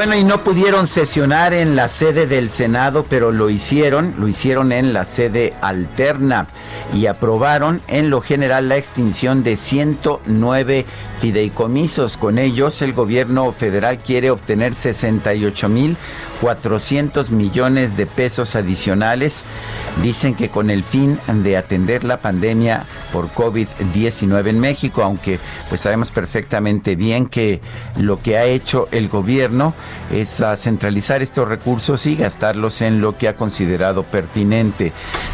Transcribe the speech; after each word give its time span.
Bueno, 0.00 0.16
y 0.16 0.24
no 0.24 0.42
pudieron 0.42 0.86
sesionar 0.86 1.52
en 1.52 1.76
la 1.76 1.90
sede 1.90 2.26
del 2.26 2.48
Senado, 2.48 3.04
pero 3.06 3.32
lo 3.32 3.50
hicieron, 3.50 4.14
lo 4.18 4.28
hicieron 4.28 4.72
en 4.72 4.94
la 4.94 5.04
sede 5.04 5.52
alterna 5.60 6.46
y 6.92 7.06
aprobaron 7.06 7.80
en 7.88 8.10
lo 8.10 8.20
general 8.20 8.68
la 8.68 8.76
extinción 8.76 9.42
de 9.42 9.56
109 9.56 10.86
fideicomisos. 11.18 12.16
Con 12.16 12.38
ellos, 12.38 12.82
el 12.82 12.92
gobierno 12.92 13.52
federal 13.52 13.98
quiere 13.98 14.30
obtener 14.30 14.74
68 14.74 15.68
mil 15.68 15.96
400 16.40 17.30
millones 17.30 17.96
de 17.96 18.06
pesos 18.06 18.56
adicionales. 18.56 19.44
Dicen 20.02 20.34
que 20.34 20.48
con 20.48 20.70
el 20.70 20.82
fin 20.82 21.18
de 21.26 21.56
atender 21.56 22.04
la 22.04 22.18
pandemia 22.18 22.84
por 23.12 23.28
COVID-19 23.28 24.48
en 24.48 24.60
México, 24.60 25.02
aunque 25.02 25.38
pues 25.68 25.82
sabemos 25.82 26.10
perfectamente 26.10 26.96
bien 26.96 27.26
que 27.26 27.60
lo 27.98 28.20
que 28.20 28.38
ha 28.38 28.44
hecho 28.46 28.88
el 28.92 29.08
gobierno 29.08 29.74
es 30.12 30.42
centralizar 30.56 31.22
estos 31.22 31.48
recursos 31.48 32.06
y 32.06 32.16
gastarlos 32.16 32.80
en 32.80 33.00
lo 33.00 33.18
que 33.18 33.28
ha 33.28 33.36
considerado 33.36 34.02
pertinente. 34.04 34.92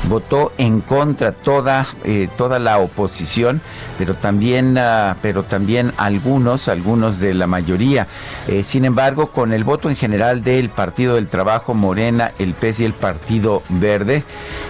Votó 0.08 0.52
en 0.58 0.80
contra 0.80 1.32
toda, 1.46 1.86
eh, 2.02 2.28
toda 2.36 2.58
la 2.58 2.78
oposición, 2.78 3.60
pero 3.98 4.16
también, 4.16 4.76
ah, 4.78 5.16
pero 5.22 5.44
también 5.44 5.92
algunos, 5.96 6.66
algunos 6.66 7.20
de 7.20 7.34
la 7.34 7.46
mayoría. 7.46 8.08
Eh, 8.48 8.64
sin 8.64 8.84
embargo, 8.84 9.28
con 9.28 9.52
el 9.52 9.62
voto 9.62 9.88
en 9.88 9.94
general 9.94 10.42
del 10.42 10.70
Partido 10.70 11.14
del 11.14 11.28
Trabajo, 11.28 11.72
Morena, 11.72 12.32
el 12.40 12.52
PES 12.54 12.80
y 12.80 12.84
el 12.86 12.94
Partido 12.94 13.62
Verde, 13.68 14.24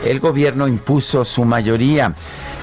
el 0.05 0.21
gobierno 0.21 0.69
impuso 0.69 1.25
su 1.25 1.47
mayoría. 1.47 2.13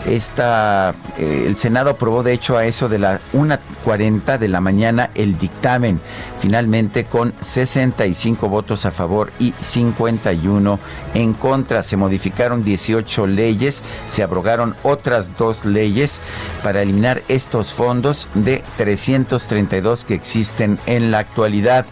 Esta, 0.06 0.94
eh, 1.18 1.46
el 1.47 1.56
Senado 1.56 1.91
aprobó 1.91 2.24
de 2.24 2.34
hecho 2.34 2.58
a 2.58 2.66
eso 2.66 2.90
de 2.90 3.00
la 3.00 3.22
1.40 3.34 4.38
de 4.38 4.47
la 4.50 4.59
mañana 4.59 5.09
el 5.16 5.38
dictamen, 5.38 6.02
finalmente 6.41 7.06
con 7.06 7.34
65 7.40 8.50
votos 8.50 8.86
a 8.86 8.91
favor 8.91 9.31
y 9.40 9.53
51 9.59 10.80
en 11.14 11.34
contra. 11.34 11.84
Se 11.84 11.96
modificaron 11.96 12.64
18 12.64 13.28
leyes, 13.28 13.81
se 14.08 14.24
abrogaron 14.24 14.75
otras 14.84 15.38
dos 15.38 15.64
leyes 15.64 16.20
para 16.64 16.81
eliminar 16.81 17.22
estos 17.30 17.72
fondos 17.72 18.28
de 18.34 18.62
332 18.78 20.03
que 20.03 20.16
existen 20.16 20.80
en 20.85 21.12
la 21.12 21.20
actualidad 21.20 21.85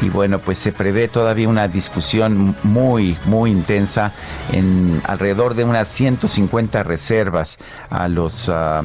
y 0.00 0.08
bueno, 0.08 0.38
pues 0.38 0.58
se 0.58 0.72
prevé 0.72 1.08
todavía 1.08 1.48
una 1.48 1.68
discusión 1.68 2.56
muy, 2.62 3.16
muy 3.26 3.50
intensa 3.50 4.12
en 4.52 5.00
alrededor 5.04 5.54
de 5.54 5.64
unas 5.64 5.88
150 5.88 6.82
reservas 6.82 7.58
a 7.90 8.08
los... 8.08 8.48
Ah, 8.48 8.82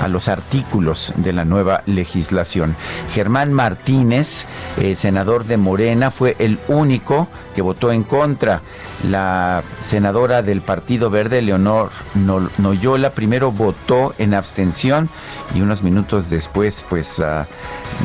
a 0.00 0.08
los 0.08 0.28
artículos 0.28 1.12
de 1.16 1.32
la 1.32 1.44
nueva 1.44 1.82
legislación. 1.86 2.76
Germán 3.12 3.52
Martínez, 3.52 4.46
eh, 4.78 4.94
senador 4.94 5.44
de 5.44 5.56
Morena, 5.56 6.10
fue 6.10 6.36
el 6.38 6.58
único 6.68 7.28
que 7.54 7.62
votó 7.62 7.92
en 7.92 8.02
contra. 8.02 8.62
La 9.08 9.62
senadora 9.80 10.42
del 10.42 10.60
Partido 10.60 11.10
Verde, 11.10 11.42
Leonor 11.42 11.90
Noyola, 12.58 13.10
primero 13.10 13.52
votó 13.52 14.14
en 14.18 14.34
abstención 14.34 15.08
y 15.54 15.60
unos 15.60 15.82
minutos 15.82 16.30
después, 16.30 16.84
pues 16.88 17.20
ah, 17.20 17.46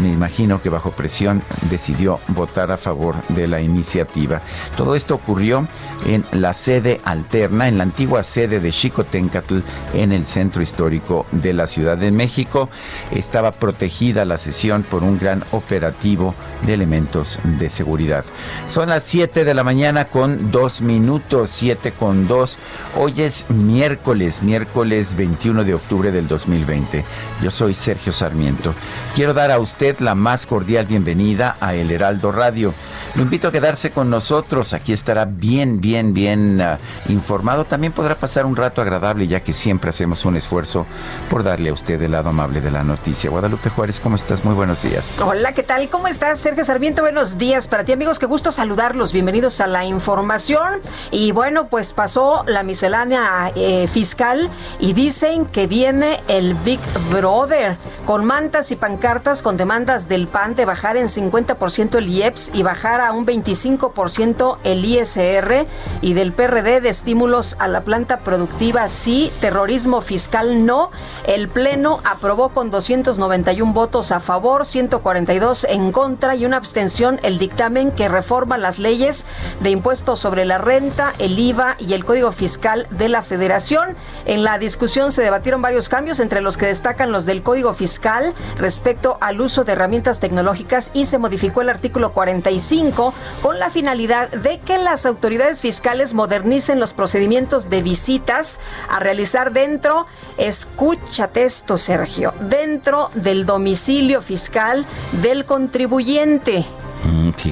me 0.01 0.09
imagino 0.09 0.61
que 0.61 0.69
bajo 0.69 0.91
presión 0.91 1.41
decidió 1.69 2.19
votar 2.27 2.71
a 2.71 2.77
favor 2.77 3.15
de 3.29 3.47
la 3.47 3.61
iniciativa. 3.61 4.41
Todo 4.77 4.95
esto 4.95 5.15
ocurrió 5.15 5.67
en 6.05 6.25
la 6.31 6.53
sede 6.53 7.01
alterna, 7.03 7.67
en 7.67 7.77
la 7.77 7.83
antigua 7.83 8.23
sede 8.23 8.59
de 8.59 8.71
Xicotencatl, 8.71 9.59
en 9.93 10.11
el 10.11 10.25
centro 10.25 10.61
histórico 10.61 11.25
de 11.31 11.53
la 11.53 11.67
ciudad 11.67 11.78
de 11.79 12.11
México. 12.11 12.69
Estaba 13.11 13.51
protegida 13.51 14.25
la 14.25 14.37
sesión 14.37 14.83
por 14.83 15.03
un 15.03 15.17
gran 15.17 15.43
operativo 15.51 16.35
de 16.65 16.73
elementos 16.73 17.39
de 17.43 17.69
seguridad. 17.69 18.25
Son 18.67 18.89
las 18.89 19.03
7 19.03 19.45
de 19.45 19.53
la 19.53 19.63
mañana 19.63 20.05
con 20.05 20.51
2 20.51 20.81
minutos, 20.81 21.49
7 21.51 21.91
con 21.91 22.27
2. 22.27 22.57
Hoy 22.97 23.21
es 23.21 23.45
miércoles, 23.49 24.43
miércoles 24.43 25.15
21 25.15 25.63
de 25.63 25.73
octubre 25.73 26.11
del 26.11 26.27
2020. 26.27 27.03
Yo 27.41 27.51
soy 27.51 27.73
Sergio 27.73 28.11
Sarmiento. 28.11 28.73
Quiero 29.15 29.33
dar 29.33 29.51
a 29.51 29.59
usted 29.59 29.99
la 29.99 30.15
más 30.15 30.45
cordial 30.45 30.85
bienvenida 30.85 31.55
a 31.59 31.75
El 31.75 31.91
Heraldo 31.91 32.31
Radio. 32.31 32.73
Lo 33.15 33.23
invito 33.23 33.47
a 33.47 33.51
quedarse 33.51 33.91
con 33.91 34.09
nosotros. 34.09 34.73
Aquí 34.73 34.93
estará 34.93 35.25
bien, 35.25 35.81
bien, 35.81 36.13
bien 36.13 36.61
uh, 36.61 37.11
informado. 37.11 37.65
También 37.65 37.93
podrá 37.93 38.15
pasar 38.15 38.45
un 38.45 38.55
rato 38.55 38.81
agradable 38.81 39.27
ya 39.27 39.39
que 39.41 39.53
siempre 39.53 39.89
hacemos 39.89 40.25
un 40.25 40.35
esfuerzo 40.35 40.85
por 41.29 41.43
darle 41.43 41.68
usted 41.71 42.01
el 42.01 42.11
lado 42.11 42.29
amable 42.29 42.61
de 42.61 42.71
la 42.71 42.83
noticia. 42.83 43.29
Guadalupe 43.29 43.69
Juárez, 43.69 43.99
¿cómo 43.99 44.15
estás? 44.15 44.43
Muy 44.43 44.53
buenos 44.53 44.83
días. 44.83 45.17
Hola, 45.21 45.53
¿qué 45.53 45.63
tal? 45.63 45.89
¿Cómo 45.89 46.07
estás, 46.07 46.39
Sergio 46.39 46.63
Sarmiento? 46.63 47.01
Buenos 47.01 47.37
días 47.37 47.67
para 47.67 47.83
ti, 47.83 47.91
amigos. 47.91 48.19
Qué 48.19 48.25
gusto 48.25 48.51
saludarlos. 48.51 49.13
Bienvenidos 49.13 49.61
a 49.61 49.67
la 49.67 49.85
información. 49.85 50.79
Y 51.11 51.31
bueno, 51.31 51.67
pues 51.67 51.93
pasó 51.93 52.43
la 52.47 52.63
miscelánea 52.63 53.51
eh, 53.55 53.87
fiscal 53.87 54.49
y 54.79 54.93
dicen 54.93 55.45
que 55.45 55.67
viene 55.67 56.19
el 56.27 56.53
Big 56.55 56.79
Brother 57.11 57.77
con 58.05 58.25
mantas 58.25 58.71
y 58.71 58.75
pancartas 58.75 59.41
con 59.41 59.57
demandas 59.57 60.07
del 60.07 60.27
PAN 60.27 60.55
de 60.55 60.65
bajar 60.65 60.97
en 60.97 61.07
50% 61.07 61.95
el 61.97 62.09
IEPS 62.09 62.51
y 62.53 62.63
bajar 62.63 63.01
a 63.01 63.11
un 63.11 63.25
25% 63.25 64.57
el 64.63 64.85
ISR 64.85 65.67
y 66.01 66.13
del 66.13 66.33
PRD 66.33 66.81
de 66.81 66.89
estímulos 66.89 67.55
a 67.59 67.67
la 67.67 67.81
planta 67.81 68.19
productiva 68.19 68.87
sí, 68.87 69.31
terrorismo 69.41 70.01
fiscal 70.01 70.65
no. 70.65 70.91
El 71.25 71.49
Pleno 71.59 71.99
aprobó 72.05 72.47
con 72.47 72.71
291 72.71 73.73
votos 73.73 74.13
a 74.13 74.21
favor, 74.21 74.65
142 74.65 75.65
en 75.65 75.91
contra 75.91 76.33
y 76.33 76.45
una 76.45 76.55
abstención 76.55 77.19
el 77.21 77.37
dictamen 77.37 77.91
que 77.91 78.07
reforma 78.07 78.57
las 78.57 78.79
leyes 78.79 79.27
de 79.59 79.69
impuestos 79.69 80.21
sobre 80.21 80.45
la 80.45 80.57
renta, 80.57 81.13
el 81.19 81.37
IVA 81.37 81.75
y 81.77 81.95
el 81.95 82.05
Código 82.05 82.31
Fiscal 82.31 82.87
de 82.91 83.09
la 83.09 83.23
Federación. 83.23 83.97
En 84.25 84.45
la 84.45 84.57
discusión 84.57 85.11
se 85.11 85.21
debatieron 85.21 85.61
varios 85.61 85.89
cambios, 85.89 86.21
entre 86.21 86.39
los 86.39 86.55
que 86.55 86.67
destacan 86.67 87.11
los 87.11 87.25
del 87.25 87.43
Código 87.43 87.73
Fiscal 87.73 88.33
respecto 88.57 89.17
al 89.19 89.41
uso 89.41 89.65
de 89.65 89.73
herramientas 89.73 90.21
tecnológicas 90.21 90.91
y 90.93 91.03
se 91.03 91.17
modificó 91.17 91.59
el 91.59 91.67
artículo 91.67 92.13
45 92.13 93.13
con 93.41 93.59
la 93.59 93.69
finalidad 93.69 94.29
de 94.29 94.61
que 94.61 94.77
las 94.77 95.05
autoridades 95.05 95.59
fiscales 95.59 96.13
modernicen 96.13 96.79
los 96.79 96.93
procedimientos 96.93 97.69
de 97.69 97.81
visitas 97.81 98.61
a 98.87 99.01
realizar 99.01 99.51
dentro, 99.51 100.05
escúchate 100.39 101.43
esto 101.43 101.77
Sergio, 101.77 102.33
dentro 102.39 103.11
del 103.13 103.45
domicilio 103.45 104.21
fiscal 104.21 104.85
del 105.21 105.45
contribuyente. 105.45 106.65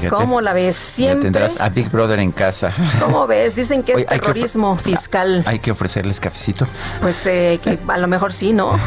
¿Cómo 0.09 0.41
la 0.41 0.53
ves? 0.53 0.75
Siempre. 0.75 1.23
tendrás 1.23 1.59
a 1.59 1.69
Big 1.69 1.89
Brother 1.89 2.19
en 2.19 2.31
casa. 2.31 2.73
¿Cómo 2.99 3.27
ves? 3.27 3.55
Dicen 3.55 3.83
que 3.83 3.93
es 3.93 4.05
terrorismo 4.05 4.77
fiscal. 4.77 5.43
Hay 5.45 5.59
que 5.59 5.71
ofrecerles 5.71 6.19
cafecito. 6.19 6.67
Pues 7.01 7.25
eh, 7.27 7.59
a 7.87 7.97
lo 7.97 8.07
mejor 8.07 8.33
sí, 8.33 8.53
¿no? 8.53 8.79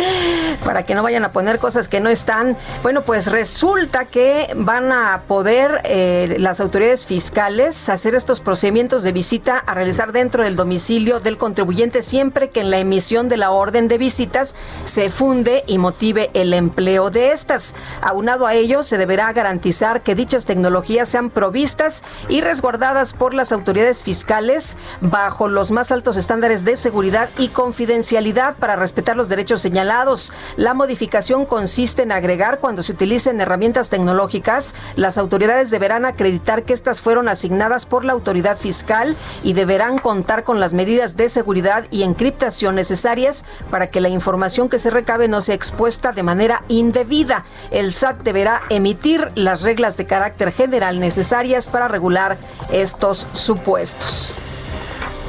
Para 0.64 0.84
que 0.84 0.94
no 0.94 1.02
vayan 1.02 1.24
a 1.24 1.32
poner 1.32 1.58
cosas 1.58 1.88
que 1.88 2.00
no 2.00 2.08
están. 2.08 2.56
Bueno, 2.82 3.02
pues 3.02 3.30
resulta 3.30 4.04
que 4.06 4.52
van 4.56 4.92
a 4.92 5.22
poder 5.26 5.80
eh, 5.84 6.36
las 6.38 6.60
autoridades 6.60 7.06
fiscales 7.06 7.88
hacer 7.88 8.14
estos 8.14 8.40
procedimientos 8.40 9.02
de 9.02 9.12
visita 9.12 9.58
a 9.58 9.74
realizar 9.74 10.12
dentro 10.12 10.44
del 10.44 10.56
domicilio 10.56 11.20
del 11.20 11.36
contribuyente 11.36 12.02
siempre 12.02 12.50
que 12.50 12.60
en 12.60 12.70
la 12.70 12.78
emisión 12.78 13.28
de 13.28 13.36
la 13.36 13.50
orden 13.50 13.88
de 13.88 13.98
visitas 13.98 14.54
se 14.84 15.10
funde 15.10 15.64
y 15.66 15.78
motive 15.78 16.30
el 16.34 16.52
empleo 16.52 17.10
de 17.10 17.32
estas. 17.32 17.74
Aunado 18.00 18.46
a 18.46 18.54
ello, 18.54 18.82
se 18.82 18.98
deberá 18.98 19.32
garantizar 19.32 20.02
que 20.02 20.14
dichas 20.14 20.41
tecnologías 20.44 21.08
sean 21.08 21.30
provistas 21.30 22.02
y 22.28 22.40
resguardadas 22.40 23.12
por 23.12 23.34
las 23.34 23.52
autoridades 23.52 24.02
fiscales 24.02 24.76
bajo 25.00 25.48
los 25.48 25.70
más 25.70 25.92
altos 25.92 26.16
estándares 26.16 26.64
de 26.64 26.76
seguridad 26.76 27.28
y 27.38 27.48
confidencialidad 27.48 28.56
para 28.56 28.76
respetar 28.76 29.16
los 29.16 29.28
derechos 29.28 29.60
señalados. 29.60 30.32
La 30.56 30.74
modificación 30.74 31.44
consiste 31.44 32.02
en 32.02 32.12
agregar 32.12 32.58
cuando 32.58 32.82
se 32.82 32.92
utilicen 32.92 33.40
herramientas 33.40 33.90
tecnológicas, 33.90 34.74
las 34.96 35.18
autoridades 35.18 35.70
deberán 35.70 36.04
acreditar 36.04 36.64
que 36.64 36.72
estas 36.72 37.00
fueron 37.00 37.28
asignadas 37.28 37.86
por 37.86 38.04
la 38.04 38.12
autoridad 38.12 38.56
fiscal 38.56 39.14
y 39.44 39.52
deberán 39.52 39.98
contar 39.98 40.44
con 40.44 40.60
las 40.60 40.72
medidas 40.72 41.16
de 41.16 41.28
seguridad 41.28 41.84
y 41.90 42.02
encriptación 42.02 42.74
necesarias 42.74 43.44
para 43.70 43.90
que 43.90 44.00
la 44.00 44.08
información 44.08 44.68
que 44.68 44.78
se 44.78 44.90
recabe 44.90 45.28
no 45.28 45.40
sea 45.40 45.54
expuesta 45.54 46.12
de 46.12 46.22
manera 46.22 46.62
indebida. 46.68 47.44
El 47.70 47.92
SAT 47.92 48.22
deberá 48.22 48.62
emitir 48.70 49.30
las 49.34 49.62
reglas 49.62 49.96
de 49.96 50.06
carácter 50.06 50.21
general 50.30 51.00
necesarias 51.00 51.68
para 51.68 51.88
regular 51.88 52.36
estos 52.72 53.26
supuestos. 53.32 54.34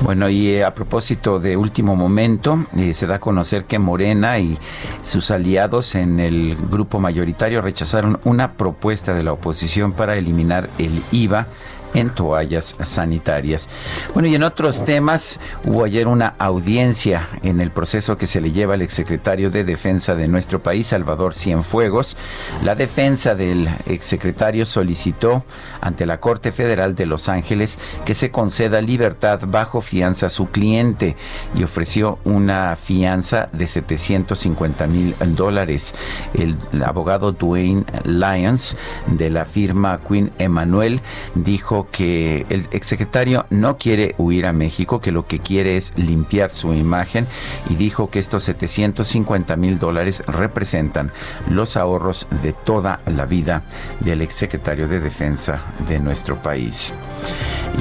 Bueno, 0.02 0.28
y 0.28 0.56
eh, 0.56 0.66
a 0.66 0.76
propósito 0.76 1.40
de 1.40 1.56
último 1.56 1.96
momento, 1.96 2.66
eh, 2.76 2.94
se 2.94 3.08
da 3.08 3.16
a 3.16 3.20
conocer 3.20 3.66
que 3.66 3.80
Morena 3.80 4.38
y 4.38 4.58
sus 5.06 5.32
aliados 5.32 5.96
en 5.96 6.20
el 6.20 6.58
grupo 6.70 7.00
mayoritario 7.00 7.62
rechazaron 7.62 8.20
una 8.26 8.54
propuesta 8.54 9.14
de 9.14 9.24
la 9.24 9.32
oposición 9.32 9.94
para 9.94 10.16
eliminar 10.16 10.68
el 10.78 11.02
IVA 11.12 11.48
en 11.94 12.10
toallas 12.10 12.76
sanitarias. 12.80 13.70
Bueno, 14.14 14.28
y 14.28 14.36
en 14.36 14.44
otros 14.44 14.86
temas, 14.86 15.40
hubo 15.66 15.86
ayer 15.86 16.08
una 16.08 16.36
audiencia 16.40 17.28
en 17.44 17.62
el 17.62 17.72
proceso 17.72 18.18
que 18.18 18.28
se 18.28 18.42
le 18.42 18.52
lleva 18.52 18.76
al 18.76 18.82
exsecretario 18.82 19.50
de 19.50 19.64
Defensa 19.64 20.16
de 20.16 20.28
nuestro 20.28 20.62
país, 20.62 20.88
Salvador 20.88 21.34
Cienfuegos. 21.34 22.18
La 22.64 22.76
defensa 22.76 23.36
del 23.36 23.70
exsecretario 23.86 24.66
solicitó 24.66 25.44
ante 25.82 26.06
la 26.06 26.20
Corte 26.20 26.52
Federal 26.52 26.96
de 26.96 27.06
Los 27.06 27.30
Ángeles 27.30 27.78
que 28.06 28.14
se 28.14 28.32
conceda 28.32 28.82
libertad 28.82 29.42
bajo 29.48 29.82
fianza 29.82 30.28
a 30.28 30.30
su 30.30 30.48
cliente 30.48 31.16
y 31.56 31.64
ofreció 31.64 32.20
una 32.24 32.76
fianza 32.76 33.50
de 33.52 33.68
750 33.68 34.88
mil 34.88 35.16
dólares. 35.36 35.94
El, 36.34 36.58
abogado 36.84 37.32
Dwayne 37.32 37.86
Lyons 38.04 38.76
de 39.08 39.30
la 39.30 39.46
firma 39.46 40.00
Queen 40.08 40.32
Emanuel 40.38 41.02
dijo 41.36 41.83
que 41.92 42.46
el 42.50 42.68
exsecretario 42.72 43.46
no 43.50 43.78
quiere 43.78 44.16
huir 44.18 44.46
a 44.46 44.54
México, 44.54 45.00
que 45.00 45.12
lo 45.12 45.28
que 45.28 45.40
quiere 45.40 45.78
es 45.78 45.94
limpiar 45.98 46.52
su 46.52 46.74
imagen 46.74 47.28
y 47.70 47.76
dijo 47.76 48.10
que 48.10 48.20
estos 48.20 48.44
750 48.44 49.56
mil 49.56 49.80
dólares 49.80 50.24
representan 50.28 51.12
los 51.50 51.78
ahorros 51.78 52.28
de 52.42 52.54
toda 52.54 53.02
la 53.06 53.26
vida 53.26 53.64
del 54.00 54.22
exsecretario 54.22 54.88
de 54.88 55.00
Defensa 55.00 55.62
de 55.88 56.00
nuestro 56.00 56.42
país. 56.42 56.94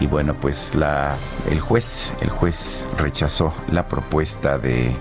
Y 0.01 0.07
bueno, 0.07 0.35
pues 0.35 0.75
el 1.51 1.61
juez, 1.61 2.13
el 2.23 2.31
juez 2.31 2.87
rechazó 2.97 3.53
la 3.71 3.87
propuesta 3.87 4.59
de, 4.59 4.97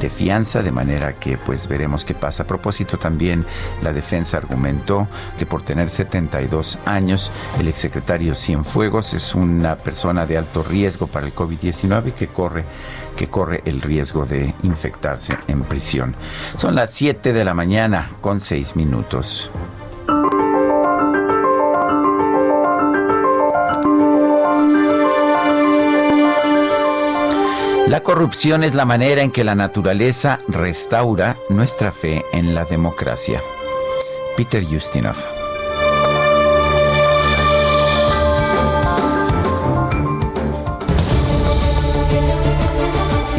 de 0.00 0.10
fianza, 0.10 0.62
de 0.62 0.72
manera 0.72 1.14
que 1.14 1.38
pues 1.38 1.68
veremos 1.68 2.04
qué 2.04 2.14
pasa. 2.14 2.42
A 2.42 2.46
propósito 2.46 2.98
también, 2.98 3.44
la 3.82 3.92
defensa 3.92 4.36
argumentó 4.36 5.08
que 5.38 5.46
por 5.46 5.62
tener 5.62 5.88
72 5.88 6.78
años, 6.84 7.30
el 7.60 7.68
exsecretario 7.68 8.33
Cienfuegos 8.34 9.14
es 9.14 9.34
una 9.34 9.76
persona 9.76 10.26
de 10.26 10.38
alto 10.38 10.62
riesgo 10.62 11.06
para 11.06 11.26
el 11.26 11.34
COVID-19 11.34 12.12
que 12.12 12.28
corre 12.28 12.64
que 13.16 13.28
corre 13.28 13.62
el 13.64 13.80
riesgo 13.80 14.26
de 14.26 14.54
infectarse 14.62 15.36
en 15.46 15.62
prisión. 15.62 16.16
Son 16.56 16.74
las 16.74 16.90
7 16.92 17.32
de 17.32 17.44
la 17.44 17.54
mañana 17.54 18.10
con 18.20 18.40
6 18.40 18.76
minutos. 18.76 19.50
La 27.86 28.02
corrupción 28.02 28.64
es 28.64 28.74
la 28.74 28.86
manera 28.86 29.22
en 29.22 29.30
que 29.30 29.44
la 29.44 29.54
naturaleza 29.54 30.40
restaura 30.48 31.36
nuestra 31.48 31.92
fe 31.92 32.24
en 32.32 32.54
la 32.54 32.64
democracia. 32.64 33.40
Peter 34.36 34.64
Justinov. 34.64 35.33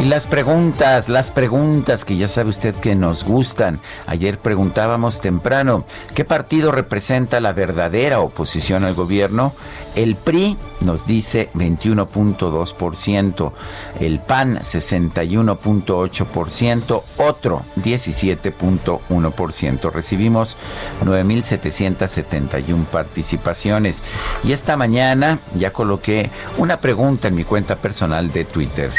Las 0.06 0.26
preguntas, 0.28 1.08
las 1.08 1.32
preguntas 1.32 2.04
que 2.04 2.16
ya 2.16 2.28
sabe 2.28 2.50
usted 2.50 2.76
que 2.76 2.94
nos 2.94 3.24
gustan. 3.24 3.80
Ayer 4.06 4.38
preguntábamos 4.38 5.20
temprano, 5.20 5.84
¿qué 6.14 6.24
partido 6.24 6.70
representa 6.70 7.40
la 7.40 7.52
verdadera 7.52 8.20
oposición 8.20 8.84
al 8.84 8.94
gobierno? 8.94 9.52
El 9.96 10.14
PRI 10.14 10.56
nos 10.80 11.06
dice 11.06 11.50
21.2%, 11.54 13.52
el 13.98 14.20
PAN 14.20 14.60
61.8%, 14.60 17.02
otro 17.16 17.64
17.1%. 17.76 19.90
Recibimos 19.90 20.56
9.771 21.04 22.86
participaciones. 22.86 24.04
Y 24.44 24.52
esta 24.52 24.76
mañana 24.76 25.40
ya 25.56 25.72
coloqué 25.72 26.30
una 26.58 26.76
pregunta 26.76 27.26
en 27.26 27.34
mi 27.34 27.42
cuenta 27.42 27.74
personal 27.74 28.30
de 28.30 28.44
Twitter 28.44 28.92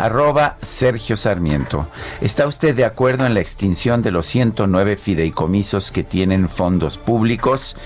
arroba 0.00 0.56
Sergio 0.62 1.16
Sarmiento. 1.16 1.88
¿Está 2.20 2.46
usted 2.46 2.74
de 2.74 2.86
acuerdo 2.86 3.26
en 3.26 3.34
la 3.34 3.40
extinción 3.40 4.00
de 4.00 4.10
los 4.10 4.24
109 4.26 4.96
fideicomisos 4.96 5.90
que 5.90 6.04
tienen 6.04 6.48
fondos 6.48 6.96
públicos? 6.96 7.76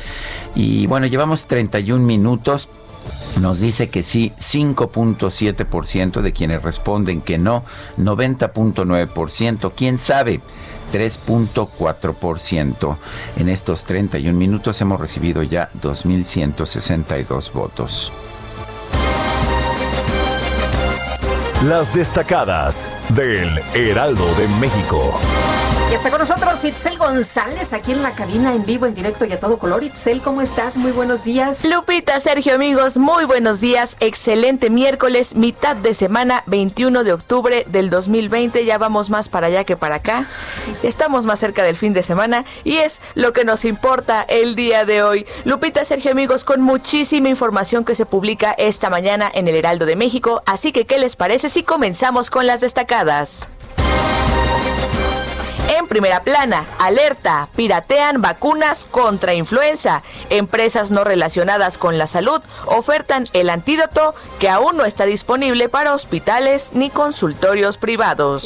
Y 0.54 0.86
bueno, 0.86 1.06
llevamos 1.06 1.46
31 1.46 2.04
minutos. 2.04 2.68
Nos 3.40 3.58
dice 3.58 3.88
que 3.88 4.04
sí, 4.04 4.32
5.7% 4.38 6.20
de 6.20 6.32
quienes 6.32 6.62
responden 6.62 7.20
que 7.20 7.36
no, 7.36 7.64
90.9%, 7.98 9.72
quién 9.74 9.98
sabe. 9.98 10.40
3.4%. 10.92 12.96
En 13.36 13.48
estos 13.48 13.84
31 13.84 14.38
minutos 14.38 14.80
hemos 14.80 15.00
recibido 15.00 15.42
ya 15.42 15.68
2.162 15.82 17.52
votos. 17.52 18.12
Las 21.68 21.94
destacadas 21.94 22.90
del 23.14 23.58
Heraldo 23.74 24.26
de 24.34 24.46
México. 24.60 25.18
Y 25.90 25.94
está 25.94 26.10
con 26.10 26.18
nosotros 26.18 26.64
Itzel 26.64 26.96
González 26.96 27.72
aquí 27.74 27.92
en 27.92 28.02
la 28.02 28.12
cabina 28.12 28.54
en 28.54 28.64
vivo, 28.64 28.86
en 28.86 28.94
directo 28.94 29.26
y 29.26 29.32
a 29.32 29.38
todo 29.38 29.58
color. 29.58 29.84
Itzel, 29.84 30.22
¿cómo 30.22 30.40
estás? 30.40 30.76
Muy 30.76 30.92
buenos 30.92 31.24
días. 31.24 31.64
Lupita, 31.64 32.18
Sergio, 32.20 32.54
amigos, 32.54 32.96
muy 32.96 33.26
buenos 33.26 33.60
días. 33.60 33.96
Excelente 34.00 34.70
miércoles, 34.70 35.36
mitad 35.36 35.76
de 35.76 35.92
semana, 35.92 36.42
21 36.46 37.04
de 37.04 37.12
octubre 37.12 37.66
del 37.68 37.90
2020. 37.90 38.64
Ya 38.64 38.78
vamos 38.78 39.10
más 39.10 39.28
para 39.28 39.48
allá 39.48 39.64
que 39.64 39.76
para 39.76 39.96
acá. 39.96 40.26
Estamos 40.82 41.26
más 41.26 41.38
cerca 41.38 41.62
del 41.62 41.76
fin 41.76 41.92
de 41.92 42.02
semana 42.02 42.46
y 42.64 42.78
es 42.78 43.02
lo 43.14 43.32
que 43.32 43.44
nos 43.44 43.64
importa 43.64 44.22
el 44.22 44.56
día 44.56 44.86
de 44.86 45.02
hoy. 45.02 45.26
Lupita, 45.44 45.84
Sergio, 45.84 46.12
amigos, 46.12 46.44
con 46.44 46.62
muchísima 46.62 47.28
información 47.28 47.84
que 47.84 47.94
se 47.94 48.06
publica 48.06 48.52
esta 48.52 48.88
mañana 48.88 49.30
en 49.32 49.48
el 49.48 49.54
Heraldo 49.54 49.84
de 49.84 49.96
México. 49.96 50.42
Así 50.46 50.72
que, 50.72 50.86
¿qué 50.86 50.98
les 50.98 51.14
parece 51.14 51.50
si 51.54 51.62
comenzamos 51.62 52.30
con 52.30 52.48
las 52.48 52.60
destacadas? 52.60 53.46
En 55.78 55.86
primera 55.86 56.20
plana, 56.24 56.64
alerta, 56.80 57.48
piratean 57.54 58.20
vacunas 58.20 58.84
contra 58.90 59.34
influenza. 59.34 60.02
Empresas 60.30 60.90
no 60.90 61.04
relacionadas 61.04 61.78
con 61.78 61.96
la 61.96 62.08
salud 62.08 62.42
ofertan 62.66 63.26
el 63.34 63.50
antídoto 63.50 64.16
que 64.40 64.48
aún 64.48 64.76
no 64.76 64.84
está 64.84 65.06
disponible 65.06 65.68
para 65.68 65.94
hospitales 65.94 66.70
ni 66.72 66.90
consultorios 66.90 67.78
privados. 67.78 68.44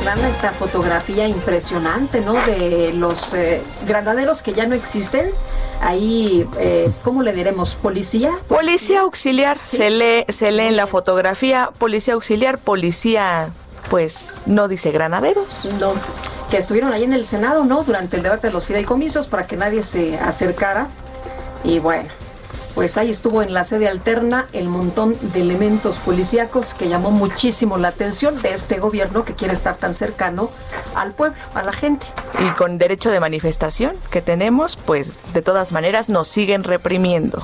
Plana 0.00 0.28
esta 0.28 0.52
fotografía 0.52 1.26
impresionante, 1.26 2.20
¿no? 2.20 2.34
De 2.34 2.92
los 2.94 3.34
eh, 3.34 3.60
granaderos 3.86 4.42
que 4.42 4.54
ya 4.54 4.66
no 4.66 4.74
existen 4.74 5.30
ahí, 5.80 6.48
eh, 6.58 6.90
¿cómo 7.02 7.22
le 7.22 7.32
diremos? 7.32 7.74
¿Policía? 7.74 8.32
Policía 8.48 9.00
auxiliar, 9.00 9.58
se, 9.58 9.90
lee, 9.90 10.24
se 10.28 10.50
lee 10.52 10.66
en 10.66 10.76
la 10.76 10.86
fotografía, 10.86 11.70
policía 11.78 12.14
auxiliar, 12.14 12.58
policía 12.58 13.52
pues 13.88 14.38
no 14.46 14.68
dice 14.68 14.92
granaderos. 14.92 15.66
No. 15.80 15.92
que 16.50 16.58
estuvieron 16.58 16.94
ahí 16.94 17.04
en 17.04 17.12
el 17.12 17.26
Senado, 17.26 17.64
¿no? 17.64 17.82
Durante 17.82 18.16
el 18.16 18.22
debate 18.22 18.46
de 18.46 18.52
los 18.52 18.66
fideicomisos 18.66 19.28
para 19.28 19.46
que 19.46 19.56
nadie 19.56 19.82
se 19.82 20.18
acercara. 20.18 20.88
Y 21.64 21.78
bueno, 21.80 22.08
pues 22.80 22.96
ahí 22.96 23.10
estuvo 23.10 23.42
en 23.42 23.52
la 23.52 23.62
sede 23.62 23.88
alterna 23.88 24.46
el 24.54 24.66
montón 24.66 25.14
de 25.34 25.42
elementos 25.42 25.98
policíacos 25.98 26.72
que 26.72 26.88
llamó 26.88 27.10
muchísimo 27.10 27.76
la 27.76 27.88
atención 27.88 28.40
de 28.40 28.54
este 28.54 28.78
gobierno 28.78 29.26
que 29.26 29.34
quiere 29.34 29.52
estar 29.52 29.76
tan 29.76 29.92
cercano 29.92 30.48
al 30.94 31.12
pueblo, 31.12 31.36
a 31.52 31.62
la 31.62 31.74
gente. 31.74 32.06
Y 32.38 32.48
con 32.52 32.78
derecho 32.78 33.10
de 33.10 33.20
manifestación 33.20 33.96
que 34.10 34.22
tenemos, 34.22 34.76
pues 34.76 35.12
de 35.34 35.42
todas 35.42 35.72
maneras 35.72 36.08
nos 36.08 36.28
siguen 36.28 36.64
reprimiendo. 36.64 37.42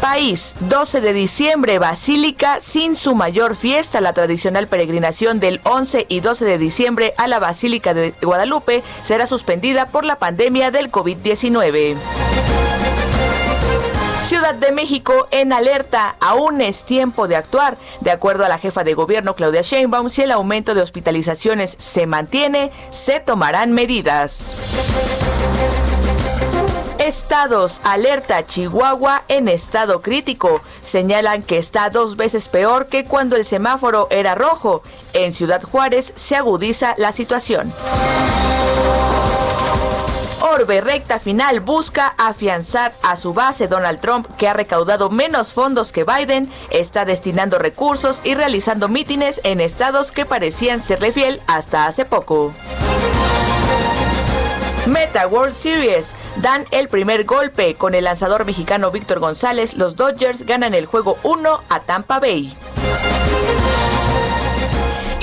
País, 0.00 0.54
12 0.60 1.00
de 1.00 1.12
diciembre, 1.12 1.80
Basílica 1.80 2.60
sin 2.60 2.94
su 2.94 3.16
mayor 3.16 3.56
fiesta. 3.56 4.00
La 4.00 4.12
tradicional 4.12 4.68
peregrinación 4.68 5.40
del 5.40 5.60
11 5.64 6.06
y 6.08 6.20
12 6.20 6.44
de 6.44 6.58
diciembre 6.58 7.14
a 7.18 7.26
la 7.26 7.40
Basílica 7.40 7.94
de 7.94 8.14
Guadalupe 8.22 8.84
será 9.02 9.26
suspendida 9.26 9.86
por 9.86 10.04
la 10.04 10.14
pandemia 10.20 10.70
del 10.70 10.92
COVID-19. 10.92 11.96
Ciudad 14.22 14.54
de 14.54 14.72
México 14.72 15.28
en 15.30 15.52
alerta. 15.52 16.16
Aún 16.20 16.60
es 16.60 16.84
tiempo 16.84 17.28
de 17.28 17.36
actuar. 17.36 17.76
De 18.00 18.10
acuerdo 18.10 18.44
a 18.44 18.48
la 18.48 18.58
jefa 18.58 18.84
de 18.84 18.94
gobierno 18.94 19.34
Claudia 19.34 19.62
Sheinbaum, 19.62 20.08
si 20.08 20.22
el 20.22 20.32
aumento 20.32 20.74
de 20.74 20.82
hospitalizaciones 20.82 21.76
se 21.78 22.06
mantiene, 22.06 22.72
se 22.90 23.20
tomarán 23.20 23.72
medidas. 23.72 24.50
Estados 26.98 27.80
alerta 27.84 28.44
Chihuahua 28.46 29.22
en 29.28 29.46
estado 29.48 30.02
crítico. 30.02 30.60
Señalan 30.80 31.44
que 31.44 31.58
está 31.58 31.88
dos 31.88 32.16
veces 32.16 32.48
peor 32.48 32.88
que 32.88 33.04
cuando 33.04 33.36
el 33.36 33.44
semáforo 33.44 34.08
era 34.10 34.34
rojo. 34.34 34.82
En 35.12 35.32
Ciudad 35.32 35.62
Juárez 35.62 36.12
se 36.16 36.34
agudiza 36.34 36.94
la 36.98 37.12
situación. 37.12 37.72
Orbe 40.46 40.80
recta 40.80 41.18
final 41.18 41.58
busca 41.58 42.14
afianzar 42.18 42.92
a 43.02 43.16
su 43.16 43.34
base. 43.34 43.66
Donald 43.66 44.00
Trump, 44.00 44.28
que 44.36 44.46
ha 44.46 44.52
recaudado 44.52 45.10
menos 45.10 45.52
fondos 45.52 45.90
que 45.90 46.04
Biden, 46.04 46.48
está 46.70 47.04
destinando 47.04 47.58
recursos 47.58 48.20
y 48.22 48.34
realizando 48.34 48.88
mítines 48.88 49.40
en 49.42 49.60
estados 49.60 50.12
que 50.12 50.24
parecían 50.24 50.80
serle 50.80 51.12
fiel 51.12 51.40
hasta 51.48 51.86
hace 51.86 52.04
poco. 52.04 52.54
Meta 54.86 55.26
World 55.26 55.54
Series 55.54 56.14
dan 56.36 56.64
el 56.70 56.88
primer 56.88 57.24
golpe. 57.24 57.74
Con 57.74 57.96
el 57.96 58.04
lanzador 58.04 58.44
mexicano 58.44 58.92
Víctor 58.92 59.18
González, 59.18 59.74
los 59.74 59.96
Dodgers 59.96 60.42
ganan 60.42 60.74
el 60.74 60.86
juego 60.86 61.18
1 61.24 61.60
a 61.68 61.80
Tampa 61.80 62.20
Bay. 62.20 62.56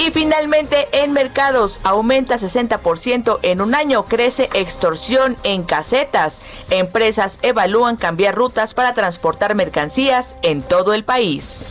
Y 0.06 0.12
finalmente 0.12 0.90
en 0.92 1.14
mercados 1.14 1.80
aumenta 1.84 2.38
60% 2.38 3.40
en 3.42 3.62
un 3.62 3.74
año, 3.74 4.04
crece 4.04 4.50
extorsión 4.54 5.38
en 5.44 5.64
casetas. 5.64 6.42
Empresas 6.70 7.40
evalúan 7.42 7.96
cambiar 7.96 8.36
rutas 8.36 8.74
para 8.74 8.94
transportar 8.94 9.56
mercancías 9.56 10.36
en 10.42 10.62
todo 10.62 10.94
el 10.94 11.06
país. 11.06 11.64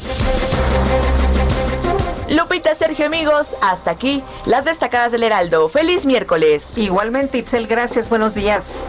Lupita, 2.31 2.75
Sergio, 2.75 3.05
amigos, 3.05 3.55
hasta 3.61 3.91
aquí 3.91 4.23
las 4.47 4.65
destacadas 4.65 5.13
del 5.13 5.25
Heraldo. 5.25 5.69
Feliz 5.69 6.07
miércoles. 6.07 6.79
Igualmente, 6.79 7.37
Itzel, 7.37 7.67
gracias, 7.67 8.09
buenos 8.09 8.35
días. 8.35 8.85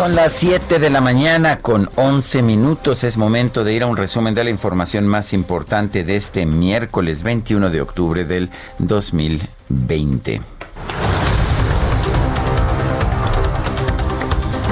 Son 0.00 0.16
las 0.16 0.32
7 0.32 0.78
de 0.78 0.88
la 0.88 1.02
mañana 1.02 1.58
con 1.58 1.90
11 1.96 2.40
minutos. 2.40 3.04
Es 3.04 3.18
momento 3.18 3.64
de 3.64 3.74
ir 3.74 3.82
a 3.82 3.86
un 3.86 3.98
resumen 3.98 4.34
de 4.34 4.44
la 4.44 4.48
información 4.48 5.06
más 5.06 5.34
importante 5.34 6.04
de 6.04 6.16
este 6.16 6.46
miércoles 6.46 7.22
21 7.22 7.68
de 7.68 7.82
octubre 7.82 8.24
del 8.24 8.48
2020. 8.78 10.40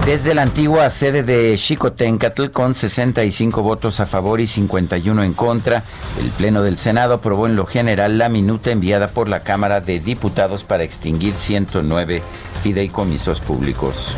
Desde 0.07 0.35
la 0.35 0.41
antigua 0.41 0.89
sede 0.89 1.23
de 1.23 1.55
Xicotencatl, 1.59 2.47
con 2.47 2.73
65 2.73 3.61
votos 3.61 4.01
a 4.01 4.07
favor 4.07 4.41
y 4.41 4.47
51 4.47 5.25
en 5.25 5.35
contra, 5.35 5.83
el 6.23 6.31
Pleno 6.31 6.63
del 6.63 6.79
Senado 6.79 7.13
aprobó 7.13 7.47
en 7.47 7.55
lo 7.55 7.67
general 7.67 8.17
la 8.17 8.31
minuta 8.31 8.71
enviada 8.71 9.09
por 9.09 9.29
la 9.29 9.41
Cámara 9.41 9.83
de 9.83 10.01
Diputados 10.01 10.65
para 10.65 10.85
extinguir 10.85 11.37
109 11.37 12.23
fideicomisos 12.63 13.41
públicos. 13.41 14.17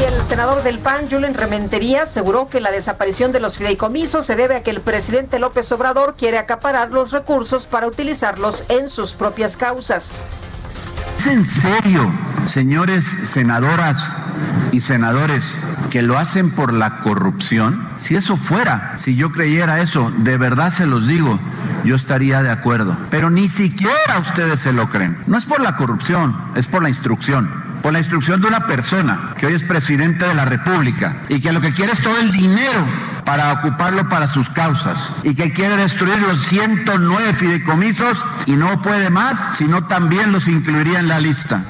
El 0.00 0.22
senador 0.22 0.62
del 0.62 0.78
PAN, 0.78 1.10
Julen 1.10 1.34
Rementería, 1.34 2.04
aseguró 2.04 2.48
que 2.48 2.62
la 2.62 2.70
desaparición 2.70 3.32
de 3.32 3.40
los 3.40 3.58
fideicomisos 3.58 4.24
se 4.24 4.34
debe 4.34 4.56
a 4.56 4.62
que 4.62 4.70
el 4.70 4.80
presidente 4.80 5.38
López 5.38 5.70
Obrador 5.72 6.14
quiere 6.18 6.38
acaparar 6.38 6.90
los 6.90 7.10
recursos 7.10 7.66
para 7.66 7.86
utilizarlos 7.86 8.64
en 8.70 8.88
sus 8.88 9.12
propias 9.12 9.58
causas. 9.58 10.24
¿Es 11.18 11.26
en 11.26 11.44
serio, 11.44 12.10
señores 12.46 13.04
senadoras 13.04 14.10
y 14.72 14.80
senadores, 14.80 15.62
que 15.90 16.00
lo 16.00 16.16
hacen 16.16 16.50
por 16.50 16.72
la 16.72 17.00
corrupción? 17.00 17.86
Si 17.98 18.16
eso 18.16 18.38
fuera, 18.38 18.94
si 18.96 19.16
yo 19.16 19.30
creyera 19.32 19.82
eso, 19.82 20.10
de 20.16 20.38
verdad 20.38 20.72
se 20.72 20.86
los 20.86 21.08
digo, 21.08 21.38
yo 21.84 21.94
estaría 21.94 22.42
de 22.42 22.50
acuerdo. 22.50 22.96
Pero 23.10 23.28
ni 23.28 23.48
siquiera 23.48 24.18
ustedes 24.18 24.60
se 24.60 24.72
lo 24.72 24.88
creen. 24.88 25.22
No 25.26 25.36
es 25.36 25.44
por 25.44 25.60
la 25.60 25.76
corrupción, 25.76 26.34
es 26.54 26.68
por 26.68 26.82
la 26.82 26.88
instrucción 26.88 27.69
por 27.82 27.92
la 27.92 27.98
instrucción 27.98 28.40
de 28.40 28.48
una 28.48 28.66
persona 28.66 29.34
que 29.38 29.46
hoy 29.46 29.54
es 29.54 29.62
presidente 29.62 30.26
de 30.26 30.34
la 30.34 30.44
República 30.44 31.16
y 31.28 31.40
que 31.40 31.52
lo 31.52 31.60
que 31.60 31.72
quiere 31.72 31.92
es 31.92 32.00
todo 32.00 32.18
el 32.18 32.32
dinero 32.32 32.84
para 33.24 33.52
ocuparlo 33.52 34.08
para 34.08 34.26
sus 34.26 34.50
causas 34.50 35.12
y 35.22 35.34
que 35.34 35.52
quiere 35.52 35.76
destruir 35.76 36.18
los 36.18 36.40
109 36.46 37.34
fideicomisos 37.34 38.24
y 38.46 38.52
no 38.52 38.82
puede 38.82 39.10
más, 39.10 39.56
sino 39.56 39.86
también 39.86 40.32
los 40.32 40.48
incluiría 40.48 40.98
en 40.98 41.08
la 41.08 41.20
lista. 41.20 41.62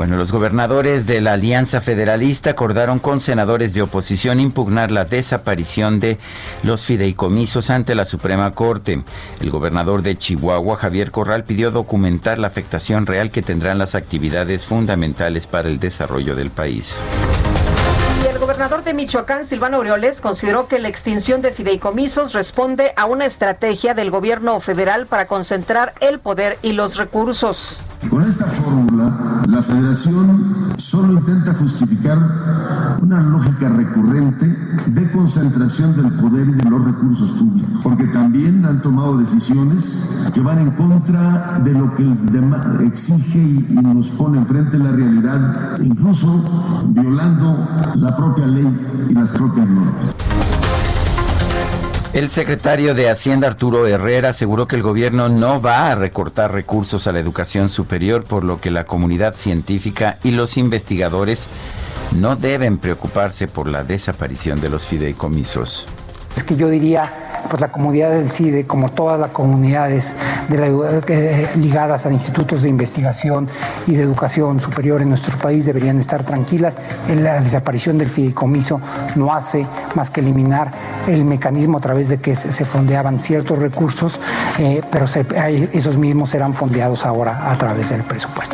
Bueno, 0.00 0.16
los 0.16 0.32
gobernadores 0.32 1.06
de 1.06 1.20
la 1.20 1.34
Alianza 1.34 1.82
Federalista 1.82 2.48
acordaron 2.48 3.00
con 3.00 3.20
senadores 3.20 3.74
de 3.74 3.82
oposición 3.82 4.40
impugnar 4.40 4.90
la 4.90 5.04
desaparición 5.04 6.00
de 6.00 6.18
los 6.62 6.86
fideicomisos 6.86 7.68
ante 7.68 7.94
la 7.94 8.06
Suprema 8.06 8.50
Corte. 8.52 9.04
El 9.42 9.50
gobernador 9.50 10.00
de 10.00 10.16
Chihuahua, 10.16 10.76
Javier 10.76 11.10
Corral, 11.10 11.44
pidió 11.44 11.70
documentar 11.70 12.38
la 12.38 12.46
afectación 12.46 13.04
real 13.04 13.30
que 13.30 13.42
tendrán 13.42 13.76
las 13.76 13.94
actividades 13.94 14.64
fundamentales 14.64 15.46
para 15.46 15.68
el 15.68 15.78
desarrollo 15.78 16.34
del 16.34 16.48
país. 16.48 16.98
Y 18.24 18.26
el 18.26 18.38
gobernador 18.38 18.82
de 18.84 18.94
Michoacán, 18.94 19.44
Silvano 19.44 19.76
Aureoles, 19.76 20.22
consideró 20.22 20.66
que 20.66 20.78
la 20.78 20.88
extinción 20.88 21.42
de 21.42 21.52
fideicomisos 21.52 22.32
responde 22.32 22.94
a 22.96 23.04
una 23.04 23.26
estrategia 23.26 23.92
del 23.92 24.10
gobierno 24.10 24.60
federal 24.60 25.04
para 25.04 25.26
concentrar 25.26 25.92
el 26.00 26.20
poder 26.20 26.58
y 26.62 26.72
los 26.72 26.96
recursos. 26.96 27.82
Con 28.08 28.26
esta 28.26 28.46
fórmula, 28.46 29.39
la 29.50 29.62
federación 29.62 30.68
solo 30.76 31.14
intenta 31.14 31.54
justificar 31.54 32.98
una 33.02 33.20
lógica 33.20 33.68
recurrente 33.68 34.46
de 34.86 35.10
concentración 35.10 35.96
del 35.96 36.12
poder 36.14 36.48
y 36.48 36.52
de 36.52 36.70
los 36.70 36.84
recursos 36.84 37.30
públicos, 37.32 37.80
porque 37.82 38.06
también 38.08 38.64
han 38.64 38.80
tomado 38.80 39.18
decisiones 39.18 40.08
que 40.32 40.40
van 40.40 40.60
en 40.60 40.70
contra 40.72 41.60
de 41.64 41.74
lo 41.74 41.94
que 41.94 42.02
el 42.04 42.86
exige 42.86 43.38
y, 43.38 43.66
y 43.70 43.82
nos 43.82 44.08
pone 44.10 44.38
enfrente 44.38 44.78
la 44.78 44.92
realidad, 44.92 45.78
incluso 45.82 46.84
violando 46.88 47.68
la 47.96 48.16
propia 48.16 48.46
ley 48.46 49.06
y 49.08 49.14
las 49.14 49.30
propias 49.30 49.68
normas. 49.68 50.19
El 52.12 52.28
secretario 52.28 52.96
de 52.96 53.08
Hacienda 53.08 53.46
Arturo 53.46 53.86
Herrera 53.86 54.30
aseguró 54.30 54.66
que 54.66 54.74
el 54.74 54.82
gobierno 54.82 55.28
no 55.28 55.62
va 55.62 55.92
a 55.92 55.94
recortar 55.94 56.52
recursos 56.52 57.06
a 57.06 57.12
la 57.12 57.20
educación 57.20 57.68
superior, 57.68 58.24
por 58.24 58.42
lo 58.42 58.60
que 58.60 58.72
la 58.72 58.84
comunidad 58.84 59.32
científica 59.32 60.18
y 60.24 60.32
los 60.32 60.56
investigadores 60.56 61.46
no 62.16 62.34
deben 62.34 62.78
preocuparse 62.78 63.46
por 63.46 63.70
la 63.70 63.84
desaparición 63.84 64.60
de 64.60 64.70
los 64.70 64.86
fideicomisos. 64.86 65.86
Es 66.34 66.42
que 66.42 66.56
yo 66.56 66.68
diría, 66.68 67.29
pues 67.50 67.60
la 67.60 67.72
comunidad 67.72 68.12
del 68.12 68.30
CIDE, 68.30 68.64
como 68.64 68.88
todas 68.88 69.18
las 69.18 69.30
comunidades 69.30 70.16
eh, 70.50 71.48
ligadas 71.56 72.06
a 72.06 72.12
institutos 72.12 72.62
de 72.62 72.68
investigación 72.68 73.48
y 73.88 73.96
de 73.96 74.04
educación 74.04 74.60
superior 74.60 75.02
en 75.02 75.08
nuestro 75.08 75.36
país, 75.36 75.66
deberían 75.66 75.98
estar 75.98 76.24
tranquilas. 76.24 76.78
La 77.08 77.40
desaparición 77.40 77.98
del 77.98 78.08
fideicomiso 78.08 78.80
no 79.16 79.34
hace 79.34 79.66
más 79.96 80.10
que 80.10 80.20
eliminar 80.20 80.70
el 81.08 81.24
mecanismo 81.24 81.78
a 81.78 81.80
través 81.80 82.08
de 82.08 82.18
que 82.18 82.36
se, 82.36 82.64
fondeaban 82.64 83.18
ciertos 83.18 83.58
recursos, 83.58 84.20
eh, 84.58 84.80
pero 84.90 85.06
esos 85.06 85.98
mismos 85.98 86.30
serán 86.30 86.54
fondeados 86.54 87.04
ahora 87.04 87.50
a 87.50 87.56
través 87.56 87.90
del 87.90 88.02
presupuesto. 88.02 88.49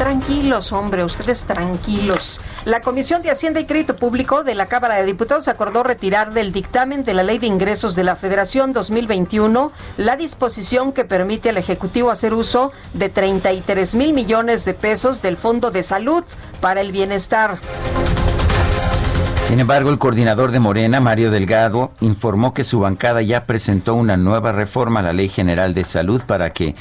Tranquilos, 0.00 0.72
hombre, 0.72 1.04
ustedes 1.04 1.44
tranquilos. 1.44 2.40
La 2.64 2.80
Comisión 2.80 3.20
de 3.20 3.30
Hacienda 3.30 3.60
y 3.60 3.66
Crédito 3.66 3.96
Público 3.96 4.44
de 4.44 4.54
la 4.54 4.64
Cámara 4.64 4.94
de 4.94 5.04
Diputados 5.04 5.46
acordó 5.46 5.82
retirar 5.82 6.32
del 6.32 6.52
dictamen 6.52 7.04
de 7.04 7.12
la 7.12 7.22
Ley 7.22 7.36
de 7.36 7.48
Ingresos 7.48 7.94
de 7.96 8.04
la 8.04 8.16
Federación 8.16 8.72
2021 8.72 9.72
la 9.98 10.16
disposición 10.16 10.92
que 10.92 11.04
permite 11.04 11.50
al 11.50 11.58
Ejecutivo 11.58 12.10
hacer 12.10 12.32
uso 12.32 12.72
de 12.94 13.10
33 13.10 13.94
mil 13.94 14.14
millones 14.14 14.64
de 14.64 14.72
pesos 14.72 15.20
del 15.20 15.36
Fondo 15.36 15.70
de 15.70 15.82
Salud 15.82 16.24
para 16.62 16.80
el 16.80 16.92
Bienestar. 16.92 17.58
Sin 19.44 19.60
embargo, 19.60 19.90
el 19.90 19.98
coordinador 19.98 20.50
de 20.50 20.60
Morena, 20.60 21.00
Mario 21.00 21.30
Delgado, 21.30 21.92
informó 22.00 22.54
que 22.54 22.64
su 22.64 22.80
bancada 22.80 23.20
ya 23.20 23.44
presentó 23.44 23.96
una 23.96 24.16
nueva 24.16 24.52
reforma 24.52 25.00
a 25.00 25.02
la 25.02 25.12
Ley 25.12 25.28
General 25.28 25.74
de 25.74 25.84
Salud 25.84 26.22
para 26.26 26.54
que 26.54 26.74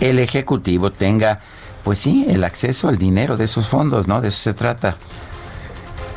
el 0.00 0.18
Ejecutivo 0.18 0.90
tenga, 0.92 1.40
pues 1.88 2.00
sí, 2.00 2.26
el 2.28 2.44
acceso 2.44 2.88
al 2.88 2.98
dinero 2.98 3.38
de 3.38 3.46
esos 3.46 3.66
fondos, 3.66 4.06
¿no? 4.06 4.20
De 4.20 4.28
eso 4.28 4.36
se 4.40 4.52
trata. 4.52 4.98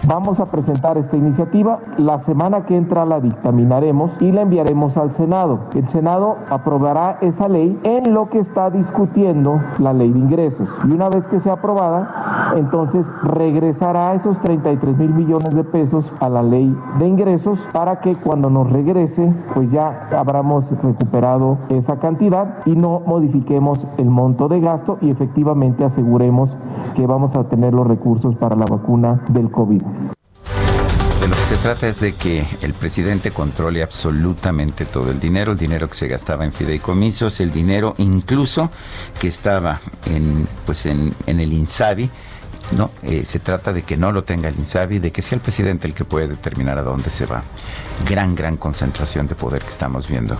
Vamos 0.08 0.40
a 0.40 0.48
presentar 0.48 0.98
esta 0.98 1.16
iniciativa. 1.16 1.80
La 1.98 2.18
semana 2.18 2.66
que 2.66 2.76
entra 2.76 3.06
la 3.06 3.22
dictaminaremos 3.22 4.20
y 4.20 4.32
la 4.32 4.42
enviaremos 4.42 4.98
al 4.98 5.12
Senado. 5.12 5.60
El 5.76 5.88
Senado 5.88 6.38
aprobará 6.50 7.20
esa 7.22 7.48
ley 7.48 7.80
en 7.84 8.12
lo 8.12 8.28
que 8.30 8.40
está 8.40 8.72
discutiendo 8.72 9.62
la 9.78 9.94
ley 9.94 10.12
de 10.12 10.18
ingresos. 10.18 10.70
Y 10.90 10.92
una 10.92 11.08
vez 11.10 11.28
que 11.28 11.40
sea 11.40 11.54
aprobada, 11.54 12.54
entonces 12.58 13.14
regresará 13.22 14.16
esos 14.16 14.40
33 14.40 14.98
mil 14.98 15.14
millones 15.14 15.54
de 15.54 15.64
pesos 15.64 16.12
a 16.20 16.30
la 16.30 16.42
ley 16.42 16.76
de 16.98 17.08
ingresos 17.08 17.68
para 17.72 18.00
que 18.00 18.16
cuando 18.16 18.50
nos 18.50 18.72
regrese, 18.72 19.32
pues 19.54 19.72
ya 19.72 20.10
habramos 20.18 20.72
recuperado 20.82 21.60
esa 21.70 22.00
cantidad 22.00 22.58
y 22.66 22.76
no 22.76 23.02
modifiquemos 23.06 23.88
el 24.00 24.10
monto 24.10 24.48
de 24.48 24.62
gasto 24.62 24.98
y 25.00 25.12
efectivamente 25.12 25.84
aseguremos 25.84 26.58
que 26.96 27.06
vamos 27.06 27.36
a 27.36 27.44
tener 27.44 27.76
los 27.76 27.86
recursos 27.86 28.36
para 28.36 28.56
la 28.56 28.66
vacuna 28.66 29.22
del 29.30 29.52
COVID. 29.52 29.91
De 31.22 31.28
lo 31.28 31.36
que 31.36 31.46
se 31.46 31.58
trata 31.58 31.88
es 31.88 32.00
de 32.00 32.14
que 32.14 32.44
el 32.64 32.74
presidente 32.74 33.30
controle 33.30 33.84
absolutamente 33.84 34.86
todo 34.86 35.12
el 35.12 35.20
dinero, 35.20 35.52
el 35.52 35.58
dinero 35.60 35.88
que 35.88 35.94
se 35.94 36.08
gastaba 36.08 36.46
en 36.46 36.52
fideicomisos, 36.52 37.40
el 37.42 37.52
dinero 37.52 37.94
incluso 38.00 38.72
que 39.20 39.28
estaba 39.28 39.80
en, 40.08 40.48
pues 40.66 40.88
en, 40.88 41.14
en 41.28 41.40
el 41.40 41.54
INSABI, 41.54 42.10
no, 42.78 42.92
eh, 43.04 43.26
se 43.26 43.40
trata 43.40 43.74
de 43.74 43.84
que 43.84 43.98
no 43.98 44.12
lo 44.12 44.24
tenga 44.24 44.50
el 44.50 44.56
INSABI, 44.56 45.00
de 45.00 45.12
que 45.12 45.22
sea 45.22 45.36
el 45.36 45.42
presidente 45.42 45.88
el 45.88 45.94
que 45.94 46.06
puede 46.06 46.28
determinar 46.28 46.78
a 46.78 46.84
dónde 46.84 47.10
se 47.10 47.26
va. 47.26 47.44
Gran, 48.08 48.36
gran 48.36 48.58
concentración 48.58 49.28
de 49.28 49.36
poder 49.36 49.62
que 49.62 49.70
estamos 49.70 50.08
viendo. 50.08 50.38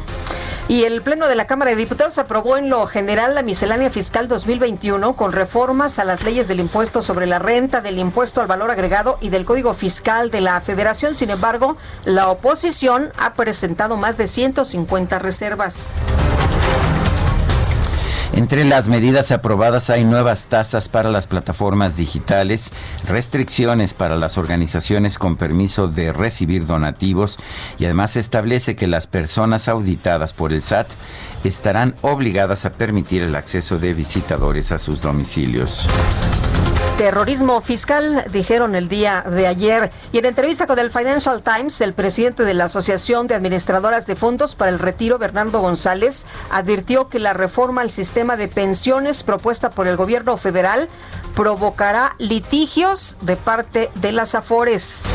Y 0.68 0.84
el 0.84 1.02
Pleno 1.02 1.28
de 1.28 1.36
la 1.36 1.48
Cámara 1.48 1.72
de 1.72 1.78
Diputados 1.78 2.18
aprobó 2.18 2.56
en 2.56 2.70
lo 2.70 2.88
general 2.88 3.36
la 3.36 3.44
miscelánea 3.44 3.90
fiscal 3.90 4.30
2021 4.30 5.14
con 5.14 5.34
reformas 5.34 6.00
a 6.00 6.06
las 6.06 6.24
leyes 6.24 6.48
del 6.48 6.62
impuesto 6.62 7.02
sobre 7.02 7.26
la 7.26 7.40
renta, 7.40 7.82
del 7.82 7.98
impuesto 7.98 8.40
al 8.40 8.48
valor 8.48 8.72
agregado 8.72 9.18
y 9.20 9.30
del 9.30 9.46
Código 9.46 9.74
Fiscal 9.74 10.32
de 10.32 10.40
la 10.40 10.62
Federación. 10.62 11.14
Sin 11.16 11.30
embargo, 11.30 11.76
la 12.06 12.30
oposición 12.30 13.12
ha 13.18 13.34
presentado 13.34 13.98
más 13.98 14.18
de 14.18 14.28
150 14.28 15.20
reservas. 15.20 15.98
Entre 18.34 18.64
las 18.64 18.88
medidas 18.88 19.32
aprobadas 19.32 19.90
hay 19.90 20.06
nuevas 20.06 20.46
tasas 20.46 20.88
para 20.88 21.10
las 21.10 21.28
plataformas 21.28 21.98
digitales, 21.98 22.72
restricciones 23.06 23.94
para 23.94 24.16
las 24.16 24.38
organizaciones 24.38 25.18
con 25.18 25.36
permiso 25.36 25.88
de 25.88 26.14
recibir 26.14 26.66
donativos 26.66 27.40
y 27.78 27.86
además 27.86 28.16
establece 28.16 28.78
que 28.78 28.88
las 28.88 29.06
personas 29.06 29.68
auditadas 29.68 30.34
por 30.34 30.54
el 30.54 30.62
SAT 30.62 30.88
estarán 31.44 31.96
obligadas 32.02 32.66
a 32.66 32.72
permitir 32.72 33.24
el 33.24 33.36
acceso 33.36 33.78
de 33.80 33.94
visitadores 33.94 34.72
a 34.72 34.80
sus 34.80 35.02
domicilios 35.02 35.88
terrorismo 36.98 37.62
fiscal, 37.62 38.26
dijeron 38.32 38.76
el 38.76 38.88
día 38.88 39.24
de 39.28 39.48
ayer. 39.48 39.92
Y 40.12 40.20
en 40.20 40.26
entrevista 40.26 40.68
con 40.68 40.80
el 40.80 40.92
Financial 40.92 41.42
Times, 41.42 41.82
el 41.82 41.94
presidente 41.94 42.44
de 42.44 42.54
la 42.54 42.66
Asociación 42.66 43.28
de 43.28 43.36
Administradoras 43.36 44.08
de 44.08 44.16
Fondos 44.16 44.56
para 44.56 44.72
el 44.72 44.80
Retiro, 44.80 45.18
Bernardo 45.18 45.62
González, 45.62 46.26
advirtió 46.50 47.10
que 47.10 47.20
la 47.20 47.34
reforma 47.34 47.82
al 47.82 47.92
sistema 47.92 48.38
de 48.38 48.48
pensiones 48.48 49.24
propuesta 49.24 49.72
por 49.72 49.88
el 49.88 49.98
gobierno 49.98 50.38
federal 50.38 50.90
provocará 51.36 52.16
litigios 52.18 53.18
de 53.22 53.36
parte 53.36 53.90
de 53.96 54.12
las 54.12 54.36
AFORES. 54.36 55.06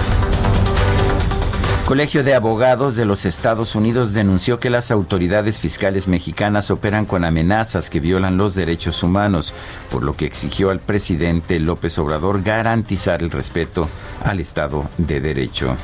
Colegio 1.87 2.25
de 2.25 2.35
Abogados 2.35 2.97
de 2.97 3.05
los 3.05 3.25
Estados 3.27 3.77
Unidos 3.77 4.13
denunció 4.13 4.59
que 4.59 4.71
las 4.71 4.91
autoridades 4.91 5.61
fiscales 5.61 6.09
mexicanas 6.09 6.73
operan 6.73 7.07
con 7.07 7.25
amenazas 7.25 7.91
que 7.91 8.01
violan 8.01 8.37
los 8.37 8.57
derechos 8.57 9.05
humanos, 9.05 9.55
por 9.89 10.03
lo 10.03 10.17
que 10.17 10.27
exigió 10.27 10.71
al 10.71 10.81
presidente 10.81 11.61
López 11.61 11.97
Obrador 12.01 12.43
garantizar 12.43 13.23
el 13.23 13.31
respeto 13.31 13.89
al 14.25 14.41
Estado 14.41 14.91
de 14.99 15.21
Derecho. 15.21 15.77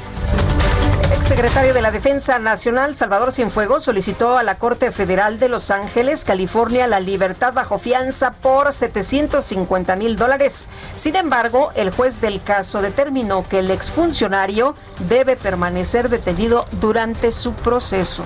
Exsecretario 1.23 1.73
de 1.73 1.83
la 1.83 1.93
Defensa 1.93 2.41
Nacional, 2.41 2.97
Salvador 2.97 3.31
Cienfuegos, 3.31 3.85
solicitó 3.85 4.37
a 4.37 4.43
la 4.43 4.59
Corte 4.59 4.91
Federal 4.91 5.38
de 5.38 5.49
Los 5.49 5.71
Ángeles, 5.71 6.25
California, 6.25 6.88
la 6.88 6.99
libertad 6.99 7.52
bajo 7.52 7.79
fianza 7.79 8.33
por 8.33 8.73
750 8.73 9.94
mil 9.94 10.16
dólares. 10.16 10.68
Sin 10.96 11.14
embargo, 11.14 11.70
el 11.77 11.92
juez 11.92 12.20
del 12.20 12.42
caso 12.42 12.83
determinó 12.83 13.46
que 13.49 13.61
el 13.61 13.70
exfuncionario 13.70 14.75
debe 15.09 15.37
permanecer 15.37 16.09
detenido 16.09 16.64
durante 16.81 17.31
su 17.31 17.53
proceso. 17.53 18.25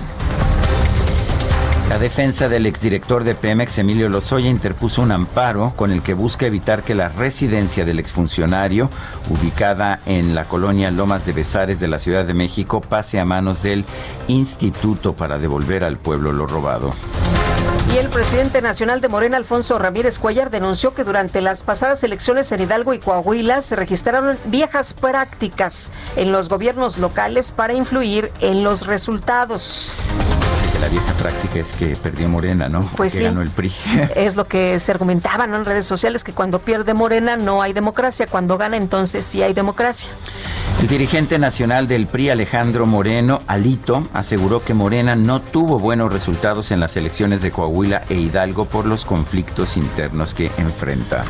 La 1.89 1.97
defensa 1.99 2.49
del 2.49 2.65
exdirector 2.65 3.23
de 3.23 3.33
Pemex, 3.33 3.77
Emilio 3.77 4.09
Lozoya, 4.09 4.49
interpuso 4.49 5.01
un 5.01 5.13
amparo 5.13 5.71
con 5.77 5.91
el 5.91 6.01
que 6.01 6.13
busca 6.13 6.45
evitar 6.45 6.83
que 6.83 6.95
la 6.95 7.07
residencia 7.07 7.85
del 7.85 7.97
exfuncionario, 7.97 8.89
ubicada 9.29 9.99
en 10.05 10.35
la 10.35 10.43
colonia 10.43 10.91
Lomas 10.91 11.25
de 11.25 11.31
Besares 11.31 11.79
de 11.79 11.87
la 11.87 11.97
Ciudad 11.97 12.25
de 12.25 12.33
México, 12.33 12.81
pase 12.81 13.21
a 13.21 13.25
manos 13.25 13.63
del 13.63 13.85
Instituto 14.27 15.13
para 15.13 15.39
devolver 15.39 15.85
al 15.85 15.95
pueblo 15.95 16.33
lo 16.33 16.45
robado. 16.45 16.93
Y 17.93 17.97
el 17.97 18.09
presidente 18.09 18.61
nacional 18.61 18.99
de 18.99 19.07
Morena, 19.07 19.37
Alfonso 19.37 19.79
Ramírez 19.79 20.19
Cuellar, 20.19 20.49
denunció 20.49 20.93
que 20.93 21.05
durante 21.05 21.41
las 21.41 21.63
pasadas 21.63 22.03
elecciones 22.03 22.51
en 22.51 22.63
Hidalgo 22.63 22.93
y 22.93 22.99
Coahuila 22.99 23.61
se 23.61 23.77
registraron 23.77 24.37
viejas 24.43 24.93
prácticas 24.93 25.93
en 26.17 26.33
los 26.33 26.49
gobiernos 26.49 26.97
locales 26.97 27.53
para 27.53 27.73
influir 27.73 28.29
en 28.41 28.65
los 28.65 28.87
resultados 28.87 29.93
la 30.79 30.87
vieja 30.89 31.13
práctica 31.13 31.59
es 31.59 31.73
que 31.73 31.95
perdió 31.95 32.29
Morena, 32.29 32.69
¿no? 32.69 32.89
Pues 32.95 33.13
que 33.13 33.19
sí. 33.19 33.23
ganó 33.23 33.41
el 33.41 33.49
PRI. 33.49 33.71
Es 34.15 34.35
lo 34.35 34.47
que 34.47 34.79
se 34.79 34.91
argumentaba 34.91 35.47
¿no? 35.47 35.55
en 35.55 35.65
redes 35.65 35.85
sociales, 35.85 36.23
que 36.23 36.33
cuando 36.33 36.59
pierde 36.59 36.93
Morena 36.93 37.37
no 37.37 37.61
hay 37.61 37.73
democracia, 37.73 38.27
cuando 38.27 38.57
gana 38.57 38.77
entonces 38.77 39.25
sí 39.25 39.41
hay 39.41 39.53
democracia. 39.53 40.09
El 40.81 40.87
dirigente 40.87 41.39
nacional 41.39 41.87
del 41.87 42.07
PRI, 42.07 42.29
Alejandro 42.29 42.85
Moreno, 42.85 43.41
Alito, 43.47 44.07
aseguró 44.13 44.63
que 44.63 44.73
Morena 44.73 45.15
no 45.15 45.41
tuvo 45.41 45.79
buenos 45.79 46.13
resultados 46.13 46.71
en 46.71 46.79
las 46.79 46.95
elecciones 46.97 47.41
de 47.41 47.51
Coahuila 47.51 48.03
e 48.09 48.15
Hidalgo 48.15 48.65
por 48.65 48.85
los 48.85 49.05
conflictos 49.05 49.77
internos 49.77 50.33
que 50.33 50.51
enfrenta. 50.57 51.23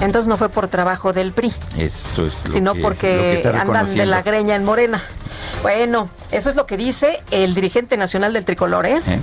Entonces 0.00 0.28
no 0.28 0.36
fue 0.36 0.48
por 0.48 0.68
trabajo 0.68 1.12
del 1.12 1.32
PRI. 1.32 1.52
Eso 1.76 2.26
es 2.26 2.46
lo 2.46 2.52
sino 2.52 2.74
que, 2.74 2.80
porque 2.80 3.40
lo 3.44 3.52
que 3.52 3.58
andan 3.58 3.94
de 3.94 4.06
la 4.06 4.22
greña 4.22 4.56
en 4.56 4.64
Morena. 4.64 5.02
Bueno, 5.62 6.08
eso 6.30 6.48
es 6.48 6.56
lo 6.56 6.66
que 6.66 6.76
dice 6.76 7.20
el 7.30 7.54
dirigente 7.54 7.96
nacional 7.96 8.32
del 8.32 8.44
tricolor, 8.44 8.86
¿eh? 8.86 9.00
¿Eh? 9.06 9.20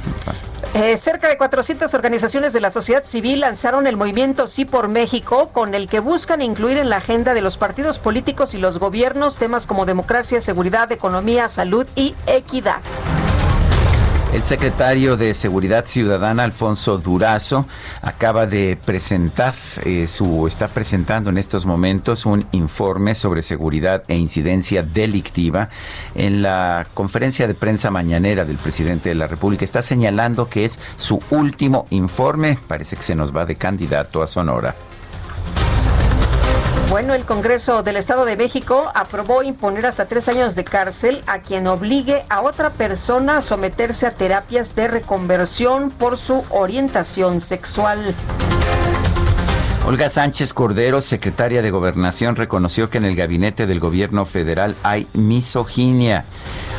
Eh, 0.74 0.98
cerca 0.98 1.28
de 1.28 1.38
400 1.38 1.94
organizaciones 1.94 2.54
de 2.54 2.62
la 2.62 2.70
sociedad 2.70 3.04
civil 3.06 3.40
lanzaron 3.40 3.88
el 3.88 3.98
movimiento 3.98 4.48
Sí 4.48 4.66
por 4.66 4.88
México, 4.90 5.50
con 5.52 5.74
el 5.74 5.88
que 5.88 6.00
buscan 6.00 6.42
incluir 6.42 6.78
en 6.78 6.90
la 6.90 6.98
agenda 6.98 7.34
de 7.34 7.42
los 7.42 7.58
partidos 7.58 7.98
políticos 8.00 8.54
y 8.54 8.58
los 8.58 8.78
gobiernos 8.78 9.38
temas 9.38 9.66
como 9.66 9.86
democracia, 9.86 10.42
seguridad, 10.42 10.92
economía, 10.92 11.48
salud 11.48 11.88
y 11.96 12.14
equidad. 12.28 12.82
El 14.38 14.44
secretario 14.44 15.18
de 15.18 15.34
Seguridad 15.34 15.88
Ciudadana, 15.88 16.44
Alfonso 16.44 17.00
Durazo, 17.00 17.66
acaba 18.04 18.46
de 18.46 18.78
presentar 18.78 19.56
eh, 19.84 20.06
su, 20.06 20.46
está 20.46 20.68
presentando 20.68 21.32
en 21.32 21.40
estos 21.40 21.66
momentos 21.66 22.24
un 22.28 22.46
informe 22.52 23.16
sobre 23.16 23.42
seguridad 23.42 24.04
e 24.08 24.16
incidencia 24.16 24.84
delictiva 24.84 25.70
en 26.14 26.44
la 26.44 26.86
conferencia 26.94 27.48
de 27.48 27.56
prensa 27.56 27.90
mañanera 27.90 28.46
del 28.46 28.58
presidente 28.58 29.10
de 29.10 29.16
la 29.16 29.26
República. 29.26 29.66
Está 29.66 29.82
señalando 29.82 30.52
que 30.52 30.66
es 30.66 30.78
su 30.98 31.20
último 31.32 31.88
informe. 31.90 32.60
Parece 32.68 32.96
que 32.96 33.02
se 33.02 33.16
nos 33.16 33.36
va 33.36 33.48
de 33.48 33.56
candidato 33.56 34.22
a 34.22 34.28
Sonora. 34.28 34.76
Bueno, 36.90 37.14
el 37.16 37.26
Congreso 37.26 37.84
del 37.84 37.98
Estado 37.98 38.24
de 38.24 38.38
México 38.38 38.90
aprobó 38.96 39.44
imponer 39.44 39.86
hasta 39.86 40.06
tres 40.06 40.30
años 40.30 40.56
de 40.56 40.64
cárcel 40.64 41.22
a 41.28 41.40
quien 41.40 41.68
obligue 41.68 42.24
a 42.30 42.40
otra 42.42 42.70
persona 42.70 43.38
a 43.38 43.42
someterse 43.42 44.08
a 44.08 44.12
terapias 44.12 44.74
de 44.74 44.88
reconversión 44.88 45.90
por 45.90 46.18
su 46.18 46.46
orientación 46.50 47.42
sexual. 47.42 48.16
Olga 49.86 50.10
Sánchez 50.10 50.54
Cordero, 50.54 51.02
secretaria 51.02 51.62
de 51.62 51.72
Gobernación, 51.72 52.38
reconoció 52.38 52.90
que 52.90 53.00
en 53.00 53.06
el 53.06 53.18
gabinete 53.18 53.68
del 53.68 53.82
gobierno 53.82 54.26
federal 54.26 54.78
hay 54.84 55.08
misoginia. 55.14 56.24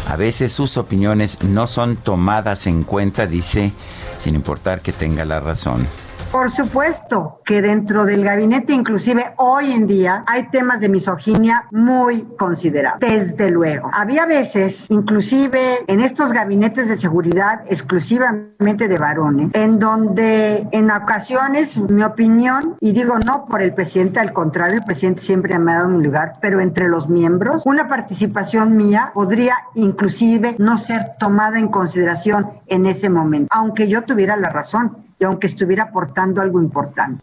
A 0.09 0.17
veces 0.17 0.55
sus 0.55 0.79
opiniones 0.79 1.43
no 1.43 1.67
son 1.67 1.97
tomadas 1.97 2.67
en 2.67 2.83
cuenta, 2.83 3.27
dice, 3.27 3.73
sin 4.17 4.35
importar 4.35 4.81
que 4.81 4.93
tenga 4.93 5.27
la 5.27 5.39
razón. 5.39 5.87
Por 6.31 6.51
supuesto 6.51 7.41
que 7.43 7.63
dentro 7.63 8.05
del 8.05 8.23
gabinete, 8.23 8.75
inclusive 8.75 9.33
hoy 9.39 9.73
en 9.73 9.87
día, 9.87 10.25
hay 10.27 10.49
temas 10.51 10.81
de 10.81 10.91
misoginia 10.91 11.67
muy 11.71 12.23
considerables, 12.37 13.01
desde 13.01 13.51
luego. 13.51 13.91
Había 13.95 14.27
veces, 14.27 14.91
inclusive 14.91 15.79
en 15.87 16.01
estos 16.01 16.35
gabinetes 16.35 16.91
de 16.91 16.97
seguridad 16.97 17.63
exclusivamente 17.71 18.89
de 18.89 18.99
varones, 18.99 19.55
en 19.55 19.79
donde 19.79 20.69
en 20.71 20.91
ocasiones 20.91 21.79
mi 21.79 22.03
opinión, 22.03 22.77
y 22.79 22.93
digo 22.93 23.19
no 23.19 23.47
por 23.47 23.63
el 23.63 23.73
presidente, 23.73 24.21
al 24.21 24.35
contrario, 24.35 24.77
el 24.77 24.85
presidente 24.85 25.23
siempre 25.23 25.59
me 25.59 25.73
ha 25.73 25.77
dado 25.77 25.89
un 25.89 26.03
lugar, 26.03 26.35
pero 26.43 26.61
entre 26.61 26.89
los 26.89 27.09
miembros, 27.09 27.63
una 27.65 27.89
participación 27.89 28.77
mía 28.77 29.13
podría 29.15 29.57
inclusive 29.75 30.57
no 30.59 30.77
ser 30.77 31.13
tomada 31.19 31.59
en 31.59 31.69
consideración 31.69 32.51
en 32.67 32.85
ese 32.85 33.09
momento, 33.09 33.49
aunque 33.51 33.89
yo 33.89 34.03
tuviera 34.03 34.37
la 34.37 34.51
razón 34.51 35.08
y 35.19 35.25
aunque 35.25 35.47
estuviera 35.47 35.85
aportando 35.85 36.41
algo 36.41 36.61
importante. 36.61 37.23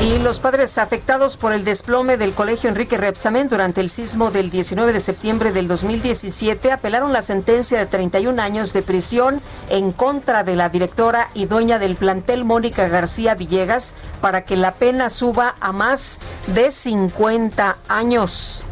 Y 0.00 0.18
los 0.18 0.40
padres 0.40 0.78
afectados 0.78 1.36
por 1.36 1.52
el 1.52 1.62
desplome 1.62 2.16
del 2.16 2.32
colegio 2.32 2.70
Enrique 2.70 2.96
Repsamen 2.96 3.50
durante 3.50 3.82
el 3.82 3.90
sismo 3.90 4.30
del 4.30 4.48
19 4.48 4.94
de 4.94 5.00
septiembre 5.00 5.52
del 5.52 5.68
2017 5.68 6.72
apelaron 6.72 7.12
la 7.12 7.20
sentencia 7.20 7.78
de 7.78 7.84
31 7.84 8.40
años 8.40 8.72
de 8.72 8.80
prisión 8.80 9.42
en 9.68 9.92
contra 9.92 10.42
de 10.42 10.56
la 10.56 10.70
directora 10.70 11.28
y 11.34 11.44
dueña 11.44 11.78
del 11.78 11.96
plantel 11.96 12.46
Mónica 12.46 12.88
García 12.88 13.34
Villegas 13.34 13.94
para 14.22 14.46
que 14.46 14.56
la 14.56 14.72
pena 14.72 15.10
suba 15.10 15.54
a 15.60 15.70
más 15.72 16.18
de 16.54 16.70
50 16.70 17.76
años. 17.88 18.64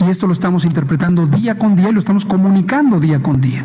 y 0.00 0.10
esto 0.10 0.26
lo 0.26 0.32
estamos 0.32 0.64
interpretando 0.64 1.26
día 1.26 1.58
con 1.58 1.76
día 1.76 1.90
y 1.90 1.92
lo 1.92 2.00
estamos 2.00 2.24
comunicando 2.24 2.98
día 2.98 3.22
con 3.22 3.40
día. 3.40 3.64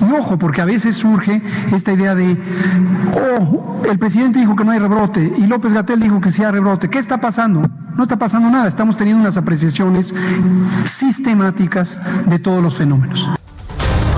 Y 0.00 0.12
ojo, 0.12 0.38
porque 0.38 0.60
a 0.60 0.64
veces 0.64 0.96
surge 0.96 1.42
esta 1.72 1.92
idea 1.92 2.14
de, 2.14 2.38
oh, 3.40 3.82
el 3.88 3.98
presidente 3.98 4.38
dijo 4.38 4.56
que 4.56 4.64
no 4.64 4.72
hay 4.72 4.78
rebrote 4.78 5.32
y 5.36 5.46
López 5.46 5.72
Gatel 5.72 6.00
dijo 6.00 6.20
que 6.20 6.30
sí 6.30 6.42
hay 6.42 6.52
rebrote. 6.52 6.88
¿Qué 6.88 6.98
está 6.98 7.20
pasando? 7.20 7.62
No 7.96 8.02
está 8.02 8.18
pasando 8.18 8.50
nada, 8.50 8.66
estamos 8.66 8.96
teniendo 8.96 9.22
unas 9.22 9.36
apreciaciones 9.36 10.14
sistemáticas 10.84 12.00
de 12.26 12.38
todos 12.38 12.62
los 12.62 12.76
fenómenos 12.76 13.28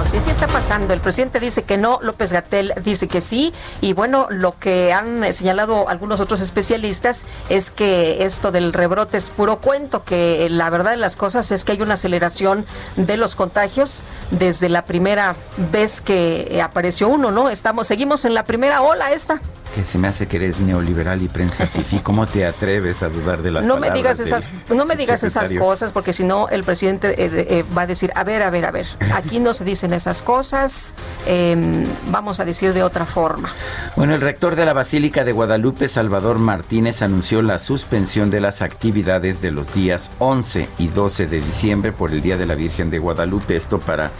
sí, 0.07 0.21
sí 0.21 0.31
está 0.31 0.47
pasando. 0.47 0.95
El 0.95 1.01
presidente 1.01 1.41
dice 1.41 1.65
que 1.65 1.77
no, 1.77 1.99
López 2.03 2.33
Gatel 2.33 2.73
dice 2.85 3.09
que 3.09 3.21
sí. 3.21 3.53
Y 3.81 3.93
bueno, 3.93 4.27
lo 4.31 4.59
que 4.59 4.93
han 4.93 5.33
señalado 5.33 5.89
algunos 5.89 6.21
otros 6.21 6.41
especialistas 6.41 7.27
es 7.49 7.71
que 7.71 8.25
esto 8.25 8.53
del 8.53 8.73
rebrote 8.73 9.17
es 9.17 9.29
puro 9.29 9.59
cuento, 9.59 10.05
que 10.05 10.49
la 10.51 10.71
verdad 10.71 10.93
de 10.93 10.97
las 10.97 11.17
cosas 11.17 11.51
es 11.51 11.65
que 11.65 11.73
hay 11.73 11.83
una 11.83 11.95
aceleración 11.95 12.65
de 12.97 13.17
los 13.17 13.35
contagios 13.35 14.03
desde 14.31 14.69
la 14.69 14.83
primera 14.83 15.37
vez 15.73 16.01
que 16.01 16.61
apareció 16.63 17.09
uno, 17.09 17.31
¿no? 17.31 17.51
Estamos, 17.51 17.87
seguimos 17.87 18.25
en 18.25 18.35
la 18.35 18.45
primera 18.45 18.83
ola 18.83 19.13
esta 19.13 19.41
que 19.77 19.85
se 19.85 19.99
me 19.99 20.09
hace 20.09 20.27
que 20.27 20.37
eres 20.37 20.59
neoliberal 20.59 21.21
y 21.21 21.29
prensa 21.29 21.67
fifi. 21.67 21.99
¿Cómo 21.99 22.27
te 22.27 22.47
atreves 22.47 23.03
a 23.03 23.11
dudar 23.11 23.43
de 23.43 23.51
las 23.51 23.67
no 23.67 23.77
me 23.77 23.91
digas 23.91 24.19
esas 24.21 24.49
No 24.71 24.87
me 24.87 24.97
digas 24.97 25.23
esas 25.23 25.53
cosas 25.53 25.93
porque 25.93 26.15
si 26.15 26.25
no 26.25 26.49
el 26.49 26.65
presidente 26.65 27.09
eh, 27.23 27.47
eh, 27.51 27.65
va 27.77 27.83
a 27.83 27.87
decir, 27.87 28.11
a 28.15 28.25
ver, 28.25 28.43
a 28.43 28.49
ver, 28.49 28.65
a 28.65 28.71
ver, 28.71 28.87
aquí 29.13 29.39
no 29.39 29.53
se 29.53 29.65
esas 29.97 30.23
cosas, 30.23 30.95
em, 31.27 31.85
vamos 32.11 32.41
a 32.41 32.45
decir 32.45 32.73
de 32.73 32.83
otra 32.83 33.05
forma. 33.05 33.51
Bueno, 33.97 34.15
el 34.15 34.21
rector 34.21 34.57
de 34.57 34.65
la 34.65 34.73
Basílica 34.73 35.25
de 35.25 35.33
Guadalupe, 35.33 35.89
Salvador 35.89 36.39
Martínez, 36.39 37.03
anunció 37.03 37.43
la 37.43 37.59
suspensión 37.59 38.31
de 38.31 38.41
las 38.41 38.63
actividades 38.63 39.41
de 39.41 39.51
los 39.51 39.75
días 39.75 40.11
11 40.19 40.69
y 40.79 40.89
12 40.89 41.27
de 41.27 41.41
diciembre 41.41 41.93
por 41.93 42.13
el 42.13 42.23
Día 42.23 42.37
de 42.37 42.47
la 42.47 42.55
Virgen 42.55 42.91
de 42.91 42.99
Guadalupe, 42.99 43.57
esto 43.57 43.79
para 43.79 44.11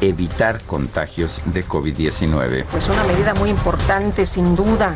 evitar 0.00 0.62
contagios 0.64 1.42
de 1.46 1.64
COVID-19. 1.64 2.64
Pues 2.70 2.88
una 2.88 3.04
medida 3.04 3.34
muy 3.34 3.50
importante, 3.50 4.26
sin 4.26 4.56
duda. 4.56 4.94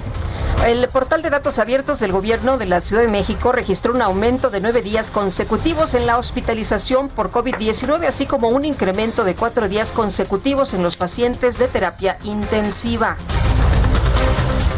El 0.66 0.86
portal 0.88 1.22
de 1.22 1.30
datos 1.30 1.58
abiertos 1.58 2.00
del 2.00 2.12
gobierno 2.12 2.58
de 2.58 2.66
la 2.66 2.82
Ciudad 2.82 3.00
de 3.00 3.08
México 3.08 3.50
registró 3.50 3.94
un 3.94 4.02
aumento 4.02 4.50
de 4.50 4.60
nueve 4.60 4.82
días 4.82 5.10
consecutivos 5.10 5.94
en 5.94 6.04
la 6.04 6.18
hospitalización 6.18 7.08
por 7.08 7.30
COVID-19, 7.30 8.06
así 8.06 8.26
como 8.26 8.50
un 8.50 8.66
incremento 8.66 9.24
de 9.24 9.34
cuatro 9.34 9.68
días 9.68 9.90
consecutivos 9.90 10.29
en 10.32 10.82
los 10.84 10.96
pacientes 10.96 11.58
de 11.58 11.66
terapia 11.66 12.16
intensiva. 12.22 13.16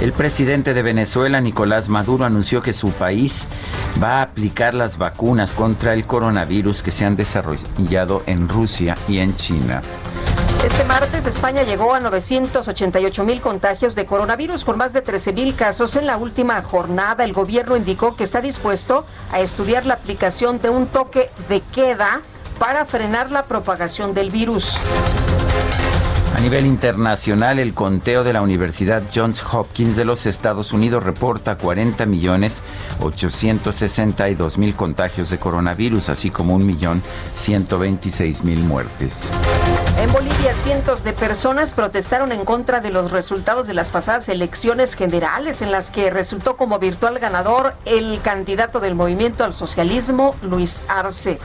El 0.01 0.15
presidente 0.15 0.73
de 0.73 0.81
Venezuela, 0.81 1.43
Nicolás 1.43 1.91
Maduro, 1.91 2.25
anunció 2.25 2.63
que 2.63 2.73
su 2.73 2.91
país 2.93 3.47
va 4.03 4.21
a 4.21 4.23
aplicar 4.23 4.73
las 4.73 4.97
vacunas 4.97 5.53
contra 5.53 5.93
el 5.93 6.07
coronavirus 6.07 6.83
que 6.83 6.91
se 6.91 7.05
han 7.05 7.17
desarrollado 7.17 8.23
en 8.25 8.49
Rusia 8.49 8.97
y 9.07 9.19
en 9.19 9.37
China. 9.37 9.83
Este 10.65 10.85
martes 10.85 11.27
España 11.27 11.65
llegó 11.65 11.93
a 11.93 12.01
988 12.01 13.25
mil 13.25 13.43
contagios 13.43 13.95
de 13.95 14.07
coronavirus 14.07 14.65
con 14.65 14.79
más 14.79 14.95
de 14.95 15.03
13 15.03 15.35
mil 15.35 15.55
casos 15.55 15.97
en 15.97 16.07
la 16.07 16.17
última 16.17 16.63
jornada. 16.63 17.25
El 17.25 17.35
gobierno 17.35 17.77
indicó 17.77 18.17
que 18.17 18.25
está 18.25 18.41
dispuesto 18.41 19.05
a 19.33 19.41
estudiar 19.41 19.85
la 19.85 19.95
aplicación 19.95 20.63
de 20.63 20.71
un 20.71 20.87
toque 20.87 21.31
de 21.51 21.61
queda 21.61 22.23
para 22.63 22.87
frenar 22.87 23.33
la 23.33 23.43
propagación 23.43 24.15
del 24.15 24.31
virus. 24.31 24.77
A 26.37 26.41
nivel 26.41 26.65
internacional, 26.65 27.59
el 27.59 27.75
conteo 27.75 28.23
de 28.23 28.33
la 28.33 28.41
Universidad 28.41 29.03
Johns 29.13 29.43
Hopkins 29.53 29.97
de 29.97 30.05
los 30.05 30.27
Estados 30.27 30.73
Unidos 30.73 31.03
reporta 31.03 31.57
40 31.57 32.07
millones 32.07 32.63
862 33.01 34.59
mil 34.59 34.77
contagios 34.77 35.29
de 35.31 35.41
coronavirus, 35.41 36.09
así 36.11 36.31
como 36.31 36.55
un 36.55 36.65
millón 36.65 37.03
126 37.35 38.45
mil 38.45 38.61
muertes. 38.61 39.29
En 39.99 40.13
Bolivia, 40.13 40.55
cientos 40.55 41.03
de 41.03 41.15
personas 41.15 41.73
protestaron 41.73 42.31
en 42.31 42.45
contra 42.45 42.79
de 42.79 42.93
los 42.93 43.11
resultados 43.11 43.67
de 43.67 43.75
las 43.75 43.91
pasadas 43.91 44.29
elecciones 44.29 44.95
generales, 44.95 45.63
en 45.63 45.73
las 45.73 45.91
que 45.91 46.11
resultó 46.11 46.57
como 46.57 46.79
virtual 46.79 47.19
ganador 47.19 47.75
el 47.87 48.21
candidato 48.23 48.79
del 48.79 48.95
movimiento 48.95 49.43
al 49.43 49.53
socialismo, 49.53 50.37
Luis 50.43 50.85
Arce. 50.87 51.41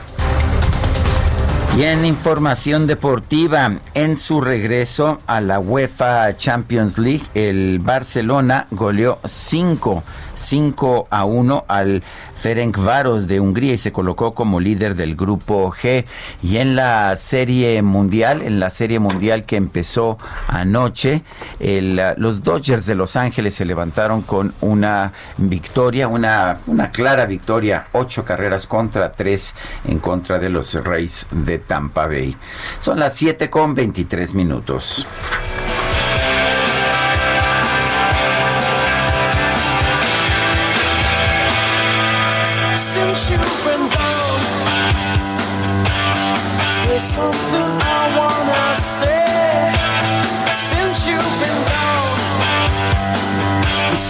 Y 1.78 1.84
en 1.84 2.04
información 2.04 2.88
deportiva, 2.88 3.78
en 3.94 4.16
su 4.16 4.40
regreso 4.40 5.20
a 5.28 5.40
la 5.40 5.60
UEFA 5.60 6.36
Champions 6.36 6.98
League, 6.98 7.22
el 7.34 7.78
Barcelona 7.78 8.66
goleó 8.72 9.20
5 9.24 10.02
5 10.38 11.08
a 11.10 11.24
1 11.24 11.64
al 11.68 12.02
Ferencváros 12.34 13.26
de 13.26 13.40
Hungría 13.40 13.74
y 13.74 13.78
se 13.78 13.92
colocó 13.92 14.34
como 14.34 14.60
líder 14.60 14.94
del 14.94 15.16
grupo 15.16 15.70
G. 15.72 16.04
Y 16.42 16.58
en 16.58 16.76
la 16.76 17.16
serie 17.16 17.82
mundial, 17.82 18.42
en 18.42 18.60
la 18.60 18.70
serie 18.70 18.98
mundial 18.98 19.44
que 19.44 19.56
empezó 19.56 20.18
anoche, 20.46 21.22
los 21.60 22.42
Dodgers 22.42 22.86
de 22.86 22.94
Los 22.94 23.16
Ángeles 23.16 23.54
se 23.54 23.64
levantaron 23.64 24.22
con 24.22 24.54
una 24.60 25.12
victoria, 25.36 26.08
una, 26.08 26.60
una 26.66 26.90
clara 26.90 27.26
victoria, 27.26 27.86
ocho 27.92 28.24
carreras 28.24 28.66
contra 28.66 29.12
tres 29.12 29.54
en 29.84 29.98
contra 29.98 30.38
de 30.38 30.48
los 30.48 30.74
Rays 30.84 31.26
de 31.30 31.58
Tampa 31.58 32.06
Bay. 32.06 32.36
Son 32.78 32.98
las 32.98 33.14
7 33.16 33.50
con 33.50 33.74
23 33.74 34.34
minutos. 34.34 35.06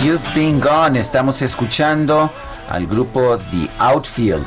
You've 0.04 0.34
Been 0.34 0.60
Gone, 0.60 0.98
estamos 0.98 1.42
escuchando 1.42 2.30
al 2.68 2.86
grupo 2.86 3.36
The 3.36 3.68
Outfield. 3.78 4.46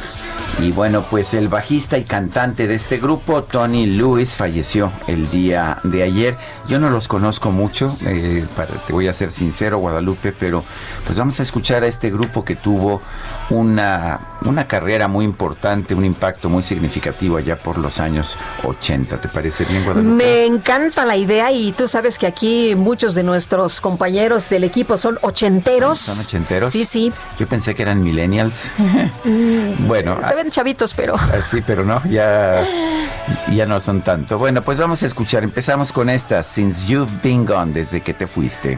Y 0.59 0.71
bueno, 0.71 1.03
pues 1.09 1.33
el 1.33 1.49
bajista 1.49 1.97
y 1.97 2.03
cantante 2.03 2.67
de 2.67 2.75
este 2.75 2.97
grupo, 2.97 3.43
Tony 3.43 3.85
Lewis, 3.85 4.35
falleció 4.35 4.91
el 5.07 5.29
día 5.29 5.77
de 5.83 6.03
ayer. 6.03 6.35
Yo 6.67 6.79
no 6.79 6.89
los 6.89 7.07
conozco 7.07 7.51
mucho, 7.51 7.95
eh, 8.05 8.45
para, 8.55 8.73
te 8.73 8.93
voy 8.93 9.07
a 9.07 9.13
ser 9.13 9.31
sincero, 9.31 9.79
Guadalupe, 9.79 10.31
pero 10.31 10.63
pues 11.05 11.17
vamos 11.17 11.39
a 11.39 11.43
escuchar 11.43 11.83
a 11.83 11.87
este 11.87 12.09
grupo 12.09 12.45
que 12.45 12.55
tuvo 12.55 13.01
una, 13.49 14.19
una 14.45 14.67
carrera 14.67 15.07
muy 15.07 15.25
importante, 15.25 15.93
un 15.93 16.05
impacto 16.05 16.49
muy 16.49 16.63
significativo 16.63 17.37
allá 17.37 17.57
por 17.57 17.77
los 17.77 17.99
años 17.99 18.37
80. 18.63 19.19
¿Te 19.19 19.27
parece 19.27 19.65
bien, 19.65 19.83
Guadalupe? 19.83 20.15
Me 20.15 20.45
encanta 20.45 21.05
la 21.05 21.17
idea 21.17 21.51
y 21.51 21.71
tú 21.73 21.87
sabes 21.87 22.17
que 22.17 22.27
aquí 22.27 22.73
muchos 22.75 23.15
de 23.15 23.23
nuestros 23.23 23.81
compañeros 23.81 24.47
del 24.49 24.63
equipo 24.63 24.97
son 24.97 25.17
ochenteros. 25.21 25.99
¿Son 25.99 26.19
ochenteros? 26.19 26.69
Sí, 26.69 26.85
sí. 26.85 27.11
Yo 27.37 27.47
pensé 27.47 27.75
que 27.75 27.81
eran 27.81 28.01
millennials. 28.03 28.65
bueno, 29.79 30.19
Se 30.27 30.35
ven 30.35 30.49
chavitos, 30.49 30.93
pero... 30.93 31.15
Ah, 31.15 31.41
Sí, 31.41 31.61
pero 31.65 31.83
no, 31.83 32.01
ya, 32.05 32.65
ya 33.53 33.65
no 33.65 33.79
son 33.79 34.01
tanto. 34.01 34.37
Bueno, 34.37 34.61
pues 34.61 34.77
vamos 34.77 35.03
a 35.03 35.05
escuchar. 35.07 35.43
Empezamos 35.43 35.91
con 35.91 36.09
esta, 36.09 36.43
Since 36.51 36.89
You've 36.89 37.21
Been 37.23 37.45
Gone, 37.45 37.71
desde 37.71 38.01
que 38.01 38.13
te 38.13 38.27
fuiste. 38.27 38.77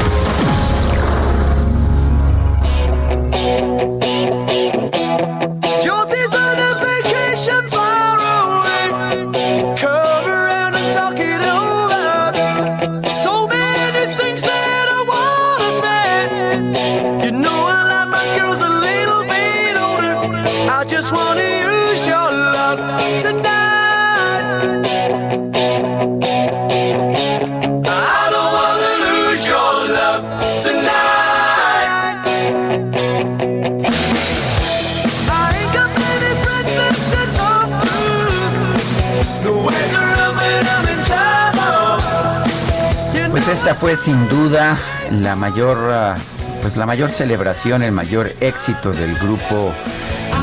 Esta 43.61 43.75
fue 43.75 43.95
sin 43.95 44.27
duda 44.27 44.75
la 45.11 45.35
mayor, 45.35 45.77
ah, 45.91 46.15
pues 46.63 46.77
la 46.77 46.85
mayor 46.87 47.11
celebración, 47.11 47.83
el 47.83 47.91
mayor 47.91 48.31
éxito 48.39 48.91
del 48.91 49.13
grupo, 49.19 49.71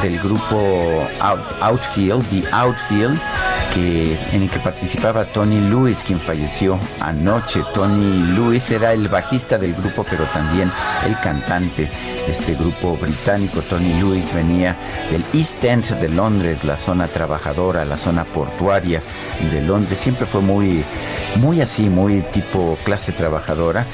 del 0.02 0.20
grupo 0.20 1.04
Out- 1.20 1.40
Outfield, 1.60 2.24
The 2.30 2.44
Outfield, 2.52 3.18
que, 3.74 4.16
en 4.32 4.42
el 4.42 4.50
que 4.50 4.60
participaba 4.60 5.24
Tony 5.24 5.60
Lewis, 5.68 6.04
quien 6.06 6.20
falleció 6.20 6.78
anoche. 7.00 7.62
Tony 7.74 8.22
Lewis 8.36 8.70
era 8.70 8.92
el 8.92 9.08
bajista 9.08 9.58
del 9.58 9.74
grupo, 9.74 10.06
pero 10.08 10.24
también 10.26 10.70
el 11.04 11.18
cantante 11.20 11.90
este 12.28 12.54
grupo 12.54 12.96
británico. 12.96 13.60
Tony 13.62 13.94
Lewis 13.94 14.34
venía 14.34 14.76
del 15.10 15.24
East 15.34 15.64
End 15.64 15.84
de 15.84 16.08
Londres, 16.08 16.64
la 16.64 16.76
zona 16.76 17.06
trabajadora, 17.06 17.84
la 17.84 17.96
zona 17.96 18.24
portuaria 18.24 19.02
de 19.50 19.62
Londres. 19.62 19.98
Siempre 19.98 20.26
fue 20.26 20.40
muy, 20.40 20.84
muy 21.36 21.60
así, 21.60 21.88
muy 21.88 22.20
tipo 22.32 22.78
clase 22.84 23.12
trabajadora. 23.12 23.86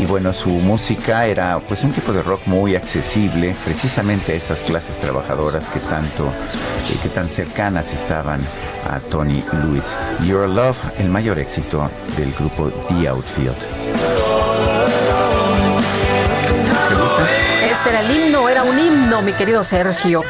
Y 0.00 0.06
bueno, 0.06 0.32
su 0.32 0.48
música 0.48 1.26
era 1.26 1.58
pues 1.60 1.84
un 1.84 1.92
tipo 1.92 2.12
de 2.12 2.22
rock 2.22 2.42
muy 2.46 2.76
accesible, 2.76 3.54
precisamente 3.64 4.32
a 4.32 4.36
esas 4.36 4.62
clases 4.62 4.98
trabajadoras 4.98 5.68
que 5.68 5.80
tanto, 5.80 6.26
eh, 6.26 6.96
que 7.02 7.08
tan 7.08 7.28
cercanas 7.28 7.92
estaban 7.92 8.40
a 8.88 8.98
Tony 9.10 9.42
Lewis. 9.64 9.96
Your 10.24 10.48
Love, 10.48 10.78
el 10.98 11.08
mayor 11.08 11.38
éxito 11.38 11.90
del 12.16 12.32
grupo 12.32 12.70
The 12.88 13.08
Outfield. 13.08 14.31
Este 17.82 17.90
era 17.90 18.00
el 18.00 18.16
himno, 18.16 18.48
era 18.48 18.62
un 18.62 18.78
himno, 18.78 19.22
mi 19.22 19.32
querido 19.32 19.64
Sergio. 19.64 20.22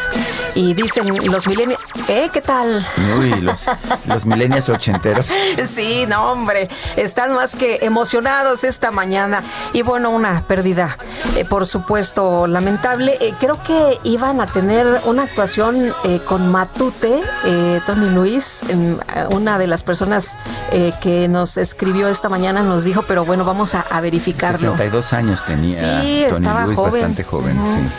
Y 0.54 0.74
dicen 0.74 1.04
los 1.30 1.46
milenios, 1.46 1.80
¿eh? 2.08 2.28
¿Qué 2.32 2.42
tal? 2.42 2.86
Uy, 3.18 3.40
los, 3.40 3.60
los 4.06 4.26
millennials 4.26 4.68
ochenteros. 4.68 5.28
Sí, 5.66 6.04
no, 6.06 6.30
hombre, 6.32 6.68
están 6.96 7.32
más 7.32 7.54
que 7.54 7.78
emocionados 7.82 8.64
esta 8.64 8.90
mañana. 8.90 9.42
Y 9.72 9.80
bueno, 9.82 10.10
una 10.10 10.42
pérdida, 10.46 10.98
eh, 11.36 11.44
por 11.46 11.66
supuesto, 11.66 12.46
lamentable. 12.46 13.16
Eh, 13.20 13.32
creo 13.40 13.62
que 13.62 13.98
iban 14.04 14.40
a 14.42 14.46
tener 14.46 15.00
una 15.06 15.22
actuación 15.22 15.94
eh, 16.04 16.20
con 16.26 16.50
Matute, 16.50 17.20
eh, 17.44 17.80
Tony 17.86 18.10
Luis, 18.10 18.62
em, 18.68 18.98
una 19.30 19.58
de 19.58 19.66
las 19.66 19.82
personas 19.82 20.36
eh, 20.70 20.92
que 21.00 21.28
nos 21.28 21.56
escribió 21.56 22.08
esta 22.08 22.28
mañana 22.28 22.62
nos 22.62 22.84
dijo, 22.84 23.02
pero 23.08 23.24
bueno, 23.24 23.44
vamos 23.44 23.74
a, 23.74 23.80
a 23.80 24.00
verificarlo. 24.02 24.58
62 24.72 25.12
años 25.14 25.44
tenía 25.44 26.02
Sí, 26.02 26.26
Tony 26.28 26.46
estaba 26.46 26.64
joven. 26.74 26.92
bastante 26.92 27.24
joven, 27.24 27.52
sí. 27.54 27.94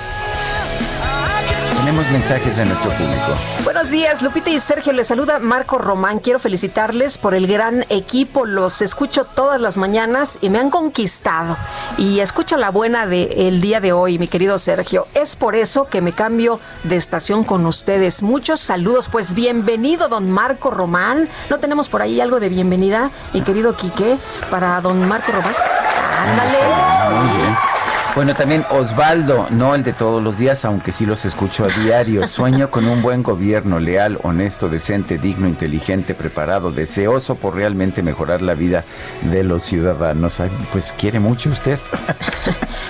Tenemos 1.93 2.11
mensajes 2.11 2.57
de 2.57 2.65
nuestro 2.65 2.89
público. 2.89 3.35
Buenos 3.63 3.91
días, 3.91 4.23
Lupita 4.23 4.49
y 4.49 4.59
Sergio. 4.59 4.91
Les 4.93 5.05
saluda 5.05 5.37
Marco 5.37 5.77
Román. 5.77 6.17
Quiero 6.17 6.39
felicitarles 6.39 7.19
por 7.19 7.35
el 7.35 7.45
gran 7.45 7.85
equipo. 7.89 8.47
Los 8.47 8.81
escucho 8.81 9.25
todas 9.25 9.61
las 9.61 9.77
mañanas 9.77 10.39
y 10.41 10.49
me 10.49 10.57
han 10.57 10.71
conquistado. 10.71 11.55
Y 11.99 12.19
escucho 12.19 12.57
la 12.57 12.71
buena 12.71 13.05
del 13.05 13.61
día 13.61 13.79
de 13.79 13.93
hoy, 13.93 14.17
mi 14.17 14.27
querido 14.27 14.57
Sergio. 14.57 15.05
Es 15.13 15.35
por 15.35 15.55
eso 15.55 15.85
que 15.85 16.01
me 16.01 16.13
cambio 16.13 16.59
de 16.83 16.95
estación 16.95 17.43
con 17.43 17.63
ustedes. 17.67 18.23
Muchos 18.23 18.59
saludos. 18.59 19.07
Pues 19.07 19.35
bienvenido, 19.35 20.07
don 20.07 20.31
Marco 20.31 20.71
Román. 20.71 21.29
¿No 21.51 21.59
tenemos 21.59 21.89
por 21.89 22.01
ahí 22.01 22.19
algo 22.19 22.39
de 22.39 22.49
bienvenida, 22.49 23.11
mi 23.33 23.43
querido 23.43 23.77
Quique, 23.77 24.17
para 24.49 24.81
don 24.81 25.07
Marco 25.07 25.31
Román? 25.31 25.53
Ándale. 26.25 27.72
Bueno, 28.15 28.35
también 28.35 28.63
Osvaldo, 28.69 29.47
no 29.49 29.73
el 29.73 29.83
de 29.83 29.91
todos 29.91 30.21
los 30.21 30.37
días, 30.37 30.65
aunque 30.65 30.91
sí 30.91 31.07
los 31.07 31.25
escucho 31.25 31.65
a 31.65 31.67
diario. 31.67 32.27
Sueño 32.33 32.69
con 32.69 32.87
un 32.87 33.01
buen 33.01 33.23
gobierno, 33.23 33.79
leal, 33.79 34.19
honesto, 34.21 34.69
decente, 34.69 35.17
digno, 35.17 35.47
inteligente, 35.47 36.13
preparado, 36.13 36.71
deseoso 36.71 37.33
por 37.33 37.55
realmente 37.55 38.03
mejorar 38.03 38.43
la 38.43 38.53
vida 38.53 38.83
de 39.23 39.43
los 39.43 39.63
ciudadanos. 39.63 40.39
Ay, 40.39 40.51
pues 40.71 40.93
quiere 40.95 41.19
mucho 41.19 41.49
usted. 41.49 41.79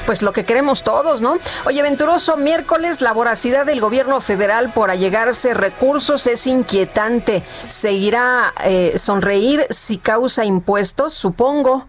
Pues 0.05 0.21
lo 0.21 0.33
que 0.33 0.43
queremos 0.43 0.83
todos, 0.83 1.21
¿no? 1.21 1.37
Oye, 1.65 1.81
Venturoso, 1.81 2.35
miércoles, 2.35 2.99
la 2.99 3.13
voracidad 3.13 3.65
del 3.65 3.79
gobierno 3.79 4.19
federal 4.19 4.73
por 4.73 4.91
allegarse 4.91 5.53
recursos 5.53 6.27
es 6.27 6.45
inquietante. 6.45 7.43
¿Seguirá 7.69 8.53
eh, 8.65 8.97
sonreír 8.97 9.65
si 9.69 9.97
causa 9.97 10.43
impuestos? 10.43 11.13
Supongo. 11.13 11.85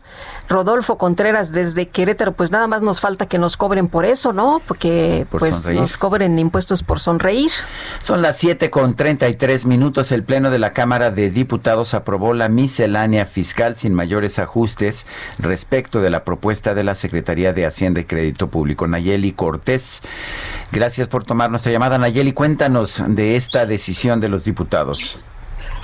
Rodolfo 0.48 0.98
Contreras 0.98 1.52
desde 1.52 1.88
Querétaro, 1.88 2.32
pues 2.32 2.50
nada 2.50 2.66
más 2.66 2.82
nos 2.82 3.00
falta 3.00 3.26
que 3.26 3.38
nos 3.38 3.56
cobren 3.56 3.88
por 3.88 4.04
eso, 4.04 4.32
¿no? 4.32 4.60
Porque 4.66 5.26
Por 5.30 5.40
pues 5.40 5.56
sonreír. 5.56 5.80
nos 5.80 5.96
cobren 5.96 6.38
impuestos 6.38 6.82
por 6.82 7.00
sonreír. 7.00 7.50
Son 8.00 8.20
las 8.20 8.38
7 8.38 8.70
con 8.70 8.94
33 8.94 9.66
minutos. 9.66 10.12
El 10.12 10.22
Pleno 10.22 10.50
de 10.50 10.58
la 10.58 10.72
Cámara 10.72 11.10
de 11.10 11.30
Diputados 11.30 11.94
aprobó 11.94 12.34
la 12.34 12.48
miscelánea 12.48 13.24
fiscal 13.26 13.74
sin 13.74 13.94
mayores 13.94 14.38
ajustes 14.38 15.06
respecto 15.38 16.00
de 16.00 16.10
la 16.10 16.24
propuesta 16.24 16.74
de 16.74 16.84
la 16.84 16.94
Secretaría 16.94 17.52
de 17.52 17.66
Hacienda 17.66 18.00
y 18.00 18.04
Crédito 18.04 18.48
Público. 18.48 18.86
Nayeli 18.86 19.32
Cortés, 19.32 20.02
gracias 20.72 21.08
por 21.08 21.24
tomar 21.24 21.50
nuestra 21.50 21.72
llamada. 21.72 21.98
Nayeli, 21.98 22.32
cuéntanos 22.32 23.02
de 23.06 23.36
esta 23.36 23.66
decisión 23.66 24.20
de 24.20 24.28
los 24.28 24.44
diputados. 24.44 25.18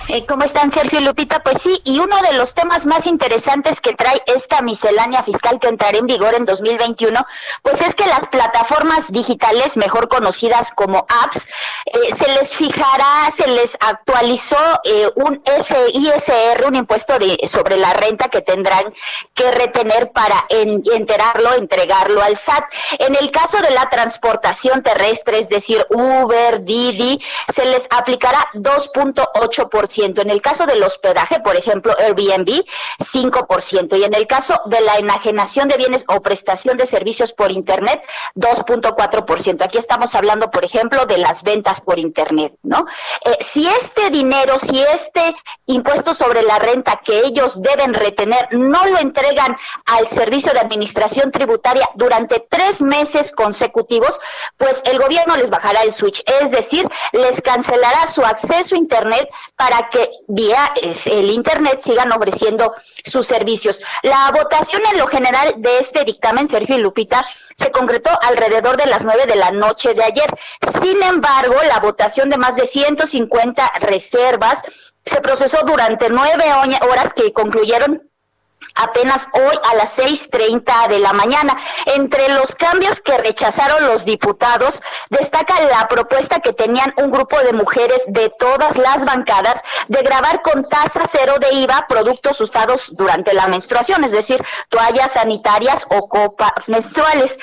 Eh, 0.08 0.26
¿Cómo 0.26 0.44
están, 0.44 0.72
Sergio 0.72 0.98
y 0.98 1.04
Lupita? 1.04 1.40
Pues 1.40 1.62
sí, 1.62 1.80
y 1.84 2.00
uno 2.00 2.16
de 2.22 2.32
los 2.36 2.54
temas 2.54 2.84
más 2.84 3.06
interesantes 3.06 3.80
que 3.80 3.92
trae 3.94 4.20
esta 4.26 4.60
miscelánea 4.60 5.22
fiscal 5.22 5.60
que 5.60 5.68
entrará 5.68 5.98
en 5.98 6.06
vigor 6.06 6.34
en 6.34 6.44
2021, 6.44 7.24
pues 7.62 7.80
es 7.80 7.94
que 7.94 8.06
las 8.06 8.26
plataformas 8.26 9.04
digitales, 9.10 9.76
mejor 9.76 10.08
conocidas 10.08 10.72
como 10.72 11.06
apps, 11.22 11.46
eh, 11.86 12.14
se 12.16 12.26
les 12.32 12.54
fijará, 12.56 13.30
se 13.36 13.46
les 13.48 13.76
actualizó 13.78 14.56
eh, 14.84 15.10
un 15.14 15.42
FISR, 15.44 16.66
un 16.66 16.74
impuesto 16.76 17.16
de, 17.18 17.38
sobre 17.46 17.76
la 17.76 17.92
renta 17.92 18.28
que 18.28 18.40
tendrán 18.40 18.92
que 19.34 19.50
retener 19.52 20.10
para 20.10 20.44
en- 20.48 20.82
enterarlo, 20.92 21.54
entregarlo 21.54 22.20
al 22.22 22.36
SAT. 22.36 22.64
En 22.98 23.14
el 23.14 23.30
caso 23.30 23.58
de 23.58 23.70
la 23.70 23.88
transportación 23.90 24.82
terrestre, 24.82 25.38
es 25.38 25.48
decir, 25.48 25.86
Uber, 25.90 26.64
Didi, 26.64 27.22
se 27.54 27.64
les 27.66 27.86
aplicará 27.90 28.48
2.8%. 28.54 29.99
En 30.04 30.30
el 30.30 30.42
caso 30.42 30.66
del 30.66 30.82
hospedaje, 30.82 31.40
por 31.40 31.56
ejemplo, 31.56 31.94
Airbnb, 31.98 32.64
5%. 32.98 33.98
Y 33.98 34.04
en 34.04 34.14
el 34.14 34.26
caso 34.26 34.60
de 34.66 34.80
la 34.80 34.96
enajenación 34.96 35.68
de 35.68 35.76
bienes 35.76 36.04
o 36.08 36.20
prestación 36.20 36.76
de 36.76 36.86
servicios 36.86 37.32
por 37.32 37.52
Internet, 37.52 38.02
2.4%. 38.34 39.64
Aquí 39.64 39.78
estamos 39.78 40.14
hablando, 40.14 40.50
por 40.50 40.64
ejemplo, 40.64 41.06
de 41.06 41.18
las 41.18 41.42
ventas 41.42 41.80
por 41.80 41.98
Internet, 41.98 42.54
¿no? 42.62 42.86
Eh, 43.24 43.36
si 43.40 43.66
este 43.66 44.10
dinero, 44.10 44.58
si 44.58 44.82
este 44.82 45.34
impuesto 45.66 46.14
sobre 46.14 46.42
la 46.42 46.58
renta 46.58 47.00
que 47.04 47.20
ellos 47.20 47.62
deben 47.62 47.94
retener 47.94 48.48
no 48.52 48.84
lo 48.86 48.98
entregan 48.98 49.56
al 49.86 50.08
Servicio 50.08 50.52
de 50.52 50.60
Administración 50.60 51.30
Tributaria 51.30 51.88
durante 51.94 52.44
tres 52.48 52.82
meses 52.82 53.32
consecutivos, 53.32 54.20
pues 54.56 54.82
el 54.84 54.98
gobierno 54.98 55.36
les 55.36 55.50
bajará 55.50 55.82
el 55.82 55.92
switch, 55.92 56.22
es 56.40 56.50
decir, 56.50 56.88
les 57.12 57.40
cancelará 57.40 58.06
su 58.06 58.22
acceso 58.22 58.74
a 58.74 58.78
Internet 58.78 59.28
para 59.56 59.79
que 59.88 60.10
vía 60.28 60.72
el 60.76 61.30
Internet 61.30 61.80
sigan 61.80 62.12
ofreciendo 62.12 62.74
sus 63.04 63.26
servicios. 63.26 63.80
La 64.02 64.30
votación 64.32 64.82
en 64.92 64.98
lo 64.98 65.06
general 65.06 65.54
de 65.58 65.78
este 65.78 66.04
dictamen, 66.04 66.48
Sergio 66.48 66.76
y 66.76 66.80
Lupita, 66.80 67.24
se 67.54 67.70
concretó 67.70 68.10
alrededor 68.22 68.76
de 68.76 68.86
las 68.86 69.04
nueve 69.04 69.26
de 69.26 69.36
la 69.36 69.50
noche 69.50 69.94
de 69.94 70.04
ayer. 70.04 70.26
Sin 70.82 71.02
embargo, 71.02 71.54
la 71.66 71.80
votación 71.80 72.28
de 72.28 72.38
más 72.38 72.56
de 72.56 72.66
150 72.66 73.72
reservas 73.80 74.62
se 75.04 75.20
procesó 75.20 75.58
durante 75.64 76.10
nueve 76.10 76.44
horas 76.82 77.14
que 77.14 77.32
concluyeron 77.32 78.09
apenas 78.74 79.28
hoy 79.32 79.56
a 79.70 79.74
las 79.74 79.98
6.30 79.98 80.88
de 80.88 80.98
la 80.98 81.12
mañana. 81.12 81.56
Entre 81.86 82.28
los 82.30 82.54
cambios 82.54 83.00
que 83.00 83.16
rechazaron 83.18 83.86
los 83.86 84.04
diputados, 84.04 84.82
destaca 85.08 85.60
la 85.64 85.88
propuesta 85.88 86.40
que 86.40 86.52
tenían 86.52 86.94
un 86.96 87.10
grupo 87.10 87.38
de 87.40 87.52
mujeres 87.52 88.02
de 88.08 88.30
todas 88.38 88.76
las 88.76 89.04
bancadas 89.04 89.62
de 89.88 90.02
grabar 90.02 90.42
con 90.42 90.64
tasa 90.64 91.02
cero 91.10 91.34
de 91.40 91.52
IVA 91.54 91.86
productos 91.88 92.40
usados 92.40 92.90
durante 92.94 93.34
la 93.34 93.46
menstruación, 93.48 94.04
es 94.04 94.12
decir, 94.12 94.42
toallas 94.68 95.12
sanitarias 95.12 95.86
o 95.90 96.08
copas 96.08 96.68
menstruales. 96.68 97.38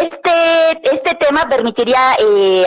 Este, 0.00 0.94
este 0.94 1.14
tema 1.16 1.48
permitiría 1.48 2.14
eh, 2.18 2.64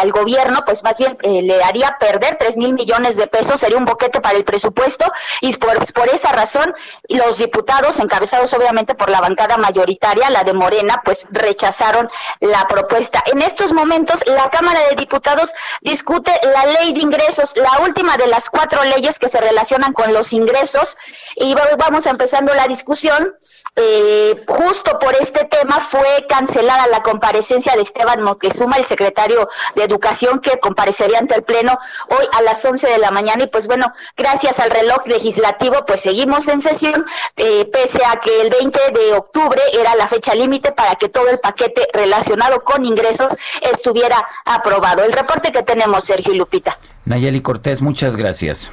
al 0.00 0.10
gobierno, 0.12 0.62
pues 0.64 0.82
más 0.82 0.96
bien 0.98 1.16
eh, 1.22 1.42
le 1.42 1.62
haría 1.62 1.96
perder 2.00 2.36
3 2.38 2.56
mil 2.56 2.72
millones 2.72 3.16
de 3.16 3.26
pesos, 3.26 3.60
sería 3.60 3.76
un 3.76 3.84
boquete 3.84 4.20
para 4.20 4.36
el 4.36 4.44
presupuesto 4.44 5.04
y 5.40 5.54
por 5.56 6.08
esa 6.08 6.32
razón 6.32 6.74
los 7.08 7.38
diputados, 7.38 7.98
encabezados 8.00 8.52
obviamente 8.54 8.94
por 8.94 9.10
la 9.10 9.20
bancada 9.20 9.56
mayoritaria, 9.56 10.30
la 10.30 10.44
de 10.44 10.52
Morena, 10.54 11.02
pues 11.04 11.26
rechazaron 11.30 12.10
la 12.40 12.66
propuesta. 12.68 13.22
En 13.26 13.42
estos 13.42 13.72
momentos 13.72 14.20
la 14.26 14.48
Cámara 14.50 14.80
de 14.88 14.96
Diputados 14.96 15.52
discute 15.80 16.32
la 16.54 16.64
ley 16.66 16.92
de 16.92 17.00
ingresos, 17.00 17.56
la 17.56 17.80
última 17.84 18.16
de 18.16 18.26
las 18.28 18.48
cuatro 18.50 18.82
leyes 18.84 19.18
que 19.18 19.28
se 19.28 19.40
relacionan 19.40 19.92
con 19.92 20.12
los 20.14 20.32
ingresos 20.32 20.96
y 21.36 21.54
va- 21.54 21.68
vamos 21.78 22.06
empezando 22.06 22.54
la 22.54 22.66
discusión. 22.68 23.34
Eh, 23.74 24.44
justo 24.46 24.98
por 24.98 25.14
este 25.16 25.44
tema 25.46 25.80
fue 25.80 26.26
cancelada 26.28 26.86
la 26.88 27.02
comparecencia 27.02 27.74
de 27.74 27.80
Esteban 27.82 28.22
Moctezuma, 28.22 28.76
el 28.76 28.84
secretario 28.84 29.48
de 29.74 29.84
Educación, 29.84 30.40
que 30.40 30.60
comparecería 30.60 31.18
ante 31.18 31.34
el 31.34 31.42
Pleno 31.42 31.78
hoy 32.10 32.26
a 32.36 32.42
las 32.42 32.62
11 32.64 32.86
de 32.86 32.98
la 32.98 33.10
mañana. 33.10 33.44
Y 33.44 33.46
pues 33.46 33.66
bueno, 33.66 33.90
gracias 34.14 34.60
al 34.60 34.70
reloj 34.70 35.06
legislativo, 35.06 35.86
pues 35.86 36.02
seguimos 36.02 36.48
en 36.48 36.60
sesión, 36.60 36.91
eh, 37.36 37.64
pese 37.72 38.00
a 38.04 38.16
que 38.16 38.42
el 38.42 38.50
20 38.50 38.78
de 38.92 39.14
octubre 39.14 39.60
era 39.72 39.94
la 39.96 40.06
fecha 40.06 40.34
límite 40.34 40.72
para 40.72 40.94
que 40.96 41.08
todo 41.08 41.28
el 41.28 41.38
paquete 41.38 41.86
relacionado 41.92 42.62
con 42.62 42.84
ingresos 42.84 43.34
estuviera 43.60 44.16
aprobado. 44.44 45.04
El 45.04 45.12
reporte 45.12 45.52
que 45.52 45.62
tenemos, 45.62 46.04
Sergio 46.04 46.32
y 46.32 46.36
Lupita. 46.36 46.78
Nayeli 47.04 47.40
Cortés, 47.40 47.82
muchas 47.82 48.16
gracias. 48.16 48.70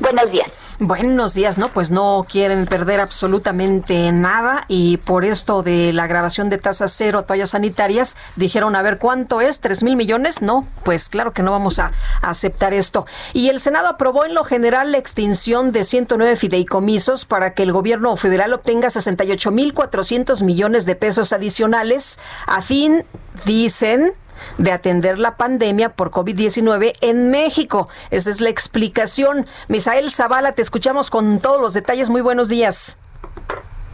Buenos 0.00 0.30
días. 0.30 0.58
Buenos 0.78 1.32
días, 1.32 1.56
¿no? 1.56 1.68
Pues 1.68 1.90
no 1.90 2.26
quieren 2.30 2.66
perder 2.66 3.00
absolutamente 3.00 4.12
nada 4.12 4.66
y 4.68 4.98
por 4.98 5.24
esto 5.24 5.62
de 5.62 5.94
la 5.94 6.06
grabación 6.06 6.50
de 6.50 6.58
tasa 6.58 6.86
cero 6.86 7.20
a 7.20 7.22
toallas 7.22 7.50
sanitarias 7.50 8.18
dijeron 8.36 8.76
a 8.76 8.82
ver 8.82 8.98
cuánto 8.98 9.40
es, 9.40 9.60
tres 9.60 9.82
mil 9.82 9.96
millones. 9.96 10.42
No, 10.42 10.68
pues 10.84 11.08
claro 11.08 11.32
que 11.32 11.42
no 11.42 11.50
vamos 11.50 11.78
a, 11.78 11.92
aceptar 12.20 12.74
esto. 12.74 13.06
Y 13.32 13.48
el 13.48 13.58
Senado 13.58 13.88
aprobó 13.88 14.26
en 14.26 14.34
lo 14.34 14.44
general 14.44 14.92
la 14.92 14.98
extinción 14.98 15.72
de 15.72 15.82
109 15.82 16.36
fideicomisos 16.36 17.24
para 17.24 17.54
que 17.54 17.62
el 17.62 17.72
gobierno 17.72 18.14
federal 18.18 18.52
obtenga 18.52 18.90
68 18.90 19.50
mil 19.50 19.72
400 19.72 20.42
millones 20.42 20.84
de 20.84 20.94
pesos 20.94 21.32
adicionales 21.32 22.18
a 22.46 22.60
fin, 22.60 23.02
dicen, 23.46 24.12
de 24.58 24.72
atender 24.72 25.18
la 25.18 25.36
pandemia 25.36 25.90
por 25.90 26.10
COVID-19 26.10 26.94
en 27.00 27.30
México. 27.30 27.88
Esa 28.10 28.30
es 28.30 28.40
la 28.40 28.50
explicación. 28.50 29.44
Misael 29.68 30.10
Zavala, 30.10 30.52
te 30.52 30.62
escuchamos 30.62 31.10
con 31.10 31.40
todos 31.40 31.60
los 31.60 31.74
detalles. 31.74 32.10
Muy 32.10 32.20
buenos 32.20 32.48
días. 32.48 32.98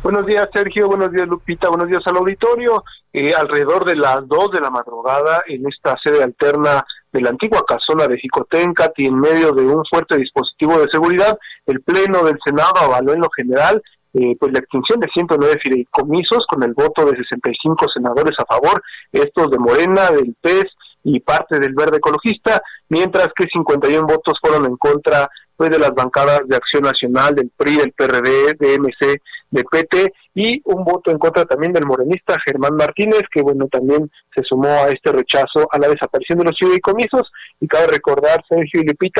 Buenos 0.02 0.26
días, 0.26 0.48
Sergio. 0.52 0.88
Buenos 0.88 1.12
días, 1.12 1.28
Lupita. 1.28 1.68
Buenos 1.68 1.88
días 1.88 2.02
al 2.06 2.16
auditorio. 2.16 2.82
Eh, 3.12 3.32
alrededor 3.34 3.84
de 3.84 3.94
las 3.94 4.26
2 4.26 4.52
de 4.52 4.60
la 4.60 4.70
madrugada, 4.70 5.42
en 5.46 5.66
esta 5.68 5.96
sede 6.02 6.24
alterna 6.24 6.84
de 7.12 7.20
la 7.20 7.30
antigua 7.30 7.62
casona 7.66 8.08
de 8.08 8.18
Jicotencat 8.18 8.92
y 8.96 9.06
en 9.06 9.20
medio 9.20 9.52
de 9.52 9.66
un 9.66 9.84
fuerte 9.84 10.16
dispositivo 10.16 10.78
de 10.78 10.88
seguridad, 10.90 11.38
el 11.66 11.82
Pleno 11.82 12.24
del 12.24 12.38
Senado 12.44 12.72
avaló 12.78 13.12
en 13.12 13.20
lo 13.20 13.28
general 13.36 13.82
eh, 14.14 14.36
pues 14.38 14.52
la 14.52 14.58
extinción 14.58 15.00
de 15.00 15.08
109 15.12 15.58
fideicomisos 15.62 16.44
con 16.46 16.62
el 16.62 16.74
voto 16.74 17.04
de 17.06 17.16
65 17.16 17.86
senadores 17.92 18.34
a 18.38 18.44
favor, 18.44 18.82
estos 19.10 19.50
de 19.50 19.58
Morena, 19.58 20.10
del 20.10 20.34
PES 20.40 20.66
y 21.04 21.20
parte 21.20 21.58
del 21.58 21.74
Verde 21.74 21.96
Ecologista, 21.96 22.62
mientras 22.88 23.28
que 23.34 23.46
51 23.52 24.06
votos 24.06 24.34
fueron 24.40 24.66
en 24.66 24.76
contra 24.76 25.28
pues 25.56 25.70
de 25.70 25.78
las 25.78 25.94
bancadas 25.94 26.42
de 26.46 26.56
Acción 26.56 26.82
Nacional, 26.82 27.34
del 27.34 27.50
PRI, 27.56 27.76
del 27.76 27.92
PRD, 27.92 28.54
de 28.58 28.78
MC, 28.78 29.20
de 29.52 29.62
PT 29.64 30.12
y 30.34 30.60
un 30.64 30.82
voto 30.82 31.12
en 31.12 31.18
contra 31.18 31.44
también 31.44 31.72
del 31.72 31.86
morenista 31.86 32.36
Germán 32.44 32.74
Martínez, 32.74 33.22
que 33.30 33.42
bueno, 33.42 33.68
también 33.68 34.10
se 34.34 34.42
sumó 34.42 34.68
a 34.68 34.88
este 34.88 35.12
rechazo 35.12 35.68
a 35.70 35.78
la 35.78 35.88
desaparición 35.88 36.38
de 36.38 36.46
los 36.46 36.58
fideicomisos. 36.58 37.30
Y 37.60 37.68
cabe 37.68 37.86
recordar, 37.86 38.42
Sergio 38.48 38.80
y 38.82 39.10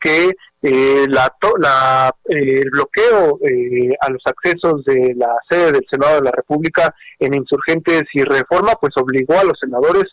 que 0.00 0.30
eh, 0.62 1.06
la, 1.08 1.32
la, 1.58 2.14
eh, 2.28 2.60
el 2.62 2.70
bloqueo 2.70 3.38
eh, 3.42 3.94
a 4.00 4.10
los 4.10 4.22
accesos 4.26 4.84
de 4.84 5.14
la 5.16 5.34
sede 5.48 5.72
del 5.72 5.86
Senado 5.90 6.16
de 6.16 6.24
la 6.24 6.30
República 6.30 6.94
en 7.18 7.34
insurgentes 7.34 8.02
y 8.14 8.22
reforma, 8.22 8.72
pues 8.80 8.92
obligó 8.96 9.38
a 9.38 9.44
los 9.44 9.58
senadores 9.60 10.04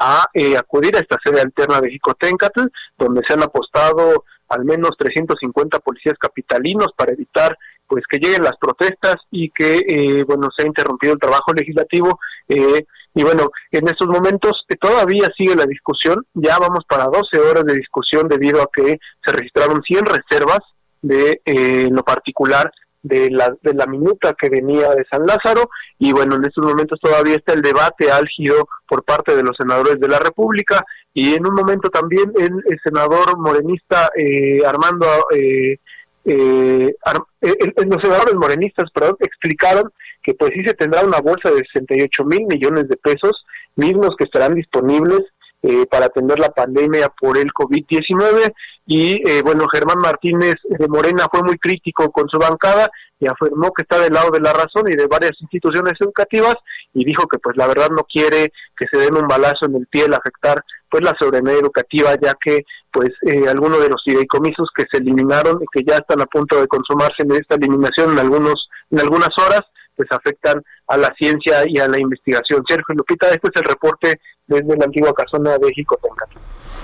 a 0.00 0.26
eh, 0.32 0.56
acudir 0.56 0.96
a 0.96 1.00
esta 1.00 1.18
sede 1.22 1.40
alterna 1.40 1.80
de 1.80 1.90
Jicotencatl, 1.90 2.66
donde 2.98 3.20
se 3.26 3.34
han 3.34 3.42
apostado 3.42 4.24
al 4.50 4.64
menos 4.64 4.90
350 4.98 5.78
policías 5.78 6.16
capitalinos 6.18 6.88
para 6.96 7.12
evitar 7.12 7.56
pues 7.86 8.04
que 8.08 8.18
lleguen 8.18 8.44
las 8.44 8.56
protestas 8.60 9.16
y 9.30 9.50
que 9.50 9.78
eh, 9.78 10.24
bueno 10.24 10.48
se 10.56 10.62
ha 10.62 10.66
interrumpido 10.66 11.14
el 11.14 11.18
trabajo 11.18 11.52
legislativo 11.52 12.20
eh, 12.48 12.84
y 13.14 13.22
bueno 13.24 13.50
en 13.72 13.88
estos 13.88 14.06
momentos 14.06 14.52
eh, 14.68 14.76
todavía 14.80 15.28
sigue 15.36 15.56
la 15.56 15.66
discusión. 15.66 16.24
Ya 16.34 16.58
vamos 16.58 16.84
para 16.88 17.04
12 17.04 17.38
horas 17.38 17.64
de 17.64 17.74
discusión 17.74 18.28
debido 18.28 18.62
a 18.62 18.68
que 18.72 18.98
se 19.24 19.32
registraron 19.32 19.82
100 19.82 20.04
reservas 20.06 20.60
de 21.02 21.40
eh, 21.44 21.88
lo 21.90 22.02
particular 22.02 22.70
de 23.02 23.30
la 23.30 23.54
de 23.62 23.74
la 23.74 23.86
minuta 23.86 24.34
que 24.38 24.50
venía 24.50 24.90
de 24.90 25.06
San 25.10 25.24
Lázaro 25.26 25.70
y 25.98 26.12
bueno 26.12 26.36
en 26.36 26.44
estos 26.44 26.64
momentos 26.64 27.00
todavía 27.00 27.36
está 27.36 27.54
el 27.54 27.62
debate 27.62 28.10
álgido 28.10 28.68
por 28.86 29.04
parte 29.04 29.34
de 29.34 29.42
los 29.42 29.56
senadores 29.56 29.98
de 29.98 30.08
la 30.08 30.18
República 30.18 30.84
y 31.14 31.34
en 31.34 31.46
un 31.46 31.54
momento 31.54 31.88
también 31.88 32.30
el, 32.38 32.52
el 32.66 32.80
senador 32.84 33.38
morenista 33.38 34.10
eh, 34.16 34.58
Armando 34.66 35.06
eh, 35.34 35.78
eh, 36.26 36.94
eh, 37.40 37.72
los 37.86 38.02
senadores 38.02 38.34
morenistas 38.34 38.90
perdón, 38.92 39.16
explicaron 39.20 39.90
que 40.22 40.34
pues 40.34 40.50
sí 40.54 40.62
se 40.66 40.74
tendrá 40.74 41.02
una 41.02 41.20
bolsa 41.20 41.50
de 41.50 41.62
68 41.72 42.24
mil 42.24 42.46
millones 42.46 42.88
de 42.88 42.96
pesos, 42.98 43.32
mismos 43.76 44.10
que 44.18 44.24
estarán 44.24 44.54
disponibles 44.54 45.22
eh, 45.62 45.86
para 45.86 46.06
atender 46.06 46.38
la 46.38 46.50
pandemia 46.50 47.10
por 47.20 47.36
el 47.36 47.52
COVID-19 47.52 48.52
y 48.86 49.28
eh, 49.28 49.42
bueno, 49.44 49.66
Germán 49.72 49.98
Martínez 49.98 50.56
de 50.68 50.88
Morena 50.88 51.26
fue 51.30 51.42
muy 51.42 51.58
crítico 51.58 52.10
con 52.10 52.28
su 52.28 52.38
bancada 52.38 52.90
y 53.18 53.26
afirmó 53.26 53.70
que 53.72 53.82
está 53.82 54.00
del 54.00 54.14
lado 54.14 54.30
de 54.30 54.40
la 54.40 54.52
razón 54.52 54.90
y 54.90 54.96
de 54.96 55.06
varias 55.06 55.32
instituciones 55.40 55.92
educativas 56.00 56.54
y 56.94 57.04
dijo 57.04 57.26
que 57.28 57.38
pues 57.38 57.56
la 57.56 57.66
verdad 57.66 57.90
no 57.90 58.04
quiere 58.10 58.52
que 58.76 58.86
se 58.90 58.98
den 58.98 59.16
un 59.16 59.28
balazo 59.28 59.66
en 59.66 59.76
el 59.76 59.86
pie 59.86 60.04
al 60.04 60.14
afectar 60.14 60.64
pues 60.90 61.04
la 61.04 61.14
soberanía 61.20 61.60
educativa 61.60 62.10
ya 62.20 62.34
que 62.42 62.64
pues 62.90 63.10
eh, 63.30 63.46
algunos 63.48 63.80
de 63.80 63.90
los 63.90 64.02
fideicomisos 64.02 64.70
que 64.74 64.86
se 64.90 64.98
eliminaron 64.98 65.62
y 65.62 65.66
que 65.70 65.84
ya 65.86 65.98
están 65.98 66.22
a 66.22 66.26
punto 66.26 66.60
de 66.60 66.66
consumarse 66.66 67.22
en 67.22 67.32
esta 67.32 67.56
eliminación 67.56 68.12
en 68.12 68.18
algunos 68.18 68.68
en 68.90 69.00
algunas 69.00 69.30
horas 69.38 69.62
pues 69.94 70.08
afectan 70.12 70.62
a 70.90 70.96
la 70.96 71.14
ciencia 71.16 71.62
y 71.66 71.78
a 71.78 71.86
la 71.86 71.98
investigación. 71.98 72.64
Sergio 72.66 72.96
Lupita, 72.96 73.28
este 73.28 73.48
es 73.54 73.62
el 73.62 73.68
reporte 73.68 74.20
desde 74.46 74.76
la 74.76 74.86
antigua 74.86 75.14
casona 75.14 75.56
de 75.56 75.72
Jicotenca. 75.72 76.26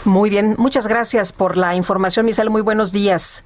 Muy 0.05 0.31
bien, 0.31 0.55
muchas 0.59 0.87
gracias 0.87 1.33
por 1.33 1.57
la 1.57 1.75
información, 1.75 2.25
Misael. 2.25 2.49
Muy 2.49 2.63
buenos 2.63 2.93
días. 2.93 3.45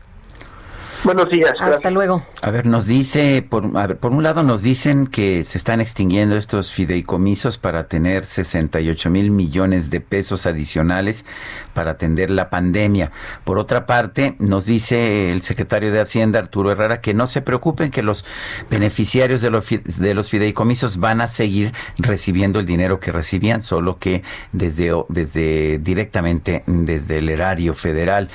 Buenos 1.02 1.30
días. 1.30 1.52
Hasta 1.58 1.90
luego. 1.90 2.22
A 2.42 2.50
ver, 2.50 2.66
nos 2.66 2.84
dice, 2.86 3.42
por, 3.48 3.64
a 3.78 3.86
ver, 3.86 3.96
por 3.96 4.12
un 4.12 4.22
lado 4.22 4.42
nos 4.42 4.62
dicen 4.62 5.06
que 5.06 5.44
se 5.44 5.56
están 5.56 5.80
extinguiendo 5.80 6.36
estos 6.36 6.72
fideicomisos 6.72 7.56
para 7.56 7.84
tener 7.84 8.26
68 8.26 9.08
mil 9.08 9.30
millones 9.30 9.88
de 9.88 10.02
pesos 10.02 10.44
adicionales 10.44 11.24
para 11.72 11.92
atender 11.92 12.28
la 12.28 12.50
pandemia. 12.50 13.12
Por 13.44 13.58
otra 13.58 13.86
parte, 13.86 14.36
nos 14.40 14.66
dice 14.66 15.32
el 15.32 15.40
secretario 15.40 15.90
de 15.90 16.00
Hacienda, 16.00 16.38
Arturo 16.38 16.70
Herrera, 16.70 17.00
que 17.00 17.14
no 17.14 17.26
se 17.26 17.40
preocupen, 17.40 17.90
que 17.90 18.02
los 18.02 18.26
beneficiarios 18.70 19.40
de 19.40 19.50
los, 19.50 19.64
de 19.70 20.14
los 20.14 20.28
fideicomisos 20.28 20.98
van 20.98 21.22
a 21.22 21.28
seguir 21.28 21.72
recibiendo 21.96 22.60
el 22.60 22.66
dinero 22.66 23.00
que 23.00 23.10
recibían, 23.10 23.62
solo 23.62 23.98
que 23.98 24.22
desde, 24.52 24.92
o- 24.92 25.06
desde 25.08 25.78
directamente 25.78 26.62
desde 26.66 27.18
el 27.18 27.30
erario 27.30 27.72
federal. 27.72 28.28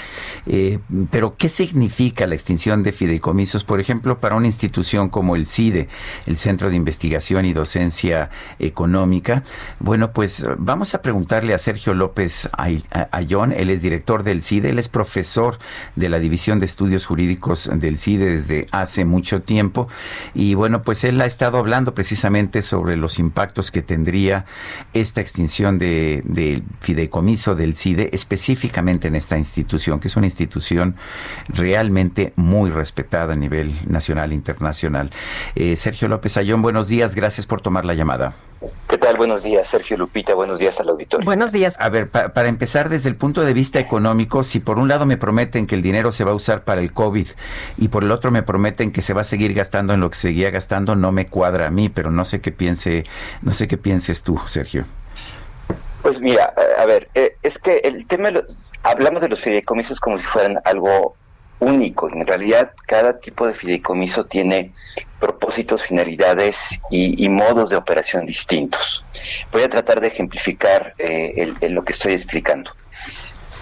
Eh, 0.48 0.80
pero, 1.12 1.36
¿qué 1.36 1.48
significa 1.48 2.26
la 2.26 2.34
extinción 2.34 2.55
de 2.56 2.94
fideicomisos, 2.94 3.66
por 3.66 3.82
ejemplo, 3.82 4.20
para 4.20 4.36
una 4.36 4.48
institución 4.48 5.10
como 5.10 5.36
el 5.36 5.46
CIDE, 5.46 5.90
el 6.26 6.38
Centro 6.38 6.70
de 6.70 6.78
Investigación 6.78 7.46
y 7.46 7.52
Docencia 7.52 8.30
Económica? 8.60 9.44
Bueno, 9.80 10.12
pues 10.14 10.48
vamos 10.58 10.96
a 10.96 11.02
preguntarle 11.02 11.54
a 11.54 11.58
Sergio 11.58 11.94
López 11.94 12.50
Ayón, 13.12 13.52
él 13.52 13.70
es 13.70 13.82
director 13.82 14.24
del 14.24 14.42
CIDE, 14.42 14.70
él 14.70 14.80
es 14.80 14.88
profesor 14.88 15.60
de 15.98 16.08
la 16.08 16.20
División 16.20 16.60
de 16.60 16.66
Estudios 16.66 17.06
Jurídicos 17.06 17.70
del 17.74 17.98
CIDE 17.98 18.32
desde 18.32 18.68
hace 18.72 19.04
mucho 19.04 19.42
tiempo 19.42 19.90
y 20.34 20.54
bueno, 20.54 20.82
pues 20.82 21.04
él 21.04 21.20
ha 21.20 21.26
estado 21.26 21.58
hablando 21.58 21.94
precisamente 21.94 22.62
sobre 22.62 22.96
los 22.96 23.20
impactos 23.20 23.70
que 23.70 23.82
tendría 23.82 24.46
esta 24.94 25.20
extinción 25.20 25.78
de, 25.78 26.22
del 26.24 26.64
fideicomiso 26.80 27.54
del 27.56 27.76
CIDE, 27.76 28.10
específicamente 28.14 29.10
en 29.10 29.16
esta 29.16 29.38
institución, 29.38 30.00
que 30.00 30.08
es 30.08 30.16
una 30.16 30.28
institución 30.28 30.96
realmente 31.50 32.34
muy 32.36 32.45
respetada 32.50 33.34
a 33.34 33.36
nivel 33.36 33.74
nacional 33.90 34.32
e 34.32 34.36
internacional. 34.36 35.10
Eh, 35.56 35.76
Sergio 35.76 36.08
López 36.08 36.38
Ayón, 36.38 36.62
buenos 36.62 36.88
días, 36.88 37.16
gracias 37.16 37.46
por 37.48 37.62
tomar 37.62 37.86
la 37.86 37.94
llamada. 37.96 38.34
¿Qué 38.88 38.98
tal? 38.98 39.16
Buenos 39.18 39.44
días, 39.44 39.68
Sergio 39.68 39.98
Lupita. 39.98 40.34
Buenos 40.34 40.60
días 40.60 40.80
al 40.80 40.90
auditorio. 40.90 41.26
Buenos 41.26 41.52
días. 41.52 41.78
A 41.80 41.90
ver, 41.90 42.10
pa- 42.10 42.30
para 42.30 42.48
empezar, 42.48 42.90
desde 42.90 43.10
el 43.10 43.16
punto 43.16 43.42
de 43.42 43.54
vista 43.54 43.80
económico, 43.80 44.44
si 44.44 44.60
por 44.60 44.80
un 44.80 44.88
lado 44.88 45.06
me 45.06 45.18
prometen 45.18 45.68
que 45.68 45.76
el 45.76 45.82
dinero 45.82 46.12
se 46.12 46.24
va 46.24 46.32
a 46.32 46.36
usar 46.36 46.64
para 46.64 46.82
el 46.82 46.92
COVID 46.94 47.28
y 47.78 47.88
por 47.90 48.04
el 48.04 48.12
otro 48.12 48.32
me 48.32 48.44
prometen 48.44 48.92
que 48.92 49.02
se 49.02 49.14
va 49.14 49.22
a 49.22 49.26
seguir 49.26 49.54
gastando 49.54 49.94
en 49.94 50.00
lo 50.00 50.10
que 50.10 50.16
seguía 50.16 50.50
gastando, 50.52 50.96
no 50.96 51.12
me 51.12 51.28
cuadra 51.28 51.68
a 51.68 51.72
mí, 51.72 51.90
pero 51.90 52.10
no 52.12 52.24
sé 52.26 52.42
qué 52.42 52.52
piense, 52.52 53.06
no 53.42 53.52
sé 53.52 53.68
qué 53.68 53.78
pienses 53.78 54.24
tú, 54.24 54.40
Sergio. 54.46 54.86
Pues 56.02 56.20
mira, 56.20 56.54
a 56.78 56.84
a 56.84 56.86
ver, 56.86 57.10
eh, 57.16 57.36
es 57.44 57.58
que 57.58 57.78
el 57.84 58.06
tema, 58.08 58.26
de 58.28 58.34
los- 58.34 58.72
hablamos 58.84 59.22
de 59.22 59.30
los 59.30 59.42
fideicomisos 59.42 60.00
como 60.00 60.18
si 60.18 60.26
fueran 60.26 60.60
algo 60.66 61.16
único. 61.60 62.10
En 62.10 62.26
realidad, 62.26 62.72
cada 62.86 63.20
tipo 63.20 63.48
de 63.48 63.54
fideicomiso 63.54 64.26
tiene 64.26 64.74
propósitos, 65.20 65.84
finalidades 65.84 66.80
y, 66.90 67.28
modos 67.30 67.70
de 67.70 67.76
operación 67.76 68.26
distintos. 68.26 69.04
Voy 69.52 69.64
a 69.64 69.70
tratar 69.70 70.02
de 70.02 70.08
ejemplificar 70.08 70.94
eh, 70.98 71.54
lo 71.70 71.84
que 71.84 71.94
estoy 71.94 72.14
explicando. 72.14 72.72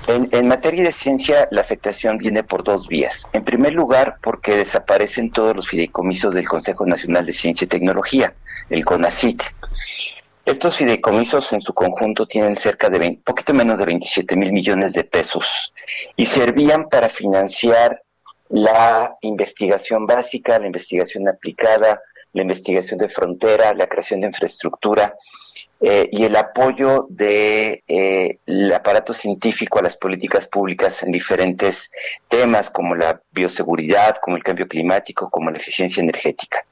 En 0.06 0.50
materia 0.50 0.84
de 0.84 0.92
ciencia, 0.92 1.48
la 1.50 1.62
afectación 1.62 2.18
viene 2.18 2.44
por 2.44 2.66
dos 2.66 2.90
vías. 2.90 3.26
En 3.32 3.46
primer 3.46 3.74
lugar, 3.74 4.18
porque 4.22 4.58
desaparecen 4.58 5.32
todos 5.32 5.56
los 5.56 5.70
fideicomisos 5.70 6.34
del 6.34 6.48
Consejo 6.48 6.86
Nacional 6.86 7.26
de 7.26 7.32
Ciencia 7.32 7.64
y 7.64 7.70
Tecnología, 7.70 8.34
el 8.70 8.84
CONACIT. 8.84 9.44
Estos 10.46 10.76
fideicomisos 10.76 11.54
en 11.54 11.62
su 11.62 11.74
conjunto 11.74 12.26
tienen 12.26 12.58
cerca 12.58 12.90
de 12.90 13.00
20, 13.00 13.22
poquito 13.24 13.54
menos 13.54 13.80
de 13.80 13.86
27 13.86 14.36
mil 14.36 14.52
millones 14.52 14.94
de 14.94 15.06
pesos 15.06 15.74
y 16.18 16.26
servían 16.26 16.90
para 16.90 17.08
financiar 17.08 18.02
la 18.50 19.16
investigación 19.22 20.06
básica, 20.06 20.60
la 20.60 20.66
investigación 20.66 21.30
aplicada, 21.30 22.02
la 22.34 22.42
investigación 22.42 23.00
de 23.00 23.08
frontera, 23.08 23.74
la 23.74 23.88
creación 23.88 24.20
de 24.20 24.28
infraestructura 24.28 25.16
eh, 25.80 26.10
y 26.12 26.24
el 26.24 26.36
apoyo 26.36 27.08
del 27.10 27.82
de, 27.88 28.40
eh, 28.46 28.74
aparato 28.74 29.14
científico 29.14 29.80
a 29.80 29.84
las 29.84 29.98
políticas 29.98 30.48
públicas 30.48 31.04
en 31.04 31.12
diferentes 31.12 31.92
temas 32.28 32.70
como 32.70 32.96
la 32.96 33.22
bioseguridad, 33.32 34.18
como 34.22 34.36
el 34.36 34.44
cambio 34.44 34.68
climático, 34.68 35.30
como 35.30 35.52
la 35.52 35.58
eficiencia 35.58 36.02
energética. 36.02 36.66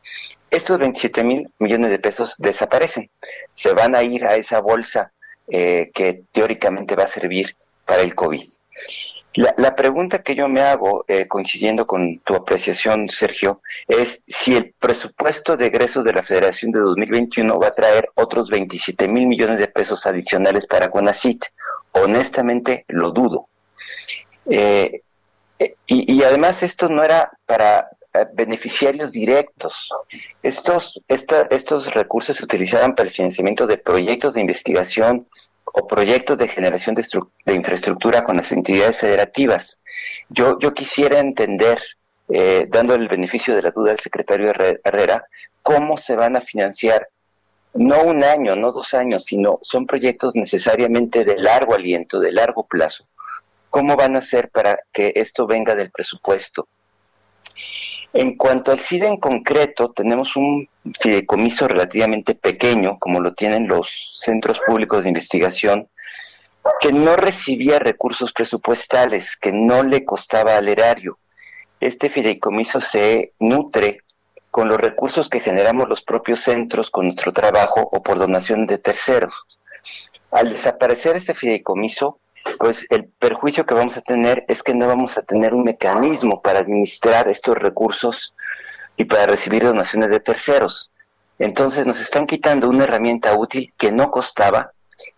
Estos 0.51 0.77
27 0.79 1.23
mil 1.23 1.49
millones 1.59 1.89
de 1.89 1.99
pesos 1.99 2.35
desaparecen, 2.37 3.09
se 3.53 3.73
van 3.73 3.95
a 3.95 4.03
ir 4.03 4.25
a 4.25 4.35
esa 4.35 4.59
bolsa 4.59 5.11
eh, 5.47 5.91
que 5.93 6.23
teóricamente 6.31 6.95
va 6.95 7.05
a 7.05 7.07
servir 7.07 7.55
para 7.85 8.01
el 8.01 8.13
COVID. 8.13 8.43
La, 9.33 9.75
pregunta 9.77 10.23
que 10.23 10.35
yo 10.35 10.49
me 10.49 10.59
hago, 10.59 11.05
eh, 11.07 11.25
coincidiendo 11.25 11.87
con 11.87 12.19
tu 12.19 12.35
apreciación, 12.35 13.07
Sergio, 13.07 13.61
es 13.87 14.21
si 14.27 14.57
el 14.57 14.73
presupuesto 14.77 15.55
de 15.55 15.67
egresos 15.67 16.03
de 16.03 16.11
la 16.11 16.21
Federación 16.21 16.73
de 16.73 16.79
2021 16.79 17.57
va 17.57 17.67
a 17.67 17.73
traer 17.73 18.09
otros 18.15 18.49
27 18.49 19.07
mil 19.07 19.27
millones 19.27 19.57
de 19.57 19.67
pesos 19.67 20.05
adicionales 20.05 20.65
para 20.65 20.91
CONACIT. 20.91 21.45
Honestamente, 21.93 22.83
lo 22.89 23.11
dudo. 23.11 23.47
Eh, 24.49 25.01
y, 25.85 26.23
además 26.23 26.63
esto 26.63 26.89
no 26.89 27.03
era 27.03 27.31
para 27.45 27.89
beneficiarios 28.33 29.11
directos. 29.11 29.89
Estos, 30.43 31.01
estos 31.07 31.93
recursos 31.93 32.37
se 32.37 32.43
utilizaban 32.43 32.95
para 32.95 33.07
el 33.07 33.13
financiamiento 33.13 33.67
de 33.67 33.77
proyectos 33.77 34.33
de 34.33 34.41
investigación 34.41 35.27
o 35.63 35.87
proyectos 35.87 36.37
de 36.37 36.47
generación 36.47 36.95
de, 36.95 37.03
estru- 37.03 37.29
de 37.45 37.53
infraestructura 37.55 38.23
con 38.23 38.35
las 38.37 38.51
entidades 38.51 38.97
federativas. 38.97 39.79
Yo, 40.29 40.59
yo 40.59 40.73
quisiera 40.73 41.19
entender, 41.19 41.79
eh, 42.29 42.67
dando 42.69 42.95
el 42.95 43.07
beneficio 43.07 43.55
de 43.55 43.61
la 43.61 43.71
duda 43.71 43.91
al 43.91 43.99
secretario 43.99 44.49
Herre- 44.49 44.81
Herrera, 44.83 45.25
cómo 45.61 45.95
se 45.95 46.15
van 46.15 46.35
a 46.35 46.41
financiar 46.41 47.07
no 47.73 48.03
un 48.03 48.21
año, 48.25 48.57
no 48.57 48.73
dos 48.73 48.93
años, 48.93 49.23
sino 49.23 49.59
son 49.61 49.85
proyectos 49.85 50.35
necesariamente 50.35 51.23
de 51.23 51.37
largo 51.37 51.73
aliento, 51.73 52.19
de 52.19 52.33
largo 52.33 52.65
plazo. 52.65 53.05
¿Cómo 53.69 53.95
van 53.95 54.15
a 54.15 54.19
hacer 54.19 54.49
para 54.49 54.79
que 54.91 55.13
esto 55.15 55.47
venga 55.47 55.73
del 55.75 55.89
presupuesto? 55.91 56.67
En 58.13 58.35
cuanto 58.35 58.71
al 58.71 58.79
CIDE 58.79 59.07
en 59.07 59.17
concreto, 59.17 59.91
tenemos 59.91 60.35
un 60.35 60.67
fideicomiso 60.99 61.67
relativamente 61.67 62.35
pequeño, 62.35 62.99
como 62.99 63.21
lo 63.21 63.33
tienen 63.33 63.67
los 63.67 64.17
centros 64.19 64.59
públicos 64.65 65.03
de 65.03 65.09
investigación, 65.09 65.87
que 66.79 66.91
no 66.91 67.15
recibía 67.15 67.79
recursos 67.79 68.33
presupuestales, 68.33 69.37
que 69.37 69.51
no 69.53 69.83
le 69.83 70.03
costaba 70.03 70.57
al 70.57 70.67
erario. 70.67 71.17
Este 71.79 72.09
fideicomiso 72.09 72.81
se 72.81 73.33
nutre 73.39 74.01
con 74.51 74.67
los 74.67 74.79
recursos 74.79 75.29
que 75.29 75.39
generamos 75.39 75.87
los 75.87 76.01
propios 76.01 76.41
centros 76.41 76.91
con 76.91 77.05
nuestro 77.05 77.31
trabajo 77.31 77.87
o 77.91 78.03
por 78.03 78.19
donación 78.19 78.67
de 78.67 78.77
terceros. 78.77 79.45
Al 80.29 80.49
desaparecer 80.49 81.15
este 81.15 81.33
fideicomiso, 81.33 82.19
pues 82.61 82.85
el 82.91 83.05
perjuicio 83.05 83.65
que 83.65 83.73
vamos 83.73 83.97
a 83.97 84.01
tener 84.01 84.45
es 84.47 84.61
que 84.61 84.75
no 84.75 84.85
vamos 84.85 85.17
a 85.17 85.23
tener 85.23 85.55
un 85.55 85.63
mecanismo 85.63 86.43
para 86.43 86.59
administrar 86.59 87.27
estos 87.27 87.55
recursos 87.57 88.35
y 88.95 89.05
para 89.05 89.25
recibir 89.25 89.63
donaciones 89.63 90.11
de 90.11 90.19
terceros. 90.19 90.91
Entonces 91.39 91.87
nos 91.87 91.99
están 91.99 92.27
quitando 92.27 92.69
una 92.69 92.83
herramienta 92.83 93.35
útil 93.35 93.73
que 93.79 93.91
no 93.91 94.11
costaba 94.11 94.73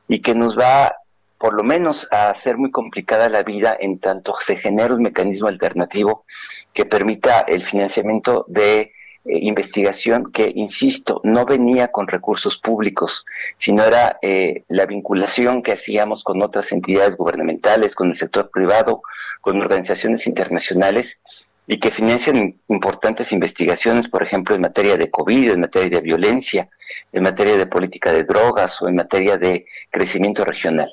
y 0.07 0.19
que 0.19 0.33
nos 0.33 0.57
va 0.57 0.95
por 1.37 1.53
lo 1.53 1.63
menos 1.63 2.07
a 2.11 2.29
hacer 2.29 2.57
muy 2.57 2.71
complicada 2.71 3.27
la 3.27 3.43
vida 3.43 3.75
en 3.77 3.99
tanto 3.99 4.33
se 4.41 4.55
genera 4.55 4.93
un 4.93 5.01
mecanismo 5.01 5.49
alternativo 5.49 6.23
que 6.71 6.85
permita 6.85 7.41
el 7.41 7.61
financiamiento 7.61 8.45
de 8.47 8.93
eh, 9.25 9.39
investigación 9.41 10.31
que, 10.31 10.51
insisto, 10.53 11.21
no 11.23 11.45
venía 11.45 11.89
con 11.89 12.07
recursos 12.07 12.57
públicos, 12.57 13.25
sino 13.57 13.83
era 13.83 14.17
eh, 14.21 14.63
la 14.67 14.85
vinculación 14.85 15.63
que 15.63 15.73
hacíamos 15.73 16.23
con 16.23 16.41
otras 16.41 16.71
entidades 16.71 17.15
gubernamentales, 17.15 17.95
con 17.95 18.09
el 18.09 18.15
sector 18.15 18.49
privado, 18.49 19.01
con 19.41 19.61
organizaciones 19.61 20.27
internacionales, 20.27 21.19
y 21.65 21.79
que 21.79 21.91
financian 21.91 22.59
importantes 22.67 23.31
investigaciones, 23.31 24.09
por 24.09 24.21
ejemplo, 24.21 24.53
en 24.55 24.61
materia 24.61 24.97
de 24.97 25.09
COVID, 25.09 25.51
en 25.51 25.61
materia 25.61 25.97
de 25.97 26.01
violencia, 26.01 26.69
en 27.11 27.23
materia 27.23 27.55
de 27.55 27.67
política 27.67 28.11
de 28.11 28.25
drogas 28.25 28.81
o 28.81 28.89
en 28.89 28.95
materia 28.95 29.37
de 29.37 29.65
crecimiento 29.89 30.43
regional. 30.43 30.89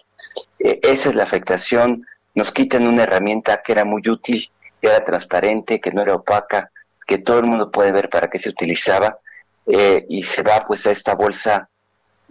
Eh, 0.58 0.78
esa 0.82 1.10
es 1.10 1.16
la 1.16 1.24
afectación. 1.24 2.06
Nos 2.34 2.52
quitan 2.52 2.86
una 2.86 3.02
herramienta 3.02 3.62
que 3.64 3.72
era 3.72 3.84
muy 3.84 4.02
útil, 4.06 4.48
que 4.80 4.86
era 4.86 5.04
transparente, 5.04 5.80
que 5.80 5.90
no 5.90 6.02
era 6.02 6.14
opaca, 6.14 6.70
que 7.10 7.18
todo 7.18 7.40
el 7.40 7.46
mundo 7.46 7.72
puede 7.72 7.90
ver 7.90 8.08
para 8.08 8.30
qué 8.30 8.38
se 8.38 8.50
utilizaba 8.50 9.18
eh, 9.66 10.06
y 10.08 10.22
se 10.22 10.44
va 10.44 10.64
pues 10.64 10.86
a 10.86 10.92
esta 10.92 11.16
bolsa 11.16 11.68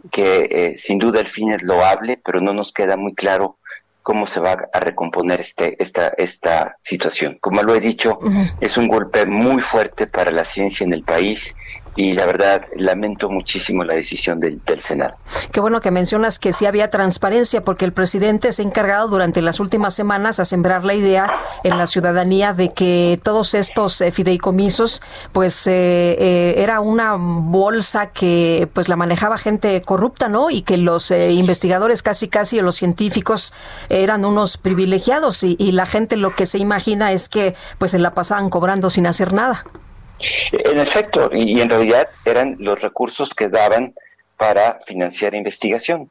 que 0.10 0.48
eh, 0.50 0.78
sin 0.78 0.98
duda 0.98 1.20
el 1.20 1.28
fin 1.28 1.52
es 1.52 1.64
loable, 1.64 2.18
pero 2.24 2.40
no 2.40 2.54
nos 2.54 2.72
queda 2.72 2.96
muy 2.96 3.14
claro 3.14 3.58
cómo 4.02 4.26
se 4.26 4.40
va 4.40 4.56
a 4.72 4.80
recomponer 4.80 5.42
este, 5.42 5.76
esta, 5.84 6.14
esta 6.18 6.78
situación. 6.82 7.38
Como 7.42 7.62
lo 7.62 7.76
he 7.76 7.82
dicho, 7.82 8.20
es 8.62 8.78
un 8.78 8.88
golpe 8.88 9.26
muy 9.26 9.62
fuerte 9.62 10.08
para 10.08 10.32
la 10.32 10.46
ciencia 10.46 10.86
en 10.86 10.94
el 10.94 11.04
país 11.04 11.54
y 12.00 12.14
la 12.14 12.26
verdad 12.26 12.66
lamento 12.78 13.30
muchísimo 13.30 13.84
la 13.84 13.94
decisión 13.94 14.40
del, 14.40 14.62
del, 14.66 14.80
Senado. 14.80 15.18
Qué 15.52 15.60
bueno 15.60 15.82
que 15.82 15.92
mencionas 15.92 16.40
que 16.40 16.54
sí 16.54 16.66
había 16.66 16.90
transparencia 16.90 17.66
porque 17.66 17.84
el 17.84 17.92
presidente 17.92 18.54
se 18.54 18.62
ha 18.62 18.66
encargado 18.66 19.10
durante 19.10 19.42
las 19.42 19.60
últimas 19.60 19.96
semanas 19.96 20.40
a 20.40 20.46
sembrar 20.46 20.86
la 20.86 20.94
idea 20.94 21.30
en 21.66 21.78
la 21.78 21.88
ciudadanía 21.88 22.54
de 22.54 22.70
que 22.70 23.20
todos 23.22 23.54
estos 23.54 24.00
eh, 24.00 24.12
fideicomisos 24.14 25.02
pues 25.34 25.68
eh, 25.68 26.16
eh, 26.18 26.54
era 26.60 26.80
una 26.80 27.18
bolsa 27.20 28.08
que 28.14 28.70
pues 28.72 28.88
la 28.88 28.96
manejaba 28.96 29.38
gente 29.38 29.82
corrupta, 29.82 30.30
¿no? 30.30 30.50
Y 30.52 30.62
que 30.62 30.78
los 30.78 31.12
eh, 31.12 31.34
investigadores 31.34 32.02
casi 32.02 32.30
casi 32.30 32.60
o 32.60 32.62
los 32.62 32.76
científicos 32.76 33.54
eran 33.90 34.24
unos 34.24 34.56
privilegiados 34.56 35.44
y, 35.44 35.58
y 35.60 35.74
la 35.74 35.86
gente 35.86 36.16
lo 36.16 36.34
que 36.34 36.46
se 36.46 36.60
imagina 36.60 37.12
es 37.12 37.28
que 37.28 37.56
pues 37.78 37.92
se 37.92 38.00
la 38.00 38.14
pasaban 38.14 38.50
cobrando 38.50 38.90
sin 38.90 39.06
hacer 39.06 39.34
nada. 39.34 39.66
En 40.52 40.80
efecto, 40.80 41.30
y 41.34 41.62
en 41.62 41.70
realidad 41.70 42.08
eran 42.26 42.58
los 42.60 42.82
recursos 42.82 43.34
que 43.34 43.48
daban 43.48 43.94
para 44.38 44.80
financiar 44.86 45.36
investigación. 45.36 46.10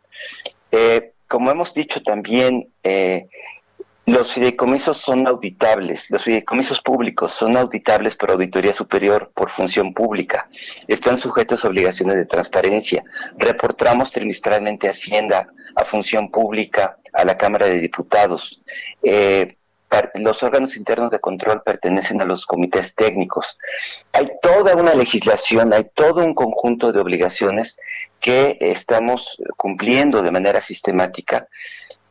Eh, 0.71 1.13
como 1.27 1.51
hemos 1.51 1.75
dicho 1.75 2.03
también, 2.03 2.69
eh, 2.83 3.29
los 4.07 4.33
fideicomisos 4.33 4.97
son 4.97 5.27
auditables, 5.27 6.11
los 6.11 6.25
fideicomisos 6.25 6.81
públicos 6.81 7.33
son 7.33 7.59
auditables 7.59 8.17
por 8.17 8.31
auditoría 8.31 8.73
superior 8.73 9.31
por 9.35 9.51
función 9.51 9.93
pública, 9.93 10.49
están 10.87 11.19
sujetos 11.19 11.63
a 11.65 11.69
obligaciones 11.69 12.17
de 12.17 12.25
transparencia, 12.25 13.05
reportamos 13.37 14.11
trimestralmente 14.11 14.89
a 14.89 14.93
Hacienda, 14.93 15.49
a 15.75 15.85
función 15.85 16.31
pública, 16.31 16.97
a 17.13 17.25
la 17.27 17.37
Cámara 17.37 17.67
de 17.67 17.81
Diputados. 17.81 18.63
Eh, 19.03 19.59
los 20.15 20.43
órganos 20.43 20.77
internos 20.77 21.11
de 21.11 21.21
control 21.21 21.63
pertenecen 21.63 22.21
a 22.21 22.25
los 22.25 22.47
comités 22.47 22.95
técnicos. 22.95 23.59
Hay 24.13 24.31
toda 24.43 24.75
una 24.77 24.95
legislación, 24.95 25.73
hay 25.73 25.89
todo 25.95 26.25
un 26.25 26.35
conjunto 26.35 26.93
de 26.93 27.01
obligaciones 27.01 27.79
que 28.21 28.59
estamos 28.61 29.41
cumpliendo 29.57 30.23
de 30.23 30.31
manera 30.31 30.61
sistemática 30.61 31.49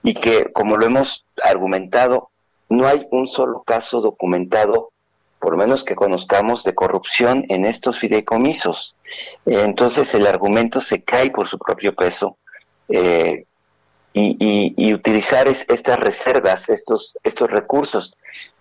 y 0.03 0.13
que, 0.13 0.51
como 0.53 0.77
lo 0.77 0.85
hemos 0.85 1.25
argumentado, 1.43 2.29
no 2.69 2.87
hay 2.87 3.07
un 3.11 3.27
solo 3.27 3.63
caso 3.63 4.01
documentado, 4.01 4.91
por 5.39 5.57
menos 5.57 5.83
que 5.83 5.95
conozcamos, 5.95 6.63
de 6.63 6.73
corrupción 6.73 7.45
en 7.49 7.65
estos 7.65 7.99
fideicomisos. 7.99 8.95
Entonces 9.45 10.13
el 10.15 10.25
argumento 10.27 10.81
se 10.81 11.03
cae 11.03 11.29
por 11.29 11.47
su 11.47 11.59
propio 11.59 11.93
peso. 11.95 12.37
Eh, 12.89 13.45
y, 14.13 14.73
y, 14.75 14.93
utilizar 14.93 15.47
es, 15.47 15.65
estas 15.69 15.99
reservas, 15.99 16.69
estos, 16.69 17.15
estos 17.23 17.51
recursos 17.51 18.15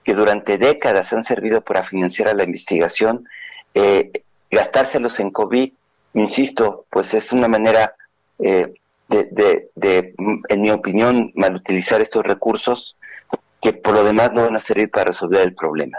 que 0.05 0.15
durante 0.15 0.59
décadas 0.59 1.13
han 1.13 1.25
servido 1.25 1.63
para 1.63 1.83
financiar 1.83 2.29
a 2.29 2.35
la 2.35 2.45
investigación, 2.45 3.27
eh, 3.75 4.23
gastárselos 4.51 5.19
en 5.19 5.31
COVID, 5.31 5.73
insisto, 6.15 6.87
pues 6.91 7.15
es 7.15 7.33
una 7.33 7.49
manera 7.49 7.95
eh, 8.39 8.75
de, 9.09 10.15
en 10.49 10.61
mi 10.63 10.71
opinión, 10.71 11.33
mal 11.35 11.57
utilizar 11.57 12.01
estos 12.01 12.25
recursos 12.25 12.97
que 13.61 13.73
por 13.73 13.95
lo 13.95 14.05
demás 14.05 14.33
no 14.33 14.43
van 14.43 14.57
a 14.57 14.61
servir 14.61 14.91
para 14.91 15.07
resolver 15.07 15.41
el 15.41 15.55
problema. 15.55 15.99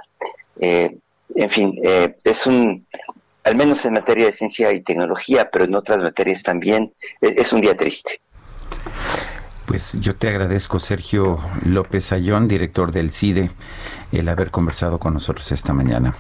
Eh, 0.60 0.98
en 1.36 1.50
fin, 1.50 1.80
es 2.24 2.48
un, 2.48 2.88
al 3.44 3.56
menos 3.56 3.86
en 3.86 3.94
materia 3.94 4.28
de 4.28 4.32
ciencia 4.32 4.72
y 4.72 4.82
tecnología, 4.82 5.50
pero 5.52 5.66
en 5.66 5.76
otras 5.76 6.02
materias 6.02 6.44
también, 6.44 6.94
es 7.20 7.52
un 7.54 7.62
día 7.62 7.76
triste. 7.76 8.22
Pues 9.68 10.00
yo 10.00 10.16
te 10.16 10.30
agradezco, 10.30 10.80
Sergio 10.80 11.42
López 11.66 12.14
Ayón, 12.14 12.48
director 12.48 12.94
del 12.94 13.12
CIDE, 13.12 13.52
el 14.12 14.30
haber 14.30 14.52
conversado 14.52 14.98
con 14.98 15.14
nosotros 15.14 15.52
esta 15.52 15.74
mañana. 15.74 16.16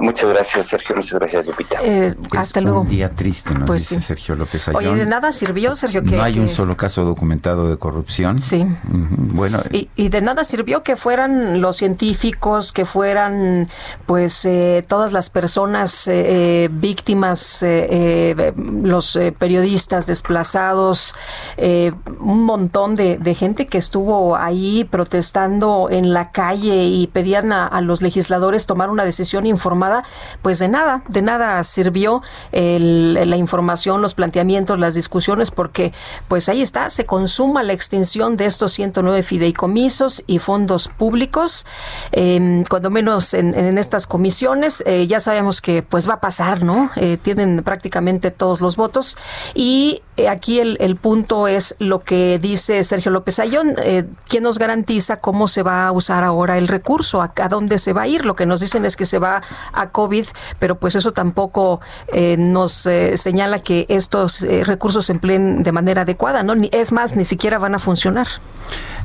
Muchas 0.00 0.30
gracias, 0.30 0.66
Sergio. 0.66 0.96
Muchas 0.96 1.18
gracias, 1.18 1.46
Lupita. 1.46 1.78
Eh, 1.82 2.14
hasta 2.36 2.60
es 2.60 2.64
luego. 2.64 2.80
Un 2.80 2.88
día 2.88 3.10
triste, 3.10 3.54
nos 3.54 3.66
pues 3.66 3.88
dice 3.88 4.00
sí. 4.00 4.06
Sergio 4.06 4.34
López 4.34 4.68
Ayón. 4.68 4.94
Oye, 4.94 4.94
de 4.94 5.06
nada 5.06 5.32
sirvió, 5.32 5.74
Sergio, 5.76 6.02
que. 6.02 6.16
No 6.16 6.22
hay 6.22 6.34
que... 6.34 6.40
un 6.40 6.48
solo 6.48 6.76
caso 6.76 7.04
documentado 7.04 7.70
de 7.70 7.76
corrupción. 7.76 8.38
Sí. 8.38 8.62
Uh 8.62 8.96
-huh. 8.96 9.08
Bueno. 9.32 9.62
Y, 9.70 9.88
y, 9.96 10.08
de 10.08 10.20
nada 10.20 10.44
sirvió 10.44 10.82
que 10.82 10.96
fueran 10.96 11.60
los 11.60 11.76
científicos, 11.76 12.72
que 12.72 12.84
fueran, 12.84 13.68
pues, 14.06 14.44
eh, 14.44 14.84
todas 14.88 15.12
las 15.12 15.30
personas 15.30 16.08
eh, 16.08 16.68
víctimas, 16.72 17.62
eh, 17.62 18.52
los 18.56 19.16
eh, 19.16 19.32
periodistas 19.32 20.06
desplazados, 20.06 21.14
eh, 21.56 21.92
un 22.20 22.44
montón 22.44 22.96
de, 22.96 23.18
de, 23.18 23.34
gente 23.34 23.66
que 23.66 23.78
estuvo 23.78 24.36
ahí 24.36 24.84
protestando 24.84 25.88
en 25.90 26.12
la 26.12 26.30
calle 26.30 26.84
y 26.84 27.06
a, 27.34 27.80
los 27.80 28.02
legisladores 28.02 28.66
tomar 28.66 28.90
una 28.90 29.04
decisión 29.04 29.46
informada, 29.46 30.02
pues 30.42 30.58
de 30.58 30.68
nada, 30.68 31.02
de 31.08 31.22
nada 31.22 31.62
sirvió 31.62 32.22
la 32.52 33.36
información, 33.36 34.02
los 34.02 34.14
planteamientos, 34.14 34.78
las 34.78 34.94
discusiones, 34.94 35.50
porque 35.50 35.92
pues 36.28 36.48
ahí 36.48 36.62
está, 36.62 36.90
se 36.90 37.06
consuma 37.06 37.62
la 37.62 37.72
extinción 37.72 38.36
de 38.36 38.46
estos 38.46 38.72
109 38.72 39.22
fideicomisos 39.22 40.24
y 40.26 40.38
fondos 40.38 40.88
públicos, 40.88 41.66
eh, 42.12 42.64
cuando 42.68 42.90
menos 42.90 43.34
en, 43.34 43.78
estas 43.78 44.06
comisiones, 44.06 44.82
eh, 44.86 45.06
ya 45.06 45.20
sabemos 45.20 45.60
que 45.60 45.82
pues 45.82 46.08
va 46.08 46.14
a 46.14 46.20
pasar, 46.20 46.62
¿no? 46.62 46.90
Eh, 46.96 47.16
tienen 47.20 47.62
prácticamente 47.62 48.30
todos 48.30 48.60
los 48.60 48.76
votos 48.76 49.16
y 49.54 50.02
aquí 50.26 50.60
el, 50.60 50.76
el, 50.80 50.96
punto 50.96 51.46
es 51.46 51.76
lo 51.78 52.02
que 52.02 52.38
dice 52.38 52.82
Sergio 52.82 53.10
López 53.10 53.38
Ayón, 53.38 53.74
eh, 53.82 54.04
¿quién 54.28 54.42
nos 54.42 54.58
garantiza 54.58 55.18
cómo 55.18 55.48
se 55.48 55.62
va 55.62 55.86
a 55.86 55.92
usar 55.92 56.24
ahora 56.24 56.58
el 56.58 56.66
recurso? 56.66 57.22
¿A, 57.22 57.32
¿A, 57.36 57.48
dónde 57.48 57.78
se 57.78 57.92
va 57.92 58.02
a 58.02 58.08
ir? 58.08 58.24
Lo 58.24 58.34
que 58.34 58.46
nos 58.46 58.60
dicen 58.60 58.84
es 58.84 58.96
que 58.96 59.04
se 59.04 59.18
va 59.18 59.42
a 59.72 59.90
COVID, 59.90 60.26
pero 60.58 60.78
pues 60.78 60.96
eso 60.96 61.12
tampoco 61.12 61.80
eh, 62.12 62.36
nos 62.38 62.86
eh, 62.86 63.16
señala 63.16 63.58
que 63.60 63.86
estos 63.88 64.42
eh, 64.42 64.64
recursos 64.64 65.06
se 65.06 65.12
empleen 65.12 65.62
de 65.62 65.72
manera 65.72 66.02
adecuada, 66.02 66.42
¿no? 66.42 66.54
Ni, 66.54 66.68
es 66.72 66.92
más, 66.92 67.16
ni 67.16 67.24
siquiera 67.24 67.58
van 67.58 67.74
a 67.74 67.78
funcionar. 67.78 68.26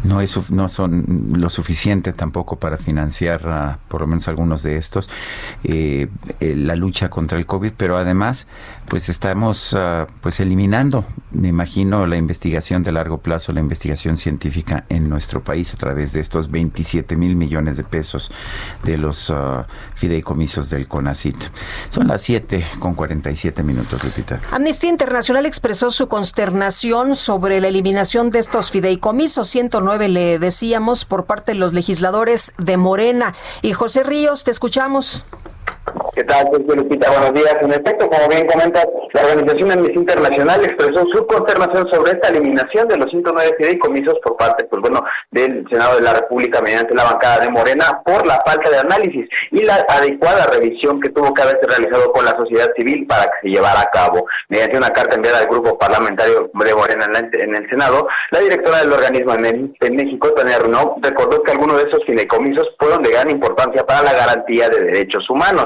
No, 0.03 0.20
es, 0.20 0.49
no 0.51 0.68
son 0.68 1.28
lo 1.34 1.49
suficiente 1.49 2.11
tampoco 2.11 2.57
para 2.57 2.78
financiar 2.78 3.80
por 3.88 4.01
lo 4.01 4.07
menos 4.07 4.28
algunos 4.28 4.64
de 4.64 4.76
estos, 4.76 5.09
eh, 5.64 6.09
la 6.39 6.76
lucha 6.76 7.09
contra 7.09 7.38
el 7.38 7.45
COVID, 7.45 7.72
pero 7.78 7.97
además 7.97 8.47
pues 8.88 9.09
estamos 9.09 9.74
uh, 9.74 10.05
pues 10.22 10.39
eliminando, 10.39 11.03
me 11.34 11.47
imagino, 11.47 12.06
la 12.06 12.18
investigación 12.18 12.84
de 12.84 12.91
largo 12.91 13.18
plazo, 13.18 13.51
la 13.54 13.60
investigación 13.60 14.18
científica 14.18 14.86
en 14.89 15.10
nuestro 15.10 15.43
país 15.43 15.74
a 15.74 15.78
través 15.78 16.14
de 16.14 16.20
estos 16.20 16.51
27 16.51 17.16
mil 17.16 17.36
millones 17.36 17.76
de 17.76 17.84
pesos 17.84 18.32
de 18.84 18.97
los 18.97 19.30
uh, 19.30 19.64
fideicomisos 19.95 20.70
del 20.70 20.88
CONACIT. 20.88 21.36
Son 21.89 22.08
las 22.08 22.22
7 22.22 22.64
con 22.80 22.93
47 22.93 23.64
minutos, 23.64 24.04
Lupita. 24.04 24.41
Amnistía 24.51 24.89
Internacional 24.89 25.45
expresó 25.45 25.91
su 25.91 26.08
consternación 26.08 27.16
sobre 27.16 27.60
la 27.60 27.68
eliminación 27.68 28.30
de 28.30 28.39
estos 28.39 28.70
fideicomisos 28.70 29.47
109, 29.47 30.10
le 30.10 30.39
decíamos, 30.39 31.06
por 31.06 31.26
parte 31.26 31.54
de 31.54 31.58
los 31.58 31.74
legisladores 31.74 32.54
de 32.58 32.78
Morena. 32.78 33.34
Y 33.62 33.74
José 33.74 34.04
Ríos, 34.04 34.43
te 34.43 34.51
escuchamos. 34.51 35.26
¿Qué 36.16 36.24
tal, 36.24 36.48
Sergio 36.52 36.76
Lupita? 36.76 37.12
Buenos 37.12 37.34
días. 37.34 37.58
En 37.62 37.72
efecto, 37.72 38.08
como 38.08 38.28
bien 38.30 38.48
comentas, 38.48 38.88
la 39.14 39.22
Organización 39.24 39.72
Amnistía 39.72 40.00
Internacional 40.00 40.64
expresó 40.64 41.04
su 41.12 41.28
consternación 41.28 41.88
sobre 41.92 42.12
esta 42.12 42.30
eliminación 42.30 42.88
de 42.88 42.98
los 42.98 43.10
109 43.10 43.56
fideicomisos 43.58 44.16
por 44.24 44.38
parte, 44.38 44.64
pues 44.66 44.82
bueno, 44.82 45.04
del 45.32 45.66
Senado 45.70 45.96
de 45.98 46.04
la 46.04 46.14
República 46.14 46.62
mediante 46.62 46.96
la 46.96 47.04
bancada 47.04 47.40
de 47.40 47.50
Morena 47.50 48.02
por 48.06 48.26
la 48.26 48.40
falta 48.46 48.70
de 48.70 48.78
análisis 48.78 49.28
y 49.52 49.64
la 49.64 49.86
adecuada 49.90 50.46
revisión 50.48 51.02
que 51.02 51.10
tuvo 51.10 51.34
que 51.34 51.42
haberse 51.42 51.68
realizado 51.68 52.14
con 52.14 52.24
la 52.24 52.32
sociedad 52.38 52.72
civil 52.78 53.06
para 53.08 53.26
que 53.26 53.48
se 53.48 53.50
llevara 53.50 53.82
a 53.82 53.90
cabo. 53.92 54.26
Mediante 54.50 54.78
una 54.78 54.90
carta 54.90 55.16
enviada 55.16 55.40
al 55.40 55.48
grupo 55.48 55.78
parlamentario 55.78 56.50
de 56.54 56.76
Morena 56.76 57.06
en, 57.34 57.56
el 57.56 57.70
Senado, 57.70 58.08
la 58.32 58.40
directora 58.40 58.80
del 58.80 58.94
organismo 58.94 59.34
en, 59.34 59.96
México, 59.96 60.32
Tania 60.34 60.58
recordó 61.02 61.44
que 61.44 61.52
algunos 61.52 61.78
de 61.78 61.90
esos 61.90 62.06
fideicomisos 62.06 62.68
fueron 62.80 63.02
de 63.02 63.12
gran 63.12 63.30
importancia 63.30 63.86
para 63.86 64.04
la 64.04 64.14
garantía 64.14 64.70
de 64.70 64.86
derechos 64.86 65.30
humanos. 65.30 65.66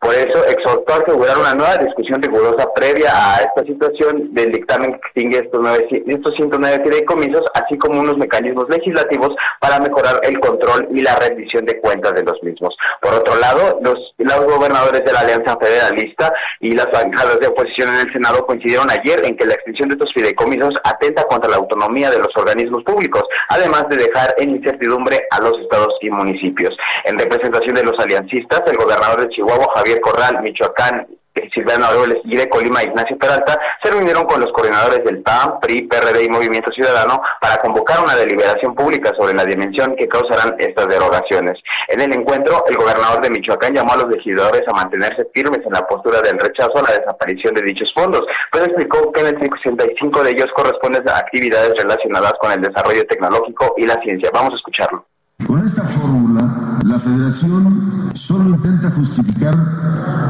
Por 0.00 0.14
eso 0.14 0.44
exhortó 0.46 0.94
a 0.94 0.98
asegurar 0.98 1.38
una 1.38 1.54
nueva 1.54 1.76
discusión 1.76 2.22
rigurosa 2.22 2.72
previa 2.72 3.10
a 3.10 3.42
esta 3.42 3.62
situación 3.66 4.32
del 4.32 4.52
dictamen 4.52 4.92
que 4.92 5.00
extingue 5.08 5.38
estos, 5.38 5.60
nueve, 5.60 5.88
estos 6.06 6.34
109 6.36 6.84
fideicomisos, 6.84 7.42
así 7.54 7.76
como 7.78 8.00
unos 8.00 8.16
mecanismos 8.16 8.66
legislativos 8.68 9.34
para 9.60 9.80
mejorar 9.80 10.20
el 10.22 10.38
control 10.38 10.86
y 10.94 11.02
la 11.02 11.16
rendición 11.16 11.64
de 11.66 11.80
cuentas 11.80 12.14
de 12.14 12.22
los 12.22 12.40
mismos. 12.44 12.76
Por 13.02 13.12
otro 13.12 13.34
lado, 13.40 13.80
los, 13.82 14.14
los 14.18 14.46
gobernadores 14.46 15.04
de 15.04 15.12
la 15.12 15.20
Alianza 15.20 15.58
Federalista 15.60 16.32
y 16.60 16.72
las 16.72 16.86
bancadas 16.92 17.40
de 17.40 17.48
oposición 17.48 17.88
en 17.88 18.06
el 18.06 18.12
Senado 18.12 18.46
coincidieron 18.46 18.86
ayer 18.90 19.20
en 19.24 19.36
que 19.36 19.46
la 19.46 19.54
extinción 19.54 19.88
de 19.88 19.96
estos 19.96 20.12
fideicomisos 20.14 20.74
atenta 20.84 21.24
contra 21.24 21.50
la 21.50 21.56
autonomía 21.56 22.08
de 22.10 22.18
los 22.18 22.30
organismos 22.36 22.84
públicos, 22.84 23.24
además 23.48 23.86
de 23.90 23.96
dejar 23.96 24.32
en 24.38 24.50
incertidumbre 24.50 25.26
a 25.32 25.40
los 25.40 25.58
estados 25.58 25.94
y 26.02 26.10
municipios. 26.10 26.70
En 27.04 27.18
representación 27.18 27.74
de 27.74 27.84
los 27.84 27.98
aliancistas, 27.98 28.62
el 28.66 28.76
gobernador 28.76 29.22
de 29.22 29.28
Chihuahua, 29.30 29.72
Javier 29.74 29.87
Corral, 30.00 30.42
Michoacán, 30.42 31.06
Silvano 31.54 31.86
Aureoles 31.86 32.18
y 32.24 32.36
de 32.36 32.48
Colima, 32.48 32.82
Ignacio 32.82 33.16
Peralta, 33.18 33.58
se 33.82 33.90
reunieron 33.90 34.24
con 34.24 34.40
los 34.40 34.52
coordinadores 34.52 35.04
del 35.04 35.22
PAN, 35.22 35.60
PRI, 35.60 35.82
PRD 35.82 36.24
y 36.24 36.28
Movimiento 36.28 36.70
Ciudadano 36.72 37.20
para 37.40 37.58
convocar 37.58 38.02
una 38.02 38.14
deliberación 38.14 38.74
pública 38.74 39.12
sobre 39.18 39.34
la 39.34 39.44
dimensión 39.44 39.94
que 39.96 40.08
causarán 40.08 40.54
estas 40.58 40.88
derogaciones. 40.88 41.58
En 41.88 42.00
el 42.00 42.12
encuentro, 42.12 42.64
el 42.68 42.76
gobernador 42.76 43.22
de 43.22 43.30
Michoacán 43.30 43.74
llamó 43.74 43.92
a 43.92 43.98
los 43.98 44.08
legisladores 44.08 44.62
a 44.68 44.72
mantenerse 44.72 45.28
firmes 45.34 45.60
en 45.64 45.72
la 45.72 45.86
postura 45.86 46.20
del 46.20 46.38
rechazo 46.38 46.78
a 46.78 46.82
la 46.82 46.98
desaparición 46.98 47.54
de 47.54 47.62
dichos 47.62 47.92
fondos, 47.94 48.22
pero 48.52 48.64
explicó 48.64 49.12
que 49.12 49.20
en 49.20 49.26
el 49.26 49.38
65 49.38 50.22
de 50.24 50.30
ellos 50.30 50.48
corresponden 50.54 51.08
a 51.08 51.18
actividades 51.18 51.74
relacionadas 51.76 52.34
con 52.40 52.52
el 52.52 52.60
desarrollo 52.60 53.06
tecnológico 53.06 53.74
y 53.76 53.86
la 53.86 54.00
ciencia. 54.02 54.30
Vamos 54.32 54.52
a 54.52 54.56
escucharlo. 54.56 55.04
Con 55.46 55.64
esta 55.64 55.84
fórmula, 55.84 56.42
la 56.84 56.98
federación 56.98 58.07
solo 58.28 58.50
intenta 58.50 58.90
justificar 58.90 59.56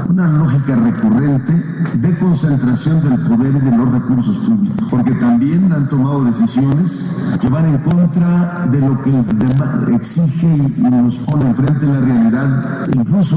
una 0.09 0.29
lógica 0.29 0.77
recurrente 0.77 1.53
de 1.95 2.19
concentración 2.19 3.03
del 3.03 3.21
poder 3.23 3.57
y 3.57 3.59
de 3.59 3.77
los 3.77 3.91
recursos 3.91 4.39
públicos, 4.39 4.87
porque 4.89 5.15
también 5.15 5.73
han 5.73 5.89
tomado 5.89 6.23
decisiones 6.23 7.11
que 7.41 7.49
van 7.49 7.67
en 7.67 7.79
contra 7.79 8.67
de 8.71 8.81
lo 8.83 9.03
que 9.03 9.11
el 9.11 9.95
exige 9.97 10.47
y 10.47 10.81
nos 10.81 11.17
pone 11.17 11.47
enfrente 11.47 11.87
la 11.87 11.99
realidad, 11.99 12.87
incluso 12.95 13.37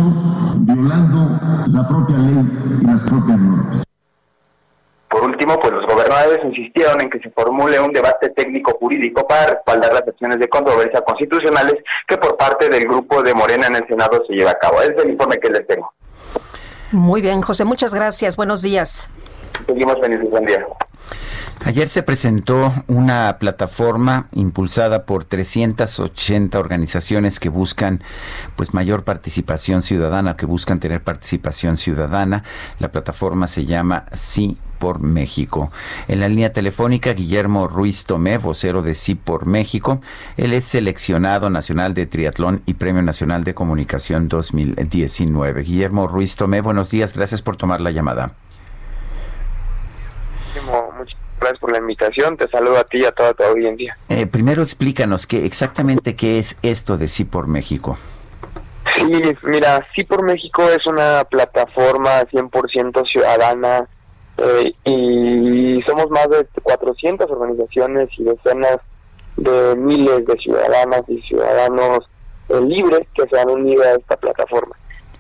violando 0.59 1.39
la 1.65 1.87
propia 1.87 2.19
ley 2.19 2.79
y 2.81 2.85
las 2.85 3.01
propias 3.01 3.39
normas. 3.39 3.90
Por 5.11 5.25
último, 5.25 5.59
pues 5.59 5.73
los 5.73 5.85
gobernadores 5.85 6.39
insistieron 6.45 7.01
en 7.01 7.09
que 7.09 7.19
se 7.19 7.29
formule 7.31 7.77
un 7.81 7.91
debate 7.91 8.29
técnico 8.29 8.77
jurídico 8.79 9.27
para 9.27 9.47
respaldar 9.47 9.91
las 9.91 10.07
acciones 10.07 10.39
de 10.39 10.47
controversia 10.47 11.01
constitucionales 11.01 11.75
que 12.07 12.15
por 12.15 12.37
parte 12.37 12.69
del 12.69 12.85
grupo 12.85 13.21
de 13.21 13.33
Morena 13.33 13.67
en 13.67 13.75
el 13.75 13.87
Senado 13.89 14.23
se 14.25 14.33
lleva 14.33 14.51
a 14.51 14.59
cabo. 14.59 14.81
Es 14.81 14.93
el 15.03 15.11
informe 15.11 15.37
que 15.37 15.49
les 15.49 15.67
tengo. 15.67 15.93
Muy 16.93 17.21
bien, 17.21 17.41
José, 17.41 17.65
muchas 17.65 17.93
gracias. 17.93 18.37
Buenos 18.37 18.61
días. 18.61 19.09
Seguimos 19.65 19.97
buen. 20.29 20.47
Ayer 21.63 21.89
se 21.89 22.01
presentó 22.01 22.73
una 22.87 23.37
plataforma 23.39 24.25
impulsada 24.31 25.05
por 25.05 25.25
380 25.25 26.57
organizaciones 26.57 27.39
que 27.39 27.49
buscan 27.49 28.01
pues 28.55 28.73
mayor 28.73 29.03
participación 29.03 29.83
ciudadana, 29.83 30.35
que 30.35 30.47
buscan 30.47 30.79
tener 30.79 31.03
participación 31.03 31.77
ciudadana. 31.77 32.43
La 32.79 32.91
plataforma 32.91 33.45
se 33.45 33.65
llama 33.65 34.05
Sí 34.11 34.57
por 34.79 35.01
México. 35.01 35.71
En 36.07 36.19
la 36.19 36.29
línea 36.29 36.51
telefónica 36.51 37.13
Guillermo 37.13 37.67
Ruiz 37.67 38.05
Tomé, 38.05 38.39
vocero 38.39 38.81
de 38.81 38.95
Sí 38.95 39.13
por 39.13 39.45
México. 39.45 40.01
Él 40.37 40.53
es 40.53 40.63
seleccionado 40.63 41.51
nacional 41.51 41.93
de 41.93 42.07
triatlón 42.07 42.63
y 42.65 42.73
Premio 42.73 43.03
Nacional 43.03 43.43
de 43.43 43.53
Comunicación 43.53 44.29
2019. 44.29 45.61
Guillermo 45.61 46.07
Ruiz 46.07 46.37
Tomé, 46.37 46.61
buenos 46.61 46.89
días, 46.89 47.13
gracias 47.13 47.43
por 47.43 47.55
tomar 47.55 47.81
la 47.81 47.91
llamada. 47.91 48.33
Muchas 50.59 51.17
gracias 51.39 51.59
por 51.59 51.71
la 51.71 51.79
invitación. 51.79 52.37
Te 52.37 52.47
saludo 52.49 52.77
a 52.77 52.83
ti 52.83 52.99
y 53.01 53.05
a 53.05 53.11
toda 53.11 53.33
tu 53.33 53.43
audiencia. 53.43 53.97
Eh, 54.09 54.25
primero 54.25 54.61
explícanos 54.61 55.27
qué 55.27 55.45
exactamente 55.45 56.15
qué 56.15 56.39
es 56.39 56.57
esto 56.61 56.97
de 56.97 57.07
Sí 57.07 57.25
por 57.25 57.47
México. 57.47 57.97
Sí, 58.95 59.11
mira, 59.43 59.85
Sí 59.95 60.03
por 60.03 60.23
México 60.23 60.63
es 60.69 60.85
una 60.87 61.23
plataforma 61.25 62.21
100% 62.31 63.07
ciudadana 63.09 63.87
eh, 64.37 64.73
y 64.85 65.81
somos 65.87 66.09
más 66.09 66.27
de 66.29 66.45
400 66.61 67.29
organizaciones 67.29 68.09
y 68.17 68.23
decenas 68.23 68.77
de 69.37 69.75
miles 69.75 70.25
de 70.25 70.37
ciudadanas 70.37 71.03
y 71.07 71.21
ciudadanos 71.21 72.09
eh, 72.49 72.59
libres 72.61 73.07
que 73.13 73.27
se 73.27 73.39
han 73.39 73.49
unido 73.49 73.83
a 73.83 73.91
esta 73.91 74.17
plataforma. 74.17 74.75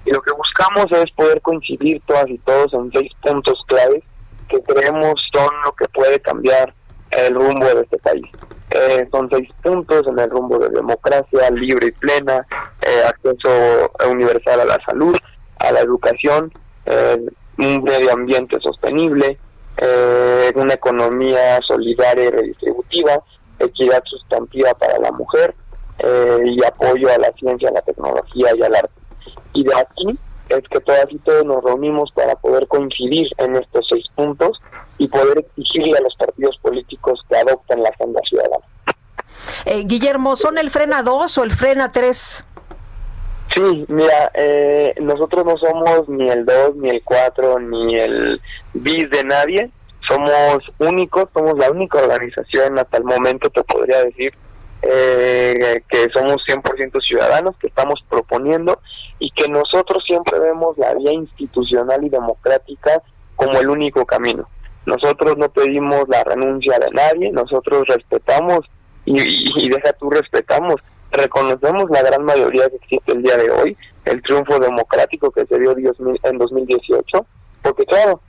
Y 0.05 0.11
lo 0.11 0.21
que 0.21 0.33
buscamos 0.33 0.85
es 0.91 1.11
poder 1.11 1.41
coincidir 1.41 2.01
todas 2.05 2.27
y 2.27 2.37
todos 2.39 2.73
en 2.73 2.91
seis 2.91 3.11
puntos 3.21 3.63
claves 3.67 4.03
que 4.51 4.61
creemos 4.61 5.15
son 5.33 5.49
lo 5.65 5.71
que 5.73 5.85
puede 5.89 6.19
cambiar 6.19 6.73
el 7.11 7.35
rumbo 7.35 7.65
de 7.65 7.81
este 7.81 7.97
país. 7.99 8.25
Eh, 8.71 9.07
son 9.11 9.27
seis 9.29 9.49
puntos 9.61 10.07
en 10.07 10.19
el 10.19 10.29
rumbo 10.29 10.57
de 10.57 10.69
democracia 10.69 11.49
libre 11.51 11.87
y 11.87 11.91
plena, 11.91 12.45
eh, 12.81 13.03
acceso 13.05 13.91
universal 14.09 14.61
a 14.61 14.65
la 14.65 14.79
salud, 14.85 15.15
a 15.59 15.71
la 15.71 15.81
educación, 15.81 16.51
eh, 16.85 17.17
un 17.57 17.83
medio 17.83 18.13
ambiente 18.13 18.57
sostenible, 18.61 19.37
eh, 19.77 20.51
una 20.55 20.73
economía 20.73 21.59
solidaria 21.67 22.25
y 22.25 22.29
redistributiva, 22.29 23.23
equidad 23.59 24.01
sustantiva 24.05 24.73
para 24.73 24.99
la 24.99 25.11
mujer 25.11 25.53
eh, 25.99 26.39
y 26.45 26.63
apoyo 26.63 27.09
a 27.11 27.17
la 27.17 27.31
ciencia, 27.33 27.69
a 27.69 27.73
la 27.73 27.81
tecnología 27.81 28.55
y 28.55 28.63
al 28.63 28.75
arte. 28.75 29.01
Y 29.53 29.63
de 29.63 29.75
aquí 29.75 30.17
es 30.57 30.67
que 30.69 30.79
todas 30.79 31.05
y 31.09 31.17
todos 31.19 31.45
nos 31.45 31.63
reunimos 31.63 32.11
para 32.11 32.35
poder 32.35 32.67
coincidir 32.67 33.27
en 33.37 33.55
estos 33.55 33.85
seis 33.89 34.05
puntos 34.15 34.59
y 34.97 35.07
poder 35.07 35.39
exigirle 35.39 35.97
a 35.97 36.01
los 36.01 36.15
partidos 36.15 36.57
políticos 36.61 37.19
que 37.29 37.37
adopten 37.37 37.81
la 37.83 37.89
agenda 37.89 38.21
ciudadana. 38.27 38.65
Eh, 39.65 39.83
Guillermo, 39.85 40.35
¿son 40.35 40.57
el 40.57 40.69
frena 40.69 41.01
2 41.03 41.37
o 41.37 41.43
el 41.43 41.51
frena 41.51 41.91
3? 41.91 42.45
Sí, 43.55 43.85
mira, 43.89 44.31
eh, 44.33 44.95
nosotros 45.01 45.45
no 45.45 45.57
somos 45.57 46.07
ni 46.07 46.29
el 46.29 46.45
2, 46.45 46.75
ni 46.77 46.89
el 46.89 47.03
4, 47.03 47.59
ni 47.59 47.95
el 47.95 48.41
bis 48.73 49.09
de 49.09 49.23
nadie. 49.23 49.69
Somos 50.07 50.59
únicos, 50.79 51.29
somos 51.33 51.57
la 51.57 51.69
única 51.69 51.99
organización 51.99 52.79
hasta 52.79 52.97
el 52.97 53.03
momento, 53.03 53.49
te 53.49 53.63
podría 53.63 54.03
decir, 54.03 54.33
eh, 54.81 55.83
que 55.87 56.07
somos 56.13 56.37
100% 56.47 57.01
ciudadanos, 57.01 57.55
que 57.57 57.67
estamos 57.67 58.03
proponiendo 58.09 58.79
y 59.19 59.29
que 59.31 59.47
nosotros 59.49 60.03
siempre 60.05 60.39
vemos 60.39 60.77
la 60.77 60.93
vía 60.95 61.13
institucional 61.13 62.03
y 62.03 62.09
democrática 62.09 63.01
como 63.35 63.59
el 63.59 63.69
único 63.69 64.05
camino. 64.05 64.47
Nosotros 64.85 65.37
no 65.37 65.49
pedimos 65.49 66.07
la 66.07 66.23
renuncia 66.23 66.79
de 66.79 66.89
nadie, 66.91 67.31
nosotros 67.31 67.83
respetamos 67.87 68.61
y, 69.05 69.19
y, 69.19 69.69
deja 69.69 69.93
tú 69.93 70.09
respetamos, 70.09 70.75
reconocemos 71.11 71.85
la 71.89 72.01
gran 72.01 72.23
mayoría 72.23 72.69
que 72.69 72.77
existe 72.77 73.11
el 73.11 73.21
día 73.21 73.37
de 73.37 73.51
hoy, 73.51 73.77
el 74.05 74.21
triunfo 74.23 74.59
democrático 74.59 75.29
que 75.31 75.45
se 75.45 75.59
dio 75.59 75.75
en 76.23 76.37
2018, 76.37 77.25
porque 77.61 77.85
claro, 77.85 78.19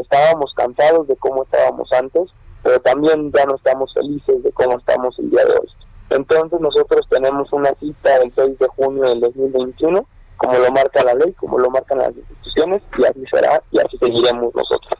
estábamos 0.00 0.52
cansados 0.54 1.08
de 1.08 1.16
cómo 1.16 1.42
estábamos 1.42 1.90
antes, 1.92 2.24
pero 2.62 2.80
también 2.80 3.32
ya 3.32 3.44
no 3.46 3.56
estamos 3.56 3.92
felices 3.94 4.42
de 4.42 4.52
cómo 4.52 4.78
estamos 4.78 5.18
el 5.18 5.30
día 5.30 5.44
de 5.44 5.52
hoy. 5.52 5.68
Entonces 6.10 6.60
nosotros 6.60 7.06
tenemos 7.10 7.52
una 7.52 7.70
cita 7.80 8.16
el 8.16 8.32
6 8.34 8.58
de 8.58 8.66
junio 8.68 9.02
del 9.04 9.20
2021, 9.20 10.06
como 10.36 10.58
lo 10.58 10.70
marca 10.70 11.02
la 11.04 11.14
ley, 11.14 11.32
como 11.32 11.58
lo 11.58 11.70
marcan 11.70 11.98
las 11.98 12.14
instituciones, 12.14 12.82
y 12.98 13.04
así 13.04 13.24
será, 13.32 13.62
y 13.70 13.78
así 13.78 13.98
seguiremos 13.98 14.54
nosotros. 14.54 14.92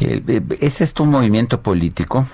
Eh, 0.00 0.22
eh, 0.26 0.40
¿Es 0.60 0.80
esto 0.80 1.02
un 1.02 1.10
movimiento 1.10 1.60
político? 1.60 2.26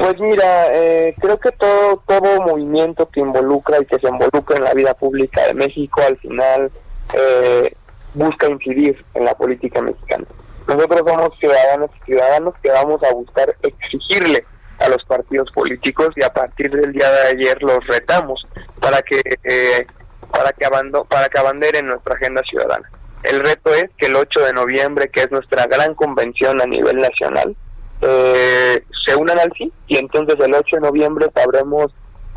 Pues 0.00 0.18
mira, 0.18 0.68
eh, 0.72 1.14
creo 1.20 1.38
que 1.38 1.52
todo 1.52 2.02
todo 2.06 2.40
movimiento 2.40 3.06
que 3.10 3.20
involucra 3.20 3.78
y 3.82 3.84
que 3.84 3.98
se 3.98 4.08
involucra 4.08 4.56
en 4.56 4.64
la 4.64 4.72
vida 4.72 4.94
pública 4.94 5.46
de 5.46 5.52
México 5.52 6.00
al 6.00 6.16
final 6.16 6.72
eh, 7.12 7.74
busca 8.14 8.48
incidir 8.48 9.04
en 9.12 9.26
la 9.26 9.34
política 9.34 9.82
mexicana. 9.82 10.24
Nosotros 10.66 11.02
somos 11.06 11.38
ciudadanos 11.38 11.90
y 12.00 12.04
ciudadanos 12.06 12.54
que 12.62 12.70
vamos 12.70 13.02
a 13.02 13.12
buscar 13.12 13.54
exigirle 13.62 14.46
a 14.80 14.88
los 14.88 15.04
partidos 15.04 15.50
políticos 15.52 16.08
y 16.16 16.24
a 16.24 16.32
partir 16.32 16.70
del 16.70 16.92
día 16.92 17.10
de 17.10 17.28
ayer 17.28 17.62
los 17.62 17.86
retamos 17.86 18.42
para 18.80 19.00
que 19.02 19.20
eh, 19.44 19.86
para 20.30 20.52
que 20.52 20.64
abando, 20.64 21.04
para 21.04 21.28
que 21.28 21.38
abanderen 21.38 21.88
nuestra 21.88 22.14
agenda 22.14 22.42
ciudadana. 22.48 22.88
El 23.22 23.40
reto 23.40 23.74
es 23.74 23.86
que 23.98 24.06
el 24.06 24.16
8 24.16 24.40
de 24.40 24.52
noviembre, 24.52 25.08
que 25.08 25.20
es 25.20 25.30
nuestra 25.30 25.66
gran 25.66 25.94
convención 25.94 26.60
a 26.62 26.66
nivel 26.66 26.96
nacional, 26.96 27.54
eh, 28.00 28.82
se 29.06 29.14
unan 29.16 29.38
al 29.38 29.52
sí 29.58 29.70
y 29.86 29.98
entonces 29.98 30.36
el 30.40 30.54
8 30.54 30.76
de 30.76 30.82
noviembre 30.82 31.26
sabremos 31.34 31.92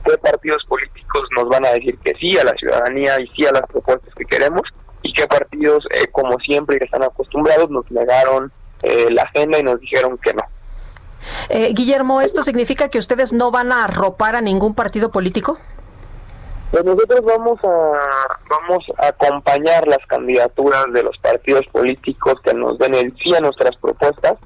qué 0.05 0.17
partidos 0.17 0.63
políticos 0.65 1.27
nos 1.37 1.47
van 1.47 1.65
a 1.65 1.71
decir 1.71 1.97
que 1.99 2.13
sí 2.15 2.37
a 2.37 2.43
la 2.43 2.53
ciudadanía 2.53 3.19
y 3.21 3.27
sí 3.29 3.45
a 3.45 3.51
las 3.51 3.63
propuestas 3.63 4.13
que 4.15 4.25
queremos 4.25 4.63
y 5.03 5.13
qué 5.13 5.25
partidos, 5.27 5.85
eh, 5.91 6.07
como 6.11 6.37
siempre 6.39 6.77
que 6.77 6.85
están 6.85 7.03
acostumbrados, 7.03 7.69
nos 7.69 7.89
negaron 7.91 8.51
eh, 8.81 9.07
la 9.11 9.23
agenda 9.23 9.59
y 9.59 9.63
nos 9.63 9.79
dijeron 9.79 10.17
que 10.17 10.33
no. 10.33 10.43
Eh, 11.49 11.73
Guillermo, 11.73 12.21
¿esto 12.21 12.43
significa 12.43 12.89
que 12.89 12.99
ustedes 12.99 13.33
no 13.33 13.51
van 13.51 13.71
a 13.71 13.85
arropar 13.85 14.35
a 14.35 14.41
ningún 14.41 14.73
partido 14.73 15.11
político? 15.11 15.57
Pues 16.71 16.83
nosotros 16.85 17.21
vamos 17.23 17.59
a 17.63 17.97
vamos 18.49 18.83
a 18.97 19.07
acompañar 19.09 19.87
las 19.87 20.03
candidaturas 20.07 20.85
de 20.91 21.03
los 21.03 21.15
partidos 21.19 21.67
políticos 21.71 22.33
que 22.43 22.53
nos 22.53 22.79
den 22.79 23.15
sí 23.21 23.35
a 23.35 23.39
nuestras 23.39 23.75
propuestas, 23.77 24.37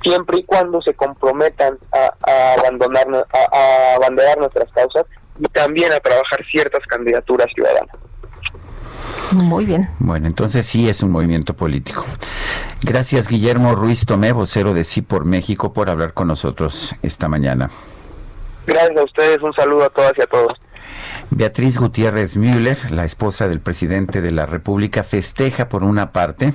siempre 0.00 0.38
y 0.38 0.44
cuando 0.44 0.80
se 0.80 0.94
comprometan 0.94 1.76
a, 1.92 2.30
a 2.30 2.54
abandonar 2.54 3.08
a, 3.08 4.40
nuestras 4.40 4.70
causas 4.70 5.06
y 5.40 5.44
también 5.48 5.92
a 5.92 5.98
trabajar 5.98 6.44
ciertas 6.52 6.86
candidaturas 6.86 7.48
ciudadanas. 7.52 7.96
Muy 9.34 9.64
bien. 9.64 9.88
Bueno, 9.98 10.26
entonces 10.26 10.66
sí 10.66 10.88
es 10.88 11.02
un 11.02 11.10
movimiento 11.10 11.54
político. 11.54 12.04
Gracias, 12.82 13.28
Guillermo 13.28 13.74
Ruiz 13.74 14.06
Tomé, 14.06 14.32
vocero 14.32 14.74
de 14.74 14.84
Sí 14.84 15.02
por 15.02 15.24
México, 15.24 15.72
por 15.72 15.88
hablar 15.88 16.14
con 16.14 16.28
nosotros 16.28 16.94
esta 17.02 17.28
mañana. 17.28 17.70
Gracias 18.66 18.96
a 18.96 19.04
ustedes, 19.04 19.42
un 19.42 19.52
saludo 19.52 19.84
a 19.84 19.90
todas 19.90 20.12
y 20.16 20.22
a 20.22 20.26
todos. 20.26 20.58
Beatriz 21.34 21.78
Gutiérrez 21.78 22.36
Müller, 22.36 22.92
la 22.92 23.06
esposa 23.06 23.48
del 23.48 23.60
presidente 23.60 24.20
de 24.20 24.32
la 24.32 24.44
República, 24.44 25.02
festeja 25.02 25.66
por 25.70 25.82
una 25.82 26.12
parte 26.12 26.52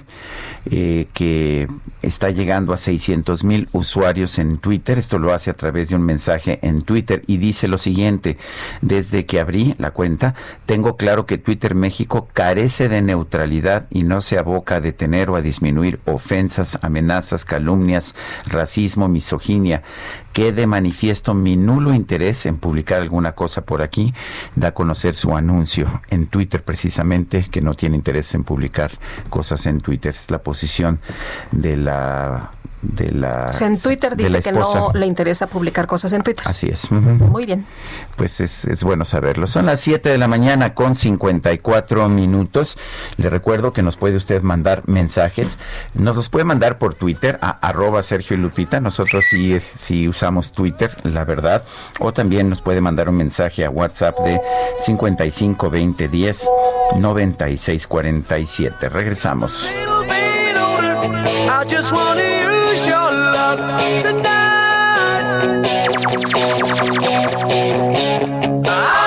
eh, 0.69 1.07
que 1.13 1.67
está 2.03 2.29
llegando 2.29 2.73
a 2.73 2.77
600 2.77 3.43
mil 3.43 3.67
usuarios 3.71 4.37
en 4.37 4.59
Twitter. 4.59 4.99
Esto 4.99 5.17
lo 5.17 5.33
hace 5.33 5.49
a 5.49 5.55
través 5.55 5.89
de 5.89 5.95
un 5.95 6.03
mensaje 6.03 6.59
en 6.61 6.83
Twitter 6.83 7.23
y 7.25 7.37
dice 7.37 7.67
lo 7.67 7.79
siguiente, 7.79 8.37
desde 8.81 9.25
que 9.25 9.39
abrí 9.39 9.73
la 9.79 9.91
cuenta, 9.91 10.35
tengo 10.67 10.95
claro 10.95 11.25
que 11.25 11.39
Twitter 11.39 11.73
México 11.73 12.27
carece 12.31 12.87
de 12.87 13.01
neutralidad 13.01 13.87
y 13.89 14.03
no 14.03 14.21
se 14.21 14.37
aboca 14.37 14.75
a 14.75 14.81
detener 14.81 15.31
o 15.31 15.35
a 15.35 15.41
disminuir 15.41 15.99
ofensas, 16.05 16.77
amenazas, 16.83 17.45
calumnias, 17.45 18.13
racismo, 18.45 19.07
misoginia. 19.07 19.81
Quede 20.37 20.67
manifiesto 20.67 21.33
mi 21.33 21.57
nulo 21.57 21.95
interés 21.95 22.45
en 22.45 22.57
publicar 22.57 23.01
alguna 23.01 23.31
cosa 23.31 23.65
por 23.65 23.81
aquí. 23.81 24.13
Da 24.55 24.67
a 24.67 24.71
conocer 24.71 25.15
su 25.15 25.35
anuncio 25.35 25.87
en 26.11 26.27
Twitter 26.27 26.63
precisamente, 26.63 27.47
que 27.49 27.59
no 27.59 27.73
tiene 27.73 27.95
interés 27.95 28.35
en 28.35 28.43
publicar 28.43 28.91
cosas 29.31 29.65
en 29.65 29.81
Twitter. 29.81 30.13
Es 30.13 30.29
la 30.29 30.43
posición 30.43 30.99
de 31.51 31.75
la 31.77 32.51
de 32.81 33.09
la 33.09 33.47
O 33.49 33.53
sea, 33.53 33.67
en 33.67 33.79
Twitter 33.79 34.15
dice 34.15 34.39
que 34.39 34.51
no 34.51 34.91
le 34.93 35.05
interesa 35.05 35.47
publicar 35.47 35.87
cosas 35.87 36.13
en 36.13 36.21
Twitter. 36.21 36.45
Así 36.47 36.67
es. 36.67 36.91
Muy 36.91 37.45
bien. 37.45 37.65
Pues 38.15 38.39
es, 38.39 38.65
es 38.65 38.83
bueno 38.83 39.05
saberlo. 39.05 39.47
Son 39.47 39.65
las 39.65 39.81
7 39.81 40.09
de 40.09 40.17
la 40.17 40.27
mañana 40.27 40.73
con 40.73 40.95
54 40.95 42.09
minutos. 42.09 42.77
Le 43.17 43.29
recuerdo 43.29 43.73
que 43.73 43.81
nos 43.81 43.97
puede 43.97 44.15
usted 44.15 44.41
mandar 44.41 44.83
mensajes. 44.85 45.57
Nos 45.93 46.15
los 46.15 46.29
puede 46.29 46.45
mandar 46.45 46.77
por 46.77 46.93
Twitter 46.93 47.39
a 47.41 47.49
arroba 47.49 48.01
Sergio 48.03 48.35
y 48.35 48.39
Lupita. 48.39 48.79
Nosotros 48.79 49.25
sí, 49.29 49.57
sí 49.75 50.07
usamos 50.07 50.53
Twitter, 50.53 50.95
la 51.03 51.25
verdad. 51.25 51.65
O 51.99 52.13
también 52.13 52.49
nos 52.49 52.61
puede 52.61 52.81
mandar 52.81 53.09
un 53.09 53.17
mensaje 53.17 53.65
a 53.65 53.69
WhatsApp 53.69 54.19
de 54.19 54.39
55 54.77 55.69
20 55.69 56.07
10 56.07 56.49
96 56.99 57.87
47. 57.87 58.89
Regresamos. 58.89 59.69
I 61.49 61.63
just 61.63 61.91
your 61.91 62.36
love 63.57 64.01
tonight. 64.01 64.47
I 68.65 69.06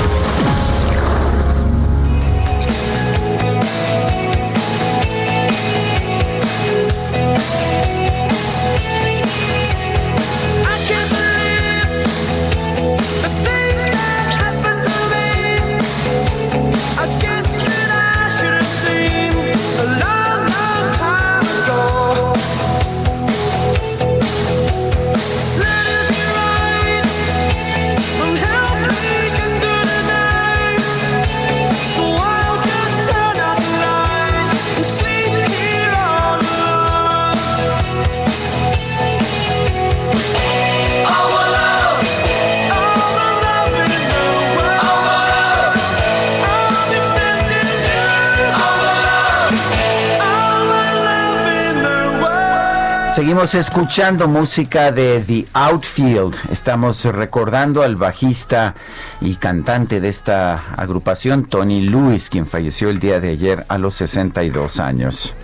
Seguimos 53.13 53.55
escuchando 53.55 54.29
música 54.29 54.93
de 54.93 55.19
The 55.19 55.45
Outfield. 55.51 56.33
Estamos 56.49 57.03
recordando 57.03 57.83
al 57.83 57.97
bajista 57.97 58.73
y 59.19 59.35
cantante 59.35 59.99
de 59.99 60.07
esta 60.07 60.73
agrupación, 60.77 61.43
Tony 61.43 61.81
Lewis, 61.81 62.29
quien 62.29 62.45
falleció 62.45 62.89
el 62.89 62.99
día 62.99 63.19
de 63.19 63.31
ayer 63.31 63.65
a 63.67 63.77
los 63.77 63.95
62 63.95 64.79
años. 64.79 65.35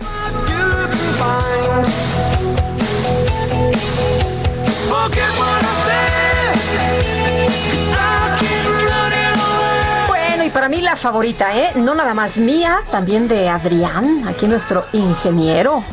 Para 10.54 10.68
mí 10.70 10.80
la 10.80 10.96
favorita, 10.96 11.56
¿eh? 11.56 11.70
No 11.76 11.94
nada 11.94 12.14
más 12.14 12.38
mía, 12.38 12.80
también 12.90 13.28
de 13.28 13.48
Adrián, 13.48 14.26
aquí 14.26 14.46
nuestro 14.46 14.84
ingeniero. 14.92 15.84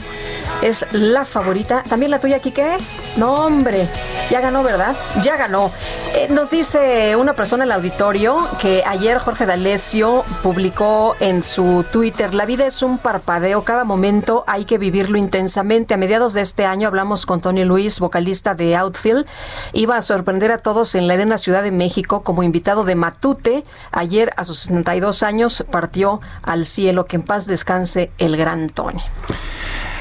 Es 0.61 0.85
la 0.91 1.25
favorita. 1.25 1.83
¿También 1.87 2.11
la 2.11 2.19
tuya, 2.19 2.39
Quique? 2.39 2.77
No, 3.17 3.45
hombre. 3.45 3.87
Ya 4.29 4.41
ganó, 4.41 4.63
¿verdad? 4.63 4.95
Ya 5.21 5.37
ganó. 5.37 5.71
Eh, 6.15 6.27
nos 6.29 6.49
dice 6.49 7.15
una 7.15 7.33
persona 7.33 7.63
en 7.63 7.69
el 7.69 7.75
auditorio 7.75 8.47
que 8.59 8.83
ayer 8.85 9.19
Jorge 9.19 9.45
D'Alessio 9.45 10.23
publicó 10.41 11.15
en 11.19 11.43
su 11.43 11.85
Twitter, 11.91 12.33
la 12.33 12.45
vida 12.45 12.65
es 12.65 12.81
un 12.81 12.97
parpadeo, 12.97 13.63
cada 13.63 13.83
momento 13.83 14.43
hay 14.47 14.65
que 14.65 14.77
vivirlo 14.77 15.17
intensamente. 15.17 15.93
A 15.93 15.97
mediados 15.97 16.33
de 16.33 16.41
este 16.41 16.65
año 16.65 16.87
hablamos 16.87 17.25
con 17.25 17.41
Tony 17.41 17.63
Luis, 17.63 17.99
vocalista 17.99 18.55
de 18.55 18.75
Outfield. 18.75 19.25
Iba 19.73 19.97
a 19.97 20.01
sorprender 20.01 20.51
a 20.51 20.59
todos 20.59 20.95
en 20.95 21.07
la 21.07 21.13
Arena 21.13 21.37
Ciudad 21.37 21.63
de 21.63 21.71
México 21.71 22.23
como 22.23 22.43
invitado 22.43 22.83
de 22.85 22.95
Matute. 22.95 23.63
Ayer, 23.91 24.31
a 24.37 24.43
sus 24.43 24.59
62 24.59 25.21
años, 25.23 25.63
partió 25.69 26.21
al 26.41 26.65
cielo. 26.65 27.05
Que 27.05 27.17
en 27.17 27.23
paz 27.23 27.45
descanse 27.45 28.11
el 28.17 28.37
gran 28.37 28.69
Tony. 28.69 29.01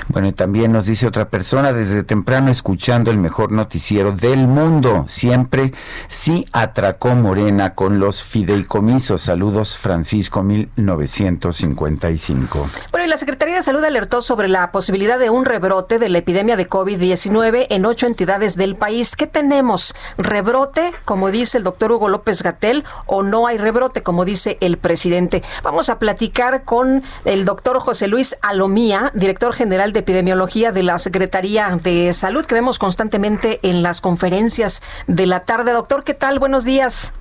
Bueno, 0.08 0.28
y 0.28 0.32
también 0.32 0.72
nos 0.72 0.86
dice 0.86 1.06
otra 1.06 1.28
persona, 1.28 1.72
desde 1.72 2.02
temprano 2.02 2.50
escuchando 2.50 3.10
el 3.10 3.18
mejor 3.18 3.52
noticiero 3.52 4.12
del 4.12 4.46
mundo. 4.46 5.04
Siempre 5.08 5.72
sí 6.08 6.46
atracó 6.52 7.14
Morena 7.14 7.74
con 7.74 7.98
los 7.98 8.22
fideicomisos. 8.22 9.22
Saludos, 9.22 9.78
Francisco 9.78 10.42
1955. 10.42 12.68
Bueno, 12.90 13.06
y 13.06 13.08
la 13.08 13.16
Secretaría 13.16 13.54
de 13.56 13.62
Salud 13.62 13.82
alertó 13.82 14.20
sobre 14.20 14.48
la 14.48 14.70
posibilidad 14.72 15.18
de 15.18 15.30
un 15.30 15.46
rebrote 15.46 15.98
de 15.98 16.10
la 16.10 16.18
epidemia 16.18 16.56
de 16.56 16.68
COVID-19 16.68 17.68
en 17.70 17.86
ocho 17.86 18.06
entidades 18.06 18.56
del 18.56 18.76
país. 18.76 19.16
¿Qué 19.16 19.26
tenemos? 19.26 19.94
¿Rebrote, 20.18 20.92
como 21.04 21.30
dice 21.30 21.56
el 21.58 21.64
doctor 21.64 21.92
Hugo 21.92 22.10
López 22.10 22.42
Gatel, 22.42 22.84
o 23.06 23.22
no 23.22 23.46
hay 23.46 23.56
rebrote, 23.56 24.02
como 24.02 24.26
dice 24.26 24.58
el 24.60 24.76
presidente? 24.76 25.42
Vamos 25.62 25.88
a 25.88 25.98
platicar 25.98 26.64
con 26.64 27.02
el 27.24 27.46
doctor 27.46 27.80
José 27.80 28.06
Luis 28.06 28.36
Alomía, 28.42 29.10
director 29.14 29.54
general 29.54 29.93
de 29.94 30.00
epidemiología 30.00 30.72
de 30.72 30.82
la 30.82 30.98
Secretaría 30.98 31.78
de 31.82 32.12
Salud, 32.12 32.44
que 32.44 32.54
vemos 32.54 32.78
constantemente 32.78 33.60
en 33.62 33.82
las 33.82 34.02
conferencias 34.02 34.82
de 35.06 35.24
la 35.26 35.40
tarde. 35.40 35.72
Doctor, 35.72 36.04
¿qué 36.04 36.12
tal? 36.12 36.38
Buenos 36.38 36.64
días. 36.64 37.14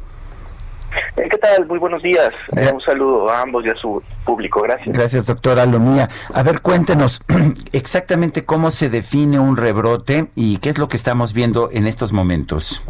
Eh, 1.16 1.28
¿Qué 1.30 1.38
tal? 1.38 1.66
Muy 1.68 1.80
buenos 1.80 2.04
días. 2.04 2.34
Eh, 2.56 2.70
un 2.74 2.82
saludo 2.82 3.30
a 3.30 3.42
ambos 3.42 3.66
y 3.66 3.70
a 3.70 3.76
su 3.76 4.04
público. 4.26 4.62
Gracias. 4.62 4.96
Gracias, 4.96 5.26
doctora 5.28 5.66
Lomía. 5.66 6.10
A 6.34 6.44
ver, 6.44 6.62
cuéntenos 6.62 7.22
exactamente 7.72 8.44
cómo 8.44 8.72
se 8.72 8.90
define 8.90 9.40
un 9.40 9.56
rebrote 9.56 10.28
y 10.36 10.58
qué 10.58 10.70
es 10.70 10.78
lo 10.78 10.88
que 10.88 10.98
estamos 10.98 11.34
viendo 11.34 11.70
en 11.72 11.88
estos 11.88 12.12
momentos. 12.14 12.84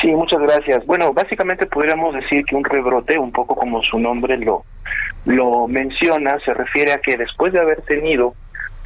Sí, 0.00 0.08
muchas 0.08 0.40
gracias. 0.40 0.86
Bueno, 0.86 1.12
básicamente 1.12 1.66
podríamos 1.66 2.14
decir 2.14 2.44
que 2.44 2.56
un 2.56 2.64
rebrote, 2.64 3.18
un 3.18 3.32
poco 3.32 3.54
como 3.54 3.82
su 3.82 3.98
nombre 3.98 4.38
lo, 4.38 4.64
lo 5.26 5.68
menciona, 5.68 6.38
se 6.44 6.54
refiere 6.54 6.92
a 6.92 6.98
que 7.00 7.16
después 7.16 7.52
de 7.52 7.60
haber 7.60 7.82
tenido 7.82 8.34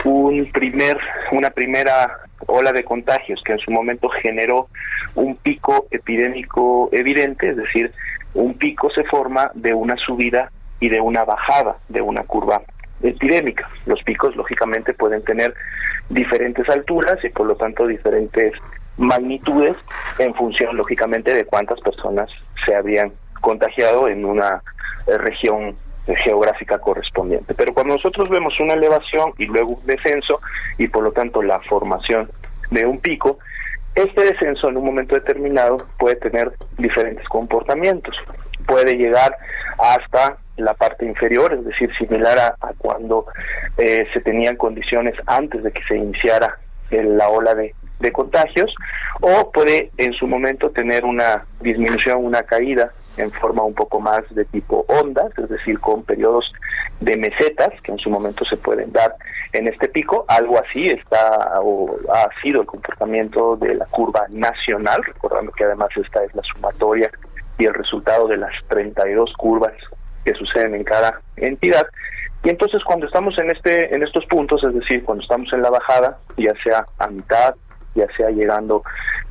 un 0.05 0.51
primer, 0.53 0.99
una 1.33 1.51
primera 1.51 2.19
ola 2.47 2.73
de 2.73 2.83
contagios 2.83 3.41
que 3.45 3.53
en 3.53 3.59
su 3.59 3.71
momento 3.71 4.09
generó 4.09 4.69
un 5.15 5.37
pico 5.37 5.87
epidémico 5.91 6.89
evidente, 6.93 7.51
es 7.51 7.57
decir, 7.57 7.93
un 8.35 8.55
pico 8.55 8.91
se 8.91 9.05
forma 9.05 9.51
de 9.55 9.73
una 9.73 9.97
subida 9.97 10.51
y 10.81 10.89
de 10.89 11.01
una 11.01 11.25
bajada 11.25 11.77
de 11.89 12.03
una 12.03 12.25
curva 12.25 12.61
epidémica. 13.03 13.69
Los 13.87 14.03
picos, 14.03 14.35
lógicamente, 14.35 14.95
pueden 14.95 15.23
tener 15.23 15.55
diferentes 16.09 16.69
alturas 16.69 17.23
y, 17.25 17.29
por 17.29 17.47
lo 17.47 17.55
tanto, 17.55 17.87
diferentes 17.87 18.53
magnitudes 18.97 19.77
en 20.19 20.35
función, 20.35 20.77
lógicamente, 20.77 21.35
de 21.35 21.45
cuántas 21.45 21.81
personas 21.81 22.31
se 22.65 22.75
habían 22.75 23.13
contagiado 23.41 24.09
en 24.09 24.25
una 24.25 24.63
eh, 25.07 25.19
región 25.19 25.77
geográfica 26.07 26.79
correspondiente. 26.79 27.55
Pero 27.55 27.73
cuando 27.73 27.95
nosotros 27.95 28.29
vemos 28.29 28.59
una 28.61 28.75
elevación 28.75 29.33
y 29.39 29.47
luego 29.47 29.71
un 29.81 29.87
descenso 29.87 30.41
y 30.79 30.87
por 30.89 31.03
lo 31.03 31.13
tanto 31.13 31.43
la 31.43 31.61
formación 31.61 32.31
de 32.71 32.85
un 32.87 32.99
pico, 33.01 33.39
este 33.95 34.23
descenso 34.25 34.69
en 34.69 34.77
un 34.77 34.85
momento 34.85 35.15
determinado 35.15 35.79
puede 35.99 36.17
tener 36.17 36.53
diferentes 36.77 37.27
comportamientos. 37.29 38.15
Puede 38.67 38.97
llegar 38.97 39.37
hasta 39.79 40.37
la 40.57 40.75
parte 40.75 41.05
inferior, 41.07 41.53
es 41.55 41.65
decir, 41.65 41.91
similar 41.97 42.39
a, 42.39 42.57
cuando 42.79 43.27
eh, 43.79 44.07
se 44.13 44.21
tenían 44.21 44.57
condiciones 44.57 45.15
antes 45.27 45.63
de 45.63 45.73
que 45.73 45.83
se 45.85 45.97
iniciara 45.97 46.59
el- 46.91 47.17
la 47.17 47.29
ola 47.29 47.55
de, 47.55 47.75
de 48.01 48.13
contagios, 48.13 48.75
o 49.21 49.51
puede 49.53 49.91
en 49.97 50.13
su 50.13 50.27
momento 50.27 50.71
tener 50.71 51.05
una 51.05 51.45
disminución, 51.61 52.25
una 52.25 52.43
caída 52.43 52.93
en 53.17 53.31
forma 53.33 53.63
un 53.63 53.75
poco 53.75 54.01
más 54.01 54.23
de 54.31 54.45
tipo 54.47 54.85
ondas, 54.89 55.31
es 55.39 55.49
decir, 55.49 55.79
con 55.79 56.03
periodos 56.03 56.53
de 57.01 57.17
mesetas 57.17 57.71
que 57.83 57.93
en 57.93 57.99
su 57.99 58.11
momento 58.11 58.45
se 58.45 58.57
pueden 58.57 58.93
dar 58.93 59.15
en 59.53 59.69
este 59.69 59.89
pico. 59.89 60.25
Algo 60.29 60.59
así 60.59 60.89
está 60.89 61.61
o 61.61 61.97
ha 62.13 62.29
sido 62.43 62.63
el 62.63 62.67
comportamiento 62.67 63.57
de 63.57 63.75
la 63.75 63.87
curva 63.87 64.27
nacional, 64.31 65.03
recordando 65.05 65.53
que 65.53 65.65
además 65.65 65.91
esta 65.97 66.25
es 66.25 66.35
la 66.35 66.43
sumatoria 66.43 67.11
y 67.59 67.67
el 67.67 67.75
resultado 67.75 68.27
de 68.27 68.37
las 68.37 68.53
32 68.69 69.33
curvas 69.37 69.75
que 70.25 70.35
suceden 70.35 70.75
en 70.75 70.85
cada 70.85 71.21
entidad. 71.37 71.87
Y 72.43 72.51
entonces 72.51 72.83
cuando 72.85 73.07
estamos 73.07 73.39
en 73.39 73.51
este 73.51 73.95
en 73.95 74.03
estos 74.03 74.27
puntos, 74.27 74.63
es 74.65 74.75
decir, 74.75 75.03
cuando 75.05 75.23
estamos 75.23 75.51
en 75.53 75.63
la 75.63 75.71
bajada, 75.71 76.19
ya 76.37 76.53
sea 76.63 76.85
a 76.99 77.09
mitad, 77.09 77.55
ya 77.95 78.07
sea 78.17 78.31
llegando 78.31 78.83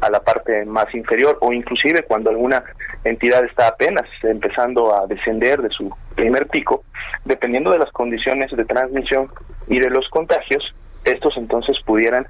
a 0.02 0.10
la 0.10 0.20
parte 0.22 0.66
más 0.66 0.94
inferior 0.94 1.38
o 1.42 1.54
inclusive 1.54 2.04
cuando 2.04 2.30
alguna 2.30 2.64
entidad 3.04 3.44
está 3.46 3.68
apenas 3.68 4.06
empezando 4.22 4.96
a 4.96 5.08
descender 5.08 5.62
de 5.62 5.70
su 5.70 5.90
primer 6.16 6.48
pico, 6.48 6.84
dependiendo 7.26 7.72
de 7.72 7.80
las 7.80 7.92
condiciones 7.92 8.52
de 8.52 8.66
transmisión 8.66 9.28
y 9.68 9.80
de 9.80 9.90
los 9.90 10.08
contagios, 10.10 10.74
estos 11.06 11.36
entonces 11.38 11.78
pudieran 11.86 12.26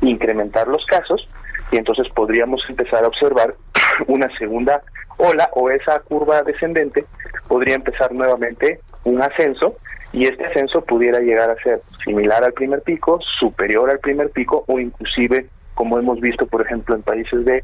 incrementar 0.00 0.68
los 0.68 0.84
casos 0.86 1.28
y 1.70 1.76
entonces 1.76 2.06
podríamos 2.14 2.62
empezar 2.68 3.04
a 3.04 3.08
observar 3.08 3.54
una 4.06 4.28
segunda 4.38 4.82
ola 5.16 5.50
o 5.52 5.70
esa 5.70 5.98
curva 6.00 6.42
descendente 6.42 7.04
podría 7.48 7.74
empezar 7.74 8.12
nuevamente 8.12 8.80
un 9.04 9.20
ascenso 9.20 9.76
y 10.12 10.24
este 10.24 10.46
ascenso 10.46 10.82
pudiera 10.82 11.20
llegar 11.20 11.50
a 11.50 11.62
ser 11.62 11.82
similar 12.04 12.42
al 12.42 12.52
primer 12.52 12.82
pico, 12.82 13.18
superior 13.38 13.90
al 13.90 13.98
primer 13.98 14.30
pico 14.30 14.64
o 14.66 14.78
inclusive, 14.78 15.46
como 15.78 15.96
hemos 15.96 16.18
visto 16.20 16.44
por 16.44 16.60
ejemplo 16.60 16.96
en 16.96 17.02
países 17.02 17.44
de 17.44 17.62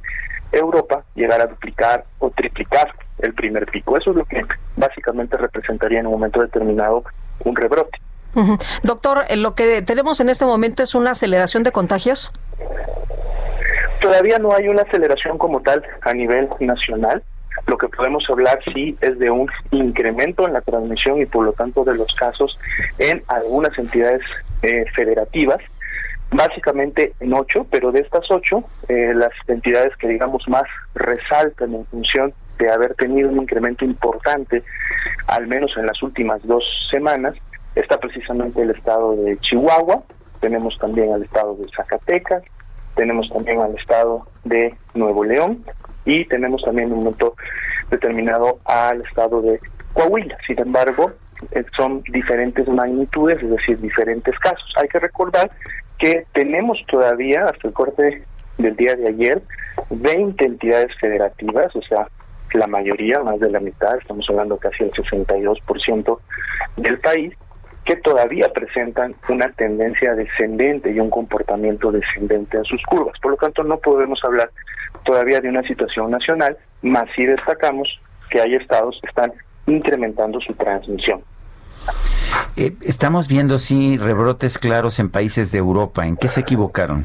Europa, 0.52 1.02
llegar 1.16 1.40
a 1.40 1.46
duplicar 1.46 2.04
o 2.20 2.30
triplicar 2.30 2.94
el 3.18 3.34
primer 3.34 3.66
pico. 3.66 3.98
Eso 3.98 4.10
es 4.12 4.16
lo 4.18 4.24
que 4.24 4.40
básicamente 4.76 5.36
representaría 5.36 5.98
en 5.98 6.06
un 6.06 6.12
momento 6.12 6.40
determinado 6.40 7.02
un 7.40 7.56
rebrote. 7.56 7.98
Doctor, 8.84 9.24
eh, 9.28 9.36
lo 9.36 9.56
que 9.56 9.82
tenemos 9.82 10.20
en 10.20 10.28
este 10.28 10.44
momento 10.44 10.84
es 10.84 10.94
una 10.94 11.10
aceleración 11.10 11.64
de 11.64 11.72
contagios. 11.72 12.30
Todavía 14.00 14.38
no 14.38 14.52
hay 14.54 14.68
una 14.68 14.82
aceleración 14.82 15.36
como 15.36 15.60
tal 15.60 15.82
a 16.02 16.14
nivel 16.14 16.48
nacional. 16.60 17.20
Lo 17.66 17.76
que 17.76 17.88
podemos 17.88 18.24
hablar 18.30 18.60
sí 18.72 18.96
es 19.00 19.18
de 19.18 19.28
un 19.28 19.50
incremento 19.72 20.46
en 20.46 20.52
la 20.52 20.60
transmisión 20.60 21.20
y 21.20 21.26
por 21.26 21.44
lo 21.44 21.52
tanto 21.52 21.82
de 21.82 21.96
los 21.96 22.14
casos 22.14 22.56
en 22.98 23.24
algunas 23.26 23.76
entidades 23.76 24.22
eh, 24.62 24.84
federativas, 24.94 25.58
básicamente 26.34 27.14
en 27.20 27.32
ocho, 27.32 27.66
pero 27.70 27.92
de 27.92 28.00
estas 28.00 28.30
ocho, 28.30 28.64
eh, 28.88 29.12
las 29.14 29.30
entidades 29.46 29.96
que 29.96 30.08
digamos 30.08 30.46
más 30.48 30.64
resaltan 30.94 31.74
en 31.74 31.86
función 31.86 32.34
de 32.58 32.70
haber 32.70 32.94
tenido 32.94 33.30
un 33.30 33.42
incremento 33.42 33.84
importante, 33.84 34.62
al 35.26 35.46
menos 35.46 35.72
en 35.76 35.86
las 35.86 36.02
últimas 36.02 36.40
dos 36.44 36.64
semanas, 36.90 37.34
está 37.74 37.98
precisamente 37.98 38.62
el 38.62 38.70
estado 38.70 39.16
de 39.16 39.38
Chihuahua, 39.38 40.02
tenemos 40.40 40.76
también 40.78 41.12
al 41.12 41.22
estado 41.22 41.56
de 41.56 41.66
Zacatecas, 41.74 42.42
tenemos 42.94 43.28
también 43.30 43.60
al 43.60 43.76
estado 43.76 44.26
de 44.44 44.74
Nuevo 44.94 45.24
León 45.24 45.64
y 46.04 46.24
tenemos 46.26 46.62
también 46.62 46.92
un 46.92 46.98
momento 46.98 47.34
determinado 47.90 48.58
al 48.64 49.00
estado 49.02 49.40
de 49.42 49.58
Coahuila. 49.94 50.36
Sin 50.46 50.60
embargo, 50.60 51.12
eh, 51.52 51.64
son 51.76 52.02
diferentes 52.02 52.68
magnitudes, 52.68 53.42
es 53.42 53.50
decir, 53.50 53.80
diferentes 53.80 54.38
casos. 54.38 54.72
Hay 54.76 54.88
que 54.88 55.00
recordar 55.00 55.50
que 55.98 56.26
tenemos 56.32 56.78
todavía, 56.86 57.44
hasta 57.44 57.68
el 57.68 57.74
corte 57.74 58.24
del 58.58 58.76
día 58.76 58.94
de 58.94 59.08
ayer, 59.08 59.42
20 59.90 60.44
entidades 60.44 60.90
federativas, 61.00 61.74
o 61.74 61.82
sea, 61.82 62.08
la 62.54 62.66
mayoría, 62.66 63.20
más 63.22 63.40
de 63.40 63.50
la 63.50 63.60
mitad, 63.60 63.96
estamos 63.98 64.26
hablando 64.28 64.56
casi 64.56 64.84
el 64.84 64.92
62% 64.92 66.18
del 66.76 66.98
país, 67.00 67.34
que 67.84 67.96
todavía 67.96 68.48
presentan 68.52 69.14
una 69.28 69.50
tendencia 69.52 70.14
descendente 70.14 70.90
y 70.90 71.00
un 71.00 71.10
comportamiento 71.10 71.92
descendente 71.92 72.56
en 72.56 72.64
sus 72.64 72.82
curvas. 72.84 73.18
Por 73.20 73.32
lo 73.32 73.36
tanto, 73.36 73.62
no 73.62 73.76
podemos 73.78 74.20
hablar 74.24 74.50
todavía 75.04 75.40
de 75.40 75.50
una 75.50 75.62
situación 75.62 76.10
nacional, 76.10 76.56
más 76.82 77.04
si 77.14 77.26
destacamos 77.26 77.88
que 78.30 78.40
hay 78.40 78.54
estados 78.54 78.98
que 79.02 79.08
están 79.08 79.32
incrementando 79.66 80.40
su 80.40 80.54
transmisión. 80.54 81.22
Eh, 82.56 82.74
estamos 82.82 83.28
viendo, 83.28 83.58
sí, 83.58 83.96
rebrotes 83.98 84.58
claros 84.58 84.98
en 84.98 85.10
países 85.10 85.52
de 85.52 85.58
Europa. 85.58 86.06
¿En 86.06 86.16
qué 86.16 86.28
se 86.28 86.40
equivocaron? 86.40 87.04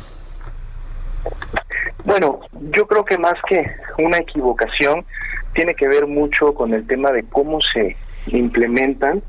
Bueno, 2.05 2.39
yo 2.71 2.87
creo 2.87 3.03
que 3.03 3.17
más 3.17 3.35
que 3.47 3.65
una 3.97 4.17
equivocación, 4.17 5.05
tiene 5.53 5.73
que 5.73 5.87
ver 5.87 6.07
mucho 6.07 6.53
con 6.53 6.73
el 6.73 6.85
tema 6.87 7.11
de 7.11 7.23
cómo 7.23 7.59
se 7.73 7.95
implementan 8.27 9.21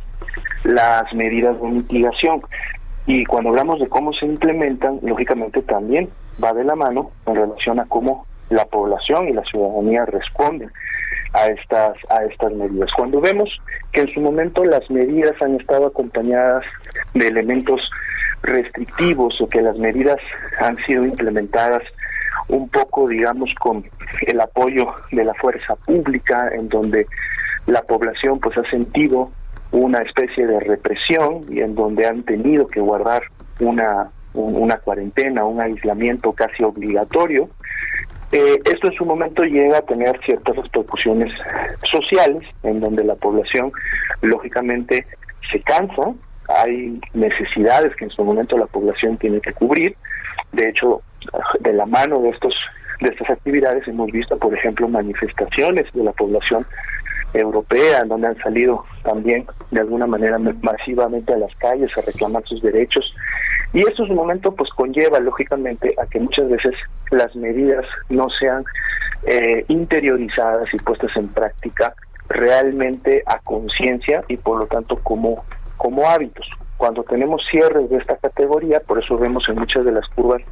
las 0.65 1.13
medidas 1.15 1.61
de 1.61 1.69
mitigación. 1.69 2.43
Y 3.07 3.25
cuando 3.25 3.51
hablamos 3.51 3.81
de 3.81 3.89
cómo 3.89 4.13
se 4.13 4.27
implementan, 4.27 5.01
lógicamente 5.03 5.63
también 5.63 6.09
va 6.43 6.53
de 6.53 6.65
la 6.65 6.77
mano 6.77 7.11
en 7.27 7.35
relación 7.35 7.81
a 7.81 7.87
cómo 7.87 8.27
la 8.51 8.65
población 8.67 9.29
y 9.29 9.33
la 9.33 9.45
ciudadanía 9.45 10.05
responden 10.07 10.71
a 11.33 11.47
estas 11.47 11.99
a 12.11 12.25
estas 12.25 12.53
medidas. 12.53 12.91
Cuando 12.97 13.21
vemos 13.21 13.49
que 13.93 14.03
en 14.03 14.13
su 14.13 14.21
momento 14.21 14.65
las 14.65 14.89
medidas 14.91 15.35
han 15.41 15.55
estado 15.57 15.87
acompañadas 15.87 16.65
de 17.15 17.29
elementos 17.29 17.81
restrictivos 18.43 19.41
o 19.41 19.49
que 19.49 19.63
las 19.63 19.79
medidas 19.79 20.17
han 20.59 20.77
sido 20.85 21.05
implementadas 21.05 21.83
un 22.49 22.69
poco, 22.69 23.09
digamos, 23.09 23.51
con 23.61 23.85
el 24.27 24.41
apoyo 24.41 24.85
de 25.13 25.25
la 25.25 25.35
fuerza 25.35 25.77
pública, 25.77 26.51
en 26.53 26.69
donde 26.69 27.07
la 27.67 27.83
población 27.83 28.41
pues 28.41 28.57
ha 28.59 28.69
sentido 28.71 29.27
una 29.71 30.01
especie 30.01 30.47
de 30.47 30.59
represión 30.61 31.41
y 31.49 31.61
en 31.61 31.75
donde 31.75 32.07
han 32.07 32.25
tenido 32.25 32.67
que 32.67 32.81
guardar 32.81 33.23
una, 33.61 34.11
un- 34.35 34.57
una 34.57 34.77
cuarentena, 34.79 35.45
un 35.45 35.61
aislamiento 35.61 36.33
casi 36.33 36.63
obligatorio. 36.63 37.49
Eh, 38.33 38.59
esto 38.65 38.89
en 38.89 38.95
su 38.95 39.05
momento 39.05 39.43
llega 39.43 39.79
a 39.79 39.83
tener 39.83 40.19
ciertas 40.25 40.55
repercusiones 40.57 41.33
sociales, 41.91 42.41
en 42.63 42.81
donde 42.81 43.03
la 43.05 43.17
población 43.17 43.73
lógicamente 44.23 45.05
se 45.51 45.61
cansa, 45.63 46.13
hay 46.49 47.01
necesidades 47.15 47.95
que 47.97 48.05
en 48.05 48.11
su 48.11 48.25
momento 48.25 48.57
la 48.57 48.67
población 48.67 49.17
tiene 49.19 49.41
que 49.41 49.53
cubrir. 49.53 49.97
De 50.53 50.69
hecho, 50.69 51.03
de 51.61 51.73
la 51.73 51.87
mano 51.87 52.21
de 52.21 52.31
estos 52.31 52.55
de 53.01 53.09
estas 53.09 53.31
actividades 53.31 53.89
hemos 53.89 54.11
visto, 54.13 54.37
por 54.39 54.53
ejemplo, 54.55 54.87
manifestaciones 54.87 55.87
de 55.95 56.05
la 56.05 56.13
población 56.13 56.67
europea, 57.33 58.05
donde 58.05 58.27
han 58.29 58.37
salido 58.43 58.85
también 59.03 59.47
de 59.71 59.81
alguna 59.81 60.07
manera 60.07 60.39
masivamente 60.39 61.33
a 61.33 61.39
las 61.39 61.55
calles 61.57 61.97
a 61.97 62.03
reclamar 62.03 62.43
sus 62.45 62.61
derechos. 62.61 63.15
Y 63.73 63.81
esto 63.81 64.03
en 64.03 64.09
su 64.09 64.15
momento 64.15 64.53
pues 64.53 64.71
conlleva 64.71 65.21
lógicamente 65.21 65.95
a 66.03 66.07
que 66.07 66.21
muchas 66.21 66.49
veces 66.49 66.75
las 67.11 67.35
medidas 67.37 67.85
no 68.09 68.29
sean 68.31 68.65
eh, 69.25 69.65
interiorizadas 69.69 70.69
y 70.73 70.77
puestas 70.79 71.11
en 71.17 71.29
práctica 71.29 71.95
realmente 72.29 73.23
a 73.27 73.39
conciencia 73.41 74.25
y 74.29 74.37
por 74.37 74.59
lo 74.59 74.67
tanto 74.67 74.97
como, 74.97 75.45
como 75.77 76.09
hábitos. 76.09 76.49
Cuando 76.77 77.03
tenemos 77.05 77.43
cierres 77.51 77.91
de 77.91 77.99
esta 77.99 78.17
categoría, 78.17 78.81
por 78.81 78.99
eso 78.99 79.19
vemos 79.19 79.49
en 79.49 79.57
muchas 79.57 79.85
de 79.85 79.93
las 79.93 80.09
curvas 80.09 80.43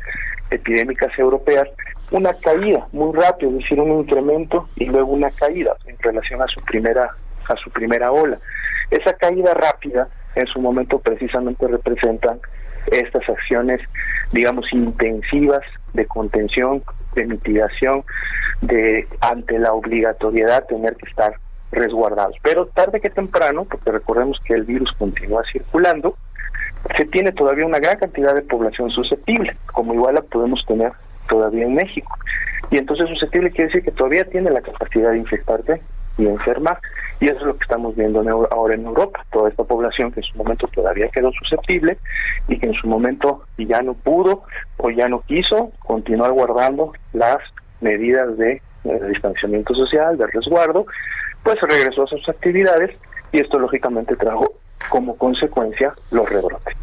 epidémicas 0.50 1.16
europeas 1.18 1.68
una 2.10 2.32
caída 2.34 2.86
muy 2.92 3.14
rápida, 3.14 3.50
es 3.50 3.58
decir, 3.58 3.80
un 3.80 4.00
incremento 4.00 4.68
y 4.76 4.86
luego 4.86 5.12
una 5.12 5.30
caída 5.30 5.74
en 5.86 5.96
relación 5.98 6.40
a 6.42 6.46
su 6.46 6.60
primera 6.62 7.10
a 7.48 7.56
su 7.56 7.70
primera 7.70 8.12
ola. 8.12 8.38
Esa 8.90 9.14
caída 9.14 9.54
rápida 9.54 10.08
en 10.34 10.46
su 10.46 10.60
momento 10.60 10.98
precisamente 10.98 11.66
representan 11.66 12.40
estas 12.92 13.28
acciones, 13.28 13.80
digamos, 14.32 14.66
intensivas 14.72 15.62
de 15.94 16.06
contención, 16.06 16.82
de 17.14 17.26
mitigación, 17.26 18.04
de 18.60 19.06
ante 19.20 19.58
la 19.58 19.72
obligatoriedad 19.72 20.66
tener 20.66 20.96
que 20.96 21.08
estar 21.08 21.34
resguardados. 21.70 22.36
Pero 22.42 22.66
tarde 22.66 23.00
que 23.00 23.10
temprano, 23.10 23.64
porque 23.64 23.90
recordemos 23.90 24.38
que 24.44 24.54
el 24.54 24.64
virus 24.64 24.90
continúa 24.98 25.42
circulando, 25.52 26.16
se 26.96 27.04
tiene 27.06 27.32
todavía 27.32 27.66
una 27.66 27.78
gran 27.78 27.98
cantidad 27.98 28.34
de 28.34 28.42
población 28.42 28.90
susceptible, 28.90 29.56
como 29.72 29.94
igual 29.94 30.14
la 30.14 30.22
podemos 30.22 30.64
tener 30.66 30.92
todavía 31.28 31.64
en 31.64 31.74
México. 31.74 32.16
Y 32.70 32.78
entonces 32.78 33.08
susceptible 33.08 33.50
quiere 33.50 33.66
decir 33.66 33.82
que 33.82 33.92
todavía 33.92 34.24
tiene 34.24 34.50
la 34.50 34.60
capacidad 34.60 35.10
de 35.10 35.18
infectarte 35.18 35.80
y 36.16 36.26
enfermar. 36.26 36.78
Y 37.20 37.26
eso 37.26 37.36
es 37.40 37.46
lo 37.46 37.56
que 37.56 37.64
estamos 37.64 37.96
viendo 37.96 38.22
en 38.22 38.28
ahora 38.28 38.74
en 38.74 38.86
Europa, 38.86 39.24
toda 39.32 39.48
esta 39.48 39.64
población 39.64 40.12
que 40.12 40.20
en 40.20 40.26
su 40.26 40.38
momento 40.38 40.68
todavía 40.68 41.08
quedó 41.08 41.32
susceptible 41.32 41.98
y 42.46 42.58
que 42.58 42.66
en 42.66 42.74
su 42.74 42.86
momento 42.86 43.42
ya 43.56 43.82
no 43.82 43.94
pudo 43.94 44.44
o 44.76 44.90
ya 44.90 45.08
no 45.08 45.20
quiso 45.22 45.72
continuar 45.80 46.32
guardando 46.32 46.92
las 47.12 47.38
medidas 47.80 48.36
de, 48.38 48.62
eh, 48.84 49.00
distanciamiento 49.08 49.74
social, 49.74 50.16
de 50.16 50.26
resguardo, 50.28 50.86
pues 51.42 51.56
regresó 51.60 52.04
a 52.04 52.06
sus 52.06 52.28
actividades 52.28 52.96
y 53.32 53.40
esto 53.40 53.58
lógicamente 53.58 54.14
trajo 54.14 54.54
como 54.90 55.16
consecuencia 55.16 55.94
los 56.10 56.28
rebrotes. 56.28 56.76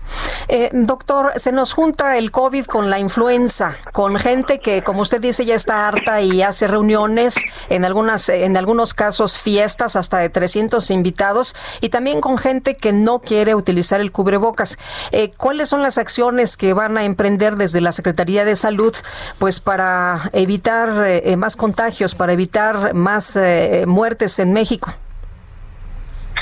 Eh, 0.47 0.69
doctor, 0.73 1.33
se 1.37 1.51
nos 1.51 1.73
junta 1.73 2.17
el 2.17 2.31
COVID 2.31 2.65
con 2.65 2.89
la 2.89 2.99
influenza, 2.99 3.71
con 3.91 4.17
gente 4.17 4.59
que, 4.59 4.83
como 4.83 5.01
usted 5.01 5.19
dice, 5.19 5.45
ya 5.45 5.55
está 5.55 5.87
harta 5.87 6.21
y 6.21 6.43
hace 6.43 6.67
reuniones, 6.67 7.35
en 7.69 7.83
algunas, 7.83 8.29
en 8.29 8.55
algunos 8.55 8.93
casos 8.93 9.37
fiestas 9.37 9.95
hasta 9.95 10.19
de 10.19 10.29
300 10.29 10.91
invitados, 10.91 11.55
y 11.81 11.89
también 11.89 12.21
con 12.21 12.37
gente 12.37 12.75
que 12.75 12.93
no 12.93 13.19
quiere 13.19 13.55
utilizar 13.55 14.01
el 14.01 14.11
cubrebocas. 14.11 14.77
Eh, 15.11 15.31
¿Cuáles 15.35 15.69
son 15.69 15.81
las 15.81 15.97
acciones 15.97 16.57
que 16.57 16.73
van 16.73 16.97
a 16.97 17.05
emprender 17.05 17.55
desde 17.55 17.81
la 17.81 17.91
Secretaría 17.91 18.45
de 18.45 18.55
Salud, 18.55 18.95
pues 19.39 19.59
para 19.59 20.29
evitar 20.33 21.05
eh, 21.07 21.35
más 21.37 21.55
contagios, 21.55 22.13
para 22.13 22.33
evitar 22.33 22.93
más 22.93 23.35
eh, 23.35 23.85
muertes 23.87 24.37
en 24.39 24.53
México? 24.53 24.89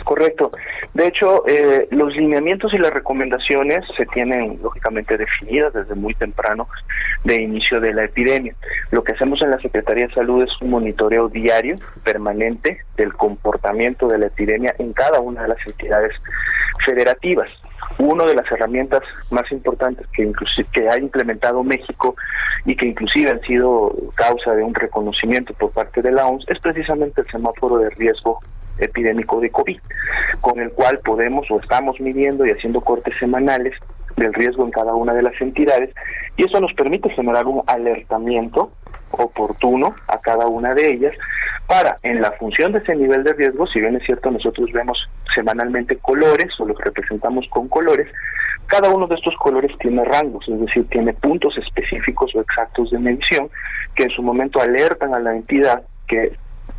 Correcto. 0.04 0.52
De 0.94 1.08
hecho, 1.08 1.44
eh, 1.48 1.88
los 1.92 2.14
lineamientos 2.16 2.74
y 2.74 2.78
las 2.78 2.92
recomendaciones 2.92 3.80
se 3.96 4.06
tienen 4.08 4.60
lógicamente 4.62 5.18
definidas 5.18 5.74
desde 5.74 5.96
muy 5.96 6.14
temprano 6.14 6.68
de 7.24 7.42
inicio 7.42 7.80
de 7.80 7.94
la 7.94 8.04
epidemia. 8.04 8.54
Lo 8.92 9.04
que 9.04 9.14
hacemos 9.14 9.42
en 9.42 9.52
la 9.52 9.60
Secretaría 9.60 10.08
de 10.08 10.14
Salud 10.14 10.44
es 10.44 10.50
un 10.62 10.72
monitoreo 10.72 11.30
diario, 11.30 11.78
permanente, 12.04 12.80
del 12.98 13.14
comportamiento 13.14 14.08
de 14.08 14.18
la 14.20 14.26
epidemia 14.28 14.76
en 14.78 14.92
cada 14.94 15.20
una 15.22 15.44
de 15.44 15.48
las 15.50 15.66
entidades 15.66 16.12
federativas. 16.86 17.50
Una 17.98 18.26
de 18.26 18.36
las 18.36 18.52
herramientas 18.52 19.02
más 19.30 19.50
importantes 19.52 20.06
que, 20.16 20.28
inclusi- 20.28 20.66
que 20.74 20.90
ha 20.90 20.98
implementado 20.98 21.64
México 21.64 22.16
y 22.66 22.76
que 22.76 22.88
inclusive 22.88 23.32
han 23.32 23.42
sido 23.42 23.94
causa 24.16 24.54
de 24.54 24.64
un 24.64 24.74
reconocimiento 24.74 25.54
por 25.54 25.72
parte 25.72 26.02
de 26.02 26.12
la 26.12 26.26
OMS 26.26 26.46
es 26.50 26.60
precisamente 26.60 27.22
el 27.22 27.28
semáforo 27.28 27.78
de 27.78 27.90
riesgo 27.92 28.40
epidémico 28.78 29.40
de 29.40 29.50
COVID, 29.50 29.80
con 30.42 30.60
el 30.60 30.72
cual 30.72 31.00
podemos 31.04 31.50
o 31.52 31.60
estamos 31.60 32.00
midiendo 32.00 32.46
y 32.46 32.52
haciendo 32.52 32.82
cortes 32.82 33.16
semanales 33.20 33.74
del 34.16 34.34
riesgo 34.34 34.64
en 34.64 34.72
cada 34.72 34.94
una 34.94 35.14
de 35.14 35.24
las 35.24 35.40
entidades 35.42 35.90
y 36.38 36.46
eso 36.46 36.60
nos 36.60 36.74
permite 36.74 37.10
generar 37.10 37.46
un 37.46 37.64
alertamiento 37.68 38.72
oportuno 39.12 39.96
a 40.08 40.20
cada 40.20 40.48
una 40.48 40.74
de 40.74 40.90
ellas 40.90 41.14
para, 41.68 41.98
en 42.04 42.22
la 42.22 42.32
función 42.34 42.74
de 42.74 42.80
ese 42.80 42.96
nivel 42.96 43.24
de 43.24 43.34
riesgo, 43.34 43.66
si 43.68 43.80
bien 43.80 43.96
es 43.96 44.04
cierto, 44.06 44.30
nosotros 44.32 44.72
vemos 44.72 44.98
semanalmente 45.34 45.98
colores 45.98 46.48
o 46.60 46.66
los 46.66 46.78
representamos 46.78 47.48
con 47.50 47.68
colores, 47.70 48.08
cada 48.68 48.90
uno 48.90 49.08
de 49.08 49.16
estos 49.16 49.36
colores 49.38 49.72
tiene 49.80 50.04
rangos, 50.04 50.48
es 50.48 50.60
decir, 50.60 50.88
tiene 50.90 51.14
puntos 51.14 51.58
específicos 51.58 52.34
o 52.36 52.42
exactos 52.42 52.92
de 52.92 53.00
medición 53.00 53.50
que 53.96 54.04
en 54.04 54.10
su 54.10 54.22
momento 54.22 54.62
alertan 54.62 55.14
a 55.14 55.20
la 55.20 55.36
entidad 55.36 55.84
que 56.08 56.34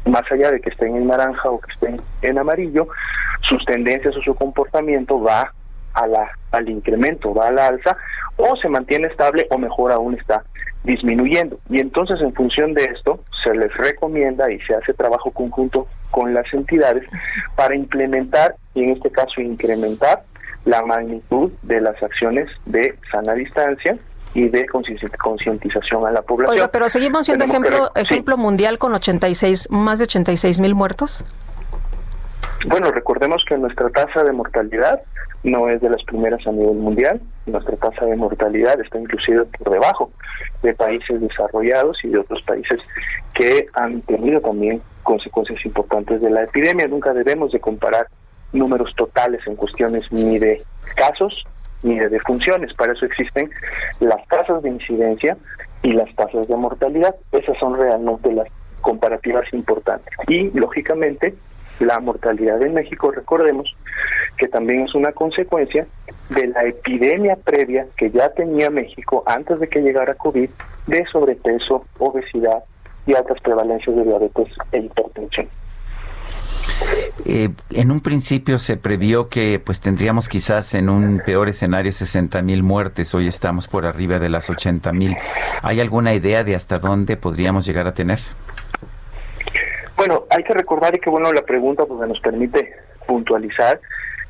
más 0.07 0.23
allá 0.31 0.51
de 0.51 0.61
que 0.61 0.71
estén 0.71 0.97
en 0.97 1.07
naranja 1.07 1.49
o 1.51 1.61
que 1.61 1.73
estén 1.73 2.01
en 2.23 2.39
amarillo, 2.39 2.89
sus 3.43 3.65
tendencias 3.65 4.17
o 4.17 4.23
su 4.23 4.35
comportamiento 4.35 5.21
va 5.21 5.53
a 5.95 6.07
la, 6.07 6.31
al 6.51 6.69
incremento, 6.69 7.33
va 7.33 7.49
a 7.49 7.53
la 7.53 7.69
alza, 7.69 7.97
o 8.37 8.57
se 8.57 8.69
mantiene 8.69 9.07
estable 9.07 9.47
o 9.51 9.59
mejor 9.59 9.93
aún 9.93 10.15
está 10.15 10.45
disminuyendo. 10.83 11.59
Y 11.71 11.81
entonces 11.81 12.21
en 12.21 12.35
función 12.35 12.75
de 12.75 12.85
esto 12.85 13.21
se 13.43 13.55
les 13.55 13.75
recomienda 13.77 14.51
y 14.51 14.61
se 14.61 14.75
hace 14.75 14.93
trabajo 14.93 15.31
conjunto 15.31 15.87
con 16.11 16.35
las 16.35 16.53
entidades 16.53 17.09
para 17.57 17.75
implementar 17.75 18.57
y 18.75 18.85
en 18.85 18.91
este 18.91 19.11
caso 19.11 19.41
incrementar 19.41 20.25
la 20.65 20.83
magnitud 20.83 21.53
de 21.63 21.81
las 21.81 22.03
acciones 22.03 22.49
de 22.67 22.95
sana 23.11 23.35
distancia 23.35 23.97
y 24.35 24.49
de 24.49 24.67
concienti- 24.67 25.17
concientización 25.17 26.07
a 26.07 26.11
la 26.11 26.23
población. 26.23 26.55
Oiga, 26.57 26.69
pero 26.69 26.89
seguimos 26.89 27.25
siendo 27.27 27.45
Tenemos 27.47 27.63
que 27.69 27.75
ejemplo, 27.75 27.93
sí. 27.95 28.01
ejemplo 28.03 28.37
mundial 28.37 28.79
con 28.79 28.95
86, 28.95 29.71
más 29.71 29.99
de 30.01 30.05
86 30.05 30.61
mil 30.61 30.75
muertos. 30.75 31.25
Bueno, 32.67 32.91
recordemos 32.91 33.45
que 33.49 33.57
nuestra 33.59 33.91
tasa 33.91 34.25
de 34.25 34.33
mortalidad 34.33 35.01
no 35.43 35.69
es 35.69 35.81
de 35.83 35.91
las 35.91 36.03
primeras 36.05 36.47
a 36.47 36.53
nivel 36.53 36.77
mundial. 36.77 37.21
Nuestra 37.47 37.77
tasa 37.77 38.07
de 38.07 38.17
mortalidad 38.17 38.81
está 38.81 38.99
inclusive 38.99 39.45
por 39.45 39.71
debajo 39.73 40.11
de 40.63 40.75
países 40.75 41.21
desarrollados 41.21 41.99
y 42.03 42.09
de 42.09 42.19
otros 42.21 42.43
países 42.43 42.81
que 43.35 43.67
han 43.75 44.01
tenido 44.03 44.41
también 44.41 44.81
consecuencias 45.03 45.65
importantes 45.67 46.23
de 46.23 46.31
la 46.31 46.45
epidemia. 46.45 46.87
Nunca 46.89 47.13
debemos 47.13 47.53
de 47.53 47.61
comparar 47.61 48.09
números 48.53 48.95
totales 48.97 49.43
en 49.47 49.57
cuestiones 49.57 50.11
ni 50.11 50.39
de 50.39 50.63
casos 50.97 51.45
ni 51.85 51.99
de 51.99 52.09
defunciones. 52.09 52.75
Para 52.75 52.95
eso 52.95 53.07
existen 53.07 53.49
las 54.01 54.27
tasas 54.27 54.63
de 54.63 54.71
incidencia 54.71 55.37
y 55.83 55.93
las 55.93 56.13
tasas 56.17 56.49
de 56.49 56.57
mortalidad. 56.57 57.15
Esas 57.31 57.57
son 57.59 57.79
realmente 57.79 58.33
las 58.33 58.49
comparativas 58.81 59.45
importantes. 59.53 60.13
Y, 60.27 60.51
lógicamente, 60.51 61.35
la 61.81 62.01
mortalidad 62.01 62.61
en 62.63 62.75
México, 62.75 63.11
recordemos 63.11 63.75
que 64.37 64.49
también 64.49 64.83
es 64.83 64.95
una 64.95 65.13
consecuencia 65.13 65.87
de 66.31 66.49
la 66.49 66.65
epidemia 66.65 67.37
previa 67.37 67.87
que 67.97 68.11
ya 68.11 68.29
tenía 68.31 68.71
México 68.71 69.23
antes 69.27 69.61
de 69.61 69.69
que 69.69 69.81
llegara 69.81 70.15
COVID 70.15 70.51
de 70.87 71.05
sobrepeso, 71.13 71.85
obesidad 71.99 72.65
y 73.07 73.15
altas 73.15 73.41
prevalencias 73.43 73.95
de 73.95 74.05
diabetes 74.05 74.49
e 74.73 74.79
hipertensión. 74.79 75.49
Eh, 77.27 77.51
en 77.71 77.91
un 77.91 78.01
principio 78.01 78.59
se 78.59 78.77
previó 78.77 79.29
que 79.29 79.61
pues 79.65 79.81
tendríamos 79.81 80.29
quizás 80.29 80.75
en 80.75 80.89
un 80.89 81.23
peor 81.25 81.49
escenario 81.49 81.91
60 81.91 82.43
mil 82.43 82.63
muertes. 82.63 83.15
Hoy 83.15 83.27
estamos 83.29 83.67
por 83.67 83.87
arriba 83.87 84.19
de 84.19 84.29
las 84.29 84.51
80 84.51 84.93
mil. 84.93 85.17
¿Hay 85.63 85.81
alguna 85.81 86.15
idea 86.15 86.45
de 86.45 86.55
hasta 86.55 86.79
dónde 86.79 87.17
podríamos 87.17 87.65
llegar 87.65 87.87
a 87.87 87.95
tener? 87.95 88.19
Bueno, 89.97 90.25
hay 90.29 90.43
que 90.43 90.53
recordar 90.53 90.95
y 90.95 90.99
que 90.99 91.09
bueno 91.09 91.33
la 91.33 91.43
pregunta 91.43 91.85
porque 91.87 92.07
nos 92.07 92.21
permite 92.21 92.75
puntualizar. 93.07 93.81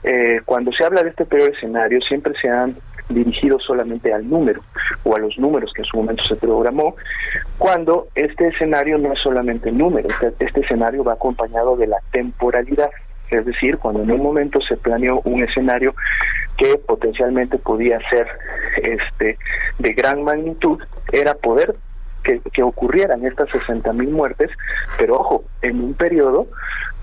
eh, 0.05 0.41
cuando 0.45 0.71
se 0.73 0.85
habla 0.85 1.03
de 1.03 1.09
este 1.11 1.25
peor 1.25 1.51
escenario 1.51 1.99
siempre 2.03 2.35
se 2.41 2.49
han 2.49 2.77
dirigido 3.09 3.59
solamente 3.59 4.13
al 4.13 4.29
número 4.29 4.63
o 5.05 5.15
a 5.15 5.19
los 5.19 5.39
números 5.39 5.73
que 5.75 5.83
en 5.83 5.87
su 5.87 5.97
momento 5.97 6.25
se 6.25 6.37
programó, 6.37 6.97
cuando 7.59 8.09
este 8.15 8.49
escenario 8.49 8.99
no 8.99 9.13
es 9.13 9.21
solamente 9.21 9.69
el 9.69 9.79
número, 9.79 10.09
este, 10.09 10.33
este 10.45 10.61
escenario 10.61 11.05
va 11.05 11.15
acompañado 11.15 11.77
de 11.77 11.87
la 11.87 11.99
temporalidad, 12.13 12.91
es 13.31 13.45
decir, 13.45 13.79
cuando 13.79 14.03
en 14.03 14.11
un 14.11 14.23
momento 14.23 14.61
se 14.61 14.77
planeó 14.77 15.21
un 15.25 15.43
escenario 15.43 15.95
que 16.57 16.79
potencialmente 16.79 17.59
podía 17.59 17.99
ser 18.09 18.29
este 18.77 19.39
de 19.79 19.93
gran 19.93 20.23
magnitud, 20.23 20.81
era 21.13 21.35
poder 21.35 21.75
que, 22.23 22.41
que 22.53 22.63
ocurrieran 22.63 23.25
estas 23.27 23.51
60 23.51 23.93
mil 23.93 24.11
muertes, 24.11 24.51
pero 24.99 25.19
ojo, 25.19 25.45
en 25.63 25.83
un 25.83 25.95
periodo 25.95 26.47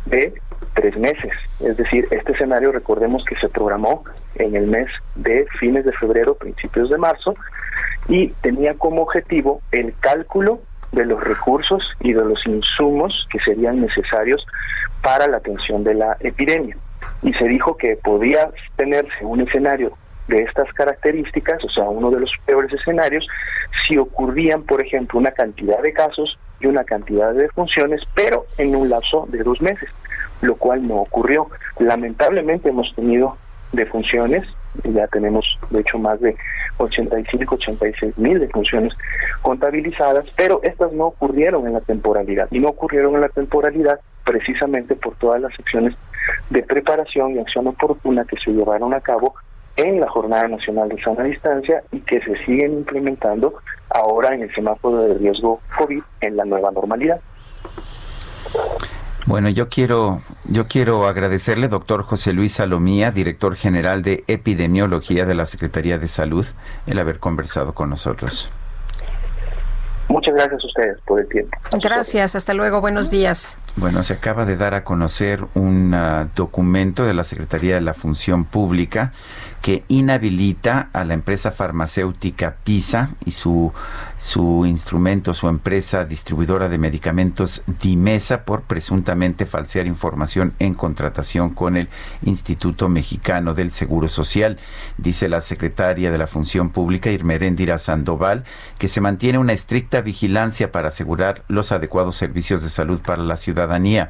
de 0.05 0.33
tres 0.73 0.97
meses. 0.97 1.31
Es 1.59 1.77
decir, 1.77 2.07
este 2.11 2.33
escenario 2.33 2.71
recordemos 2.71 3.23
que 3.25 3.35
se 3.35 3.49
programó 3.49 4.03
en 4.35 4.55
el 4.55 4.67
mes 4.67 4.87
de 5.15 5.45
fines 5.59 5.85
de 5.85 5.93
febrero, 5.93 6.35
principios 6.35 6.89
de 6.89 6.97
marzo, 6.97 7.35
y 8.07 8.29
tenía 8.41 8.73
como 8.73 9.03
objetivo 9.03 9.61
el 9.71 9.93
cálculo 9.99 10.61
de 10.91 11.05
los 11.05 11.23
recursos 11.23 11.83
y 11.99 12.13
de 12.13 12.25
los 12.25 12.45
insumos 12.45 13.27
que 13.31 13.39
serían 13.39 13.81
necesarios 13.81 14.45
para 15.01 15.27
la 15.27 15.37
atención 15.37 15.83
de 15.83 15.93
la 15.93 16.17
epidemia. 16.19 16.75
Y 17.23 17.33
se 17.33 17.45
dijo 17.45 17.77
que 17.77 17.95
podía 17.95 18.49
tenerse 18.75 19.23
un 19.23 19.41
escenario 19.41 19.93
de 20.27 20.43
estas 20.43 20.71
características, 20.73 21.63
o 21.63 21.69
sea, 21.69 21.83
uno 21.85 22.09
de 22.09 22.19
los 22.19 22.31
peores 22.45 22.71
escenarios, 22.73 23.27
si 23.87 23.97
ocurrían, 23.97 24.63
por 24.63 24.83
ejemplo, 24.83 25.19
una 25.19 25.31
cantidad 25.31 25.81
de 25.81 25.93
casos 25.93 26.37
y 26.59 26.67
una 26.67 26.83
cantidad 26.83 27.33
de 27.33 27.43
defunciones, 27.43 28.01
pero 28.15 28.45
en 28.57 28.75
un 28.75 28.89
lapso 28.89 29.27
de 29.29 29.43
dos 29.43 29.61
meses, 29.61 29.89
lo 30.41 30.55
cual 30.55 30.87
no 30.87 30.95
ocurrió. 30.95 31.49
Lamentablemente 31.79 32.69
hemos 32.69 32.93
tenido 32.95 33.37
defunciones, 33.71 34.43
ya 34.83 35.07
tenemos 35.07 35.59
de 35.69 35.81
hecho 35.81 35.97
más 35.97 36.19
de 36.21 36.35
85, 36.77 37.55
86 37.55 38.17
mil 38.17 38.39
defunciones 38.39 38.93
contabilizadas, 39.41 40.25
pero 40.35 40.59
estas 40.63 40.91
no 40.93 41.07
ocurrieron 41.07 41.67
en 41.67 41.73
la 41.73 41.81
temporalidad 41.81 42.47
y 42.51 42.59
no 42.59 42.69
ocurrieron 42.69 43.15
en 43.15 43.21
la 43.21 43.29
temporalidad 43.29 43.99
precisamente 44.25 44.95
por 44.95 45.15
todas 45.15 45.41
las 45.41 45.51
acciones 45.59 45.95
de 46.49 46.63
preparación 46.63 47.35
y 47.35 47.39
acción 47.39 47.67
oportuna 47.67 48.25
que 48.25 48.37
se 48.37 48.51
llevaron 48.51 48.93
a 48.93 49.01
cabo 49.01 49.35
en 49.77 49.99
la 49.99 50.09
Jornada 50.09 50.47
Nacional 50.47 50.89
de 50.89 51.01
Sana 51.01 51.23
Distancia 51.23 51.83
y 51.91 51.99
que 52.01 52.21
se 52.21 52.35
siguen 52.45 52.73
implementando 52.73 53.53
ahora 53.89 54.35
en 54.35 54.43
el 54.43 54.53
semáforo 54.53 55.03
de 55.03 55.15
riesgo 55.15 55.59
COVID 55.77 56.01
en 56.21 56.37
la 56.37 56.45
nueva 56.45 56.71
normalidad. 56.71 57.19
Bueno, 59.27 59.49
yo 59.49 59.69
quiero, 59.69 60.21
yo 60.45 60.67
quiero 60.67 61.05
agradecerle, 61.07 61.67
doctor 61.67 62.01
José 62.03 62.33
Luis 62.33 62.53
Salomía, 62.53 63.11
director 63.11 63.55
general 63.55 64.01
de 64.01 64.23
epidemiología 64.27 65.25
de 65.25 65.35
la 65.35 65.45
Secretaría 65.45 65.99
de 65.99 66.07
Salud, 66.07 66.45
el 66.87 66.99
haber 66.99 67.19
conversado 67.19 67.73
con 67.73 67.89
nosotros. 67.91 68.49
Muchas 70.21 70.35
gracias 70.35 70.63
a 70.63 70.67
ustedes 70.67 70.97
por 71.07 71.19
el 71.19 71.27
tiempo. 71.27 71.57
Gracias, 71.81 72.35
hasta 72.35 72.53
luego, 72.53 72.79
buenos 72.79 73.09
días. 73.09 73.57
Bueno, 73.75 74.03
se 74.03 74.13
acaba 74.13 74.45
de 74.45 74.55
dar 74.55 74.75
a 74.75 74.83
conocer 74.83 75.45
un 75.55 75.95
uh, 75.95 76.29
documento 76.35 77.05
de 77.05 77.15
la 77.15 77.23
Secretaría 77.23 77.73
de 77.73 77.81
la 77.81 77.95
Función 77.95 78.45
Pública 78.45 79.13
que 79.61 79.83
inhabilita 79.87 80.89
a 80.91 81.05
la 81.05 81.13
empresa 81.13 81.51
farmacéutica 81.51 82.55
PISA 82.63 83.11
y 83.25 83.31
su, 83.31 83.71
su 84.17 84.65
instrumento, 84.65 85.33
su 85.33 85.47
empresa 85.47 86.03
distribuidora 86.03 86.67
de 86.67 86.79
medicamentos 86.79 87.63
Dimesa 87.81 88.43
por 88.43 88.63
presuntamente 88.63 89.45
falsear 89.45 89.85
información 89.85 90.53
en 90.59 90.73
contratación 90.73 91.51
con 91.51 91.77
el 91.77 91.89
Instituto 92.23 92.89
Mexicano 92.89 93.53
del 93.53 93.71
Seguro 93.71 94.07
Social. 94.07 94.57
Dice 94.97 95.29
la 95.29 95.41
secretaria 95.41 96.11
de 96.11 96.17
la 96.17 96.27
Función 96.27 96.71
Pública, 96.71 97.11
Irmeréndira 97.11 97.77
Sandoval, 97.77 98.43
que 98.79 98.87
se 98.87 98.99
mantiene 98.99 99.37
una 99.37 99.53
estricta 99.53 100.01
vigilancia 100.01 100.10
para 100.71 100.89
asegurar 100.89 101.43
los 101.47 101.71
adecuados 101.71 102.15
servicios 102.15 102.63
de 102.63 102.69
salud 102.69 103.01
para 103.01 103.23
la 103.23 103.37
ciudadanía. 103.37 104.09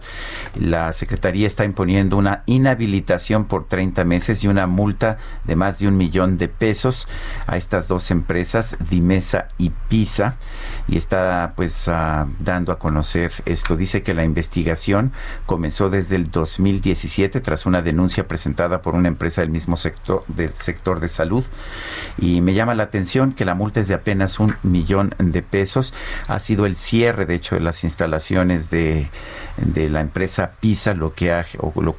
La 0.55 0.91
Secretaría 0.93 1.47
está 1.47 1.65
imponiendo 1.65 2.17
una 2.17 2.43
inhabilitación 2.45 3.45
por 3.45 3.67
30 3.67 4.03
meses 4.03 4.43
y 4.43 4.47
una 4.47 4.67
multa 4.67 5.17
de 5.43 5.55
más 5.55 5.79
de 5.79 5.87
un 5.87 5.97
millón 5.97 6.37
de 6.37 6.47
pesos 6.47 7.07
a 7.47 7.57
estas 7.57 7.87
dos 7.87 8.11
empresas, 8.11 8.77
Dimesa 8.89 9.47
y 9.57 9.71
PISA, 9.89 10.35
y 10.87 10.97
está 10.97 11.53
pues 11.55 11.87
uh, 11.87 12.27
dando 12.39 12.71
a 12.71 12.79
conocer 12.79 13.31
esto. 13.45 13.75
Dice 13.75 14.03
que 14.03 14.13
la 14.13 14.23
investigación 14.23 15.11
comenzó 15.45 15.89
desde 15.89 16.15
el 16.15 16.29
2017 16.29 17.41
tras 17.41 17.65
una 17.65 17.81
denuncia 17.81 18.27
presentada 18.27 18.81
por 18.81 18.95
una 18.95 19.07
empresa 19.07 19.41
del 19.41 19.49
mismo 19.49 19.77
sector 19.77 20.23
del 20.27 20.53
sector 20.53 20.99
de 20.99 21.07
salud 21.07 21.43
y 22.17 22.41
me 22.41 22.53
llama 22.53 22.75
la 22.75 22.83
atención 22.83 23.33
que 23.33 23.45
la 23.45 23.55
multa 23.55 23.79
es 23.79 23.87
de 23.87 23.95
apenas 23.95 24.39
un 24.39 24.55
millón 24.63 25.13
de 25.17 25.41
pesos. 25.41 25.90
Ha 26.27 26.39
sido 26.39 26.65
el 26.65 26.75
cierre, 26.75 27.25
de 27.25 27.35
hecho, 27.35 27.55
de 27.55 27.61
las 27.61 27.83
instalaciones 27.83 28.69
de, 28.69 29.09
de 29.57 29.89
la 29.89 30.01
empresa 30.01 30.53
PISA, 30.59 30.93
lo 30.93 31.13
que, 31.13 31.45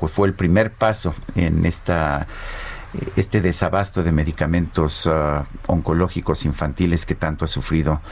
fue 0.09 0.29
el 0.29 0.35
primer 0.35 0.73
paso 0.73 1.15
en 1.35 1.67
esta 1.67 2.27
este 3.17 3.41
desabasto 3.41 4.03
de 4.03 4.13
medicamentos 4.13 5.07
uh, 5.07 5.43
oncológicos 5.67 6.45
infantiles 6.45 7.07
que 7.07 7.15
tanto 7.15 7.47
ha 7.47 7.49
sufrido 7.49 8.03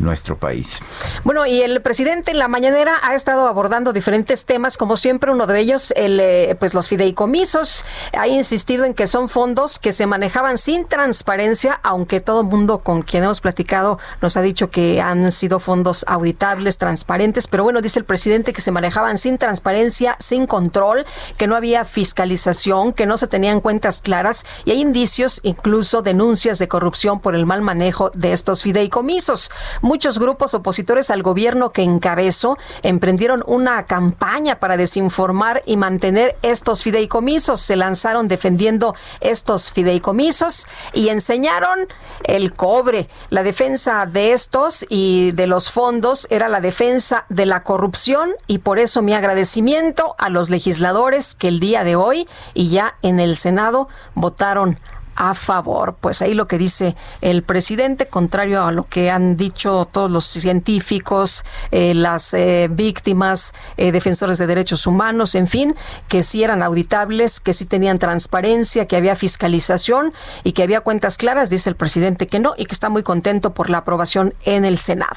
nuestro 0.00 0.36
país. 0.36 0.82
Bueno, 1.24 1.46
y 1.46 1.62
el 1.62 1.80
presidente 1.82 2.30
en 2.30 2.38
la 2.38 2.48
mañanera 2.48 2.98
ha 3.02 3.14
estado 3.14 3.48
abordando 3.48 3.92
diferentes 3.92 4.44
temas, 4.44 4.76
como 4.76 4.96
siempre, 4.96 5.30
uno 5.30 5.46
de 5.46 5.58
ellos, 5.58 5.92
el, 5.96 6.20
eh, 6.20 6.56
pues 6.58 6.74
los 6.74 6.88
fideicomisos. 6.88 7.84
Ha 8.12 8.28
insistido 8.28 8.84
en 8.84 8.94
que 8.94 9.06
son 9.06 9.28
fondos 9.28 9.78
que 9.78 9.92
se 9.92 10.06
manejaban 10.06 10.58
sin 10.58 10.86
transparencia, 10.86 11.80
aunque 11.82 12.20
todo 12.20 12.42
mundo 12.42 12.78
con 12.78 13.02
quien 13.02 13.24
hemos 13.24 13.40
platicado 13.40 13.98
nos 14.20 14.36
ha 14.36 14.42
dicho 14.42 14.70
que 14.70 15.00
han 15.00 15.30
sido 15.32 15.60
fondos 15.60 16.04
auditables, 16.08 16.78
transparentes, 16.78 17.46
pero 17.46 17.64
bueno, 17.64 17.80
dice 17.80 17.98
el 17.98 18.04
presidente 18.04 18.52
que 18.52 18.60
se 18.60 18.70
manejaban 18.70 19.18
sin 19.18 19.38
transparencia, 19.38 20.16
sin 20.18 20.46
control, 20.46 21.06
que 21.36 21.46
no 21.46 21.56
había 21.56 21.84
fiscalización, 21.84 22.92
que 22.92 23.06
no 23.06 23.16
se 23.16 23.26
tenían 23.26 23.60
cuentas 23.60 24.00
claras 24.00 24.46
y 24.64 24.72
hay 24.72 24.80
indicios, 24.80 25.40
incluso 25.42 26.02
denuncias 26.02 26.58
de 26.58 26.68
corrupción 26.68 27.20
por 27.20 27.34
el 27.34 27.46
mal 27.46 27.62
manejo 27.62 28.10
de 28.14 28.32
estos 28.32 28.62
fideicomisos. 28.62 29.50
Muchos 29.88 30.18
grupos 30.18 30.52
opositores 30.52 31.08
al 31.08 31.22
gobierno 31.22 31.72
que 31.72 31.80
encabezó 31.82 32.58
emprendieron 32.82 33.42
una 33.46 33.86
campaña 33.86 34.60
para 34.60 34.76
desinformar 34.76 35.62
y 35.64 35.78
mantener 35.78 36.36
estos 36.42 36.82
fideicomisos. 36.82 37.62
Se 37.62 37.74
lanzaron 37.74 38.28
defendiendo 38.28 38.94
estos 39.20 39.72
fideicomisos 39.72 40.66
y 40.92 41.08
enseñaron 41.08 41.88
el 42.24 42.52
cobre. 42.52 43.08
La 43.30 43.42
defensa 43.42 44.04
de 44.04 44.32
estos 44.32 44.84
y 44.90 45.30
de 45.30 45.46
los 45.46 45.70
fondos 45.70 46.26
era 46.28 46.48
la 46.48 46.60
defensa 46.60 47.24
de 47.30 47.46
la 47.46 47.62
corrupción 47.62 48.32
y 48.46 48.58
por 48.58 48.78
eso 48.78 49.00
mi 49.00 49.14
agradecimiento 49.14 50.16
a 50.18 50.28
los 50.28 50.50
legisladores 50.50 51.34
que 51.34 51.48
el 51.48 51.60
día 51.60 51.82
de 51.82 51.96
hoy 51.96 52.28
y 52.52 52.68
ya 52.68 52.96
en 53.00 53.20
el 53.20 53.36
Senado 53.36 53.88
votaron 54.14 54.78
a 55.18 55.34
favor. 55.34 55.96
Pues 56.00 56.22
ahí 56.22 56.32
lo 56.32 56.46
que 56.46 56.56
dice 56.56 56.96
el 57.20 57.42
presidente, 57.42 58.06
contrario 58.06 58.64
a 58.64 58.72
lo 58.72 58.84
que 58.84 59.10
han 59.10 59.36
dicho 59.36 59.86
todos 59.90 60.10
los 60.10 60.24
científicos, 60.24 61.44
eh, 61.72 61.92
las 61.92 62.32
eh, 62.34 62.68
víctimas, 62.70 63.52
eh, 63.76 63.90
defensores 63.92 64.38
de 64.38 64.46
derechos 64.46 64.86
humanos, 64.86 65.34
en 65.34 65.48
fin, 65.48 65.74
que 66.06 66.22
sí 66.22 66.44
eran 66.44 66.62
auditables, 66.62 67.40
que 67.40 67.52
sí 67.52 67.66
tenían 67.66 67.98
transparencia, 67.98 68.86
que 68.86 68.96
había 68.96 69.16
fiscalización 69.16 70.12
y 70.44 70.52
que 70.52 70.62
había 70.62 70.80
cuentas 70.80 71.18
claras, 71.18 71.50
dice 71.50 71.68
el 71.68 71.76
presidente 71.76 72.28
que 72.28 72.38
no 72.38 72.54
y 72.56 72.66
que 72.66 72.74
está 72.74 72.88
muy 72.88 73.02
contento 73.02 73.52
por 73.52 73.70
la 73.70 73.78
aprobación 73.78 74.34
en 74.44 74.64
el 74.64 74.78
Senado 74.78 75.16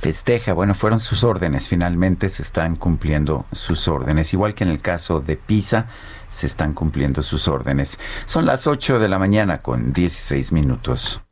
festeja. 0.00 0.52
Bueno, 0.52 0.74
fueron 0.74 1.00
sus 1.00 1.24
órdenes. 1.24 1.68
Finalmente 1.68 2.28
se 2.28 2.42
están 2.42 2.76
cumpliendo 2.76 3.46
sus 3.50 3.88
órdenes. 3.88 4.32
Igual 4.32 4.54
que 4.54 4.62
en 4.62 4.70
el 4.70 4.80
caso 4.80 5.20
de 5.20 5.36
PISA, 5.36 5.88
se 6.30 6.46
están 6.46 6.74
cumpliendo 6.74 7.22
sus 7.22 7.48
órdenes. 7.48 7.98
Son 8.24 8.46
las 8.46 8.66
8 8.66 8.98
de 8.98 9.08
la 9.08 9.18
mañana 9.18 9.58
con 9.58 9.92
16 9.92 10.52
minutos. 10.52 11.22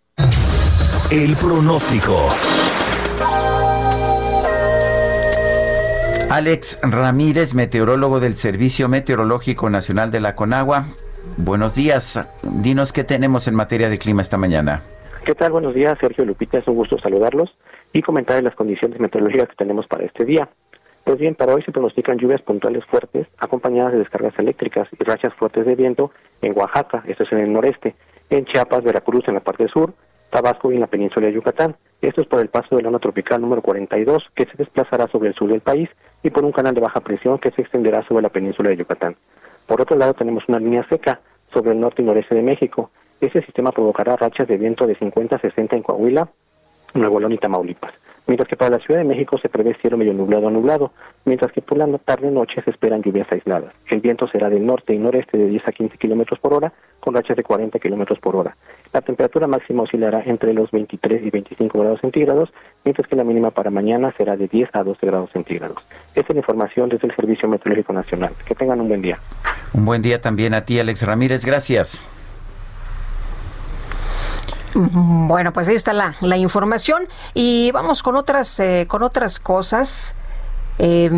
El 1.11 1.37
pronóstico. 1.37 2.35
Alex 6.29 6.81
Ramírez, 6.83 7.55
meteorólogo 7.55 8.19
del 8.19 8.35
Servicio 8.35 8.89
Meteorológico 8.89 9.71
Nacional 9.71 10.11
de 10.11 10.21
la 10.21 10.35
Conagua. 10.35 10.87
Buenos 11.37 11.77
días. 11.77 12.21
Dinos 12.43 12.93
qué 12.93 13.05
tenemos 13.05 13.47
en 13.47 13.55
materia 13.55 13.89
de 13.89 13.99
clima 13.99 14.23
esta 14.23 14.37
mañana. 14.37 14.83
¿Qué 15.25 15.35
tal? 15.35 15.53
Buenos 15.53 15.75
días, 15.75 15.97
Sergio 16.01 16.25
Lupita. 16.25 16.59
Es 16.59 16.69
un 16.69 16.77
gusto 16.77 16.99
saludarlos 16.99 17.55
y 17.93 18.03
comentar 18.03 18.43
las 18.43 18.55
condiciones 18.55 19.01
meteorológicas 19.01 19.49
que 19.49 19.57
tenemos 19.57 19.87
para 19.87 20.05
este 20.05 20.25
día. 20.25 20.49
Pues 21.07 21.21
bien, 21.21 21.37
para 21.37 21.55
hoy 21.55 21.63
se 21.63 21.71
pronostican 21.71 22.19
lluvias 22.19 22.43
puntuales 22.43 22.85
fuertes, 22.85 23.29
acompañadas 23.39 23.93
de 23.93 24.01
descargas 24.01 24.37
eléctricas 24.41 24.89
y 24.99 25.05
rachas 25.05 25.33
fuertes 25.35 25.65
de 25.65 25.77
viento 25.77 26.11
en 26.43 26.53
Oaxaca, 26.59 27.05
esto 27.07 27.23
es 27.23 27.31
en 27.31 27.39
el 27.39 27.53
noreste, 27.53 27.95
en 28.29 28.45
Chiapas, 28.45 28.83
Veracruz 28.83 29.23
en 29.29 29.35
la 29.35 29.41
parte 29.41 29.69
sur, 29.69 29.95
Tabasco 30.31 30.73
y 30.73 30.75
en 30.75 30.81
la 30.81 30.89
península 30.89 31.29
de 31.29 31.35
Yucatán. 31.35 31.77
Esto 32.03 32.23
es 32.23 32.27
por 32.27 32.41
el 32.41 32.49
paso 32.49 32.75
de 32.75 32.83
la 32.83 32.89
onda 32.89 32.99
tropical 32.99 33.41
número 33.41 33.63
42, 33.63 34.31
que 34.35 34.47
se 34.47 34.57
desplazará 34.57 35.07
sobre 35.07 35.29
el 35.29 35.37
sur 35.37 35.49
del 35.49 35.61
país, 35.61 35.89
y 36.25 36.31
por 36.31 36.45
un 36.45 36.51
canal 36.51 36.75
de 36.75 36.81
baja 36.81 36.99
presión 36.99 37.39
que 37.39 37.53
se 37.53 37.63
extenderá 37.63 38.05
sobre 38.09 38.23
la 38.23 38.31
península 38.31 38.71
de 38.71 38.79
Yucatán. 38.79 39.15
Por 39.69 39.81
otro 39.81 39.97
lado, 39.97 40.15
tenemos 40.15 40.43
una 40.49 40.59
línea 40.59 40.85
seca 40.89 41.21
sobre 41.53 41.71
el 41.71 41.79
norte 41.79 42.03
y 42.03 42.05
noreste 42.05 42.35
de 42.35 42.43
México. 42.43 42.91
Ese 43.21 43.43
sistema 43.43 43.71
provocará 43.71 44.17
rachas 44.17 44.49
de 44.49 44.57
viento 44.57 44.89
de 44.89 44.97
50 44.97 45.37
a 45.37 45.39
60 45.39 45.77
en 45.77 45.83
Coahuila, 45.85 46.29
Nuevo 46.95 47.21
León 47.21 47.31
y 47.31 47.39
Tamaulipas. 47.39 48.06
Mientras 48.27 48.49
que 48.49 48.57
para 48.57 48.71
la 48.71 48.79
Ciudad 48.79 49.01
de 49.01 49.07
México 49.07 49.39
se 49.39 49.49
prevé 49.49 49.75
cielo 49.81 49.97
medio 49.97 50.13
nublado 50.13 50.49
a 50.49 50.51
nublado, 50.51 50.93
mientras 51.25 51.53
que 51.53 51.63
por 51.63 51.79
la 51.79 51.87
tarde 51.99 52.31
noche 52.31 52.61
se 52.63 52.71
esperan 52.71 53.03
lluvias 53.03 53.31
aisladas. 53.31 53.73
El 53.89 54.01
viento 54.01 54.27
será 54.27 54.51
del 54.51 54.67
norte 54.67 54.95
y 54.95 54.99
noreste 54.99 55.39
de 55.39 55.47
10 55.47 55.69
a 55.69 55.73
15 55.73 55.97
kilómetros 55.97 56.41
por 56.41 56.55
hora, 56.55 56.73
con 56.99 57.15
rachas 57.15 57.37
de 57.37 57.45
40 57.45 57.79
kilómetros 57.79 58.19
por 58.19 58.35
hora. 58.35 58.57
La 58.93 59.01
temperatura 59.01 59.47
máxima 59.47 59.85
oscilará 59.85 60.23
entre 60.27 60.53
los 60.53 60.71
23 60.73 61.23
y 61.23 61.31
25 61.31 61.79
grados 61.79 62.01
centígrados, 62.01 62.53
mientras 62.85 63.07
que 63.07 63.15
la 63.15 63.25
mínima 63.25 63.51
para 63.53 63.71
mañana 63.71 64.13
será 64.17 64.37
de 64.37 64.49
10 64.49 64.71
a 64.73 64.83
12 64.83 65.07
grados 65.07 65.31
centígrados. 65.31 65.79
Esta 66.15 66.21
es 66.21 66.35
la 66.35 66.41
información 66.41 66.89
desde 66.89 67.07
el 67.07 67.15
Servicio 67.15 67.49
Meteorológico 67.49 67.93
Nacional. 67.93 68.33
Que 68.45 68.55
tengan 68.55 68.81
un 68.81 68.89
buen 68.89 69.03
día. 69.03 69.19
Un 69.73 69.85
buen 69.85 70.03
día 70.03 70.21
también 70.21 70.55
a 70.55 70.65
ti, 70.65 70.81
Alex 70.81 71.03
Ramírez. 71.03 71.45
Gracias. 71.45 72.03
Bueno, 74.77 75.53
pues 75.53 75.69
ahí 75.69 75.75
está 75.75 75.93
la, 75.93 76.15
la 76.21 76.37
información 76.37 77.09
y 77.35 77.71
vamos 77.73 78.03
con 78.03 78.17
otras, 78.17 78.61
eh, 78.61 78.87
con 78.89 79.03
otras 79.03 79.41
cosas. 79.41 80.15
Eh, 80.79 81.09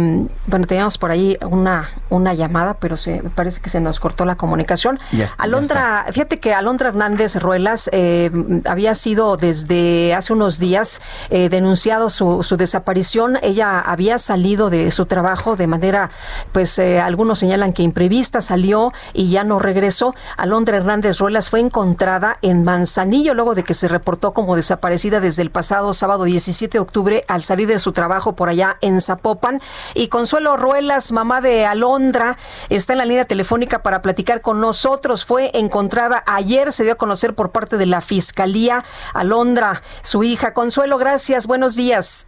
bueno, 0.47 0.67
teníamos 0.67 0.99
por 0.99 1.11
ahí 1.11 1.37
una, 1.43 1.89
una 2.11 2.35
llamada, 2.35 2.75
pero 2.75 2.97
se 2.97 3.23
parece 3.35 3.61
que 3.61 3.71
se 3.71 3.81
nos 3.81 4.01
cortó 4.01 4.25
la 4.25 4.37
comunicación. 4.37 4.99
Ya 5.13 5.25
está, 5.25 5.37
ya 5.39 5.45
Alondra, 5.45 6.07
fíjate 6.13 6.39
que 6.39 6.55
Alondra 6.55 6.89
Hernández 6.89 7.37
Ruelas 7.37 7.91
eh, 7.93 8.31
había 8.67 8.95
sido 8.95 9.37
desde 9.37 10.15
hace 10.15 10.33
unos 10.33 10.59
días 10.59 11.01
eh, 11.31 11.49
denunciado 11.49 12.11
su, 12.11 12.43
su 12.43 12.57
desaparición. 12.57 13.39
Ella 13.43 13.81
había 13.81 14.19
salido 14.19 14.71
de 14.71 14.91
su 14.91 15.07
trabajo 15.07 15.57
de 15.57 15.67
manera, 15.67 16.11
pues 16.53 16.79
eh, 16.79 17.01
algunos 17.01 17.39
señalan 17.39 17.73
que 17.73 17.83
imprevista, 17.83 18.41
salió 18.41 18.93
y 19.13 19.31
ya 19.31 19.45
no 19.45 19.59
regresó. 19.59 20.15
Alondra 20.37 20.77
Hernández 20.77 21.19
Ruelas 21.19 21.51
fue 21.51 21.61
encontrada 21.61 22.39
en 22.43 22.63
Manzanillo 22.65 23.35
luego 23.35 23.55
de 23.55 23.65
que 23.65 23.75
se 23.75 23.89
reportó 23.89 24.33
como 24.33 24.57
desaparecida 24.57 25.21
desde 25.21 25.43
el 25.43 25.51
pasado 25.51 25.93
sábado 25.93 26.25
17 26.25 26.79
de 26.79 26.81
octubre 26.81 27.25
al 27.29 27.43
salir 27.43 27.69
de 27.69 27.79
su 27.79 27.93
trabajo 27.93 28.35
por 28.35 28.49
allá 28.49 28.77
en 28.81 29.01
Zapopan. 29.01 29.48
Y 29.95 30.09
Consuelo 30.09 30.57
Ruelas, 30.57 31.13
mamá 31.13 31.41
de 31.41 31.67
Alondra, 31.67 32.37
está 32.69 32.93
en 32.93 32.99
la 32.99 33.05
línea 33.05 33.25
telefónica 33.25 33.83
para 33.83 34.03
platicar 34.03 34.41
con 34.41 34.61
nosotros. 34.61 35.25
Fue 35.25 35.51
encontrada 35.55 36.23
ayer, 36.27 36.73
se 36.73 36.85
dio 36.85 36.93
a 36.93 36.97
conocer 36.97 37.35
por 37.35 37.51
parte 37.51 37.77
de 37.77 37.87
la 37.87 38.01
Fiscalía. 38.01 38.85
Alondra, 39.15 39.83
su 40.03 40.23
hija. 40.25 40.53
Consuelo, 40.55 40.99
gracias. 40.99 41.47
Buenos 41.47 41.77
días. 41.77 42.27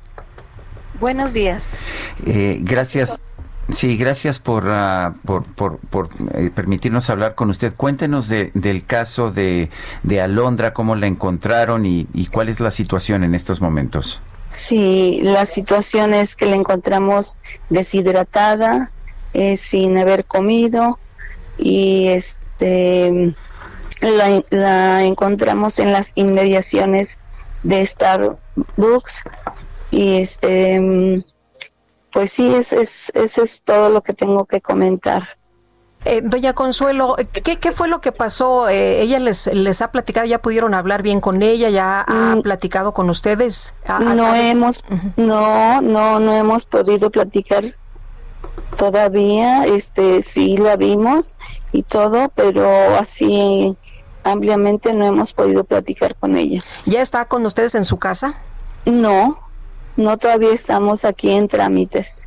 Buenos 1.00 1.32
días. 1.32 1.78
Eh, 2.26 2.58
gracias. 2.62 3.20
Sí, 3.70 3.96
gracias 3.96 4.40
por, 4.40 4.64
ah, 4.68 5.14
por, 5.24 5.44
por, 5.44 5.78
por, 5.78 6.08
eh, 6.34 6.50
permitirnos 6.52 7.08
hablar 7.08 7.36
con 7.36 7.50
usted. 7.50 7.72
Cuéntenos 7.76 8.28
de- 8.28 8.50
del 8.54 8.84
caso 8.84 9.30
de, 9.30 9.70
de 10.02 10.20
Alondra, 10.20 10.72
cómo 10.72 10.96
la 10.96 11.06
encontraron 11.06 11.86
y, 11.86 12.08
y 12.12 12.26
cuál 12.26 12.48
es 12.48 12.58
la 12.58 12.72
situación 12.72 13.22
en 13.22 13.36
estos 13.36 13.60
momentos. 13.60 14.20
Sí, 14.50 15.20
la 15.22 15.46
situación 15.46 16.12
es 16.12 16.34
que 16.34 16.46
la 16.46 16.56
encontramos 16.56 17.38
deshidratada, 17.68 18.90
eh, 19.32 19.56
sin 19.56 19.96
haber 19.96 20.24
comido 20.24 20.98
y 21.56 22.08
este 22.08 23.32
la, 24.00 24.42
la 24.50 25.04
encontramos 25.04 25.78
en 25.78 25.92
las 25.92 26.10
inmediaciones 26.16 27.20
de 27.62 27.86
Starbucks 27.86 29.22
y 29.92 30.16
este 30.16 31.22
pues 32.10 32.32
sí 32.32 32.52
es, 32.52 32.72
es 32.72 33.12
ese 33.14 33.42
es 33.42 33.62
todo 33.62 33.88
lo 33.88 34.02
que 34.02 34.14
tengo 34.14 34.46
que 34.46 34.60
comentar. 34.60 35.22
Eh, 36.06 36.22
doña 36.24 36.54
Consuelo, 36.54 37.14
¿qué, 37.44 37.58
qué 37.58 37.72
fue 37.72 37.86
lo 37.86 38.00
que 38.00 38.10
pasó? 38.10 38.68
Eh, 38.70 39.02
¿Ella 39.02 39.18
les, 39.18 39.46
les 39.48 39.82
ha 39.82 39.90
platicado? 39.92 40.26
¿Ya 40.26 40.40
pudieron 40.40 40.72
hablar 40.72 41.02
bien 41.02 41.20
con 41.20 41.42
ella? 41.42 41.68
¿Ya 41.68 42.00
ha 42.08 42.36
platicado 42.42 42.92
con 42.92 43.10
ustedes? 43.10 43.74
¿Ha- 43.86 43.96
ha- 43.96 44.00
no 44.14 44.32
ha- 44.32 44.40
hemos 44.48 44.82
no 45.16 45.82
no 45.82 46.18
no 46.18 46.32
hemos 46.34 46.64
podido 46.64 47.10
platicar 47.10 47.64
todavía 48.76 49.64
este 49.66 50.22
sí 50.22 50.56
la 50.56 50.76
vimos 50.76 51.34
y 51.72 51.82
todo 51.82 52.30
pero 52.34 52.96
así 52.98 53.76
ampliamente 54.24 54.94
no 54.94 55.06
hemos 55.06 55.32
podido 55.34 55.64
platicar 55.64 56.14
con 56.16 56.36
ella 56.36 56.60
¿Ya 56.86 57.00
está 57.00 57.26
con 57.26 57.44
ustedes 57.46 57.74
en 57.74 57.84
su 57.84 57.98
casa? 57.98 58.34
no 58.86 59.38
no 59.96 60.16
todavía 60.16 60.52
estamos 60.52 61.04
aquí 61.04 61.30
en 61.30 61.48
trámites 61.48 62.26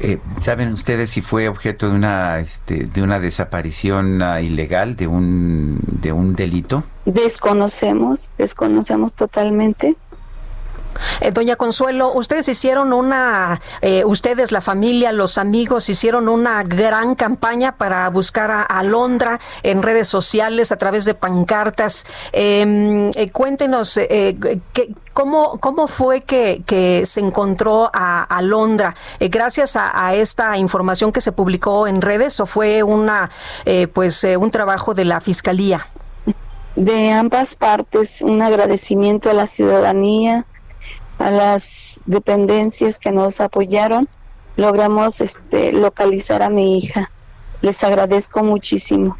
Eh, 0.00 0.18
¿Saben 0.40 0.72
ustedes 0.72 1.10
si 1.10 1.22
fue 1.22 1.48
objeto 1.48 1.88
de 1.88 1.96
una, 1.96 2.38
este, 2.40 2.84
de 2.84 3.02
una 3.02 3.18
desaparición 3.18 4.22
ah, 4.22 4.40
ilegal, 4.40 4.96
de 4.96 5.06
un, 5.06 5.78
de 5.86 6.12
un 6.12 6.34
delito? 6.34 6.84
desconocemos 7.06 8.34
desconocemos 8.36 9.14
totalmente 9.14 9.96
Eh, 11.20 11.30
doña 11.30 11.56
Consuelo, 11.56 12.12
ustedes 12.14 12.48
hicieron 12.48 12.92
una, 12.92 13.60
eh, 13.80 14.04
ustedes, 14.04 14.52
la 14.52 14.60
familia, 14.60 15.12
los 15.12 15.38
amigos, 15.38 15.88
hicieron 15.88 16.28
una 16.28 16.62
gran 16.62 17.14
campaña 17.14 17.76
para 17.76 18.08
buscar 18.10 18.50
a 18.50 18.62
Alondra 18.62 19.40
en 19.62 19.82
redes 19.82 20.08
sociales 20.08 20.72
a 20.72 20.76
través 20.76 21.04
de 21.04 21.14
pancartas. 21.14 22.06
Eh, 22.32 23.10
eh, 23.14 23.30
cuéntenos, 23.30 23.96
eh, 23.96 24.36
¿qué- 24.72 24.94
¿cómo, 25.12 25.58
¿cómo 25.60 25.86
fue 25.86 26.20
que, 26.22 26.62
que 26.66 27.04
se 27.06 27.20
encontró 27.20 27.90
a 27.92 28.22
Alondra? 28.24 28.94
¿Gracias 29.18 29.76
a, 29.76 30.06
a 30.06 30.14
esta 30.14 30.56
información 30.58 31.12
que 31.12 31.20
se 31.20 31.32
publicó 31.32 31.86
en 31.86 32.02
redes 32.02 32.38
o 32.40 32.46
fue 32.46 32.82
una, 32.82 33.30
pues, 33.94 34.24
un 34.38 34.50
trabajo 34.50 34.94
de 34.94 35.04
la 35.04 35.20
Fiscalía? 35.20 35.86
de 36.76 37.10
ambas 37.10 37.54
partes 37.56 38.20
un 38.20 38.42
agradecimiento 38.42 39.30
a 39.30 39.32
la 39.32 39.46
ciudadanía, 39.46 40.44
a 41.18 41.30
las 41.30 42.00
dependencias 42.06 42.98
que 42.98 43.12
nos 43.12 43.40
apoyaron. 43.40 44.06
Logramos 44.56 45.20
este, 45.20 45.72
localizar 45.72 46.42
a 46.42 46.50
mi 46.50 46.78
hija. 46.78 47.10
Les 47.62 47.82
agradezco 47.84 48.42
muchísimo. 48.42 49.16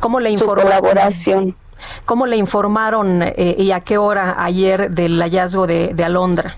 ¿Cómo 0.00 0.20
le 0.20 0.34
su 0.34 0.46
colaboración? 0.46 1.56
¿Cómo 2.04 2.26
le 2.26 2.36
informaron 2.36 3.22
eh, 3.22 3.56
y 3.58 3.72
a 3.72 3.80
qué 3.80 3.98
hora 3.98 4.42
ayer 4.42 4.90
del 4.90 5.20
hallazgo 5.20 5.66
de, 5.66 5.92
de 5.94 6.04
Alondra? 6.04 6.56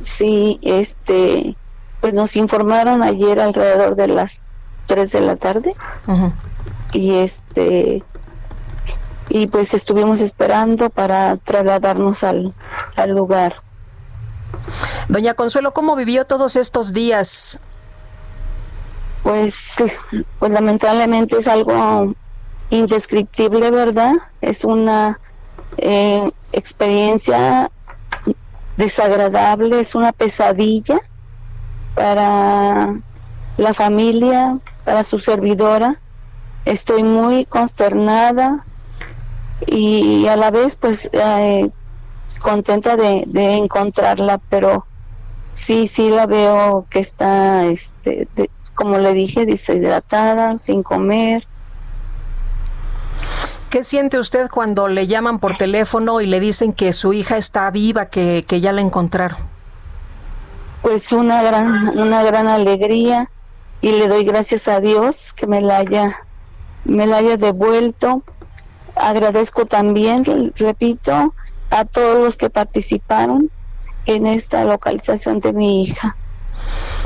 Sí, 0.00 0.58
este, 0.62 1.56
pues 2.00 2.12
nos 2.12 2.36
informaron 2.36 3.02
ayer 3.02 3.40
alrededor 3.40 3.96
de 3.96 4.08
las 4.08 4.44
3 4.86 5.10
de 5.10 5.20
la 5.20 5.36
tarde 5.36 5.74
y 6.92 7.14
este 7.14 8.02
y 9.30 9.46
pues 9.46 9.72
estuvimos 9.72 10.20
esperando 10.20 10.90
para 10.90 11.36
trasladarnos 11.38 12.22
al, 12.24 12.52
al 12.98 13.10
lugar. 13.10 13.62
Doña 15.08 15.34
Consuelo, 15.34 15.74
¿cómo 15.74 15.96
vivió 15.96 16.26
todos 16.26 16.56
estos 16.56 16.92
días? 16.92 17.60
Pues, 19.22 19.76
pues 20.38 20.52
lamentablemente 20.52 21.38
es 21.38 21.48
algo 21.48 22.14
indescriptible, 22.70 23.70
¿verdad? 23.70 24.12
Es 24.40 24.64
una 24.64 25.18
eh, 25.76 26.30
experiencia 26.52 27.70
desagradable, 28.76 29.80
es 29.80 29.94
una 29.94 30.12
pesadilla 30.12 31.00
para 31.94 32.94
la 33.56 33.74
familia, 33.74 34.58
para 34.84 35.04
su 35.04 35.18
servidora. 35.18 36.00
Estoy 36.64 37.02
muy 37.02 37.44
consternada 37.44 38.64
y 39.66 40.26
a 40.26 40.36
la 40.36 40.50
vez 40.50 40.76
pues 40.76 41.08
eh, 41.12 41.70
contenta 42.40 42.96
de, 42.96 43.24
de 43.26 43.56
encontrarla, 43.56 44.38
pero 44.48 44.86
sí, 45.52 45.86
sí 45.86 46.08
la 46.08 46.26
veo 46.26 46.86
que 46.90 47.00
está, 47.00 47.64
este, 47.66 48.28
de- 48.34 48.50
como 48.74 48.98
le 48.98 49.12
dije, 49.12 49.46
deshidratada, 49.46 50.58
sin 50.58 50.82
comer. 50.82 51.46
¿Qué 53.70 53.82
siente 53.82 54.18
usted 54.18 54.48
cuando 54.50 54.86
le 54.88 55.06
llaman 55.06 55.38
por 55.40 55.56
teléfono 55.56 56.20
y 56.20 56.26
le 56.26 56.38
dicen 56.40 56.72
que 56.72 56.92
su 56.92 57.12
hija 57.12 57.36
está 57.36 57.70
viva, 57.70 58.06
que, 58.06 58.44
que 58.46 58.60
ya 58.60 58.72
la 58.72 58.80
encontraron? 58.80 59.38
Pues 60.82 61.10
una 61.12 61.42
gran, 61.42 61.98
una 61.98 62.22
gran 62.22 62.46
alegría 62.46 63.30
y 63.80 63.92
le 63.92 64.06
doy 64.06 64.24
gracias 64.24 64.68
a 64.68 64.80
Dios 64.80 65.32
que 65.34 65.46
me 65.46 65.60
la 65.60 65.78
haya, 65.78 66.14
me 66.84 67.06
la 67.06 67.16
haya 67.16 67.36
devuelto. 67.36 68.18
Agradezco 68.94 69.66
también, 69.66 70.24
repito, 70.56 71.34
a 71.74 71.84
todos 71.84 72.22
los 72.24 72.36
que 72.36 72.50
participaron 72.50 73.50
en 74.06 74.26
esta 74.26 74.64
localización 74.64 75.40
de 75.40 75.52
mi 75.52 75.82
hija. 75.82 76.16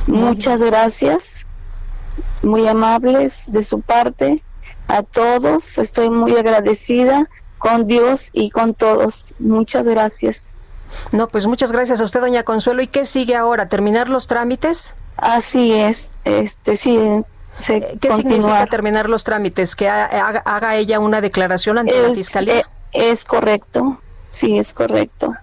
Muchas 0.07 0.61
gracias, 0.62 1.47
muy 2.43 2.66
amables 2.69 3.51
de 3.51 3.62
su 3.62 3.81
parte, 3.81 4.36
a 4.89 5.03
todos. 5.03 5.78
Estoy 5.78 6.11
muy 6.11 6.36
agradecida 6.36 7.24
con 7.59 7.85
Dios 7.85 8.31
y 8.32 8.51
con 8.51 8.74
todos. 8.74 9.35
Muchas 9.39 9.86
gracias. 9.86 10.53
No, 11.12 11.28
pues 11.28 11.47
muchas 11.47 11.73
gracias 11.73 12.01
a 12.01 12.05
usted, 12.05 12.20
doña 12.20 12.43
Consuelo. 12.45 12.81
¿Y 12.82 12.86
qué 12.86 13.05
sigue 13.05 13.36
ahora? 13.36 13.69
¿Terminar 13.69 14.09
los 14.09 14.27
trámites? 14.27 14.95
Así 15.16 15.73
es, 15.74 16.11
este 16.24 16.77
sí, 16.77 16.99
se 17.59 17.99
¿Qué 18.01 18.12
significa 18.12 18.66
terminar 18.66 19.09
los 19.09 19.24
trámites? 19.24 19.74
¿Que 19.77 19.89
ha- 19.89 20.05
haga, 20.07 20.43
haga 20.45 20.77
ella 20.77 21.01
una 21.01 21.20
declaración 21.20 21.77
ante 21.78 22.01
la 22.01 22.15
Fiscalía? 22.15 22.61
eh, 22.61 22.65
es 22.93 23.24
correcto, 23.24 24.01
sí, 24.29 24.57
es 24.59 24.73
correcto. 24.73 25.35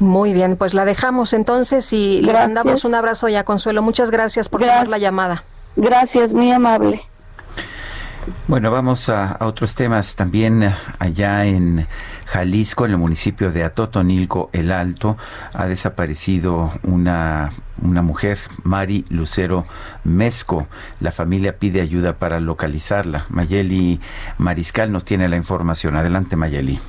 Muy 0.00 0.32
bien, 0.32 0.56
pues 0.56 0.74
la 0.74 0.84
dejamos 0.84 1.34
entonces 1.34 1.92
y 1.92 2.22
le 2.22 2.32
Gracias. 2.32 2.48
mandamos 2.54 2.84
un 2.84 2.94
abrazo 2.94 3.28
ya, 3.28 3.44
Consuelo. 3.44 3.82
Muchas 3.82 4.10
gracias 4.10 4.48
por 4.48 4.62
tomar 4.62 4.88
la 4.88 4.98
llamada. 4.98 5.44
Gracias, 5.76 6.34
muy 6.34 6.50
amable. 6.50 7.00
Bueno, 8.48 8.70
vamos 8.70 9.08
a, 9.08 9.32
a 9.32 9.46
otros 9.46 9.74
temas. 9.74 10.16
También 10.16 10.62
eh, 10.62 10.74
allá 10.98 11.44
en 11.44 11.86
Jalisco, 12.26 12.84
en 12.86 12.92
el 12.92 12.98
municipio 12.98 13.50
de 13.50 13.64
Atotonilco, 13.64 14.50
El 14.52 14.72
Alto, 14.72 15.16
ha 15.52 15.66
desaparecido 15.66 16.72
una, 16.82 17.52
una 17.82 18.02
mujer, 18.02 18.38
Mari 18.62 19.04
Lucero 19.10 19.66
Mezco. 20.04 20.66
La 21.00 21.12
familia 21.12 21.58
pide 21.58 21.80
ayuda 21.80 22.14
para 22.14 22.40
localizarla. 22.40 23.26
Mayeli 23.30 24.00
Mariscal 24.38 24.92
nos 24.92 25.04
tiene 25.04 25.28
la 25.28 25.36
información. 25.36 25.96
Adelante, 25.96 26.36
Mayeli. 26.36 26.80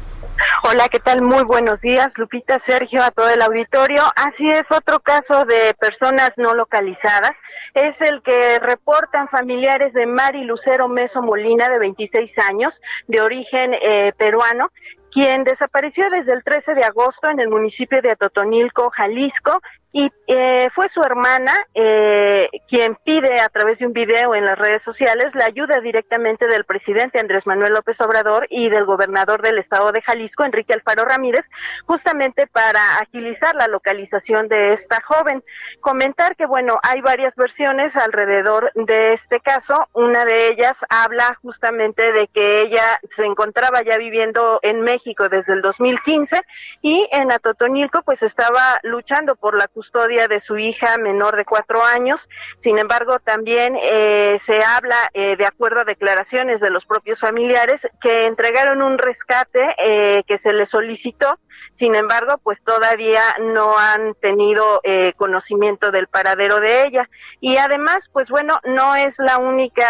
Hola, 0.73 0.88
¿qué 0.88 1.02
tal? 1.02 1.22
Muy 1.22 1.43
buenos 1.43 1.81
días, 1.81 2.18
Lupita, 2.18 2.57
Sergio, 2.57 3.03
a 3.03 3.11
todo 3.11 3.27
el 3.27 3.41
auditorio. 3.41 4.03
Así 4.15 4.49
es, 4.49 4.72
otro 4.72 5.02
caso 5.02 5.43
de 5.43 5.73
personas 5.77 6.31
no 6.38 6.53
localizadas 6.53 7.35
es 7.73 7.99
el 7.99 8.22
que 8.22 8.57
reportan 8.60 9.27
familiares 9.27 9.91
de 9.91 10.06
Mari 10.06 10.45
Lucero 10.45 10.88
Meso 10.88 11.22
Molina, 11.22 11.68
de 11.68 11.77
26 11.77 12.39
años, 12.49 12.81
de 13.07 13.19
origen 13.19 13.73
eh, 13.73 14.14
peruano, 14.18 14.72
quien 15.11 15.43
desapareció 15.43 16.10
desde 16.10 16.31
el 16.31 16.41
13 16.41 16.73
de 16.73 16.85
agosto 16.85 17.30
en 17.30 17.41
el 17.41 17.49
municipio 17.49 18.02
de 18.02 18.11
Atotonilco, 18.11 18.91
Jalisco, 18.91 19.61
y 19.93 20.09
eh, 20.27 20.69
fue 20.73 20.88
su 20.88 21.01
hermana 21.01 21.51
eh, 21.73 22.49
quien 22.68 22.95
pide 22.95 23.41
a 23.41 23.49
través 23.49 23.80
de 23.80 23.88
un 23.88 23.93
video 23.93 24.34
en 24.35 24.45
las 24.45 24.57
redes 24.57 24.81
sociales 24.81 25.35
la 25.35 25.45
ayuda 25.45 25.81
directamente 25.81 26.47
del 26.47 26.63
presidente 26.63 27.19
Andrés 27.19 27.45
Manuel 27.45 27.73
López 27.73 27.99
Obrador 27.99 28.47
y 28.49 28.69
del 28.69 28.85
gobernador 28.85 29.41
del 29.41 29.57
estado 29.57 29.91
de 29.91 30.01
Jalisco, 30.01 30.45
Enrique 30.45 30.73
Alfaro 30.73 31.03
Ramírez, 31.03 31.45
justamente 31.85 32.47
para 32.47 32.80
agilizar 33.01 33.55
la 33.55 33.68
localización 33.68 34.47
de 34.47 34.73
esta 34.73 35.01
joven. 35.01 35.43
Comentar 35.81 36.35
que, 36.35 36.45
bueno, 36.45 36.80
hay 36.84 37.01
varias 37.01 37.35
versiones 37.35 37.97
alrededor 37.97 38.72
de 38.76 39.13
este 39.13 39.39
caso. 39.39 39.88
Una 39.93 40.23
de 40.26 40.47
ellas 40.49 40.77
habla 40.89 41.38
justamente 41.41 42.11
de 42.13 42.27
que 42.27 42.61
ella 42.61 42.99
se 43.15 43.26
encontraba 43.26 43.81
ya 43.84 43.97
viviendo 43.97 44.59
en 44.61 44.81
México 44.81 45.27
desde 45.27 45.53
el 45.53 45.61
2015 45.61 46.41
y 46.81 47.07
en 47.11 47.31
Atotonilco 47.31 48.01
pues 48.03 48.23
estaba 48.23 48.80
luchando 48.84 49.35
por 49.35 49.57
la 49.57 49.68
custodia 49.82 50.28
de 50.28 50.40
su 50.40 50.60
hija 50.60 50.99
menor 50.99 51.36
de 51.36 51.44
cuatro 51.44 51.84
años. 51.84 52.30
Sin 52.60 52.78
embargo, 52.78 53.18
también 53.18 53.76
eh, 53.82 54.38
se 54.45 54.64
habla, 54.64 54.95
eh, 55.16 55.36
de 55.38 55.45
acuerdo 55.48 55.82
a 55.82 55.86
declaraciones 55.86 56.60
de 56.60 56.70
los 56.70 56.86
propios 56.86 57.20
familiares, 57.20 57.88
que 57.99 58.28
entregaron 58.28 58.84
un 58.84 58.99
rescate 58.99 59.76
eh, 59.80 60.22
que 60.28 60.38
se 60.38 60.53
le 60.53 60.68
solicitó. 60.68 61.40
Sin 61.74 61.95
embargo, 61.95 62.40
pues 62.44 62.62
todavía 62.62 63.24
no 63.40 63.76
han 63.76 64.14
tenido 64.22 64.82
eh, 64.84 65.14
conocimiento 65.18 65.90
del 65.90 66.06
paradero 66.06 66.60
de 66.60 66.86
ella. 66.86 67.10
Y 67.40 67.58
además, 67.58 68.08
pues 68.14 68.30
bueno, 68.30 68.60
no 68.64 68.95
es 68.95 69.16
la 69.18 69.40
única 69.40 69.88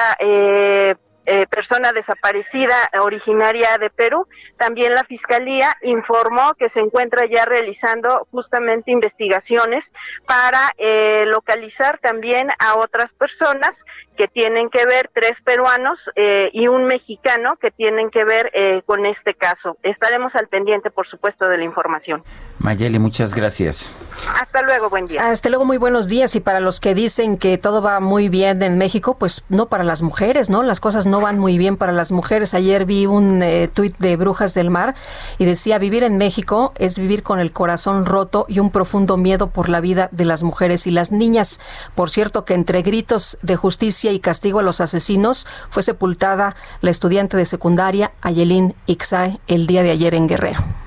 eh, 1.26 1.45
persona 1.48 1.91
desaparecida 1.91 2.76
originaria 3.02 3.77
de 3.77 3.89
Perú. 3.89 4.27
También 4.57 4.93
la 4.93 5.03
Fiscalía 5.03 5.76
informó 5.81 6.53
que 6.56 6.69
se 6.69 6.80
encuentra 6.80 7.26
ya 7.26 7.45
realizando 7.45 8.27
justamente 8.31 8.91
investigaciones 8.91 9.91
para 10.26 10.72
eh, 10.77 11.26
localizar 11.27 11.99
también 11.99 12.49
a 12.60 12.76
otras 12.76 13.11
personas 13.14 13.85
que 14.15 14.27
tienen 14.27 14.69
que 14.69 14.85
ver, 14.85 15.10
tres 15.11 15.41
peruanos 15.41 16.11
eh, 16.15 16.52
y 16.53 16.68
un 16.68 16.85
mexicano 16.85 17.56
que 17.60 17.72
tienen 17.72 18.11
que 18.11 18.23
ver 18.23 18.52
eh, 18.53 18.84
con 18.85 19.07
este 19.07 19.34
caso. 19.34 19.77
Estaremos 19.81 20.35
al 20.35 20.48
pendiente, 20.48 20.91
por 20.91 21.07
supuesto, 21.07 21.48
de 21.48 21.57
la 21.57 21.64
información. 21.64 22.23
Mayeli, 22.60 22.99
muchas 22.99 23.34
gracias. 23.34 23.91
Hasta 24.39 24.61
luego, 24.61 24.91
buen 24.91 25.06
día. 25.06 25.27
Hasta 25.27 25.49
luego, 25.49 25.65
muy 25.65 25.77
buenos 25.77 26.07
días. 26.07 26.35
Y 26.35 26.39
para 26.39 26.60
los 26.60 26.80
que 26.80 26.93
dicen 26.93 27.38
que 27.39 27.57
todo 27.57 27.81
va 27.81 27.99
muy 27.99 28.30
bien 28.30 28.61
en 28.61 28.77
México, 28.77 29.18
pues 29.18 29.43
no 29.49 29.69
para 29.69 29.84
las 29.84 30.03
mujeres, 30.03 30.52
¿no? 30.52 30.61
Las 30.61 30.80
cosas 30.80 31.07
no 31.07 31.10
van 31.19 31.39
muy 31.39 31.57
bien 31.57 31.75
para 31.75 31.91
las 31.91 32.11
mujeres. 32.11 32.53
Ayer 32.53 32.85
vi 32.85 33.05
un 33.05 33.41
eh, 33.43 33.67
tuit 33.67 33.97
de 33.97 34.15
Brujas 34.15 34.53
del 34.53 34.69
Mar 34.69 34.95
y 35.38 35.45
decía, 35.45 35.79
vivir 35.79 36.03
en 36.03 36.17
México 36.17 36.71
es 36.77 36.97
vivir 36.97 37.23
con 37.23 37.39
el 37.39 37.51
corazón 37.51 38.05
roto 38.05 38.45
y 38.47 38.59
un 38.59 38.69
profundo 38.69 39.17
miedo 39.17 39.47
por 39.47 39.67
la 39.67 39.81
vida 39.81 40.09
de 40.11 40.25
las 40.25 40.43
mujeres 40.43 40.88
y 40.88 40.91
las 40.91 41.11
niñas. 41.11 41.59
Por 41.95 42.09
cierto, 42.09 42.45
que 42.45 42.53
entre 42.53 42.81
gritos 42.83 43.38
de 43.41 43.55
justicia 43.55 44.11
y 44.11 44.19
castigo 44.19 44.59
a 44.59 44.63
los 44.63 44.79
asesinos 44.79 45.47
fue 45.69 45.83
sepultada 45.83 46.55
la 46.81 46.91
estudiante 46.91 47.35
de 47.35 47.45
secundaria 47.45 48.13
Ayelín 48.21 48.75
Ixay 48.85 49.39
el 49.47 49.67
día 49.67 49.83
de 49.83 49.91
ayer 49.91 50.13
en 50.13 50.27
Guerrero. 50.27 50.80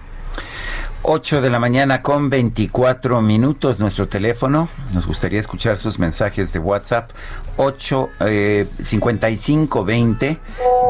8 1.06 1.42
de 1.42 1.50
la 1.50 1.58
mañana 1.58 2.00
con 2.00 2.30
24 2.30 3.20
minutos 3.20 3.78
nuestro 3.78 4.08
teléfono. 4.08 4.70
Nos 4.94 5.06
gustaría 5.06 5.38
escuchar 5.38 5.76
sus 5.76 5.98
mensajes 5.98 6.54
de 6.54 6.58
WhatsApp 6.58 7.10
8 7.58 8.08
eh, 8.20 8.66
55 8.80 9.84
20 9.84 10.38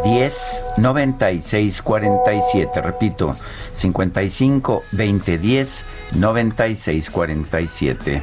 10 0.05 0.63
96 0.77 1.83
47. 1.83 2.81
Repito, 2.81 3.37
55 3.73 4.85
20 4.93 5.39
10 5.39 5.87
96 6.13 7.11
47. 7.11 8.23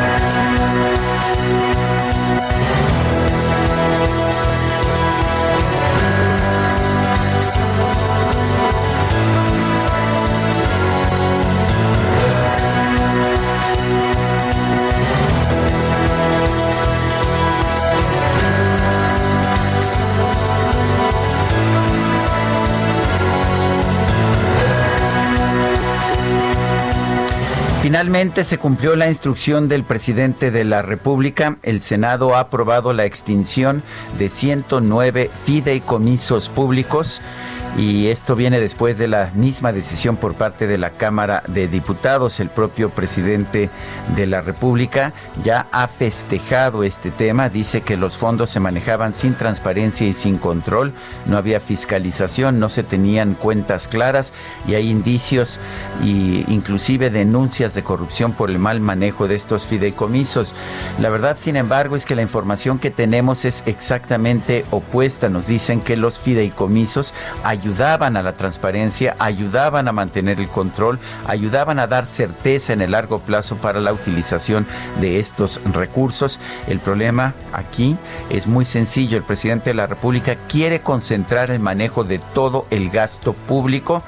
Finalmente 27.81 28.43
se 28.43 28.59
cumplió 28.59 28.95
la 28.95 29.07
instrucción 29.07 29.67
del 29.67 29.83
presidente 29.83 30.51
de 30.51 30.63
la 30.63 30.83
República. 30.83 31.57
El 31.63 31.81
Senado 31.81 32.35
ha 32.35 32.41
aprobado 32.41 32.93
la 32.93 33.05
extinción 33.05 33.81
de 34.19 34.29
109 34.29 35.31
fideicomisos 35.33 36.49
públicos 36.49 37.21
y 37.77 38.07
esto 38.07 38.35
viene 38.35 38.59
después 38.59 38.97
de 38.97 39.07
la 39.07 39.31
misma 39.33 39.71
decisión 39.71 40.17
por 40.17 40.33
parte 40.33 40.67
de 40.67 40.77
la 40.77 40.89
Cámara 40.91 41.41
de 41.47 41.69
Diputados. 41.69 42.39
El 42.41 42.49
propio 42.49 42.89
presidente 42.89 43.69
de 44.15 44.27
la 44.27 44.41
República 44.41 45.13
ya 45.43 45.67
ha 45.71 45.87
festejado 45.87 46.83
este 46.83 47.11
tema. 47.11 47.49
Dice 47.49 47.81
que 47.81 47.95
los 47.95 48.17
fondos 48.17 48.49
se 48.49 48.59
manejaban 48.59 49.13
sin 49.13 49.35
transparencia 49.35 50.05
y 50.05 50.13
sin 50.13 50.37
control. 50.37 50.91
No 51.27 51.37
había 51.37 51.61
fiscalización, 51.61 52.59
no 52.59 52.67
se 52.67 52.83
tenían 52.83 53.35
cuentas 53.35 53.87
claras 53.87 54.33
y 54.67 54.75
hay 54.75 54.89
indicios 54.89 55.57
e 56.03 56.43
inclusive 56.49 57.09
denuncias 57.09 57.73
de 57.73 57.83
corrupción 57.83 58.33
por 58.33 58.49
el 58.49 58.59
mal 58.59 58.81
manejo 58.81 59.29
de 59.29 59.35
estos 59.35 59.65
fideicomisos. 59.65 60.53
La 60.99 61.09
verdad, 61.09 61.37
sin 61.37 61.55
embargo, 61.55 61.95
es 61.95 62.05
que 62.05 62.15
la 62.15 62.21
información 62.21 62.79
que 62.79 62.91
tenemos 62.91 63.45
es 63.45 63.63
exactamente 63.65 64.65
opuesta. 64.71 65.29
Nos 65.29 65.47
dicen 65.47 65.79
que 65.79 65.95
los 65.95 66.19
fideicomisos 66.19 67.13
ayudaban 67.61 68.17
a 68.17 68.23
la 68.23 68.33
transparencia, 68.33 69.15
ayudaban 69.19 69.87
a 69.87 69.91
mantener 69.91 70.39
el 70.39 70.49
control, 70.49 70.97
ayudaban 71.27 71.77
a 71.77 71.85
dar 71.85 72.07
certeza 72.07 72.73
en 72.73 72.81
el 72.81 72.91
largo 72.91 73.19
plazo 73.19 73.55
para 73.57 73.79
la 73.79 73.93
utilización 73.93 74.65
de 74.99 75.19
estos 75.19 75.61
recursos. 75.71 76.39
El 76.67 76.79
problema 76.79 77.35
aquí 77.53 77.97
es 78.31 78.47
muy 78.47 78.65
sencillo. 78.65 79.15
El 79.15 79.23
presidente 79.23 79.69
de 79.69 79.75
la 79.75 79.85
República 79.85 80.35
quiere 80.47 80.81
concentrar 80.81 81.51
el 81.51 81.59
manejo 81.59 82.03
de 82.03 82.17
todo 82.17 82.65
el 82.71 82.89
gasto 82.89 83.33
público 83.33 84.01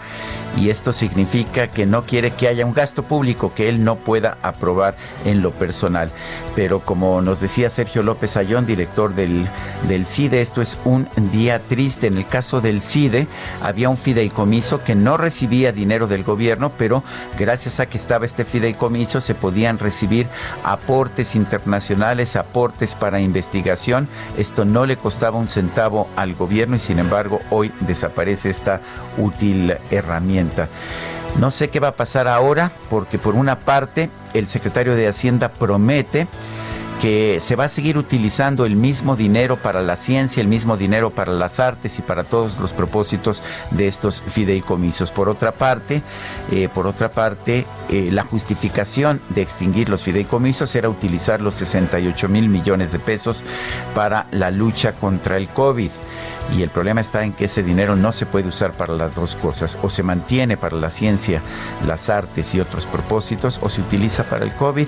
y 0.57 0.69
esto 0.69 0.93
significa 0.93 1.67
que 1.67 1.85
no 1.85 2.05
quiere 2.05 2.31
que 2.31 2.47
haya 2.47 2.65
un 2.65 2.73
gasto 2.73 3.03
público 3.03 3.53
que 3.55 3.69
él 3.69 3.83
no 3.83 3.95
pueda 3.95 4.37
aprobar 4.41 4.95
en 5.25 5.41
lo 5.41 5.51
personal. 5.51 6.11
Pero 6.55 6.79
como 6.79 7.21
nos 7.21 7.39
decía 7.39 7.69
Sergio 7.69 8.03
López 8.03 8.37
Ayón, 8.37 8.65
director 8.65 9.15
del, 9.15 9.47
del 9.87 10.05
CIDE, 10.05 10.41
esto 10.41 10.61
es 10.61 10.77
un 10.85 11.07
día 11.31 11.59
triste. 11.59 12.07
En 12.07 12.17
el 12.17 12.27
caso 12.27 12.61
del 12.61 12.81
CIDE, 12.81 13.27
había 13.61 13.89
un 13.89 13.97
fideicomiso 13.97 14.83
que 14.83 14.95
no 14.95 15.17
recibía 15.17 15.71
dinero 15.71 16.07
del 16.07 16.23
gobierno, 16.23 16.71
pero 16.77 17.03
gracias 17.37 17.79
a 17.79 17.85
que 17.85 17.97
estaba 17.97 18.25
este 18.25 18.45
fideicomiso 18.45 19.21
se 19.21 19.35
podían 19.35 19.79
recibir 19.79 20.27
aportes 20.63 21.35
internacionales, 21.35 22.35
aportes 22.35 22.95
para 22.95 23.19
investigación. 23.19 24.07
Esto 24.37 24.65
no 24.65 24.85
le 24.85 24.97
costaba 24.97 25.37
un 25.37 25.47
centavo 25.47 26.07
al 26.15 26.33
gobierno 26.33 26.75
y 26.75 26.79
sin 26.79 26.99
embargo 26.99 27.39
hoy 27.49 27.71
desaparece 27.81 28.49
esta 28.49 28.81
útil 29.17 29.75
herramienta. 29.91 30.67
No 31.39 31.49
sé 31.49 31.69
qué 31.69 31.79
va 31.79 31.89
a 31.89 31.95
pasar 31.95 32.27
ahora 32.27 32.71
porque 32.89 33.17
por 33.17 33.35
una 33.35 33.59
parte 33.59 34.09
el 34.33 34.47
secretario 34.47 34.95
de 34.95 35.07
Hacienda 35.07 35.49
promete 35.49 36.27
que 37.03 37.41
se 37.41 37.57
va 37.57 37.65
a 37.65 37.67
seguir 37.67 37.97
utilizando 37.97 38.65
el 38.65 38.77
mismo 38.77 39.17
dinero 39.17 39.57
para 39.57 39.81
la 39.81 39.97
ciencia, 39.97 40.39
el 40.39 40.47
mismo 40.47 40.77
dinero 40.77 41.09
para 41.09 41.33
las 41.33 41.59
artes 41.59 41.99
y 41.99 42.01
para 42.01 42.23
todos 42.23 42.61
los 42.61 42.71
propósitos 42.71 43.43
de 43.71 43.89
estos 43.89 44.21
fideicomisos. 44.21 45.11
Por 45.11 45.27
otra 45.27 45.51
parte, 45.51 46.01
eh, 46.49 46.69
por 46.73 46.87
otra 46.87 47.09
parte, 47.09 47.65
eh, 47.89 48.07
la 48.09 48.23
justificación 48.23 49.19
de 49.35 49.41
extinguir 49.41 49.89
los 49.89 50.01
fideicomisos 50.01 50.73
era 50.77 50.87
utilizar 50.87 51.41
los 51.41 51.55
68 51.55 52.29
mil 52.29 52.47
millones 52.47 52.93
de 52.93 52.99
pesos 52.99 53.43
para 53.93 54.25
la 54.31 54.49
lucha 54.49 54.93
contra 54.93 55.35
el 55.35 55.49
COVID. 55.49 55.91
Y 56.51 56.61
el 56.61 56.69
problema 56.69 57.01
está 57.01 57.23
en 57.23 57.33
que 57.33 57.45
ese 57.45 57.63
dinero 57.63 57.95
no 57.95 58.11
se 58.11 58.25
puede 58.25 58.47
usar 58.47 58.73
para 58.73 58.93
las 58.93 59.15
dos 59.15 59.35
cosas. 59.35 59.77
O 59.81 59.89
se 59.89 60.03
mantiene 60.03 60.57
para 60.57 60.75
la 60.75 60.89
ciencia, 60.89 61.41
las 61.87 62.09
artes 62.09 62.53
y 62.53 62.59
otros 62.59 62.85
propósitos, 62.85 63.59
o 63.61 63.69
se 63.69 63.81
utiliza 63.81 64.23
para 64.23 64.43
el 64.43 64.53
COVID, 64.53 64.87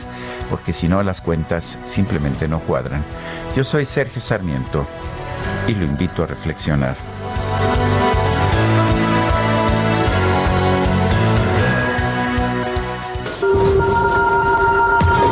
porque 0.49 0.73
si 0.73 0.87
no 0.87 1.01
las 1.01 1.21
cuentas 1.21 1.77
simplemente 1.83 2.47
no 2.47 2.59
cuadran. 2.59 3.03
Yo 3.55 3.63
soy 3.63 3.85
Sergio 3.85 4.21
Sarmiento 4.21 4.85
y 5.67 5.73
lo 5.73 5.85
invito 5.85 6.23
a 6.23 6.27
reflexionar. 6.27 6.95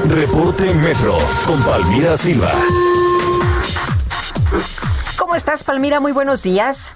Reporte 0.10 0.74
Metro 0.76 1.18
con 1.48 1.62
Palmira 1.64 2.16
Silva. 2.18 2.52
¿Cómo 5.18 5.36
estás, 5.36 5.64
Palmira? 5.64 6.00
Muy 6.00 6.12
buenos 6.12 6.42
días. 6.42 6.94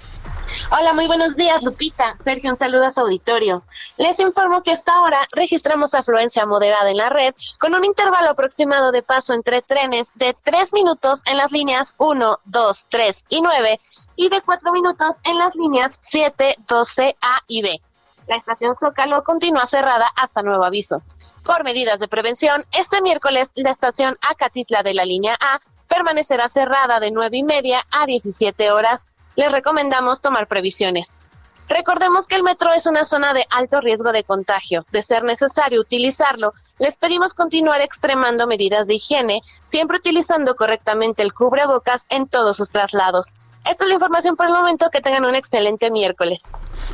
Hola, 0.70 0.92
muy 0.92 1.06
buenos 1.06 1.36
días, 1.36 1.62
Lupita. 1.62 2.16
Sergio, 2.22 2.50
un 2.50 2.56
saludo 2.56 2.86
a 2.86 2.90
su 2.90 3.00
auditorio. 3.00 3.62
Les 3.96 4.18
informo 4.18 4.62
que 4.62 4.72
hasta 4.72 4.92
ahora 4.92 5.18
registramos 5.32 5.94
afluencia 5.94 6.44
moderada 6.46 6.90
en 6.90 6.96
la 6.96 7.10
red 7.10 7.34
con 7.60 7.74
un 7.74 7.84
intervalo 7.84 8.30
aproximado 8.30 8.90
de 8.90 9.02
paso 9.02 9.34
entre 9.34 9.62
trenes 9.62 10.10
de 10.14 10.34
3 10.42 10.72
minutos 10.72 11.22
en 11.26 11.36
las 11.36 11.52
líneas 11.52 11.94
1, 11.98 12.40
2, 12.44 12.86
3 12.88 13.24
y 13.28 13.40
9 13.40 13.80
y 14.16 14.28
de 14.28 14.42
4 14.42 14.72
minutos 14.72 15.16
en 15.24 15.38
las 15.38 15.54
líneas 15.54 15.98
7, 16.00 16.56
12, 16.66 17.16
A 17.20 17.38
y 17.46 17.62
B. 17.62 17.80
La 18.26 18.36
estación 18.36 18.74
Zócalo 18.74 19.22
continúa 19.22 19.66
cerrada 19.66 20.06
hasta 20.16 20.42
nuevo 20.42 20.64
aviso. 20.64 21.02
Por 21.44 21.62
medidas 21.62 22.00
de 22.00 22.08
prevención, 22.08 22.66
este 22.72 23.00
miércoles 23.00 23.52
la 23.54 23.70
estación 23.70 24.18
Acatitla 24.28 24.82
de 24.82 24.94
la 24.94 25.04
línea 25.04 25.36
A 25.40 25.60
permanecerá 25.88 26.48
cerrada 26.48 27.00
de 27.00 27.10
9 27.10 27.36
y 27.38 27.42
media 27.42 27.84
a 27.90 28.06
17 28.06 28.70
horas. 28.70 29.08
Les 29.36 29.50
recomendamos 29.50 30.20
tomar 30.20 30.46
previsiones. 30.46 31.20
Recordemos 31.68 32.26
que 32.26 32.36
el 32.36 32.42
metro 32.42 32.72
es 32.72 32.86
una 32.86 33.04
zona 33.04 33.34
de 33.34 33.44
alto 33.50 33.80
riesgo 33.80 34.12
de 34.12 34.24
contagio. 34.24 34.86
De 34.90 35.02
ser 35.02 35.22
necesario 35.22 35.80
utilizarlo, 35.80 36.54
les 36.78 36.96
pedimos 36.96 37.34
continuar 37.34 37.82
extremando 37.82 38.46
medidas 38.46 38.86
de 38.86 38.94
higiene, 38.94 39.42
siempre 39.66 39.98
utilizando 39.98 40.56
correctamente 40.56 41.22
el 41.22 41.34
cubrebocas 41.34 42.06
en 42.08 42.26
todos 42.26 42.56
sus 42.56 42.70
traslados. 42.70 43.28
Esta 43.68 43.84
es 43.84 43.88
la 43.88 43.94
información 43.94 44.34
por 44.34 44.46
el 44.46 44.52
momento. 44.52 44.88
Que 44.90 45.02
tengan 45.02 45.26
un 45.26 45.34
excelente 45.34 45.90
miércoles. 45.90 46.40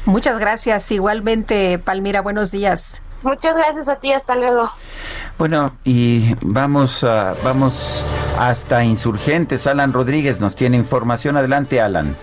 Muchas 0.06 0.38
gracias. 0.38 0.90
Igualmente, 0.90 1.78
Palmira, 1.78 2.20
buenos 2.20 2.50
días. 2.50 3.00
Muchas 3.24 3.56
gracias 3.56 3.88
a 3.88 3.96
ti. 3.96 4.12
Hasta 4.12 4.36
luego. 4.36 4.70
Bueno, 5.38 5.72
y 5.84 6.34
vamos, 6.42 7.02
a, 7.02 7.34
vamos 7.42 8.04
hasta 8.38 8.84
Insurgentes. 8.84 9.66
Alan 9.66 9.92
Rodríguez 9.92 10.40
nos 10.40 10.54
tiene 10.54 10.76
información. 10.76 11.36
Adelante, 11.36 11.80
Alan. 11.80 12.14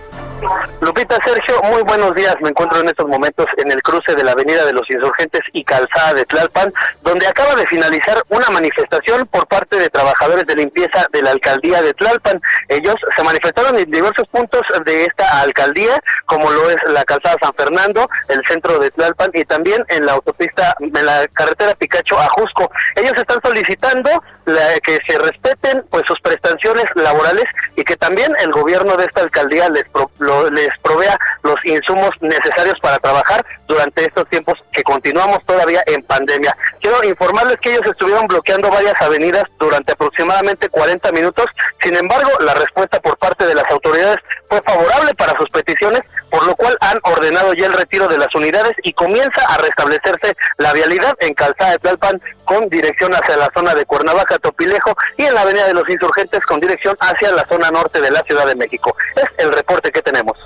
Lupita 0.80 1.16
Sergio, 1.24 1.62
muy 1.62 1.82
buenos 1.82 2.14
días. 2.14 2.34
Me 2.40 2.48
encuentro 2.48 2.80
en 2.80 2.88
estos 2.88 3.06
momentos 3.06 3.46
en 3.56 3.70
el 3.70 3.82
cruce 3.82 4.14
de 4.14 4.24
la 4.24 4.32
Avenida 4.32 4.64
de 4.64 4.72
los 4.72 4.88
Insurgentes 4.90 5.40
y 5.52 5.62
Calzada 5.64 6.14
de 6.14 6.24
Tlalpan, 6.24 6.72
donde 7.02 7.26
acaba 7.26 7.54
de 7.54 7.66
finalizar 7.66 8.22
una 8.28 8.48
manifestación 8.50 9.26
por 9.26 9.46
parte 9.46 9.78
de 9.78 9.88
trabajadores 9.88 10.44
de 10.46 10.56
limpieza 10.56 11.06
de 11.12 11.22
la 11.22 11.30
alcaldía 11.30 11.82
de 11.82 11.94
Tlalpan. 11.94 12.40
Ellos 12.68 12.96
se 13.16 13.22
manifestaron 13.22 13.76
en 13.76 13.90
diversos 13.90 14.26
puntos 14.28 14.62
de 14.84 15.04
esta 15.04 15.40
alcaldía, 15.40 16.00
como 16.26 16.50
lo 16.50 16.70
es 16.70 16.76
la 16.88 17.04
Calzada 17.04 17.36
San 17.40 17.52
Fernando, 17.54 18.08
el 18.28 18.42
centro 18.46 18.78
de 18.78 18.90
Tlalpan 18.90 19.30
y 19.34 19.44
también 19.44 19.84
en 19.88 20.06
la 20.06 20.12
autopista, 20.12 20.74
en 20.80 21.06
la 21.06 21.26
carretera 21.28 21.74
Picacho 21.74 22.18
a 22.18 22.28
Jusco. 22.28 22.70
Ellos 22.96 23.14
están 23.16 23.40
solicitando 23.44 24.10
la- 24.46 24.78
que 24.80 24.98
se 25.06 25.18
respeten 25.18 25.84
pues 25.90 26.04
sus 26.06 26.20
prestaciones 26.20 26.84
laborales 26.94 27.44
y 27.76 27.84
que 27.84 27.96
también 27.96 28.32
el 28.40 28.50
gobierno 28.50 28.96
de 28.96 29.04
esta 29.04 29.20
alcaldía 29.22 29.68
les 29.68 29.84
pro- 29.90 30.10
lo- 30.18 30.50
les 30.50 30.68
provea 30.82 31.18
los 31.42 31.56
insumos 31.64 32.10
necesarios 32.20 32.74
para 32.80 32.98
trabajar 32.98 33.44
durante 33.66 34.02
estos 34.02 34.28
tiempos 34.28 34.54
que 34.72 34.82
continuamos 34.82 35.38
todavía 35.46 35.82
en 35.86 36.02
pandemia. 36.02 36.56
Quiero 36.80 37.02
informarles 37.04 37.56
que 37.58 37.70
ellos 37.70 37.86
estuvieron 37.86 38.26
bloqueando 38.26 38.70
varias 38.70 39.00
avenidas 39.00 39.44
durante 39.58 39.92
aproximadamente 39.92 40.68
40 40.68 41.12
minutos. 41.12 41.46
Sin 41.80 41.96
embargo, 41.96 42.30
la 42.40 42.54
respuesta 42.54 43.00
por 43.00 43.16
parte 43.18 43.46
de 43.46 43.54
las 43.54 43.68
autoridades 43.70 44.16
fue 44.48 44.60
favorable 44.62 45.14
para 45.14 45.36
sus 45.38 45.48
peticiones, 45.50 46.02
por 46.30 46.46
lo 46.46 46.54
cual 46.54 46.76
han 46.80 46.98
ordenado 47.04 47.54
ya 47.54 47.66
el 47.66 47.72
retiro 47.72 48.08
de 48.08 48.18
las 48.18 48.34
unidades 48.34 48.72
y 48.82 48.92
comienza 48.92 49.44
a 49.48 49.58
restablecerse 49.58 50.34
la 50.58 50.72
vialidad 50.72 51.14
en 51.20 51.34
Calzada 51.34 51.72
de 51.72 51.78
Tlalpan 51.78 52.20
con 52.44 52.68
dirección 52.68 53.14
hacia 53.14 53.36
la 53.36 53.50
zona 53.54 53.74
de 53.74 53.86
Cuernavaca, 53.86 54.38
Topilejo 54.38 54.94
y 55.16 55.24
en 55.24 55.34
la 55.34 55.42
Avenida 55.42 55.66
de 55.66 55.74
los 55.74 55.88
Insurgentes 55.88 56.40
con 56.40 56.60
dirección 56.60 56.96
hacia 57.00 57.32
la 57.32 57.46
zona 57.46 57.70
norte 57.70 58.00
de 58.00 58.10
la 58.10 58.20
Ciudad 58.22 58.46
de 58.46 58.56
México. 58.56 58.94
Es 59.16 59.24
el 59.38 59.52
reporte 59.52 59.90
que 59.90 60.02
tenemos. 60.02 60.36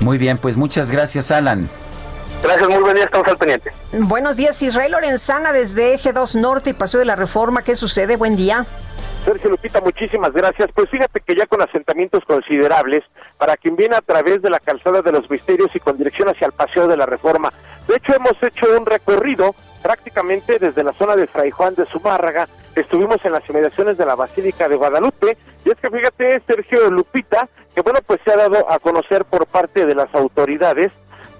Muy 0.00 0.18
bien, 0.18 0.38
pues 0.38 0.56
muchas 0.56 0.90
gracias, 0.90 1.30
Alan. 1.30 1.68
Gracias, 2.42 2.68
muy 2.68 2.78
buen 2.78 2.94
día, 2.94 3.04
estamos 3.04 3.28
al 3.28 3.36
pendiente. 3.36 3.70
Buenos 3.92 4.36
días, 4.36 4.62
Israel 4.62 4.92
Lorenzana 4.92 5.52
desde 5.52 5.94
Eje 5.94 6.12
2 6.12 6.36
Norte 6.36 6.70
y 6.70 6.72
Paseo 6.72 7.00
de 7.00 7.06
la 7.06 7.16
Reforma. 7.16 7.62
¿Qué 7.62 7.74
sucede? 7.74 8.16
Buen 8.16 8.34
día. 8.34 8.64
Sergio 9.24 9.50
Lupita, 9.50 9.82
muchísimas 9.82 10.32
gracias. 10.32 10.70
Pues 10.74 10.88
fíjate 10.88 11.20
que 11.20 11.34
ya 11.36 11.46
con 11.46 11.60
asentamientos 11.60 12.24
considerables 12.24 13.02
para 13.36 13.56
quien 13.58 13.76
viene 13.76 13.96
a 13.96 14.00
través 14.00 14.40
de 14.40 14.48
la 14.48 14.58
calzada 14.58 15.02
de 15.02 15.12
los 15.12 15.28
misterios 15.30 15.74
y 15.74 15.80
con 15.80 15.98
dirección 15.98 16.28
hacia 16.28 16.46
el 16.46 16.52
Paseo 16.52 16.88
de 16.88 16.96
la 16.96 17.04
Reforma. 17.04 17.52
De 17.86 17.96
hecho, 17.96 18.14
hemos 18.14 18.42
hecho 18.42 18.66
un 18.78 18.86
recorrido 18.86 19.54
prácticamente 19.82 20.58
desde 20.58 20.82
la 20.82 20.92
zona 20.94 21.16
de 21.16 21.26
Fray 21.26 21.50
Juan 21.50 21.74
de 21.74 21.84
Zumárraga. 21.86 22.48
Estuvimos 22.74 23.18
en 23.24 23.32
las 23.32 23.48
inmediaciones 23.50 23.98
de 23.98 24.06
la 24.06 24.14
Basílica 24.14 24.68
de 24.68 24.76
Guadalupe. 24.76 25.36
Y 25.64 25.68
es 25.68 25.76
que 25.76 25.90
fíjate, 25.90 26.42
Sergio 26.46 26.90
Lupita, 26.90 27.48
que 27.74 27.82
bueno, 27.82 28.00
pues 28.06 28.20
se 28.24 28.32
ha 28.32 28.36
dado 28.36 28.70
a 28.70 28.78
conocer 28.78 29.24
por 29.24 29.46
parte 29.46 29.86
de 29.86 29.94
las 29.94 30.12
autoridades 30.14 30.92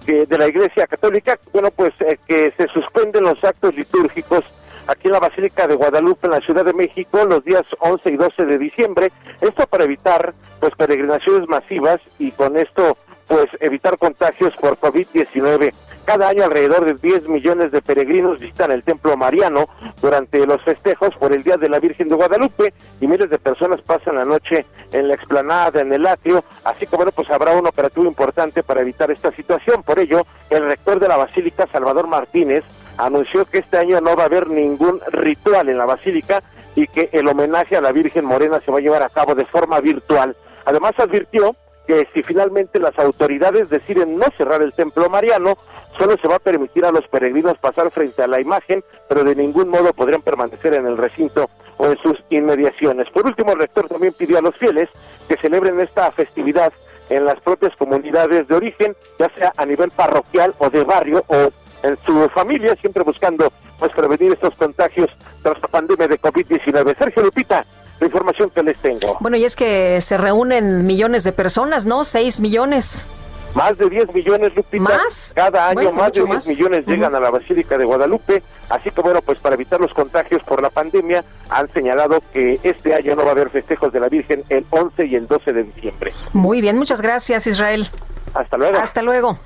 que 0.05 0.27
de 0.27 0.39
la 0.39 0.49
Iglesia 0.49 0.87
Católica, 0.87 1.39
bueno, 1.53 1.71
pues 1.71 1.93
eh, 2.01 2.19
que 2.27 2.53
se 2.57 2.69
suspenden 2.69 3.25
los 3.25 3.43
actos 3.45 3.75
litúrgicos 3.75 4.45
aquí 4.87 5.07
en 5.07 5.13
la 5.13 5.21
Basílica 5.21 5.67
de 5.67 5.77
Guadalupe, 5.77 6.27
en 6.27 6.33
la 6.33 6.41
Ciudad 6.41 6.65
de 6.65 6.73
México, 6.73 7.25
los 7.25 7.45
días 7.45 7.63
11 7.79 8.11
y 8.11 8.17
12 8.17 8.45
de 8.45 8.59
diciembre. 8.59 9.13
Esto 9.41 9.67
para 9.67 9.85
evitar, 9.85 10.33
pues, 10.59 10.75
peregrinaciones 10.75 11.49
masivas 11.49 11.99
y 12.19 12.33
con 12.33 12.57
esto, 12.57 12.97
pues, 13.31 13.47
evitar 13.61 13.97
contagios 13.97 14.57
por 14.57 14.77
COVID-19. 14.77 15.73
Cada 16.05 16.29
año 16.29 16.43
alrededor 16.43 16.85
de 16.85 16.95
10 16.95 17.29
millones 17.29 17.71
de 17.71 17.81
peregrinos 17.81 18.41
visitan 18.41 18.73
el 18.73 18.83
Templo 18.83 19.17
Mariano 19.17 19.69
durante 20.03 20.45
los 20.45 20.61
festejos 20.65 21.11
por 21.15 21.33
el 21.33 21.45
Día 21.45 21.57
de 21.57 21.69
la 21.69 21.79
Virgen 21.79 22.09
de 22.09 22.17
Guadalupe 22.17 22.75
y 23.01 23.07
miles 23.07 23.31
de 23.31 23.39
personas 23.39 23.83
pasan 23.83 24.17
la 24.17 24.25
noche 24.25 24.67
en 24.91 25.07
la 25.07 25.15
explanada, 25.15 25.81
en 25.81 25.93
el 25.93 26.05
atrio, 26.09 26.43
así 26.65 26.89
que 26.89 26.97
bueno, 26.97 27.13
pues 27.13 27.31
habrá 27.31 27.53
un 27.53 27.69
operativo 27.69 28.05
importante 28.05 28.65
para 28.65 28.81
evitar 28.81 29.13
esta 29.13 29.31
situación. 29.31 29.85
Por 29.85 30.01
ello, 30.01 30.23
el 30.51 30.65
rector 30.65 30.99
de 30.99 31.07
la 31.07 31.17
Basílica, 31.17 31.69
Salvador 31.71 32.09
Martínez, 32.09 32.65
anunció 32.97 33.45
que 33.45 33.59
este 33.59 33.79
año 33.79 34.01
no 34.01 34.17
va 34.17 34.25
a 34.25 34.27
haber 34.27 34.51
ningún 34.51 35.01
ritual 35.13 35.69
en 35.69 35.79
la 35.79 35.87
Basílica 35.87 36.41
y 36.75 36.89
que 36.89 37.11
el 37.13 37.29
homenaje 37.29 37.77
a 37.77 37.81
la 37.81 37.93
Virgen 37.93 38.25
Morena 38.25 38.61
se 38.65 38.73
va 38.73 38.79
a 38.79 38.83
llevar 38.83 39.05
a 39.05 39.09
cabo 39.09 39.37
de 39.37 39.47
forma 39.47 39.79
virtual. 39.79 40.35
Además 40.65 40.95
advirtió 40.99 41.55
que 41.91 42.07
si 42.15 42.23
finalmente 42.23 42.79
las 42.79 42.97
autoridades 43.01 43.69
deciden 43.69 44.17
no 44.17 44.27
cerrar 44.37 44.63
el 44.63 44.73
templo 44.73 45.11
mariano, 45.11 45.59
solo 45.99 46.15
se 46.23 46.29
va 46.29 46.37
a 46.37 46.39
permitir 46.39 46.85
a 46.85 46.93
los 46.93 47.05
peregrinos 47.09 47.59
pasar 47.59 47.91
frente 47.91 48.23
a 48.23 48.29
la 48.29 48.41
imagen, 48.41 48.85
pero 49.09 49.25
de 49.25 49.35
ningún 49.35 49.69
modo 49.69 49.93
podrían 49.93 50.23
permanecer 50.23 50.75
en 50.75 50.87
el 50.87 50.97
recinto 50.97 51.51
o 51.79 51.87
en 51.87 51.99
sus 51.99 52.17
inmediaciones. 52.31 53.11
Por 53.11 53.27
último, 53.27 53.53
el 53.53 53.59
rector 53.59 53.89
también 53.89 54.13
pidió 54.13 54.39
a 54.39 54.41
los 54.41 54.57
fieles 54.57 54.89
que 55.27 55.37
celebren 55.39 55.81
esta 55.81 56.13
festividad 56.13 56.73
en 57.09 57.25
las 57.25 57.41
propias 57.41 57.75
comunidades 57.75 58.47
de 58.47 58.55
origen, 58.55 58.95
ya 59.19 59.29
sea 59.35 59.53
a 59.57 59.67
nivel 59.67 59.91
parroquial 59.91 60.55
o 60.59 60.71
de 60.71 60.85
barrio 60.85 61.25
o 61.27 61.51
en 61.83 61.99
su 62.07 62.29
familia, 62.29 62.77
siempre 62.81 63.03
buscando 63.03 63.53
pues 63.81 63.91
prevenir 63.93 64.33
estos 64.33 64.55
contagios 64.55 65.09
tras 65.43 65.61
la 65.61 65.67
pandemia 65.67 66.07
de 66.07 66.21
COVID-19. 66.21 66.97
Sergio 66.97 67.25
Lupita, 67.25 67.67
la 68.01 68.07
información 68.07 68.51
que 68.51 68.63
les 68.63 68.79
tengo. 68.79 69.19
Bueno, 69.21 69.37
y 69.37 69.45
es 69.45 69.55
que 69.57 70.01
se 70.01 70.17
reúnen 70.17 70.87
millones 70.87 71.23
de 71.23 71.33
personas, 71.33 71.87
¿no? 71.87 72.05
Seis 72.05 72.41
millones. 72.41 73.07
Más 73.55 73.77
de 73.79 73.89
10 73.91 74.15
millones, 74.15 74.55
Lupita. 74.55 74.83
¿Más? 74.85 75.33
Cada 75.35 75.69
año 75.71 75.75
Bueno, 75.75 75.93
más 75.93 76.13
de 76.13 76.21
mucho 76.21 76.25
10 76.27 76.35
más. 76.35 76.47
millones 76.47 76.87
llegan 76.87 77.15
a 77.17 77.21
la 77.21 77.31
Basílica 77.31 77.77
de 77.77 77.85
Guadalupe. 77.85 78.43
Así 78.69 78.91
que 78.91 79.01
bueno, 79.01 79.21
pues 79.23 79.39
para 79.41 79.57
evitar 79.57 79.81
los 79.81 79.93
contagios 79.93 80.43
por 80.45 80.63
la 80.63 80.71
pandemia, 80.71 81.25
han 81.49 81.69
señalado 81.73 82.23
que 82.33 82.61
este 82.63 82.95
año 82.95 83.17
no 83.17 83.23
va 83.23 83.31
a 83.31 83.33
haber 83.33 83.51
festejos 83.51 83.93
de 83.93 83.99
la 84.01 84.09
Virgen 84.09 84.45
el 84.49 84.65
11 84.71 85.05
y 85.07 85.17
el 85.17 85.27
12 85.27 85.53
de 85.53 85.65
diciembre. 85.65 86.13
Muy 86.33 86.61
bien, 86.61 86.79
muchas 86.79 87.03
gracias, 87.03 87.47
Israel. 87.49 87.89
Hasta 88.35 88.57
luego. 88.57 88.79
Hasta 88.79 89.03
luego. 89.03 89.39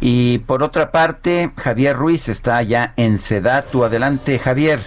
Y 0.00 0.40
por 0.40 0.62
otra 0.62 0.90
parte, 0.90 1.50
Javier 1.56 1.96
Ruiz 1.96 2.28
está 2.28 2.56
allá 2.58 2.92
en 2.96 3.18
Sedatu. 3.18 3.84
Adelante, 3.84 4.38
Javier. 4.38 4.80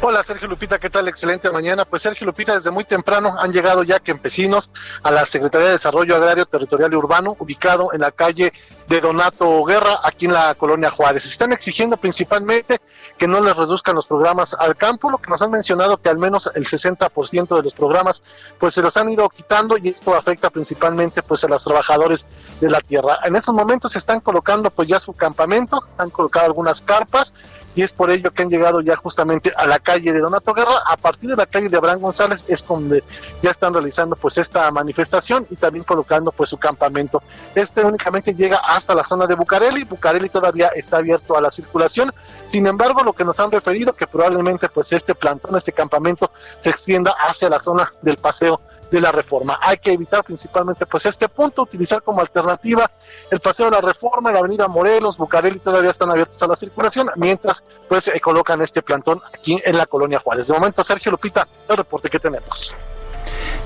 Hola 0.00 0.22
Sergio 0.22 0.48
Lupita, 0.48 0.78
¿qué 0.78 0.90
tal? 0.90 1.08
Excelente 1.08 1.50
mañana. 1.50 1.84
Pues 1.84 2.02
Sergio 2.02 2.26
Lupita, 2.26 2.54
desde 2.54 2.70
muy 2.70 2.84
temprano 2.84 3.34
han 3.38 3.52
llegado 3.52 3.82
ya 3.82 3.98
campesinos 3.98 4.70
a 5.02 5.10
la 5.10 5.26
Secretaría 5.26 5.68
de 5.68 5.72
Desarrollo 5.72 6.14
Agrario 6.16 6.46
Territorial 6.46 6.92
y 6.92 6.96
Urbano, 6.96 7.36
ubicado 7.38 7.92
en 7.92 8.00
la 8.02 8.10
calle 8.10 8.52
de 8.88 9.00
Donato 9.00 9.64
Guerra, 9.64 10.00
aquí 10.02 10.26
en 10.26 10.34
la 10.34 10.54
colonia 10.54 10.90
Juárez. 10.90 11.26
Están 11.26 11.52
exigiendo 11.52 11.96
principalmente 11.96 12.80
que 13.18 13.26
no 13.26 13.40
les 13.40 13.56
reduzcan 13.56 13.94
los 13.94 14.06
programas 14.06 14.54
al 14.58 14.76
campo, 14.76 15.10
lo 15.10 15.18
que 15.18 15.30
nos 15.30 15.42
han 15.42 15.50
mencionado 15.50 15.96
que 15.96 16.08
al 16.08 16.18
menos 16.18 16.50
el 16.54 16.64
60% 16.64 17.56
de 17.56 17.62
los 17.62 17.74
programas 17.74 18.22
pues 18.58 18.74
se 18.74 18.82
los 18.82 18.96
han 18.96 19.10
ido 19.10 19.28
quitando 19.28 19.76
y 19.78 19.88
esto 19.88 20.14
afecta 20.14 20.50
principalmente 20.50 21.22
pues 21.22 21.42
a 21.44 21.48
los 21.48 21.64
trabajadores 21.64 22.26
de 22.60 22.70
la 22.70 22.80
tierra. 22.80 23.18
En 23.24 23.34
estos 23.34 23.54
momentos 23.54 23.92
se 23.92 23.98
están 23.98 24.20
colocando 24.20 24.70
pues 24.70 24.88
ya 24.88 25.00
su 25.00 25.12
campamento, 25.12 25.82
han 25.98 26.10
colocado 26.10 26.46
algunas 26.46 26.82
carpas 26.82 27.34
y 27.76 27.82
es 27.82 27.92
por 27.92 28.10
ello 28.10 28.32
que 28.32 28.42
han 28.42 28.48
llegado 28.48 28.80
ya 28.80 28.96
justamente 28.96 29.52
a 29.54 29.66
la 29.66 29.78
calle 29.78 30.10
de 30.10 30.18
Donato 30.18 30.54
Guerra. 30.54 30.82
A 30.86 30.96
partir 30.96 31.30
de 31.30 31.36
la 31.36 31.44
calle 31.44 31.68
de 31.68 31.76
Abraham 31.76 32.00
González 32.00 32.44
es 32.48 32.66
donde 32.66 33.04
ya 33.42 33.50
están 33.50 33.74
realizando 33.74 34.16
pues 34.16 34.38
esta 34.38 34.68
manifestación 34.72 35.46
y 35.50 35.56
también 35.56 35.84
colocando 35.84 36.32
pues 36.32 36.48
su 36.48 36.56
campamento. 36.56 37.22
Este 37.54 37.84
únicamente 37.84 38.34
llega 38.34 38.56
hasta 38.56 38.94
la 38.94 39.04
zona 39.04 39.26
de 39.26 39.34
Bucareli. 39.34 39.84
Bucareli 39.84 40.30
todavía 40.30 40.68
está 40.68 40.96
abierto 40.96 41.36
a 41.36 41.40
la 41.42 41.50
circulación. 41.50 42.10
Sin 42.46 42.66
embargo, 42.66 43.02
lo 43.04 43.12
que 43.12 43.24
nos 43.24 43.38
han 43.40 43.50
referido 43.50 43.92
que 43.92 44.06
probablemente 44.06 44.70
pues 44.70 44.92
este 44.94 45.14
plantón, 45.14 45.54
este 45.54 45.72
campamento 45.72 46.30
se 46.58 46.70
extienda 46.70 47.14
hacia 47.28 47.50
la 47.50 47.60
zona 47.60 47.92
del 48.00 48.16
paseo 48.16 48.58
de 48.90 49.00
la 49.00 49.12
reforma. 49.12 49.58
Hay 49.62 49.78
que 49.78 49.92
evitar 49.92 50.24
principalmente 50.24 50.86
pues 50.86 51.06
este 51.06 51.28
punto, 51.28 51.62
utilizar 51.62 52.02
como 52.02 52.20
alternativa 52.20 52.90
el 53.30 53.40
paseo 53.40 53.66
de 53.66 53.72
la 53.72 53.80
reforma, 53.80 54.32
la 54.32 54.40
avenida 54.40 54.68
Morelos, 54.68 55.16
Bucareli 55.16 55.58
todavía 55.58 55.90
están 55.90 56.10
abiertos 56.10 56.42
a 56.42 56.46
la 56.46 56.56
circulación, 56.56 57.10
mientras 57.16 57.62
pues 57.88 58.04
se 58.04 58.20
colocan 58.20 58.60
este 58.62 58.82
plantón 58.82 59.20
aquí 59.32 59.60
en 59.64 59.76
la 59.76 59.86
colonia 59.86 60.18
Juárez. 60.18 60.48
De 60.48 60.54
momento, 60.54 60.82
Sergio 60.84 61.12
Lupita, 61.12 61.46
el 61.68 61.76
reporte 61.76 62.08
que 62.08 62.18
tenemos. 62.18 62.74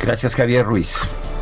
Gracias, 0.01 0.35
Javier 0.35 0.65
Ruiz. 0.65 1.01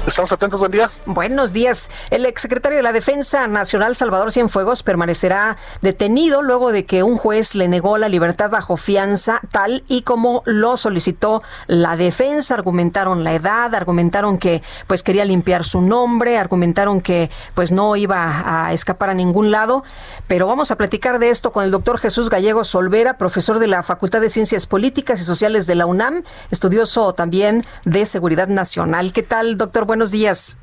Estamos 0.08 0.32
atentos, 0.32 0.58
buen 0.58 0.72
día. 0.72 0.90
Buenos 1.04 1.52
días. 1.52 1.90
El 2.08 2.24
exsecretario 2.24 2.78
de 2.78 2.82
la 2.82 2.92
Defensa 2.92 3.46
Nacional, 3.46 3.94
Salvador 3.94 4.32
Cienfuegos, 4.32 4.82
permanecerá 4.82 5.58
detenido 5.82 6.40
luego 6.40 6.72
de 6.72 6.86
que 6.86 7.02
un 7.02 7.18
juez 7.18 7.54
le 7.54 7.68
negó 7.68 7.98
la 7.98 8.08
libertad 8.08 8.48
bajo 8.48 8.78
fianza, 8.78 9.42
tal 9.52 9.84
y 9.86 10.02
como 10.02 10.42
lo 10.46 10.78
solicitó 10.78 11.42
la 11.66 11.96
defensa. 11.96 12.54
Argumentaron 12.54 13.22
la 13.22 13.34
edad, 13.34 13.74
argumentaron 13.74 14.38
que 14.38 14.62
pues 14.86 15.02
quería 15.02 15.26
limpiar 15.26 15.64
su 15.64 15.82
nombre, 15.82 16.38
argumentaron 16.38 17.02
que 17.02 17.30
pues 17.54 17.70
no 17.70 17.94
iba 17.94 18.66
a 18.66 18.72
escapar 18.72 19.10
a 19.10 19.14
ningún 19.14 19.50
lado. 19.50 19.84
Pero 20.26 20.46
vamos 20.46 20.70
a 20.70 20.76
platicar 20.76 21.18
de 21.18 21.28
esto 21.28 21.52
con 21.52 21.64
el 21.64 21.70
doctor 21.70 21.98
Jesús 21.98 22.30
Gallego 22.30 22.64
Solvera, 22.64 23.18
profesor 23.18 23.58
de 23.58 23.66
la 23.66 23.82
Facultad 23.82 24.22
de 24.22 24.30
Ciencias 24.30 24.64
Políticas 24.64 25.20
y 25.20 25.24
Sociales 25.24 25.66
de 25.66 25.74
la 25.74 25.84
UNAM, 25.84 26.22
estudioso 26.50 27.12
también 27.12 27.66
de 27.84 28.06
Seguridad 28.06 28.48
Nacional. 28.48 29.12
¿Qué 29.12 29.22
tal, 29.22 29.58
doctor? 29.58 29.84
Días. 30.10 30.58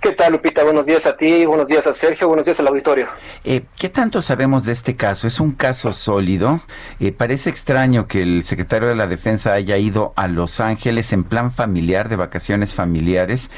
¿Qué 0.00 0.12
tal, 0.12 0.32
Lupita? 0.32 0.64
Buenos 0.64 0.84
días 0.86 1.06
a 1.06 1.16
ti, 1.16 1.46
buenos 1.46 1.66
días 1.66 1.86
a 1.86 1.94
Sergio, 1.94 2.26
buenos 2.26 2.44
días 2.44 2.58
al 2.60 2.66
auditorio. 2.66 3.06
Eh, 3.44 3.62
¿Qué 3.78 3.88
tanto 3.88 4.20
sabemos 4.20 4.64
de 4.64 4.72
este 4.72 4.96
caso? 4.96 5.26
¿Es 5.26 5.40
un 5.40 5.52
caso 5.52 5.92
sólido? 5.92 6.60
Eh, 7.00 7.12
parece 7.12 7.48
extraño 7.48 8.06
que 8.06 8.22
el 8.22 8.42
secretario 8.42 8.88
de 8.88 8.96
la 8.96 9.06
Defensa 9.06 9.52
haya 9.54 9.78
ido 9.78 10.12
a 10.16 10.26
Los 10.28 10.60
Ángeles 10.60 11.12
en 11.12 11.24
plan 11.24 11.50
familiar, 11.52 12.08
de 12.08 12.16
vacaciones 12.16 12.74
familiares, 12.74 13.50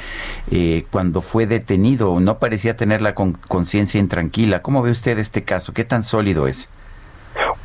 eh, 0.51 0.85
cuando 0.91 1.21
fue 1.21 1.47
detenido. 1.47 2.17
No 2.19 2.37
parecía 2.39 2.77
tener 2.77 3.01
la 3.01 3.13
con- 3.15 3.33
conciencia 3.33 3.99
intranquila. 3.99 4.61
¿Cómo 4.61 4.83
ve 4.83 4.91
usted 4.91 5.17
este 5.17 5.43
caso? 5.43 5.73
¿Qué 5.73 5.83
tan 5.83 6.03
sólido 6.03 6.47
es? 6.47 6.69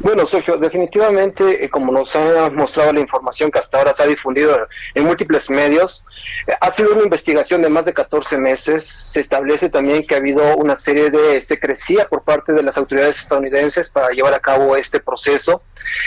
Bueno, 0.02 0.24
Sergio, 0.24 0.56
definitivamente, 0.56 1.62
eh, 1.62 1.68
como 1.68 1.92
nos 1.92 2.16
ha 2.16 2.48
mostrado 2.48 2.90
la 2.94 3.00
información 3.00 3.50
que 3.50 3.58
hasta 3.58 3.76
ahora 3.76 3.94
se 3.94 4.02
ha 4.02 4.06
difundido 4.06 4.66
en 4.94 5.04
múltiples 5.04 5.50
medios, 5.50 6.06
eh, 6.46 6.54
ha 6.58 6.70
sido 6.70 6.94
una 6.94 7.02
investigación 7.02 7.60
de 7.60 7.68
más 7.68 7.84
de 7.84 7.92
14 7.92 8.38
meses. 8.38 8.82
Se 8.82 9.20
establece 9.20 9.68
también 9.68 10.02
que 10.06 10.14
ha 10.14 10.18
habido 10.18 10.56
una 10.56 10.76
serie 10.76 11.10
de 11.10 11.42
secrecía 11.42 12.08
por 12.08 12.22
parte 12.22 12.54
de 12.54 12.62
las 12.62 12.78
autoridades 12.78 13.18
estadounidenses 13.18 13.90
para 13.90 14.08
llevar 14.08 14.32
a 14.32 14.40
cabo 14.40 14.74
este 14.74 15.00
proceso, 15.00 15.60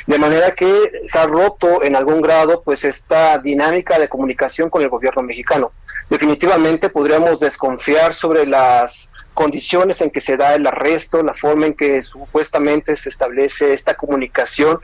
de 0.08 0.18
manera 0.18 0.56
que 0.56 0.74
se 1.08 1.20
ha 1.20 1.28
roto 1.28 1.84
en 1.84 1.96
algún 1.96 2.20
grado 2.24 2.64
pues 2.64 2.86
esta 2.86 3.38
dinámica 3.38 4.00
de 4.00 4.10
comunicación 4.10 4.72
con 4.72 4.82
el 4.82 4.90
gobierno 4.90 5.22
mexicano. 5.22 5.72
Definitivamente 6.10 6.90
podríamos 6.90 7.40
desconfiar 7.40 8.16
sobre 8.16 8.48
las 8.48 9.12
condiciones 9.34 10.02
en 10.02 10.10
que 10.10 10.22
se 10.22 10.38
da 10.38 10.56
el 10.56 10.66
arresto, 10.66 11.24
la 11.24 11.34
forma 11.34 11.66
en 11.66 11.74
que 11.74 12.02
supuestamente 12.02 12.96
se 12.96 13.10
establece 13.10 13.74
esta 13.74 13.96
comunicación 13.96 14.80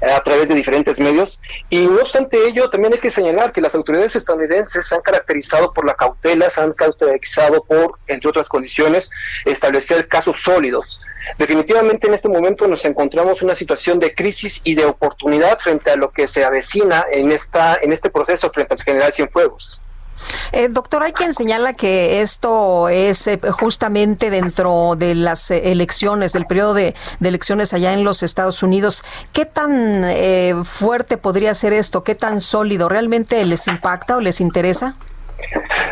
eh, 0.00 0.10
a 0.10 0.22
través 0.22 0.48
de 0.48 0.54
diferentes 0.54 0.98
medios. 0.98 1.40
Y 1.70 1.86
no 1.86 1.96
obstante 1.96 2.46
ello, 2.46 2.70
también 2.70 2.92
hay 2.92 3.00
que 3.00 3.10
señalar 3.10 3.52
que 3.52 3.60
las 3.60 3.74
autoridades 3.74 4.16
estadounidenses 4.16 4.86
se 4.86 4.94
han 4.94 5.02
caracterizado 5.02 5.72
por 5.72 5.86
la 5.86 5.94
cautela, 5.94 6.50
se 6.50 6.60
han 6.60 6.72
caracterizado 6.72 7.64
por, 7.64 7.98
entre 8.06 8.28
otras 8.28 8.48
condiciones, 8.48 9.10
establecer 9.44 10.08
casos 10.08 10.42
sólidos. 10.42 11.00
Definitivamente 11.38 12.06
en 12.06 12.14
este 12.14 12.28
momento 12.28 12.68
nos 12.68 12.84
encontramos 12.84 13.40
en 13.40 13.46
una 13.46 13.54
situación 13.54 13.98
de 13.98 14.14
crisis 14.14 14.60
y 14.64 14.74
de 14.74 14.84
oportunidad 14.84 15.58
frente 15.58 15.90
a 15.90 15.96
lo 15.96 16.10
que 16.10 16.28
se 16.28 16.44
avecina 16.44 17.06
en, 17.10 17.32
esta, 17.32 17.78
en 17.80 17.92
este 17.92 18.10
proceso 18.10 18.50
frente 18.50 18.74
al 18.74 18.82
general 18.82 19.12
Cienfuegos. 19.12 19.80
Eh, 20.52 20.68
doctor, 20.70 21.02
hay 21.02 21.12
quien 21.12 21.34
señala 21.34 21.74
que 21.74 22.20
esto 22.20 22.88
es 22.88 23.26
eh, 23.26 23.40
justamente 23.50 24.30
dentro 24.30 24.94
de 24.96 25.14
las 25.14 25.50
eh, 25.50 25.72
elecciones, 25.72 26.32
del 26.32 26.46
periodo 26.46 26.74
de, 26.74 26.94
de 27.20 27.28
elecciones 27.28 27.74
allá 27.74 27.92
en 27.92 28.04
los 28.04 28.22
Estados 28.22 28.62
Unidos. 28.62 29.04
¿Qué 29.32 29.44
tan 29.46 30.04
eh, 30.04 30.54
fuerte 30.64 31.16
podría 31.16 31.54
ser 31.54 31.72
esto? 31.72 32.04
¿Qué 32.04 32.14
tan 32.14 32.40
sólido? 32.40 32.88
¿Realmente 32.88 33.44
les 33.44 33.66
impacta 33.66 34.16
o 34.16 34.20
les 34.20 34.40
interesa? 34.40 34.94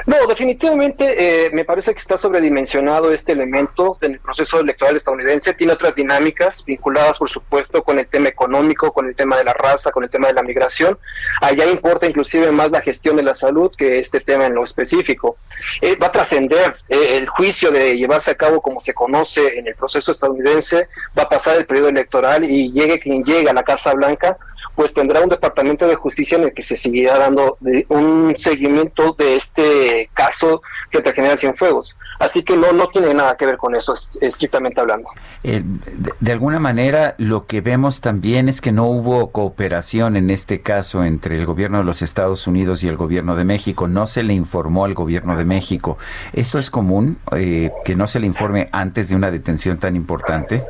No, 0.07 0.27
definitivamente 0.27 1.47
eh, 1.47 1.51
me 1.53 1.65
parece 1.65 1.93
que 1.93 1.99
está 1.99 2.19
sobredimensionado 2.19 3.13
este 3.13 3.33
elemento 3.33 3.99
en 4.01 4.15
el 4.15 4.21
proceso 4.21 4.61
electoral 4.61 4.97
estadounidense. 4.97 5.55
Tiene 5.55 5.73
otras 5.73 5.95
dinámicas 5.95 6.65
vinculadas, 6.65 7.19
por 7.19 7.29
supuesto, 7.29 7.83
con 7.83 7.99
el 7.99 8.07
tema 8.09 8.29
económico, 8.29 8.93
con 8.93 9.07
el 9.07 9.15
tema 9.15 9.37
de 9.37 9.45
la 9.45 9.53
raza, 9.53 9.93
con 9.93 10.05
el 10.05 10.11
tema 10.11 10.29
de 10.29 10.35
la 10.35 10.43
migración. 10.43 10.99
Allá 11.41 11.67
importa 11.67 12.07
inclusive 12.07 12.51
más 12.51 12.71
la 12.71 12.81
gestión 12.81 13.17
de 13.17 13.23
la 13.23 13.35
salud 13.35 13.71
que 13.77 13.99
este 13.99 14.21
tema 14.21 14.47
en 14.47 14.55
lo 14.55 14.65
específico. 14.65 15.37
Eh, 15.81 15.97
va 15.97 16.09
a 16.09 16.13
trascender 16.13 16.75
eh, 16.89 17.17
el 17.17 17.29
juicio 17.29 17.71
de 17.71 17.93
llevarse 17.97 18.33
a 18.33 18.35
cabo 18.35 18.61
como 18.61 18.81
se 18.81 18.95
conoce 18.95 19.59
en 19.59 19.67
el 19.67 19.75
proceso 19.75 20.13
estadounidense, 20.13 20.89
va 21.17 21.25
a 21.25 21.29
pasar 21.29 21.57
el 21.57 21.67
periodo 21.67 21.89
electoral 21.89 22.45
y 22.45 22.73
llegue 22.73 22.99
quien 22.99 23.25
llegue 23.25 23.49
a 23.49 23.55
la 23.55 23.63
Casa 23.63 23.93
Blanca, 23.95 24.37
pues 24.75 24.95
tendrá 24.95 25.21
un 25.21 25.29
departamento 25.29 25.87
de 25.87 25.95
justicia 25.95 26.39
en 26.39 26.45
el 26.45 26.55
que 26.55 26.63
se 26.63 26.77
seguirá 26.77 27.19
dando 27.19 27.57
de- 27.61 27.85
un 27.89 28.35
seguimiento 28.39 29.15
de 29.19 29.37
este 29.37 30.11
caso 30.15 30.63
que 30.91 31.01
te 31.01 31.13
genera 31.13 31.37
Cienfuegos. 31.37 31.97
Así 32.19 32.43
que 32.43 32.57
no, 32.57 32.73
no 32.73 32.89
tiene 32.89 33.13
nada 33.15 33.37
que 33.37 33.47
ver 33.47 33.57
con 33.57 33.75
eso, 33.75 33.95
es- 33.95 34.19
estrictamente 34.21 34.81
hablando. 34.81 35.09
Eh, 35.45 35.63
de, 35.65 36.13
de 36.19 36.33
alguna 36.33 36.59
manera, 36.61 37.15
lo 37.19 37.47
que 37.47 37.61
vemos 37.61 38.01
también 38.01 38.49
es 38.49 38.61
que 38.61 38.73
no 38.73 38.87
hubo 38.87 39.31
cooperación 39.33 40.17
en 40.17 40.31
este 40.31 40.61
caso 40.63 41.05
entre 41.05 41.37
el 41.37 41.47
gobierno 41.47 41.79
de 41.79 41.85
los 41.85 42.01
Estados 42.03 42.47
Unidos 42.47 42.83
y 42.85 42.89
el 42.89 42.97
gobierno 42.97 43.37
de 43.37 43.45
México. 43.45 43.89
No 43.89 44.07
se 44.07 44.23
le 44.23 44.35
informó 44.35 44.85
al 44.85 44.95
gobierno 44.95 45.37
de 45.37 45.45
México. 45.45 45.99
¿Eso 46.33 46.59
es 46.59 46.71
común, 46.71 47.19
eh, 47.37 47.71
que 47.85 47.95
no 47.97 48.07
se 48.07 48.21
le 48.21 48.27
informe 48.27 48.69
antes 48.73 49.09
de 49.09 49.17
una 49.17 49.31
detención 49.31 49.79
tan 49.79 49.97
importante? 49.97 50.65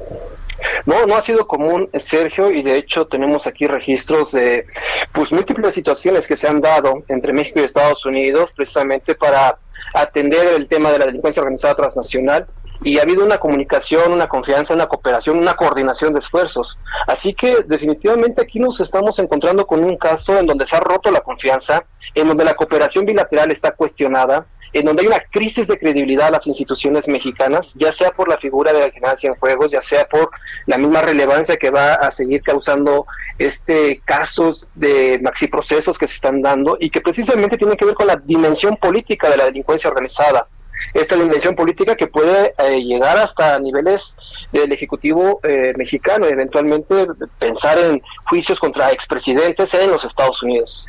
No, 0.87 1.07
no 1.07 1.17
ha 1.17 1.23
sido 1.23 1.47
común, 1.47 1.89
Sergio, 1.99 2.51
y 2.51 2.63
de 2.63 2.75
hecho 2.75 3.07
tenemos 3.07 3.47
aquí 3.47 3.67
registros 3.67 4.33
de 4.33 4.67
pues 5.13 5.33
múltiples 5.33 5.75
situaciones 5.75 6.27
que 6.27 6.37
se 6.37 6.49
han 6.49 6.61
dado 6.61 7.05
entre 7.09 7.33
México 7.33 7.61
y 7.61 7.65
Estados 7.65 8.05
Unidos 8.05 8.51
precisamente 8.57 9.15
para 9.15 9.59
atender 9.95 10.49
el 10.57 10.69
tema 10.69 10.91
de 10.91 10.99
la 10.99 11.07
delincuencia 11.07 11.43
organizada 11.43 11.75
transnacional 11.75 12.47
y 12.85 12.99
ha 12.99 13.03
habido 13.03 13.25
una 13.25 13.39
comunicación, 13.39 14.13
una 14.13 14.29
confianza, 14.29 14.75
una 14.75 14.87
cooperación, 14.87 15.39
una 15.39 15.55
coordinación 15.55 16.13
de 16.13 16.21
esfuerzos. 16.21 16.79
Así 17.07 17.35
que 17.35 17.59
definitivamente 17.67 18.43
aquí 18.43 18.59
nos 18.59 18.81
estamos 18.81 19.19
encontrando 19.19 19.67
con 19.67 19.85
un 19.85 19.97
caso 19.97 20.39
en 20.39 20.47
donde 20.47 20.67
se 20.67 20.77
ha 20.77 20.81
roto 20.81 21.11
la 21.11 21.21
confianza, 21.21 21.85
en 22.15 22.29
donde 22.29 22.45
la 22.45 22.55
cooperación 22.55 23.05
bilateral 23.05 23.51
está 23.53 23.73
cuestionada, 23.73 24.47
en 24.73 24.87
donde 24.87 25.03
hay 25.03 25.09
una 25.09 25.21
crisis 25.31 25.67
de 25.67 25.79
credibilidad 25.79 26.29
a 26.29 26.33
las 26.33 26.47
instituciones 26.47 27.07
mexicanas, 27.07 27.75
ya 27.75 27.93
sea 27.93 28.11
por 28.11 28.29
la 28.29 28.39
figura 28.39 28.73
del 28.73 28.91
general 28.91 29.19
Cienfuegos, 29.19 29.71
ya 29.71 29.83
sea 29.83 30.07
por 30.07 30.31
la 30.67 30.79
misma 30.79 31.03
relevancia 31.03 31.57
que 31.57 31.71
va 31.71 31.95
a 31.95 32.11
seguir 32.11 32.43
causando 32.43 33.07
este 33.39 34.01
casos 34.05 34.71
de 34.75 35.21
maxiprocesos 35.23 35.99
que 35.99 36.09
se 36.09 36.15
están 36.15 36.41
dando 36.41 36.77
y 36.81 36.91
que 36.91 37.01
precisamente 37.01 37.59
tienen 37.59 37.77
que 37.77 37.85
ver 37.85 37.95
con 37.95 38.07
la 38.07 38.17
dimensión 38.17 38.77
política 38.77 39.29
de 39.29 39.37
la 39.37 39.45
delincuencia 39.45 39.91
organizada. 39.91 40.49
Esta 40.95 41.17
dimensión 41.17 41.55
política 41.55 41.97
que 41.97 42.07
puede 42.07 42.55
eh, 42.59 42.83
llegar 42.83 43.17
hasta 43.19 43.59
niveles 43.59 44.17
del 44.53 44.73
Ejecutivo 44.73 45.41
eh, 45.43 45.73
mexicano, 45.77 46.27
eventualmente 46.27 47.07
pensar 47.39 47.79
en 47.79 48.03
juicios 48.29 48.59
contra 48.61 48.91
expresidentes 48.91 49.73
en 49.75 49.91
los 49.91 50.05
Estados 50.05 50.43
Unidos. 50.43 50.89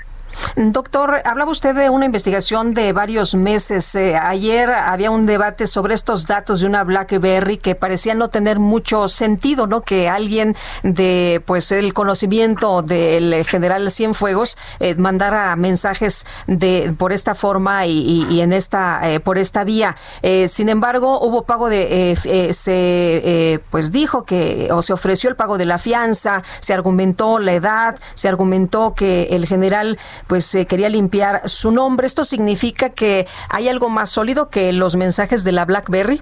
Doctor, 0.55 1.21
hablaba 1.25 1.51
usted 1.51 1.75
de 1.75 1.89
una 1.89 2.05
investigación 2.05 2.73
de 2.73 2.93
varios 2.93 3.35
meses. 3.35 3.95
Eh, 3.95 4.15
ayer 4.15 4.69
había 4.69 5.11
un 5.11 5.25
debate 5.25 5.67
sobre 5.67 5.93
estos 5.93 6.27
datos 6.27 6.59
de 6.59 6.67
una 6.67 6.83
BlackBerry 6.83 7.57
que 7.57 7.75
parecía 7.75 8.13
no 8.13 8.29
tener 8.29 8.59
mucho 8.59 9.07
sentido, 9.07 9.67
¿no? 9.67 9.81
Que 9.81 10.09
alguien 10.09 10.55
de, 10.83 11.41
pues, 11.45 11.71
el 11.71 11.93
conocimiento 11.93 12.81
del 12.81 13.45
general 13.45 13.89
Cienfuegos 13.89 14.57
eh, 14.79 14.95
mandara 14.95 15.55
mensajes 15.55 16.25
de 16.47 16.93
por 16.97 17.13
esta 17.13 17.35
forma 17.35 17.85
y, 17.85 18.25
y 18.29 18.41
en 18.41 18.53
esta, 18.53 19.01
eh, 19.09 19.19
por 19.19 19.37
esta 19.37 19.63
vía. 19.63 19.95
Eh, 20.21 20.47
sin 20.47 20.69
embargo, 20.69 21.19
hubo 21.19 21.43
pago 21.43 21.69
de, 21.69 22.17
se, 22.53 23.61
pues, 23.69 23.91
dijo 23.91 24.23
que 24.23 24.69
o 24.71 24.81
se 24.81 24.93
ofreció 24.93 25.29
el 25.29 25.35
pago 25.35 25.57
de 25.57 25.65
la 25.65 25.77
fianza, 25.77 26.43
se 26.59 26.73
argumentó 26.73 27.39
la 27.39 27.53
edad, 27.53 27.99
se 28.13 28.27
argumentó 28.27 28.93
que 28.95 29.29
el 29.31 29.45
general 29.45 29.97
pues 30.27 30.53
eh, 30.55 30.65
quería 30.65 30.89
limpiar 30.89 31.47
su 31.47 31.71
nombre. 31.71 32.07
¿Esto 32.07 32.23
significa 32.23 32.89
que 32.89 33.27
hay 33.49 33.69
algo 33.69 33.89
más 33.89 34.09
sólido 34.09 34.49
que 34.49 34.73
los 34.73 34.95
mensajes 34.95 35.43
de 35.43 35.51
la 35.51 35.65
BlackBerry? 35.65 36.21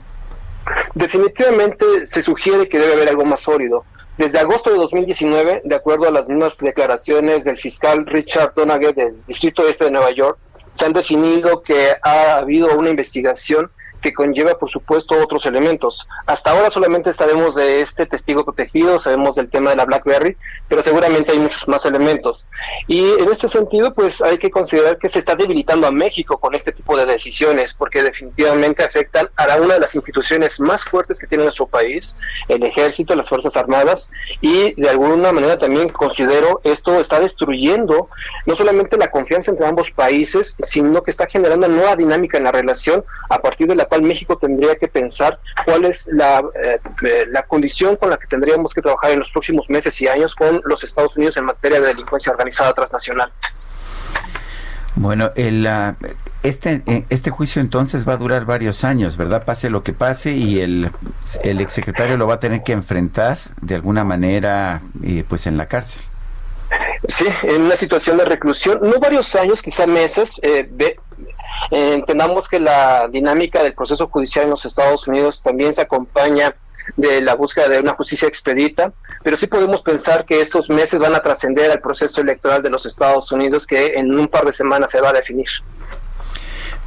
Definitivamente 0.93 1.85
se 2.05 2.21
sugiere 2.21 2.67
que 2.67 2.79
debe 2.79 2.93
haber 2.93 3.09
algo 3.09 3.25
más 3.25 3.41
sólido. 3.41 3.85
Desde 4.17 4.39
agosto 4.39 4.69
de 4.69 4.75
2019, 4.77 5.61
de 5.63 5.75
acuerdo 5.75 6.07
a 6.07 6.11
las 6.11 6.27
mismas 6.27 6.57
declaraciones 6.57 7.43
del 7.43 7.57
fiscal 7.57 8.05
Richard 8.05 8.53
Donaghy 8.55 8.93
del 8.93 9.15
Distrito 9.25 9.67
Este 9.67 9.85
de 9.85 9.91
Nueva 9.91 10.11
York, 10.11 10.37
se 10.73 10.85
han 10.85 10.93
definido 10.93 11.61
que 11.61 11.93
ha 12.03 12.37
habido 12.37 12.77
una 12.77 12.89
investigación 12.89 13.71
que 14.01 14.13
conlleva, 14.13 14.57
por 14.57 14.69
supuesto, 14.69 15.15
otros 15.21 15.45
elementos. 15.45 16.07
Hasta 16.25 16.51
ahora 16.51 16.71
solamente 16.71 17.13
sabemos 17.13 17.55
de 17.55 17.81
este 17.81 18.05
testigo 18.05 18.43
protegido, 18.43 18.99
sabemos 18.99 19.35
del 19.35 19.49
tema 19.49 19.69
de 19.69 19.75
la 19.75 19.85
BlackBerry, 19.85 20.35
pero 20.67 20.83
seguramente 20.83 21.31
hay 21.31 21.39
muchos 21.39 21.67
más 21.67 21.85
elementos. 21.85 22.45
Y 22.87 23.11
en 23.19 23.31
este 23.31 23.47
sentido, 23.47 23.93
pues 23.93 24.21
hay 24.21 24.37
que 24.37 24.49
considerar 24.49 24.97
que 24.97 25.09
se 25.09 25.19
está 25.19 25.35
debilitando 25.35 25.87
a 25.87 25.91
México 25.91 26.37
con 26.37 26.55
este 26.55 26.71
tipo 26.71 26.97
de 26.97 27.05
decisiones, 27.05 27.73
porque 27.73 28.03
definitivamente 28.03 28.83
afectan 28.83 29.29
a 29.35 29.55
una 29.57 29.75
de 29.75 29.79
las 29.79 29.95
instituciones 29.95 30.59
más 30.59 30.83
fuertes 30.83 31.19
que 31.19 31.27
tiene 31.27 31.43
nuestro 31.43 31.67
país, 31.67 32.17
el 32.47 32.63
ejército, 32.63 33.15
las 33.15 33.29
Fuerzas 33.29 33.57
Armadas, 33.57 34.11
y 34.41 34.73
de 34.81 34.89
alguna 34.89 35.31
manera 35.31 35.57
también 35.57 35.89
considero 35.89 36.61
esto 36.63 36.99
está 36.99 37.19
destruyendo 37.19 38.09
no 38.45 38.55
solamente 38.55 38.97
la 38.97 39.09
confianza 39.09 39.51
entre 39.51 39.65
ambos 39.65 39.91
países, 39.91 40.57
sino 40.63 41.03
que 41.03 41.11
está 41.11 41.27
generando 41.27 41.67
una 41.67 41.75
nueva 41.75 41.95
dinámica 41.95 42.37
en 42.37 42.43
la 42.43 42.51
relación 42.51 43.03
a 43.29 43.41
partir 43.41 43.67
de 43.67 43.75
la 43.75 43.85
cual 43.85 44.03
México 44.03 44.37
tendría 44.37 44.75
que 44.75 44.87
pensar 44.87 45.39
cuál 45.65 45.85
es 45.85 46.07
la, 46.07 46.43
eh, 46.61 46.79
eh, 47.03 47.25
la 47.29 47.43
condición 47.43 47.95
con 47.95 48.09
la 48.09 48.17
que 48.17 48.27
tendríamos 48.27 48.73
que 48.73 48.81
trabajar 48.81 49.11
en 49.11 49.19
los 49.19 49.31
próximos 49.31 49.69
meses 49.69 49.99
y 50.01 50.07
años 50.07 50.35
con 50.35 50.61
los 50.65 50.83
Estados 50.83 51.15
Unidos 51.15 51.37
en 51.37 51.45
materia 51.45 51.79
de 51.79 51.87
delincuencia 51.87 52.31
organizada 52.31 52.50
transnacional. 52.73 53.31
Bueno, 54.95 55.31
el, 55.35 55.67
este, 56.43 56.83
eh, 56.85 57.05
este 57.09 57.31
juicio 57.31 57.61
entonces 57.61 58.07
va 58.07 58.13
a 58.13 58.17
durar 58.17 58.45
varios 58.45 58.83
años, 58.83 59.17
¿verdad? 59.17 59.45
Pase 59.45 59.69
lo 59.69 59.83
que 59.83 59.93
pase 59.93 60.33
y 60.33 60.59
el, 60.59 60.91
el 61.43 61.61
exsecretario 61.61 62.17
lo 62.17 62.27
va 62.27 62.35
a 62.35 62.39
tener 62.39 62.63
que 62.63 62.73
enfrentar 62.73 63.39
de 63.61 63.75
alguna 63.75 64.03
manera 64.03 64.81
eh, 65.03 65.23
pues 65.27 65.47
en 65.47 65.57
la 65.57 65.67
cárcel. 65.67 66.01
Sí, 67.07 67.25
en 67.43 67.63
una 67.63 67.77
situación 67.77 68.17
de 68.17 68.25
reclusión, 68.25 68.79
no 68.81 68.99
varios 68.99 69.33
años, 69.35 69.61
quizá 69.61 69.87
meses. 69.87 70.39
eh, 70.43 70.69
eh, 71.71 71.93
entendamos 71.93 72.47
que 72.47 72.59
la 72.59 73.07
dinámica 73.07 73.63
del 73.63 73.73
proceso 73.73 74.07
judicial 74.07 74.45
en 74.45 74.51
los 74.51 74.65
Estados 74.65 75.07
Unidos 75.07 75.41
también 75.43 75.73
se 75.73 75.81
acompaña 75.81 76.55
de 76.95 77.21
la 77.21 77.35
búsqueda 77.35 77.69
de 77.69 77.79
una 77.79 77.93
justicia 77.93 78.27
expedita, 78.27 78.93
pero 79.23 79.37
sí 79.37 79.47
podemos 79.47 79.81
pensar 79.81 80.25
que 80.25 80.41
estos 80.41 80.69
meses 80.69 80.99
van 80.99 81.15
a 81.15 81.21
trascender 81.21 81.71
al 81.71 81.79
proceso 81.79 82.21
electoral 82.21 82.61
de 82.61 82.69
los 82.69 82.85
Estados 82.85 83.31
Unidos 83.31 83.67
que 83.67 83.93
en 83.95 84.17
un 84.17 84.27
par 84.27 84.45
de 84.45 84.53
semanas 84.53 84.91
se 84.91 85.01
va 85.01 85.09
a 85.09 85.13
definir. 85.13 85.47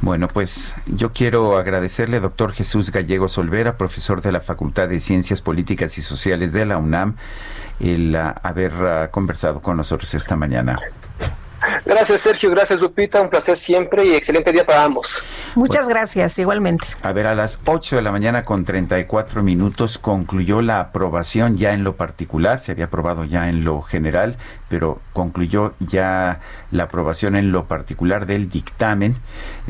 Bueno, 0.01 0.27
pues 0.27 0.75
yo 0.85 1.13
quiero 1.13 1.57
agradecerle, 1.57 2.19
doctor 2.19 2.51
Jesús 2.51 2.91
Gallego 2.91 3.29
Solvera, 3.29 3.77
profesor 3.77 4.21
de 4.21 4.31
la 4.31 4.41
Facultad 4.41 4.89
de 4.89 4.99
Ciencias 4.99 5.41
Políticas 5.41 5.97
y 5.97 6.01
Sociales 6.01 6.53
de 6.53 6.65
la 6.65 6.77
UNAM, 6.77 7.15
el 7.79 8.15
ah, 8.15 8.35
haber 8.43 8.73
ah, 8.73 9.09
conversado 9.09 9.61
con 9.61 9.77
nosotros 9.77 10.13
esta 10.13 10.35
mañana. 10.35 10.77
Gracias 11.85 12.21
Sergio, 12.21 12.49
gracias 12.49 12.81
Lupita, 12.81 13.21
un 13.21 13.29
placer 13.29 13.59
siempre 13.59 14.05
y 14.05 14.15
excelente 14.15 14.51
día 14.51 14.65
para 14.65 14.83
ambos. 14.83 15.23
Muchas 15.53 15.87
gracias, 15.87 16.39
igualmente. 16.39 16.87
A 17.03 17.11
ver, 17.11 17.27
a 17.27 17.35
las 17.35 17.59
8 17.63 17.97
de 17.97 18.01
la 18.01 18.11
mañana 18.11 18.43
con 18.43 18.65
34 18.65 19.43
minutos 19.43 19.99
concluyó 19.99 20.61
la 20.61 20.79
aprobación 20.79 21.57
ya 21.57 21.73
en 21.73 21.83
lo 21.83 21.95
particular, 21.95 22.59
se 22.59 22.71
había 22.71 22.85
aprobado 22.85 23.23
ya 23.23 23.49
en 23.49 23.63
lo 23.63 23.81
general, 23.83 24.37
pero 24.69 24.99
concluyó 25.13 25.73
ya 25.79 26.39
la 26.71 26.83
aprobación 26.83 27.35
en 27.35 27.51
lo 27.51 27.65
particular 27.65 28.25
del 28.25 28.49
dictamen 28.49 29.15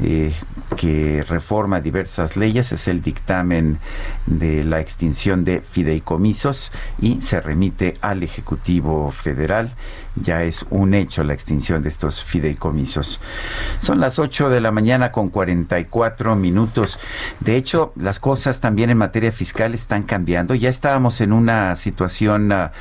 eh, 0.01 0.33
que 0.77 1.23
reforma 1.27 1.81
diversas 1.81 2.37
leyes, 2.37 2.71
es 2.71 2.87
el 2.87 3.01
dictamen 3.01 3.79
de 4.25 4.63
la 4.63 4.79
extinción 4.79 5.43
de 5.43 5.61
fideicomisos 5.61 6.71
y 6.99 7.21
se 7.21 7.41
remite 7.41 7.95
al 8.01 8.23
Ejecutivo 8.23 9.11
Federal. 9.11 9.71
Ya 10.15 10.43
es 10.43 10.65
un 10.69 10.93
hecho 10.93 11.25
la 11.25 11.33
extinción 11.33 11.83
de 11.83 11.89
estos 11.89 12.23
fideicomisos. 12.23 13.19
Son 13.79 13.99
las 13.99 14.17
8 14.17 14.49
de 14.49 14.61
la 14.61 14.71
mañana 14.71 15.11
con 15.11 15.29
44 15.29 16.37
minutos. 16.37 16.99
De 17.41 17.57
hecho, 17.57 17.91
las 17.97 18.21
cosas 18.21 18.61
también 18.61 18.89
en 18.89 18.97
materia 18.97 19.33
fiscal 19.33 19.73
están 19.73 20.03
cambiando. 20.03 20.55
Ya 20.55 20.69
estábamos 20.69 21.19
en 21.19 21.33
una 21.33 21.75
situación 21.75 22.51
ah, 22.53 22.71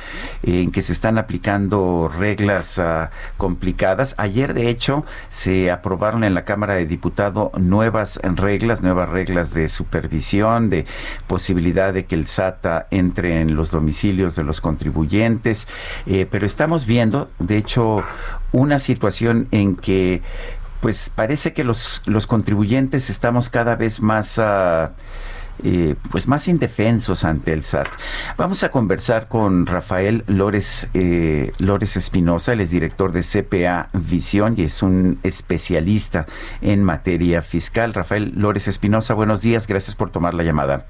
en 0.43 0.71
que 0.71 0.81
se 0.81 0.93
están 0.93 1.17
aplicando 1.17 2.04
reglas 2.13 2.77
ah, 2.79 3.11
complicadas. 3.37 4.15
Ayer, 4.17 4.53
de 4.53 4.69
hecho, 4.69 5.05
se 5.29 5.71
aprobaron 5.71 6.23
en 6.23 6.33
la 6.33 6.45
Cámara 6.45 6.75
de 6.75 6.85
Diputados 6.85 7.51
nuevas 7.57 8.19
reglas, 8.23 8.81
nuevas 8.81 9.09
reglas 9.09 9.53
de 9.53 9.69
supervisión, 9.69 10.69
de 10.69 10.85
posibilidad 11.27 11.93
de 11.93 12.05
que 12.05 12.15
el 12.15 12.25
SATA 12.25 12.87
entre 12.91 13.41
en 13.41 13.55
los 13.55 13.71
domicilios 13.71 14.35
de 14.35 14.43
los 14.43 14.61
contribuyentes. 14.61 15.67
Eh, 16.05 16.27
pero 16.29 16.45
estamos 16.45 16.85
viendo, 16.85 17.29
de 17.39 17.57
hecho, 17.57 18.03
una 18.51 18.79
situación 18.79 19.47
en 19.51 19.75
que 19.75 20.21
pues 20.81 21.09
parece 21.09 21.53
que 21.53 21.63
los, 21.63 22.03
los 22.05 22.27
contribuyentes 22.27 23.09
estamos 23.09 23.49
cada 23.49 23.75
vez 23.75 24.01
más... 24.01 24.37
ah, 24.37 24.91
eh, 25.63 25.95
pues 26.11 26.27
más 26.27 26.47
indefensos 26.47 27.23
ante 27.23 27.53
el 27.53 27.63
SAT. 27.63 27.87
Vamos 28.37 28.63
a 28.63 28.71
conversar 28.71 29.27
con 29.27 29.65
Rafael 29.65 30.23
Lores, 30.27 30.87
eh, 30.93 31.51
Lores 31.59 31.97
Espinosa, 31.97 32.53
él 32.53 32.61
es 32.61 32.71
director 32.71 33.11
de 33.11 33.21
CPA 33.21 33.89
Visión 33.93 34.55
y 34.57 34.63
es 34.63 34.83
un 34.83 35.19
especialista 35.23 36.25
en 36.61 36.83
materia 36.83 37.41
fiscal. 37.41 37.93
Rafael 37.93 38.33
Lores 38.35 38.67
Espinosa, 38.67 39.13
buenos 39.13 39.41
días, 39.41 39.67
gracias 39.67 39.95
por 39.95 40.09
tomar 40.09 40.33
la 40.33 40.43
llamada. 40.43 40.85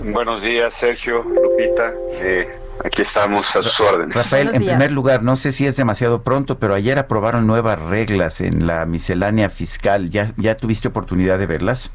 Buenos 0.00 0.42
días, 0.42 0.72
Sergio, 0.74 1.22
Lupita. 1.22 1.92
Eh, 2.14 2.48
aquí 2.84 3.02
estamos 3.02 3.54
a 3.56 3.62
sus 3.62 3.80
órdenes. 3.80 4.16
Rafael, 4.16 4.50
en 4.54 4.64
primer 4.64 4.90
lugar, 4.90 5.22
no 5.22 5.36
sé 5.36 5.52
si 5.52 5.66
es 5.66 5.76
demasiado 5.76 6.22
pronto, 6.22 6.58
pero 6.58 6.74
ayer 6.74 6.98
aprobaron 6.98 7.46
nuevas 7.46 7.78
reglas 7.78 8.40
en 8.40 8.66
la 8.66 8.86
miscelánea 8.86 9.50
fiscal. 9.50 10.08
¿Ya, 10.10 10.32
ya 10.36 10.56
tuviste 10.56 10.88
oportunidad 10.88 11.38
de 11.38 11.46
verlas? 11.46 11.90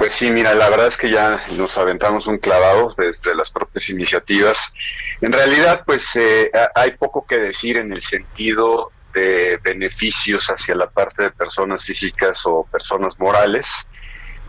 Pues 0.00 0.14
sí, 0.14 0.30
mira, 0.30 0.54
la 0.54 0.70
verdad 0.70 0.86
es 0.86 0.96
que 0.96 1.10
ya 1.10 1.44
nos 1.58 1.76
aventamos 1.76 2.26
un 2.26 2.38
clavado 2.38 2.94
desde 2.96 3.34
las 3.34 3.50
propias 3.50 3.90
iniciativas. 3.90 4.72
En 5.20 5.30
realidad, 5.30 5.82
pues 5.84 6.16
eh, 6.16 6.50
ha- 6.54 6.70
hay 6.74 6.92
poco 6.92 7.26
que 7.26 7.36
decir 7.36 7.76
en 7.76 7.92
el 7.92 8.00
sentido 8.00 8.92
de 9.12 9.58
beneficios 9.62 10.48
hacia 10.48 10.74
la 10.74 10.88
parte 10.88 11.24
de 11.24 11.30
personas 11.32 11.84
físicas 11.84 12.40
o 12.46 12.64
personas 12.72 13.18
morales. 13.20 13.88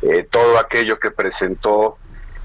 Eh, 0.01 0.25
todo 0.31 0.57
aquello 0.57 0.97
que 0.97 1.11
presentó 1.11 1.97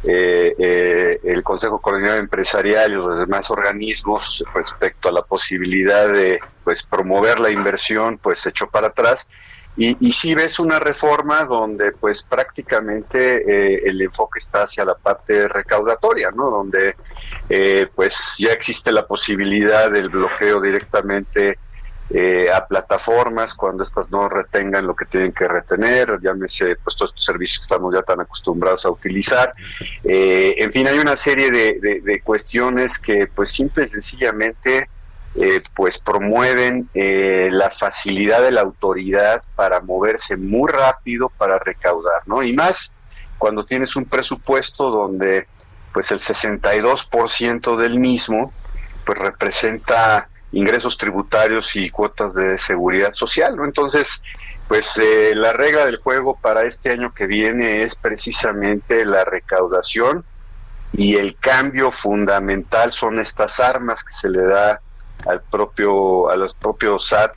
eh, 0.02 0.56
eh, 0.58 1.20
el 1.22 1.44
Consejo 1.44 1.80
Coordinador 1.80 2.18
Empresarial 2.18 2.90
y 2.90 2.94
los 2.96 3.20
demás 3.20 3.48
organismos 3.52 4.42
respecto 4.52 5.08
a 5.10 5.12
la 5.12 5.22
posibilidad 5.22 6.08
de 6.12 6.40
pues 6.64 6.82
promover 6.82 7.38
la 7.38 7.50
inversión, 7.50 8.18
pues 8.18 8.40
se 8.40 8.48
echó 8.48 8.68
para 8.68 8.88
atrás. 8.88 9.30
Y, 9.77 9.97
y 10.09 10.12
sí 10.12 10.35
ves 10.35 10.59
una 10.59 10.78
reforma 10.78 11.44
donde 11.44 11.93
pues 11.93 12.23
prácticamente 12.23 13.43
eh, 13.77 13.82
el 13.85 14.01
enfoque 14.01 14.39
está 14.39 14.62
hacia 14.62 14.85
la 14.85 14.94
parte 14.94 15.48
recaudatoria, 15.48 16.31
¿no? 16.31 16.51
Donde 16.51 16.94
eh, 17.48 17.86
pues 17.94 18.36
ya 18.39 18.53
existe 18.53 18.90
la 18.90 19.07
posibilidad 19.07 19.90
del 19.90 20.09
bloqueo 20.09 20.61
directamente 20.61 21.59
eh, 22.09 22.48
a 22.55 22.65
plataformas 22.66 23.55
cuando 23.55 23.82
estas 23.82 24.11
no 24.12 24.28
retengan 24.28 24.86
lo 24.86 24.94
que 24.94 25.07
tienen 25.07 25.32
que 25.32 25.48
retener, 25.48 26.19
llámese 26.23 26.77
pues 26.77 26.94
todos 26.97 27.11
estos 27.11 27.24
servicios 27.24 27.59
que 27.59 27.62
estamos 27.74 27.93
ya 27.93 28.03
tan 28.03 28.20
acostumbrados 28.20 28.86
a 28.86 28.90
utilizar. 28.90 29.53
Eh, 30.05 30.55
en 30.59 30.73
fin, 30.73 30.86
hay 30.86 30.98
una 31.01 31.16
serie 31.16 31.51
de, 31.51 31.78
de- 31.81 32.01
de 32.03 32.20
cuestiones 32.20 32.98
que 32.98 33.27
pues 33.27 33.51
simple 33.51 33.85
y 33.85 33.89
sencillamente 33.89 34.89
eh, 35.38 35.62
pues 35.74 35.98
promueven 35.98 36.88
eh, 36.94 37.48
la 37.52 37.70
facilidad 37.70 38.42
de 38.42 38.52
la 38.52 38.62
autoridad 38.62 39.42
para 39.54 39.80
moverse 39.80 40.36
muy 40.36 40.70
rápido 40.70 41.30
para 41.36 41.58
recaudar, 41.58 42.22
¿no? 42.26 42.42
Y 42.42 42.54
más 42.54 42.96
cuando 43.36 43.64
tienes 43.64 43.96
un 43.96 44.06
presupuesto 44.06 44.90
donde 44.90 45.46
pues 45.92 46.10
el 46.10 46.20
62% 46.20 47.76
del 47.76 47.98
mismo 47.98 48.52
pues 49.04 49.18
representa 49.18 50.28
ingresos 50.52 50.96
tributarios 50.96 51.76
y 51.76 51.90
cuotas 51.90 52.34
de 52.34 52.58
seguridad 52.58 53.12
social, 53.12 53.56
¿no? 53.56 53.64
Entonces, 53.64 54.22
pues 54.68 54.96
eh, 54.96 55.32
la 55.34 55.52
regla 55.52 55.84
del 55.84 55.98
juego 55.98 56.36
para 56.36 56.62
este 56.62 56.90
año 56.90 57.12
que 57.14 57.26
viene 57.26 57.82
es 57.82 57.94
precisamente 57.96 59.04
la 59.04 59.24
recaudación 59.24 60.24
y 60.92 61.16
el 61.16 61.36
cambio 61.36 61.92
fundamental 61.92 62.90
son 62.90 63.18
estas 63.18 63.60
armas 63.60 64.02
que 64.02 64.12
se 64.12 64.30
le 64.30 64.44
da 64.44 64.80
al 65.28 65.43
propio 65.43 66.31
a 66.31 66.36
los 66.36 66.55
propios 66.55 67.09
SAT 67.09 67.32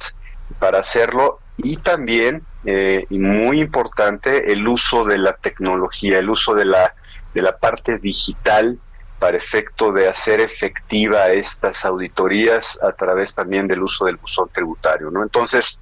para 0.60 0.80
hacerlo 0.80 1.40
y 1.58 1.78
también 1.78 2.44
eh, 2.66 3.06
y 3.10 3.20
muy 3.20 3.60
importante 3.62 4.52
el 4.52 4.68
uso 4.68 5.06
de 5.06 5.18
la 5.18 5.34
tecnología, 5.34 6.20
el 6.20 6.30
uso 6.30 6.54
de 6.54 6.66
la 6.66 6.94
de 7.34 7.42
la 7.42 7.58
parte 7.58 8.00
digital 8.00 8.80
para 9.20 9.38
efecto 9.38 9.92
de 9.92 10.08
hacer 10.08 10.40
efectiva 10.40 11.28
estas 11.28 11.84
auditorías 11.86 12.80
a 12.82 12.94
través 12.94 13.36
también 13.36 13.68
del 13.68 13.84
uso 13.84 14.06
del 14.06 14.16
buzón 14.16 14.50
tributario, 14.54 15.12
¿no? 15.12 15.24
Entonces, 15.24 15.82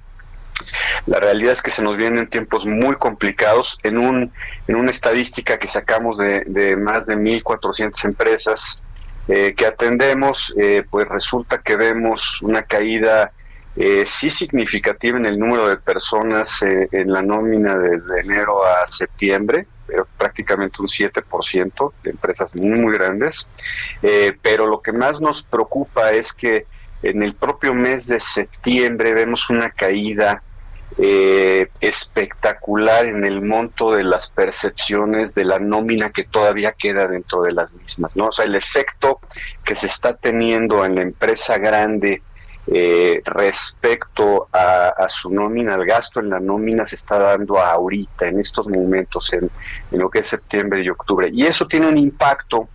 la 1.06 1.20
realidad 1.20 1.52
es 1.52 1.62
que 1.62 1.70
se 1.70 1.82
nos 1.82 1.96
vienen 1.96 2.28
tiempos 2.28 2.66
muy 2.66 2.96
complicados. 2.96 3.78
En, 3.84 3.96
un, 3.96 4.32
en 4.66 4.76
una 4.76 4.90
estadística 4.90 5.58
que 5.58 5.68
sacamos 5.68 6.18
de, 6.18 6.42
de 6.46 6.76
más 6.76 7.06
de 7.06 7.16
1.400 7.16 8.04
empresas 8.04 8.82
eh, 9.28 9.54
que 9.54 9.66
atendemos, 9.66 10.54
eh, 10.58 10.82
pues 10.88 11.06
resulta 11.06 11.58
que 11.58 11.76
vemos 11.76 12.40
una 12.42 12.62
caída 12.62 13.32
eh, 13.80 14.06
sí 14.06 14.28
significativa 14.28 15.18
en 15.18 15.26
el 15.26 15.38
número 15.38 15.68
de 15.68 15.76
personas 15.76 16.62
eh, 16.62 16.88
en 16.90 17.12
la 17.12 17.22
nómina 17.22 17.76
desde 17.76 18.22
enero 18.22 18.64
a 18.64 18.84
septiembre, 18.88 19.68
prácticamente 20.16 20.82
un 20.82 20.88
7% 20.88 21.92
de 22.02 22.10
empresas 22.10 22.56
muy, 22.56 22.80
muy 22.80 22.92
grandes. 22.92 23.48
Eh, 24.02 24.36
pero 24.42 24.66
lo 24.66 24.82
que 24.82 24.90
más 24.90 25.20
nos 25.20 25.44
preocupa 25.44 26.10
es 26.10 26.32
que 26.32 26.66
en 27.04 27.22
el 27.22 27.36
propio 27.36 27.72
mes 27.72 28.08
de 28.08 28.18
septiembre 28.18 29.12
vemos 29.12 29.48
una 29.48 29.70
caída 29.70 30.42
eh, 31.00 31.70
espectacular 31.80 33.06
en 33.06 33.24
el 33.24 33.40
monto 33.40 33.92
de 33.92 34.02
las 34.02 34.30
percepciones 34.30 35.32
de 35.32 35.44
la 35.44 35.60
nómina 35.60 36.10
que 36.10 36.24
todavía 36.24 36.72
queda 36.72 37.06
dentro 37.06 37.42
de 37.42 37.52
las 37.52 37.72
mismas, 37.72 38.16
¿no? 38.16 38.26
O 38.26 38.32
sea, 38.32 38.46
el 38.46 38.56
efecto 38.56 39.20
que 39.64 39.76
se 39.76 39.86
está 39.86 40.16
teniendo 40.16 40.84
en 40.84 40.96
la 40.96 41.02
empresa 41.02 41.58
grande 41.58 42.22
eh, 42.66 43.22
respecto 43.24 44.48
a, 44.52 45.06
su 45.08 45.30
nómina, 45.30 45.76
el 45.76 45.86
gasto 45.86 46.20
en 46.20 46.30
la 46.30 46.40
nómina 46.40 46.84
se 46.84 46.96
está 46.96 47.18
dando 47.18 47.58
ahorita, 47.58 48.26
en 48.26 48.40
estos 48.40 48.68
momentos, 48.68 49.32
en, 49.32 49.48
en 49.90 49.98
lo 49.98 50.10
que 50.10 50.18
es 50.18 50.26
septiembre 50.26 50.82
y 50.82 50.90
octubre. 50.90 51.30
Y 51.32 51.46
eso 51.46 51.66
tiene 51.66 51.86
un 51.86 51.96
impacto 51.96 52.68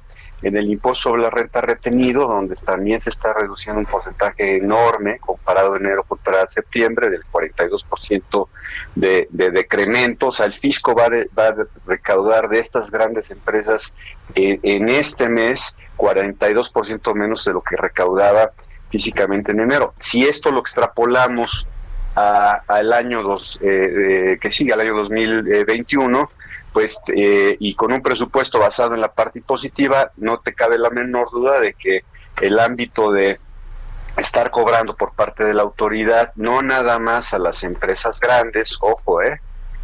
en 0.43 0.57
el 0.57 0.69
impuesto 0.69 1.09
sobre 1.09 1.23
la 1.23 1.29
renta 1.29 1.61
retenido, 1.61 2.27
donde 2.27 2.55
también 2.57 3.01
se 3.01 3.09
está 3.09 3.33
reduciendo 3.33 3.79
un 3.79 3.85
porcentaje 3.85 4.57
enorme 4.57 5.17
comparado 5.19 5.75
enero 5.75 6.03
contra 6.03 6.45
septiembre, 6.47 7.09
del 7.09 7.23
42% 7.31 8.47
de, 8.95 9.27
de 9.31 9.51
decremento. 9.51 10.27
O 10.27 10.31
sea, 10.31 10.45
el 10.45 10.53
fisco 10.53 10.93
va, 10.93 11.09
de- 11.09 11.29
va 11.37 11.47
a 11.47 11.55
recaudar 11.87 12.49
de 12.49 12.59
estas 12.59 12.91
grandes 12.91 13.31
empresas 13.31 13.95
en, 14.35 14.89
este 14.89 15.29
mes 15.29 15.77
42% 15.97 17.13
menos 17.15 17.45
de 17.45 17.53
lo 17.53 17.61
que 17.61 17.75
recaudaba 17.77 18.51
físicamente 18.89 19.51
en 19.53 19.61
enero. 19.61 19.93
Si 19.99 20.27
esto 20.27 20.51
lo 20.51 20.59
extrapolamos 20.59 21.67
al 22.15 22.93
año 22.93 23.23
dos, 23.23 23.57
eh, 23.61 24.33
eh, 24.33 24.37
que 24.39 24.51
sigue, 24.51 24.73
al 24.73 24.81
año 24.81 24.93
2021, 24.95 26.29
pues 26.71 26.99
eh, 27.15 27.55
y 27.59 27.75
con 27.75 27.93
un 27.93 28.01
presupuesto 28.01 28.59
basado 28.59 28.95
en 28.95 29.01
la 29.01 29.13
parte 29.13 29.41
positiva, 29.41 30.11
no 30.17 30.39
te 30.39 30.53
cabe 30.53 30.77
la 30.77 30.89
menor 30.89 31.29
duda 31.31 31.59
de 31.59 31.73
que 31.73 32.03
el 32.41 32.59
ámbito 32.59 33.11
de 33.11 33.39
estar 34.17 34.51
cobrando 34.51 34.95
por 34.95 35.13
parte 35.13 35.43
de 35.43 35.53
la 35.53 35.63
autoridad, 35.63 36.33
no 36.35 36.61
nada 36.61 36.99
más 36.99 37.33
a 37.33 37.39
las 37.39 37.63
empresas 37.63 38.19
grandes, 38.19 38.77
ojo, 38.81 39.21
eh, 39.21 39.39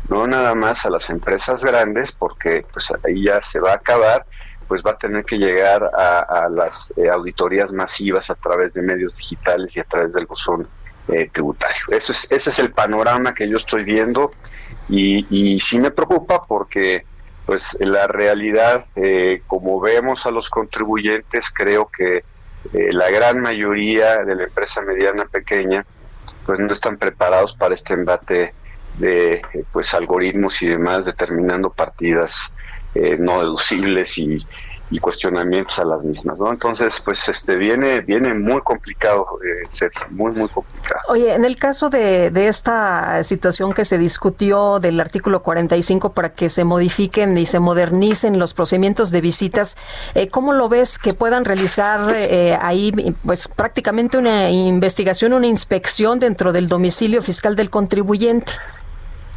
no 0.08 0.28
nada 0.28 0.56
más 0.56 0.86
a 0.86 0.90
las 0.90 1.10
empresas 1.10 1.64
grandes, 1.64 2.12
porque 2.12 2.66
pues 2.72 2.92
ahí 3.06 3.26
ya 3.26 3.42
se 3.42 3.60
va 3.60 3.72
a 3.72 3.76
acabar, 3.76 4.26
pues 4.68 4.84
va 4.86 4.92
a 4.92 4.98
tener 4.98 5.26
que 5.26 5.38
llegar 5.38 5.84
a, 5.84 6.48
las 6.50 6.94
eh, 6.96 7.10
auditorías 7.10 7.74
masivas 7.74 8.30
a 8.30 8.36
través 8.36 8.74
de 8.74 8.82
medios 8.82 9.16
digitales 9.16 9.76
y 9.76 9.80
a 9.80 9.84
través 9.84 10.14
del 10.14 10.28
buzón 10.28 10.68
eh, 11.08 11.30
tributario. 11.32 11.86
Eso 11.90 12.12
es, 12.12 12.32
ese 12.32 12.50
es 12.52 12.60
el 12.60 12.72
panorama 12.72 13.34
que 13.34 13.50
yo 13.50 13.58
estoy 13.58 13.84
viendo 13.84 14.32
y, 14.90 15.26
y 15.30 15.60
sí 15.60 15.80
me 15.80 15.92
preocupa 15.92 16.46
porque 16.46 17.06
pues 17.46 17.76
la 17.80 18.06
realidad, 18.06 18.86
eh, 18.96 19.42
como 19.48 19.80
vemos 19.80 20.26
a 20.28 20.32
los 20.32 20.52
contribuyentes, 20.52 21.52
creo 21.52 21.90
que 21.90 22.18
eh, 22.18 22.24
la 22.92 23.10
gran 23.10 23.42
mayoría 23.42 24.20
de 24.20 24.36
la 24.36 24.44
empresa 24.44 24.82
mediana 24.84 25.26
pequeña 25.26 25.86
pues 26.46 26.60
no 26.60 26.72
están 26.72 26.98
preparados 26.98 27.56
para 27.56 27.74
este 27.74 27.96
embate 27.96 28.54
de 29.00 29.42
pues 29.72 29.94
algoritmos 29.94 30.62
y 30.62 30.68
demás 30.68 31.06
determinando 31.06 31.72
partidas 31.72 32.54
eh, 32.94 33.18
no 33.18 33.40
deducibles 33.40 34.18
y, 34.18 34.46
y 34.92 35.00
cuestionamientos 35.00 35.78
a 35.80 35.86
las 35.86 36.04
mismas, 36.04 36.40
¿no? 36.40 36.52
Entonces, 36.52 37.02
pues 37.04 37.28
este 37.30 37.56
viene 37.58 38.02
viene 38.02 38.34
muy 38.34 38.62
complicado, 38.62 39.40
eh, 39.44 39.68
Sergio, 39.70 40.08
muy 40.10 40.32
muy 40.32 40.50
complicado. 40.50 41.02
Oye, 41.08 41.34
en 41.34 41.46
el 41.46 41.58
caso 41.58 41.90
de, 41.90 42.32
de 42.32 42.48
esta 42.48 43.24
situación 43.24 43.74
que 43.74 43.86
se 43.86 43.98
discutió 43.98 44.80
del 44.80 45.00
artículo 45.00 45.44
45 45.44 46.14
para 46.14 46.34
que 46.34 46.50
se 46.50 46.64
modifiquen 46.64 47.38
y 47.38 47.46
se 47.46 47.60
modernicen 47.60 48.40
los 48.40 48.54
procedimientos 48.54 49.12
de 49.12 49.22
visitas, 49.22 49.78
eh, 50.16 50.28
¿cómo 50.28 50.54
lo 50.54 50.70
ves 50.70 50.98
que 50.98 51.14
puedan 51.14 51.46
realizar 51.46 52.16
eh, 52.16 52.58
ahí 52.62 52.92
pues 53.26 53.48
prácticamente 53.48 54.18
una 54.18 54.50
investigación, 54.50 55.34
una 55.34 55.48
inspección 55.48 56.20
dentro 56.20 56.52
del 56.52 56.68
domicilio 56.68 57.22
fiscal 57.22 57.56
del 57.56 57.70
contribuyente? 57.70 58.52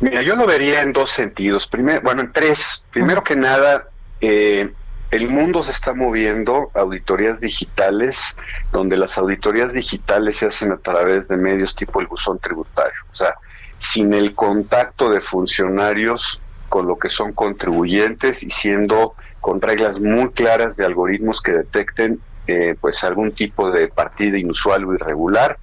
Mira, 0.01 0.23
yo 0.23 0.35
lo 0.35 0.47
vería 0.47 0.83
en 0.83 0.93
dos 0.93 1.11
sentidos. 1.11 1.67
Primero, 1.67 2.01
bueno, 2.03 2.23
en 2.23 2.33
tres. 2.33 2.89
Primero 2.91 3.23
que 3.23 3.37
nada, 3.37 3.89
eh, 4.21 4.73
el 5.13 5.29
mundo 5.29 5.63
se 5.63 5.73
está 5.73 5.93
moviendo 5.93 6.71
auditorías 6.75 7.39
digitales, 7.39 8.35
donde 8.73 8.97
las 8.97 9.19
auditorías 9.19 9.75
digitales 9.75 10.39
se 10.39 10.47
hacen 10.47 10.73
a 10.73 10.79
través 10.79 11.29
de 11.29 11.37
medios 11.37 11.75
tipo 11.75 12.01
el 12.01 12.07
buzón 12.07 12.39
tributario. 12.39 12.99
O 13.13 13.15
sea, 13.15 13.35
sin 13.79 14.15
el 14.15 14.35
contacto 14.35 15.11
de 15.11 15.21
funcionarios 15.21 16.41
con 16.71 16.87
lo 16.87 16.99
que 16.99 17.11
son 17.11 17.35
contribuyentes 17.35 18.43
y 18.43 18.49
siendo 18.49 19.15
con 19.43 19.61
reglas 19.61 20.01
muy 20.01 20.31
claras 20.31 20.77
de 20.77 20.87
algoritmos 20.87 21.43
que 21.43 21.53
detecten 21.53 22.19
eh, 22.47 22.75
pues 22.81 23.05
algún 23.05 23.33
tipo 23.33 23.71
de 23.71 23.89
partida 23.89 24.39
inusual 24.39 24.87
o 24.87 24.95
irregular 24.95 25.59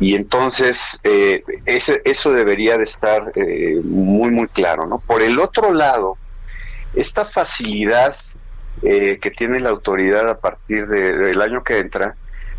y 0.00 0.14
entonces 0.14 1.00
eh, 1.04 1.42
ese, 1.64 2.02
eso 2.04 2.32
debería 2.32 2.76
de 2.76 2.84
estar 2.84 3.32
eh, 3.36 3.80
muy 3.82 4.30
muy 4.30 4.48
claro 4.48 4.86
no 4.86 4.98
por 4.98 5.22
el 5.22 5.38
otro 5.38 5.72
lado 5.72 6.18
esta 6.94 7.24
facilidad 7.24 8.16
eh, 8.82 9.18
que 9.18 9.30
tiene 9.30 9.60
la 9.60 9.70
autoridad 9.70 10.28
a 10.28 10.38
partir 10.38 10.86
de- 10.88 11.12
del 11.16 11.40
año 11.40 11.62
que 11.62 11.78
entra 11.78 12.14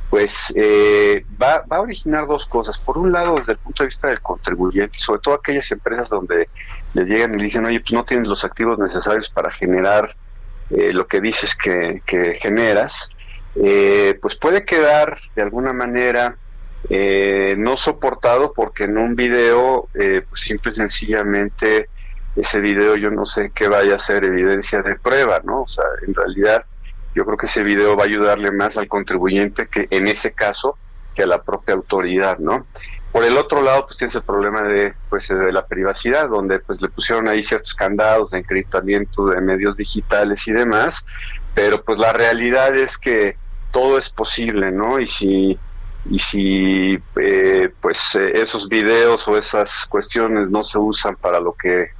pues 0.10 0.54
eh, 0.56 1.26
va, 1.42 1.66
a 1.68 1.82
originar 1.82 2.28
dos 2.28 2.46
cosas. 2.46 2.78
Por 2.80 3.00
un 3.00 3.12
lado 3.12 3.34
desde 3.36 3.54
el 3.54 3.58
punto 3.58 3.82
de 3.82 3.88
vista 3.88 4.08
del 4.10 4.22
contribuyente 4.22 5.00
sobre 5.00 5.22
todo 5.22 5.34
aquellas 5.34 5.72
empresas 5.72 6.08
donde 6.10 6.50
les 6.94 7.08
llegan 7.08 7.34
y 7.34 7.38
le 7.38 7.44
dicen 7.46 7.66
oye 7.66 7.80
pues 7.80 7.94
no 7.94 8.06
tienes 8.06 8.28
los 8.28 8.46
activos 8.46 8.78
necesarios 8.78 9.30
para 9.32 9.50
generar 9.50 10.16
eh, 10.70 10.94
lo 10.94 11.08
que 11.08 11.20
dices 11.20 11.56
que, 11.56 12.04
que 12.06 12.36
generas 12.36 13.10
eh, 13.56 14.18
pues 14.22 14.36
puede 14.36 14.66
quedar 14.66 15.18
de 15.36 15.42
alguna 15.42 15.74
manera 15.74 16.38
eh, 16.90 17.56
no 17.58 17.76
soportado 17.76 18.54
porque 18.54 18.84
en 18.84 18.98
un 18.98 19.16
video 19.16 19.88
pues 19.94 20.42
simple 20.42 20.72
y 20.72 20.76
sencillamente 20.76 21.90
ese 22.36 22.60
video 22.60 22.96
yo 22.96 23.12
no 23.12 23.26
sé 23.26 23.52
qué 23.54 23.68
vaya 23.68 23.96
a 23.96 24.00
ser 24.00 24.26
evidencia 24.26 24.82
de 24.82 24.96
prueba, 24.96 25.42
¿no? 25.44 25.64
O 25.64 25.68
sea, 25.68 25.86
en 26.06 26.14
realidad 26.14 26.66
yo 27.16 27.26
creo 27.26 27.38
que 27.38 27.46
ese 27.46 27.64
video 27.64 27.96
va 27.96 28.04
a 28.04 28.08
ayudarle 28.08 28.52
más 28.52 28.78
al 28.78 28.88
contribuyente 28.88 29.68
que 29.68 29.88
en 29.92 30.08
ese 30.08 30.34
caso 30.34 30.78
que 31.16 31.24
a 31.24 31.28
la 31.28 31.42
propia 31.42 31.76
autoridad, 31.76 32.40
¿no? 32.40 32.66
Por 33.12 33.24
el 33.24 33.38
otro 33.38 33.62
lado, 33.62 33.86
pues 33.86 33.98
tienes 33.98 34.16
el 34.16 34.24
problema 34.24 34.64
de 34.64 34.96
pues 35.10 35.28
de 35.28 35.52
la 35.52 35.68
privacidad, 35.68 36.28
donde 36.30 36.58
pues 36.58 36.82
le 36.82 36.90
pusieron 36.90 37.28
ahí 37.28 37.44
ciertos 37.44 37.76
candados 37.76 38.32
de 38.32 38.40
encriptamiento 38.40 39.28
de 39.28 39.40
medios 39.40 39.78
digitales 39.78 40.48
y 40.48 40.54
demás, 40.54 41.06
pero 41.54 41.84
pues 41.84 42.00
la 42.00 42.12
realidad 42.12 42.76
es 42.76 42.98
que 42.98 43.38
todo 43.72 44.00
es 44.00 44.10
posible, 44.10 44.72
¿no? 44.72 45.00
Y 45.00 45.06
si 45.06 45.60
y 46.10 46.20
si 46.20 47.00
eh, 47.22 47.72
pues 47.80 48.16
eh, 48.16 48.32
esos 48.36 48.68
videos 48.68 49.28
o 49.28 49.38
esas 49.38 49.86
cuestiones 49.86 50.50
no 50.50 50.64
se 50.64 50.80
usan 50.80 51.16
para 51.16 51.40
lo 51.40 51.54
que 51.54 51.92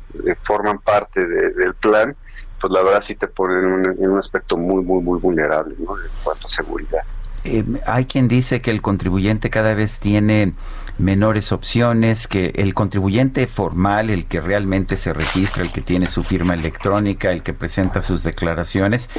forman 0.44 0.80
parte 0.80 1.26
de- 1.26 1.52
del 1.54 1.74
plan, 1.76 2.16
pues 2.60 2.72
la 2.72 2.82
verdad 2.82 3.02
sí 3.02 3.16
te 3.16 3.28
ponen 3.28 3.60
en 3.60 3.66
un, 3.66 3.86
en 3.86 4.10
un 4.10 4.18
aspecto 4.18 4.56
muy, 4.58 4.84
muy, 4.84 5.02
muy 5.04 5.20
vulnerable 5.20 5.76
¿no? 5.80 5.96
en 5.98 6.10
cuanto 6.24 6.48
a 6.48 6.50
seguridad. 6.50 7.02
eh, 7.44 7.64
hay 7.86 8.06
quien 8.06 8.28
dice 8.28 8.62
que 8.62 8.72
el 8.72 8.82
contribuyente 8.82 9.50
cada 9.50 9.74
vez 9.74 10.00
tiene 10.00 10.54
menores 10.98 11.52
opciones, 11.52 12.28
que 12.28 12.54
el 12.56 12.74
contribuyente 12.74 13.48
formal, 13.48 14.10
el 14.10 14.26
que 14.26 14.42
realmente 14.42 14.96
se 14.96 15.14
registra, 15.14 15.64
el 15.64 15.72
que 15.72 15.82
tiene 15.82 16.06
su 16.06 16.24
firma 16.24 16.54
electrónica, 16.54 17.32
el 17.32 17.44
que 17.44 17.54
presenta 17.54 18.02
sus 18.02 18.24
declaraciones, 18.24 19.10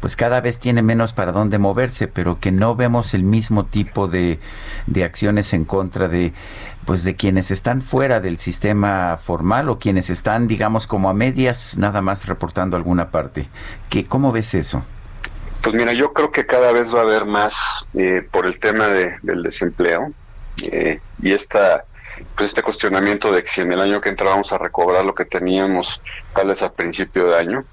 pues 0.00 0.16
cada 0.16 0.40
vez 0.40 0.60
tiene 0.60 0.82
menos 0.82 1.12
para 1.12 1.32
dónde 1.32 1.58
moverse, 1.58 2.08
pero 2.08 2.38
que 2.38 2.52
no 2.52 2.76
vemos 2.76 3.14
el 3.14 3.24
mismo 3.24 3.64
tipo 3.64 4.08
de, 4.08 4.38
de 4.86 5.04
acciones 5.04 5.52
en 5.54 5.64
contra 5.64 6.08
de 6.08 6.32
pues 6.84 7.04
de 7.04 7.14
quienes 7.14 7.52
están 7.52 7.80
fuera 7.80 8.20
del 8.20 8.38
sistema 8.38 9.16
formal 9.16 9.68
o 9.68 9.78
quienes 9.78 10.10
están 10.10 10.48
digamos 10.48 10.88
como 10.88 11.08
a 11.08 11.14
medias 11.14 11.78
nada 11.78 12.02
más 12.02 12.26
reportando 12.26 12.76
alguna 12.76 13.10
parte. 13.10 13.46
¿Qué, 13.88 14.04
¿Cómo 14.04 14.32
ves 14.32 14.54
eso? 14.54 14.84
Pues 15.62 15.76
mira, 15.76 15.92
yo 15.92 16.12
creo 16.12 16.32
que 16.32 16.44
cada 16.44 16.72
vez 16.72 16.92
va 16.92 16.98
a 16.98 17.02
haber 17.02 17.24
más 17.24 17.86
eh, 17.94 18.26
por 18.28 18.46
el 18.46 18.58
tema 18.58 18.88
de, 18.88 19.14
del 19.22 19.44
desempleo 19.44 20.12
eh, 20.70 21.00
y 21.22 21.32
esta 21.32 21.84
pues 22.36 22.50
este 22.50 22.62
cuestionamiento 22.62 23.32
de 23.32 23.42
que 23.42 23.48
si 23.48 23.62
en 23.62 23.72
el 23.72 23.80
año 23.80 24.00
que 24.00 24.10
entra 24.10 24.28
vamos 24.30 24.52
a 24.52 24.58
recobrar 24.58 25.04
lo 25.04 25.14
que 25.14 25.24
teníamos 25.24 26.00
tal 26.34 26.48
vez 26.48 26.62
al 26.62 26.72
principio 26.72 27.26
de 27.28 27.36
año. 27.36 27.64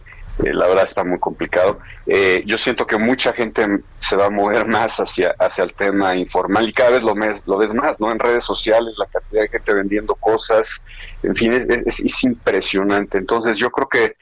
Eh, 0.44 0.54
la 0.54 0.68
verdad 0.68 0.86
está 0.86 1.04
muy 1.04 1.20
complicado. 1.20 1.80
Eh, 2.08 2.44
yo 2.46 2.58
siento 2.58 2.88
que 2.88 2.98
mucha 2.98 3.34
gente 3.34 3.68
se 4.00 4.16
va 4.16 4.28
a 4.28 4.30
mover 4.30 4.66
más 4.78 4.98
hacia, 5.02 5.36
hacia 5.38 5.66
el 5.66 5.74
tema 5.74 6.16
informal 6.16 6.68
y 6.68 6.72
cada 6.74 6.92
vez 6.92 7.04
lo, 7.04 7.14
mes- 7.14 7.44
lo 7.46 7.58
ves 7.58 7.74
más, 7.74 8.00
¿no? 8.00 8.10
En 8.10 8.20
redes 8.20 8.46
sociales, 8.46 8.94
la 8.98 9.06
cantidad 9.08 9.42
de 9.42 9.50
gente 9.50 9.74
vendiendo 9.74 10.16
cosas, 10.16 10.84
en 11.24 11.36
fin, 11.36 11.52
es, 11.52 11.68
es- 11.86 12.00
es 12.06 12.24
impresionante. 12.24 13.18
Entonces 13.18 13.58
yo 13.58 13.70
creo 13.70 13.90
que 13.90 14.16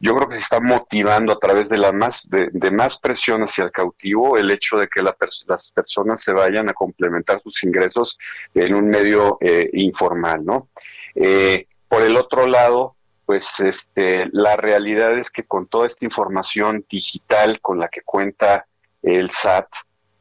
yo 0.00 0.14
creo 0.14 0.28
que 0.28 0.34
se 0.34 0.42
está 0.42 0.60
motivando 0.60 1.32
a 1.32 1.38
través 1.38 1.68
de 1.68 1.78
la 1.78 1.92
más 1.92 2.28
de, 2.28 2.70
más 2.70 2.98
presión 2.98 3.42
hacia 3.42 3.64
el 3.64 3.70
cautivo 3.70 4.36
el 4.36 4.50
hecho 4.50 4.76
de 4.76 4.88
que 4.88 5.02
la 5.02 5.16
las 5.46 5.72
personas 5.72 6.22
se 6.22 6.32
vayan 6.32 6.68
a 6.68 6.74
complementar 6.74 7.40
sus 7.42 7.62
ingresos 7.62 8.18
en 8.54 8.74
un 8.74 8.88
medio 8.88 9.38
eh, 9.40 9.70
informal, 9.72 10.44
¿no? 10.44 10.68
Eh, 11.14 11.66
por 11.88 12.02
el 12.02 12.16
otro 12.16 12.46
lado, 12.46 12.96
pues 13.24 13.60
este, 13.60 14.28
la 14.32 14.56
realidad 14.56 15.18
es 15.18 15.30
que 15.30 15.44
con 15.44 15.66
toda 15.66 15.86
esta 15.86 16.04
información 16.04 16.84
digital 16.88 17.60
con 17.60 17.78
la 17.78 17.88
que 17.88 18.02
cuenta 18.02 18.66
el 19.02 19.30
SAT 19.30 19.68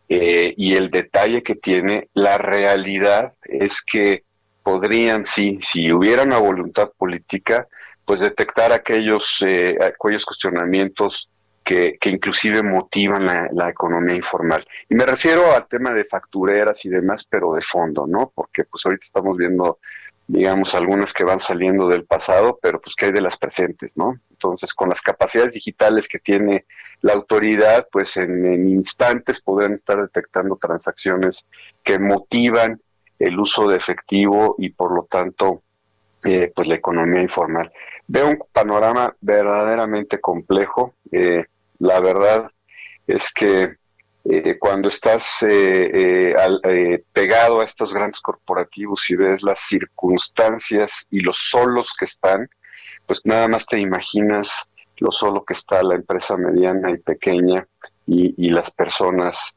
eh, 0.09 0.53
y 0.55 0.75
el 0.75 0.89
detalle 0.89 1.43
que 1.43 1.55
tiene, 1.55 2.09
la 2.13 2.37
realidad 2.37 3.33
es 3.43 3.81
que 3.81 4.23
podrían, 4.63 5.25
sí, 5.25 5.57
si 5.61 5.91
hubiera 5.91 6.23
una 6.23 6.37
voluntad 6.37 6.91
política, 6.97 7.67
pues 8.07 8.21
detectar 8.21 8.71
aquellos, 8.71 9.43
eh, 9.45 9.77
aquellos 9.81 10.25
cuestionamientos 10.25 11.29
que, 11.61 11.97
que 11.99 12.09
inclusive 12.09 12.63
motivan 12.63 13.25
la, 13.25 13.49
la 13.51 13.69
economía 13.69 14.15
informal. 14.15 14.65
Y 14.87 14.95
me 14.95 15.05
refiero 15.05 15.51
al 15.53 15.67
tema 15.67 15.93
de 15.93 16.05
factureras 16.05 16.85
y 16.85 16.89
demás, 16.89 17.27
pero 17.29 17.53
de 17.53 17.59
fondo, 17.59 18.07
¿no? 18.07 18.31
Porque 18.33 18.63
pues 18.63 18.85
ahorita 18.85 19.03
estamos 19.03 19.35
viendo, 19.35 19.79
digamos, 20.25 20.73
algunas 20.73 21.11
que 21.11 21.25
van 21.25 21.41
saliendo 21.41 21.89
del 21.89 22.05
pasado, 22.05 22.57
pero 22.61 22.79
pues 22.79 22.95
que 22.95 23.07
hay 23.07 23.11
de 23.11 23.19
las 23.19 23.35
presentes, 23.35 23.97
¿no? 23.97 24.17
Entonces, 24.31 24.73
con 24.73 24.87
las 24.87 25.01
capacidades 25.01 25.51
digitales 25.51 26.07
que 26.07 26.19
tiene 26.19 26.65
la 27.01 27.11
autoridad, 27.11 27.89
pues 27.91 28.15
en, 28.15 28.45
en 28.45 28.69
instantes 28.69 29.41
podrán 29.41 29.73
estar 29.73 30.01
detectando 30.01 30.55
transacciones 30.55 31.45
que 31.83 31.99
motivan 31.99 32.79
el 33.19 33.37
uso 33.37 33.67
de 33.67 33.75
efectivo 33.75 34.55
y 34.59 34.69
por 34.69 34.95
lo 34.95 35.03
tanto 35.03 35.63
eh, 36.23 36.51
pues 36.55 36.67
la 36.67 36.75
economía 36.75 37.21
informal. 37.21 37.71
Veo 38.07 38.29
un 38.29 38.39
panorama 38.51 39.15
verdaderamente 39.19 40.19
complejo. 40.19 40.93
eh, 41.11 41.45
la 41.79 41.99
verdad 41.99 42.49
es 43.05 43.31
que 43.31 43.75
eh, 44.25 44.57
cuando 44.57 44.87
estás 44.87 45.45
eh, 45.47 46.33
pegado 47.13 47.61
a 47.61 47.65
estos 47.65 47.93
grandes 47.93 48.19
corporativos 48.21 49.09
y 49.09 49.15
ves 49.15 49.43
las 49.43 49.59
circunstancias 49.59 51.05
y 51.11 51.19
los 51.19 51.37
solos 51.37 51.93
que 51.97 52.05
están, 52.05 52.49
pues 53.05 53.25
nada 53.25 53.47
más 53.47 53.65
te 53.65 53.79
imaginas 53.79 54.69
lo 54.97 55.11
solo 55.11 55.45
que 55.45 55.53
está 55.53 55.83
la 55.83 55.95
empresa 55.95 56.35
mediana 56.35 56.91
y 56.91 56.97
pequeña 56.97 57.67
y, 58.07 58.33
y 58.43 58.49
las 58.49 58.71
personas 58.71 59.55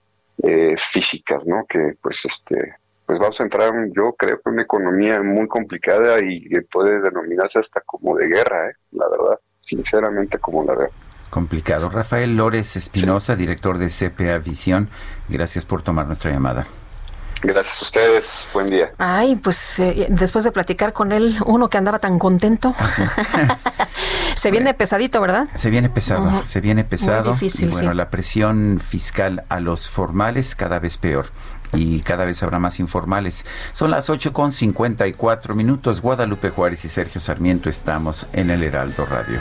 físicas, 0.78 1.46
¿no? 1.46 1.66
Que 1.68 1.96
pues 2.00 2.24
este 2.24 2.76
pues 3.10 3.18
vamos 3.18 3.40
a 3.40 3.42
entrar, 3.42 3.72
yo 3.92 4.14
creo, 4.16 4.40
en 4.46 4.52
una 4.52 4.62
economía 4.62 5.20
muy 5.20 5.48
complicada 5.48 6.20
y 6.24 6.48
que 6.48 6.62
puede 6.62 7.00
denominarse 7.00 7.58
hasta 7.58 7.80
como 7.80 8.14
de 8.16 8.28
guerra, 8.28 8.66
¿eh? 8.66 8.74
la 8.92 9.08
verdad, 9.08 9.40
sinceramente 9.60 10.38
como 10.38 10.62
la 10.62 10.76
veo. 10.76 10.90
Complicado. 11.28 11.90
Rafael 11.90 12.36
Lórez 12.36 12.76
Espinosa, 12.76 13.34
director 13.34 13.78
de 13.78 13.88
CPA 13.88 14.38
Visión, 14.38 14.90
gracias 15.28 15.64
por 15.64 15.82
tomar 15.82 16.06
nuestra 16.06 16.30
llamada. 16.30 16.68
Gracias 17.42 17.80
a 17.80 17.84
ustedes, 17.84 18.48
buen 18.52 18.68
día. 18.68 18.92
Ay, 18.98 19.34
pues 19.34 19.80
eh, 19.80 20.06
después 20.08 20.44
de 20.44 20.52
platicar 20.52 20.92
con 20.92 21.10
él, 21.10 21.36
uno 21.46 21.68
que 21.68 21.78
andaba 21.78 21.98
tan 21.98 22.16
contento. 22.20 22.74
Se 24.36 24.50
viene 24.50 24.72
pesadito, 24.72 25.20
¿verdad? 25.20 25.48
Se 25.56 25.68
viene 25.68 25.90
pesado, 25.90 26.44
se 26.44 26.60
viene 26.60 26.84
pesado. 26.84 27.24
Muy 27.24 27.32
difícil, 27.32 27.68
y 27.68 27.72
bueno, 27.72 27.90
sí. 27.90 27.96
la 27.96 28.08
presión 28.08 28.80
fiscal 28.80 29.44
a 29.48 29.60
los 29.60 29.90
formales 29.90 30.54
cada 30.54 30.78
vez 30.78 30.96
peor. 30.96 31.26
Y 31.72 32.00
cada 32.00 32.24
vez 32.24 32.42
habrá 32.42 32.58
más 32.58 32.80
informales. 32.80 33.46
Son 33.72 33.90
las 33.90 34.10
8 34.10 34.32
con 34.32 34.52
54 34.52 35.54
minutos. 35.54 36.00
Guadalupe 36.00 36.50
Juárez 36.50 36.84
y 36.84 36.88
Sergio 36.88 37.20
Sarmiento 37.20 37.68
estamos 37.68 38.26
en 38.32 38.50
el 38.50 38.62
Heraldo 38.62 39.06
Radio. 39.06 39.40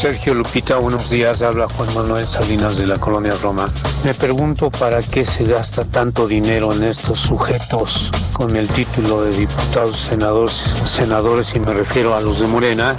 Sergio 0.00 0.32
Lupita, 0.32 0.76
buenos 0.76 1.10
días. 1.10 1.42
Habla 1.42 1.66
Juan 1.70 1.92
Manuel 1.92 2.24
Salinas 2.24 2.76
de 2.76 2.86
la 2.86 2.98
colonia 2.98 3.32
Roma. 3.42 3.68
Me 4.04 4.14
pregunto 4.14 4.70
para 4.70 5.02
qué 5.02 5.26
se 5.26 5.44
gasta 5.44 5.84
tanto 5.84 6.28
dinero 6.28 6.72
en 6.72 6.84
estos 6.84 7.18
sujetos 7.18 8.08
con 8.32 8.54
el 8.54 8.68
título 8.68 9.22
de 9.22 9.36
diputados, 9.36 9.98
senadores, 9.98 10.52
senadores 10.84 11.52
y 11.56 11.58
me 11.58 11.74
refiero 11.74 12.14
a 12.14 12.20
los 12.20 12.38
de 12.38 12.46
Morena, 12.46 12.94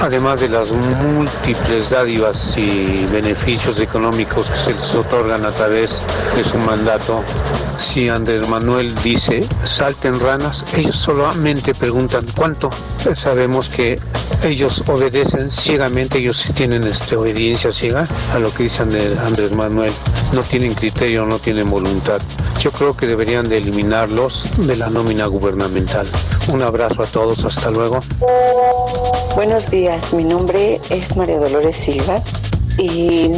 además 0.00 0.40
de 0.40 0.48
las 0.48 0.70
múltiples 0.72 1.90
dádivas 1.90 2.56
y 2.56 3.04
beneficios 3.12 3.78
económicos 3.78 4.48
que 4.48 4.56
se 4.56 4.72
les 4.72 4.94
otorgan 4.94 5.44
a 5.44 5.50
través 5.50 6.00
de 6.34 6.42
su 6.44 6.56
mandato. 6.56 7.22
Si 7.78 8.08
Andrés 8.08 8.48
Manuel 8.48 8.94
dice 9.02 9.46
salten 9.64 10.18
ranas, 10.18 10.64
ellos 10.74 10.96
solamente 10.96 11.74
preguntan 11.74 12.24
cuánto. 12.34 12.70
Sabemos 13.14 13.68
que 13.68 14.00
ellos 14.44 14.82
obedecen 14.86 15.50
ciegamente, 15.50 16.18
ellos 16.18 16.37
sí 16.38 16.52
tienen 16.52 16.84
este, 16.84 17.16
obediencia 17.16 17.72
ciega 17.72 18.06
a 18.32 18.38
lo 18.38 18.52
que 18.52 18.64
dice 18.64 18.82
Andrés 18.82 19.52
Manuel. 19.52 19.92
No 20.32 20.42
tienen 20.42 20.74
criterio, 20.74 21.26
no 21.26 21.38
tienen 21.38 21.68
voluntad. 21.68 22.20
Yo 22.60 22.70
creo 22.70 22.96
que 22.96 23.06
deberían 23.06 23.48
de 23.48 23.58
eliminarlos 23.58 24.44
de 24.66 24.76
la 24.76 24.88
nómina 24.88 25.26
gubernamental. 25.26 26.06
Un 26.52 26.62
abrazo 26.62 27.02
a 27.02 27.06
todos, 27.06 27.44
hasta 27.44 27.70
luego. 27.70 28.00
Buenos 29.34 29.70
días, 29.70 30.12
mi 30.12 30.24
nombre 30.24 30.80
es 30.90 31.16
María 31.16 31.38
Dolores 31.38 31.76
Silva 31.76 32.22
y 32.78 33.32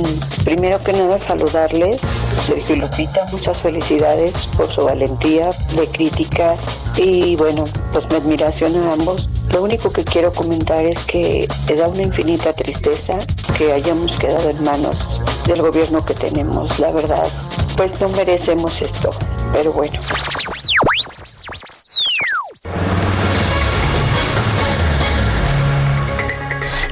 primero 0.44 0.82
que 0.84 0.92
nada 0.92 1.18
saludarles, 1.18 2.02
Sergio 2.42 2.76
Lupita, 2.76 3.26
muchas 3.32 3.62
felicidades 3.62 4.46
por 4.56 4.68
su 4.68 4.84
valentía 4.84 5.50
de 5.76 5.88
crítica 5.88 6.56
y 6.96 7.36
bueno, 7.36 7.64
pues 7.92 8.08
mi 8.08 8.16
admiración 8.16 8.76
a 8.76 8.92
ambos. 8.92 9.28
Lo 9.52 9.62
único 9.62 9.90
que 9.90 10.04
quiero 10.04 10.32
comentar 10.32 10.84
es 10.84 11.02
que 11.04 11.48
da 11.76 11.88
una 11.88 12.02
infinita 12.02 12.52
tristeza 12.52 13.18
que 13.56 13.72
hayamos 13.72 14.16
quedado 14.18 14.50
en 14.50 14.62
manos 14.62 15.20
del 15.46 15.62
gobierno 15.62 16.04
que 16.04 16.14
tenemos, 16.14 16.78
la 16.78 16.92
verdad, 16.92 17.28
pues 17.76 18.00
no 18.00 18.08
merecemos 18.10 18.82
esto, 18.82 19.10
pero 19.52 19.72
bueno. 19.72 19.98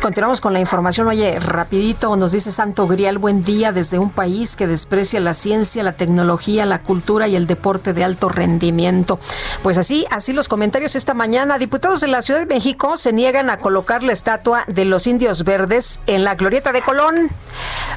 Continuamos 0.00 0.40
con 0.40 0.52
la 0.52 0.60
información. 0.60 1.08
Oye, 1.08 1.38
rapidito, 1.40 2.14
nos 2.16 2.32
dice 2.32 2.50
Santo 2.52 2.86
Grial, 2.86 3.18
buen 3.18 3.42
día 3.42 3.72
desde 3.72 3.98
un 3.98 4.10
país 4.10 4.56
que 4.56 4.66
desprecia 4.66 5.20
la 5.20 5.34
ciencia, 5.34 5.82
la 5.82 5.92
tecnología, 5.92 6.66
la 6.66 6.82
cultura 6.82 7.28
y 7.28 7.36
el 7.36 7.46
deporte 7.46 7.92
de 7.92 8.04
alto 8.04 8.28
rendimiento. 8.28 9.18
Pues 9.62 9.78
así, 9.78 10.06
así 10.10 10.32
los 10.32 10.48
comentarios 10.48 10.94
esta 10.96 11.14
mañana. 11.14 11.58
Diputados 11.58 12.00
de 12.00 12.08
la 12.08 12.22
Ciudad 12.22 12.40
de 12.40 12.46
México 12.46 12.96
se 12.96 13.12
niegan 13.12 13.50
a 13.50 13.58
colocar 13.58 14.02
la 14.02 14.12
estatua 14.12 14.64
de 14.66 14.84
los 14.84 15.06
indios 15.06 15.44
verdes 15.44 16.00
en 16.06 16.24
la 16.24 16.34
glorieta 16.34 16.72
de 16.72 16.82
Colón. 16.82 17.28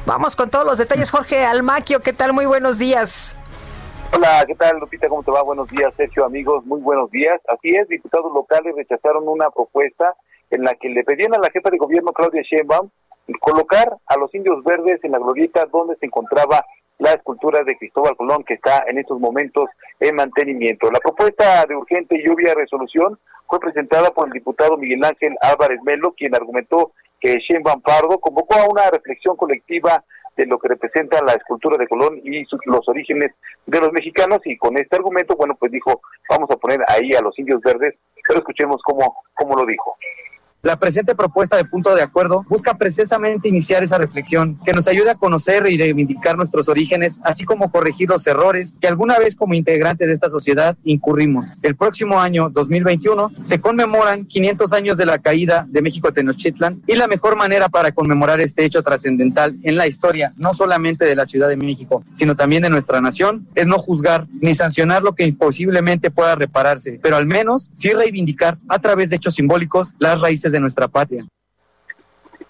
Vamos 0.06 0.36
con 0.36 0.50
todos 0.50 0.64
los 0.64 0.78
detalles, 0.78 1.10
Jorge 1.10 1.44
Almaquio. 1.44 2.00
¿Qué 2.00 2.12
tal? 2.12 2.32
Muy 2.32 2.46
buenos 2.46 2.78
días. 2.78 3.36
Hola, 4.14 4.44
¿qué 4.46 4.54
tal 4.54 4.78
Lupita? 4.78 5.08
¿Cómo 5.08 5.22
te 5.22 5.30
va? 5.30 5.42
Buenos 5.42 5.68
días, 5.68 5.92
Sergio, 5.96 6.26
amigos, 6.26 6.64
muy 6.66 6.80
buenos 6.80 7.10
días. 7.10 7.40
Así 7.48 7.70
es, 7.70 7.88
diputados 7.88 8.30
locales 8.34 8.74
rechazaron 8.76 9.26
una 9.26 9.50
propuesta 9.50 10.14
en 10.52 10.64
la 10.64 10.74
que 10.74 10.88
le 10.88 11.04
pedían 11.04 11.34
a 11.34 11.38
la 11.38 11.50
jefa 11.50 11.70
de 11.70 11.78
gobierno, 11.78 12.12
Claudia 12.12 12.42
Sheinbaum, 12.42 12.90
colocar 13.40 13.96
a 14.06 14.16
los 14.18 14.34
indios 14.34 14.62
verdes 14.64 15.00
en 15.04 15.12
la 15.12 15.18
glorieta 15.18 15.64
donde 15.72 15.96
se 15.96 16.06
encontraba 16.06 16.64
la 16.98 17.12
escultura 17.12 17.64
de 17.64 17.76
Cristóbal 17.76 18.16
Colón, 18.16 18.44
que 18.44 18.54
está 18.54 18.84
en 18.86 18.98
estos 18.98 19.18
momentos 19.18 19.64
en 19.98 20.14
mantenimiento. 20.14 20.90
La 20.90 21.00
propuesta 21.00 21.64
de 21.66 21.74
urgente 21.74 22.22
lluvia 22.24 22.54
resolución 22.54 23.18
fue 23.46 23.58
presentada 23.60 24.10
por 24.10 24.26
el 24.28 24.32
diputado 24.32 24.76
Miguel 24.76 25.04
Ángel 25.04 25.34
Álvarez 25.40 25.80
Melo, 25.82 26.12
quien 26.16 26.34
argumentó 26.34 26.92
que 27.20 27.34
Sheinbaum 27.38 27.80
Pardo 27.82 28.18
convocó 28.20 28.58
a 28.58 28.68
una 28.68 28.90
reflexión 28.90 29.36
colectiva 29.36 30.04
de 30.36 30.46
lo 30.46 30.58
que 30.58 30.68
representa 30.68 31.22
la 31.24 31.32
escultura 31.34 31.76
de 31.76 31.86
Colón 31.86 32.20
y 32.24 32.44
sus- 32.46 32.60
los 32.66 32.88
orígenes 32.88 33.32
de 33.66 33.80
los 33.80 33.92
mexicanos 33.92 34.38
y 34.44 34.56
con 34.56 34.76
este 34.78 34.96
argumento, 34.96 35.36
bueno, 35.36 35.54
pues 35.58 35.70
dijo, 35.70 36.00
vamos 36.28 36.50
a 36.50 36.56
poner 36.56 36.80
ahí 36.88 37.10
a 37.12 37.20
los 37.20 37.38
indios 37.38 37.60
verdes, 37.60 37.94
pero 38.26 38.38
escuchemos 38.38 38.80
cómo, 38.82 39.16
cómo 39.34 39.54
lo 39.56 39.66
dijo. 39.66 39.94
La 40.64 40.78
presente 40.78 41.16
propuesta 41.16 41.56
de 41.56 41.64
punto 41.64 41.92
de 41.92 42.02
acuerdo 42.02 42.46
busca 42.48 42.78
precisamente 42.78 43.48
iniciar 43.48 43.82
esa 43.82 43.98
reflexión 43.98 44.60
que 44.64 44.72
nos 44.72 44.86
ayude 44.86 45.10
a 45.10 45.16
conocer 45.16 45.68
y 45.68 45.76
reivindicar 45.76 46.36
nuestros 46.36 46.68
orígenes, 46.68 47.20
así 47.24 47.44
como 47.44 47.72
corregir 47.72 48.08
los 48.08 48.24
errores 48.28 48.72
que 48.80 48.86
alguna 48.86 49.18
vez 49.18 49.34
como 49.34 49.54
integrante 49.54 50.06
de 50.06 50.12
esta 50.12 50.28
sociedad 50.28 50.76
incurrimos. 50.84 51.46
El 51.62 51.74
próximo 51.74 52.20
año 52.20 52.48
2021 52.48 53.28
se 53.42 53.60
conmemoran 53.60 54.24
500 54.24 54.72
años 54.72 54.96
de 54.96 55.04
la 55.04 55.18
caída 55.18 55.66
de 55.68 55.82
México 55.82 56.12
Tenochtitlan 56.12 56.80
y 56.86 56.94
la 56.94 57.08
mejor 57.08 57.34
manera 57.34 57.68
para 57.68 57.90
conmemorar 57.90 58.40
este 58.40 58.64
hecho 58.64 58.84
trascendental 58.84 59.58
en 59.64 59.74
la 59.74 59.88
historia, 59.88 60.32
no 60.36 60.54
solamente 60.54 61.04
de 61.06 61.16
la 61.16 61.26
Ciudad 61.26 61.48
de 61.48 61.56
México, 61.56 62.04
sino 62.14 62.36
también 62.36 62.62
de 62.62 62.70
nuestra 62.70 63.00
nación, 63.00 63.48
es 63.56 63.66
no 63.66 63.78
juzgar 63.78 64.26
ni 64.40 64.54
sancionar 64.54 65.02
lo 65.02 65.16
que 65.16 65.24
imposiblemente 65.24 66.12
pueda 66.12 66.36
repararse, 66.36 67.00
pero 67.02 67.16
al 67.16 67.26
menos 67.26 67.68
sí 67.72 67.90
reivindicar 67.90 68.58
a 68.68 68.78
través 68.78 69.10
de 69.10 69.16
hechos 69.16 69.34
simbólicos 69.34 69.96
las 69.98 70.20
raíces 70.20 70.51
de 70.52 70.60
nuestra 70.60 70.88
patria. 70.88 71.26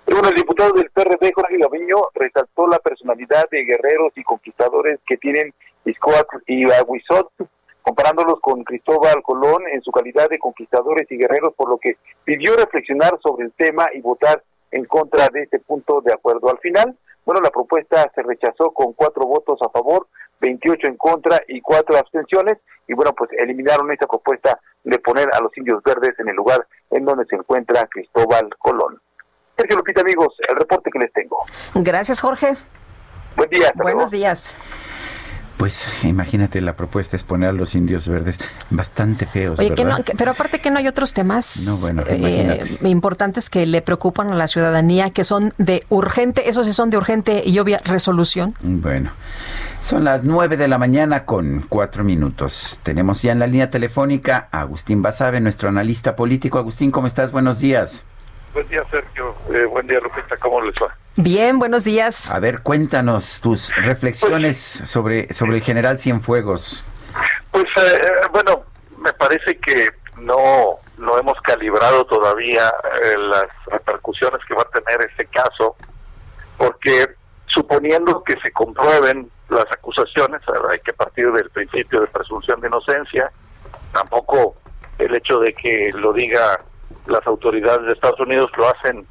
Bueno, 0.07 0.29
el 0.29 0.35
diputado 0.35 0.73
del 0.73 0.91
PRD, 0.91 1.33
Jorge 1.35 1.57
Gaviño, 1.59 1.97
resaltó 2.15 2.67
la 2.67 2.79
personalidad 2.79 3.49
de 3.51 3.65
guerreros 3.65 4.13
y 4.17 4.23
conquistadores 4.25 5.01
que 5.07 5.17
tienen 5.17 5.55
Izcoatl 5.85 6.39
y 6.47 6.71
Aguizot, 6.71 7.31
comparándolos 7.83 8.41
con 8.41 8.63
Cristóbal 8.65 9.23
Colón 9.23 9.63
en 9.73 9.83
su 9.83 9.91
calidad 9.91 10.29
de 10.29 10.39
conquistadores 10.39 11.11
y 11.11 11.17
guerreros, 11.17 11.55
por 11.55 11.69
lo 11.69 11.79
que 11.79 11.97
pidió 12.25 12.57
reflexionar 12.57 13.19
sobre 13.23 13.47
el 13.47 13.53
tema 13.53 13.87
y 13.95 14.01
votar 14.01 14.43
en 14.71 14.85
contra 14.85 15.29
de 15.29 15.43
este 15.45 15.61
punto 15.61 16.01
de 16.01 16.13
acuerdo. 16.13 16.51
Al 16.51 16.59
final, 16.59 16.97
bueno, 17.25 17.41
la 17.41 17.51
propuesta 17.51 18.11
se 18.15 18.23
rechazó 18.23 18.73
con 18.73 18.93
cuatro 18.93 19.27
votos 19.27 19.59
a 19.63 19.71
favor, 19.71 20.09
28 20.41 20.89
en 20.89 20.97
contra 20.97 21.41
y 21.49 21.61
cuatro 21.61 21.97
abstenciones, 21.97 22.59
y 22.89 22.95
bueno, 22.95 23.13
pues 23.13 23.31
eliminaron 23.39 23.91
esta 23.93 24.07
propuesta 24.07 24.59
de 24.85 24.99
poner 24.99 25.29
a 25.33 25.41
los 25.41 25.57
indios 25.57 25.83
verdes 25.83 26.19
en 26.19 26.29
el 26.29 26.37
lugar 26.37 26.67
en 26.91 27.05
donde 27.05 27.25
se 27.27 27.37
encuentra 27.37 27.87
Cristóbal 27.89 28.51
Colón. 28.59 29.01
Sergio 29.57 29.77
Lupita, 29.77 30.01
amigos, 30.01 30.35
el 30.49 30.57
reporte 30.57 30.91
que 30.91 30.99
les 30.99 31.13
tengo. 31.13 31.45
Gracias, 31.75 32.21
Jorge. 32.21 32.55
Buen 33.37 33.51
día. 33.51 33.67
hasta 33.69 33.83
Buenos 33.83 34.11
luego. 34.11 34.11
días. 34.11 34.59
Pues 35.63 35.87
imagínate, 36.03 36.61
la 36.61 36.75
propuesta 36.75 37.15
es 37.15 37.23
poner 37.23 37.51
a 37.51 37.53
los 37.53 37.77
indios 37.77 38.09
verdes 38.09 38.37
bastante 38.71 39.27
feos, 39.27 39.61
Oye, 39.61 39.73
que 39.77 39.85
¿verdad? 39.85 39.99
no, 39.99 40.05
que- 40.05 40.13
pero 40.17 40.33
aparte 40.33 40.59
que 40.59 40.73
no 40.73 40.79
hay 40.81 40.89
otros 40.89 41.15
temas 41.15 41.59
No, 41.65 41.77
bueno, 41.77 42.03
eh, 42.09 42.61
importantes 42.83 43.49
que 43.49 43.65
le 43.65 43.81
preocupan 43.81 44.33
a 44.33 44.35
la 44.35 44.49
ciudadanía, 44.49 45.11
que 45.11 45.23
son 45.23 45.55
de 45.59 45.85
urgente, 45.89 46.49
esos 46.49 46.67
sí 46.67 46.73
son 46.73 46.91
de 46.91 46.97
urgente 46.97 47.45
y 47.47 47.57
obvia 47.61 47.81
resolución. 47.85 48.57
Bueno, 48.63 49.13
son 49.81 50.03
las 50.03 50.25
9 50.25 50.57
de 50.57 50.67
la 50.67 50.79
mañana 50.79 51.27
con 51.27 51.65
cuatro 51.69 52.03
minutos. 52.03 52.81
Tenemos 52.83 53.23
ya 53.23 53.31
en 53.31 53.39
la 53.39 53.47
línea 53.47 53.71
telefónica 53.71 54.49
a 54.51 54.63
Agustín 54.63 55.01
Basabe, 55.01 55.39
nuestro 55.39 55.69
analista 55.69 56.17
político. 56.17 56.59
Agustín, 56.59 56.91
¿cómo 56.91 57.07
estás? 57.07 57.31
Buenos 57.31 57.61
días. 57.61 58.03
Buen 58.53 58.69
día, 58.69 58.85
Sergio. 58.91 59.35
Eh, 59.53 59.65
buen 59.65 59.87
día, 59.87 59.99
Lupita. 60.01 60.37
¿Cómo 60.37 60.61
les 60.61 60.75
va? 60.75 60.95
Bien, 61.17 61.59
buenos 61.59 61.85
días. 61.85 62.31
A 62.31 62.39
ver, 62.39 62.63
cuéntanos 62.63 63.41
tus 63.41 63.75
reflexiones 63.77 64.57
sobre, 64.59 65.33
sobre 65.33 65.57
el 65.57 65.63
general 65.63 65.99
Cienfuegos. 65.99 66.85
Pues, 67.51 67.65
eh, 67.65 68.11
bueno, 68.31 68.65
me 68.99 69.13
parece 69.15 69.57
que 69.57 69.89
no, 70.19 70.79
no 70.99 71.19
hemos 71.19 71.41
calibrado 71.43 72.05
todavía 72.07 72.69
eh, 72.69 73.19
las 73.19 73.47
repercusiones 73.67 74.41
que 74.47 74.55
va 74.55 74.63
a 74.63 74.81
tener 74.81 75.09
este 75.11 75.27
caso, 75.27 75.77
porque 76.57 77.09
suponiendo 77.47 78.23
que 78.23 78.39
se 78.41 78.53
comprueben 78.53 79.31
las 79.49 79.67
acusaciones, 79.71 80.41
eh, 80.43 80.59
hay 80.71 80.79
que 80.81 80.93
partir 80.93 81.31
del 81.33 81.51
principio 81.51 82.01
de 82.03 82.07
presunción 82.07 82.61
de 82.61 82.69
inocencia, 82.69 83.31
tampoco 83.93 84.57
el 84.99 85.15
hecho 85.15 85.41
de 85.41 85.53
que 85.55 85.91
lo 85.95 86.13
diga 86.13 86.59
las 87.07 87.27
autoridades 87.27 87.87
de 87.87 87.93
Estados 87.93 88.21
Unidos 88.21 88.51
lo 88.57 88.67
hacen 88.69 89.07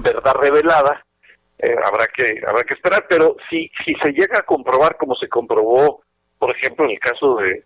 verdad 0.00 0.34
revelada, 0.40 1.04
eh, 1.58 1.76
habrá 1.84 2.06
que 2.06 2.42
habrá 2.46 2.62
que 2.64 2.74
esperar, 2.74 3.06
pero 3.08 3.36
si 3.48 3.70
si 3.84 3.94
se 3.96 4.10
llega 4.12 4.38
a 4.38 4.46
comprobar 4.46 4.96
como 4.96 5.14
se 5.14 5.28
comprobó, 5.28 6.02
por 6.38 6.56
ejemplo, 6.56 6.84
en 6.84 6.92
el 6.92 7.00
caso 7.00 7.36
de 7.36 7.64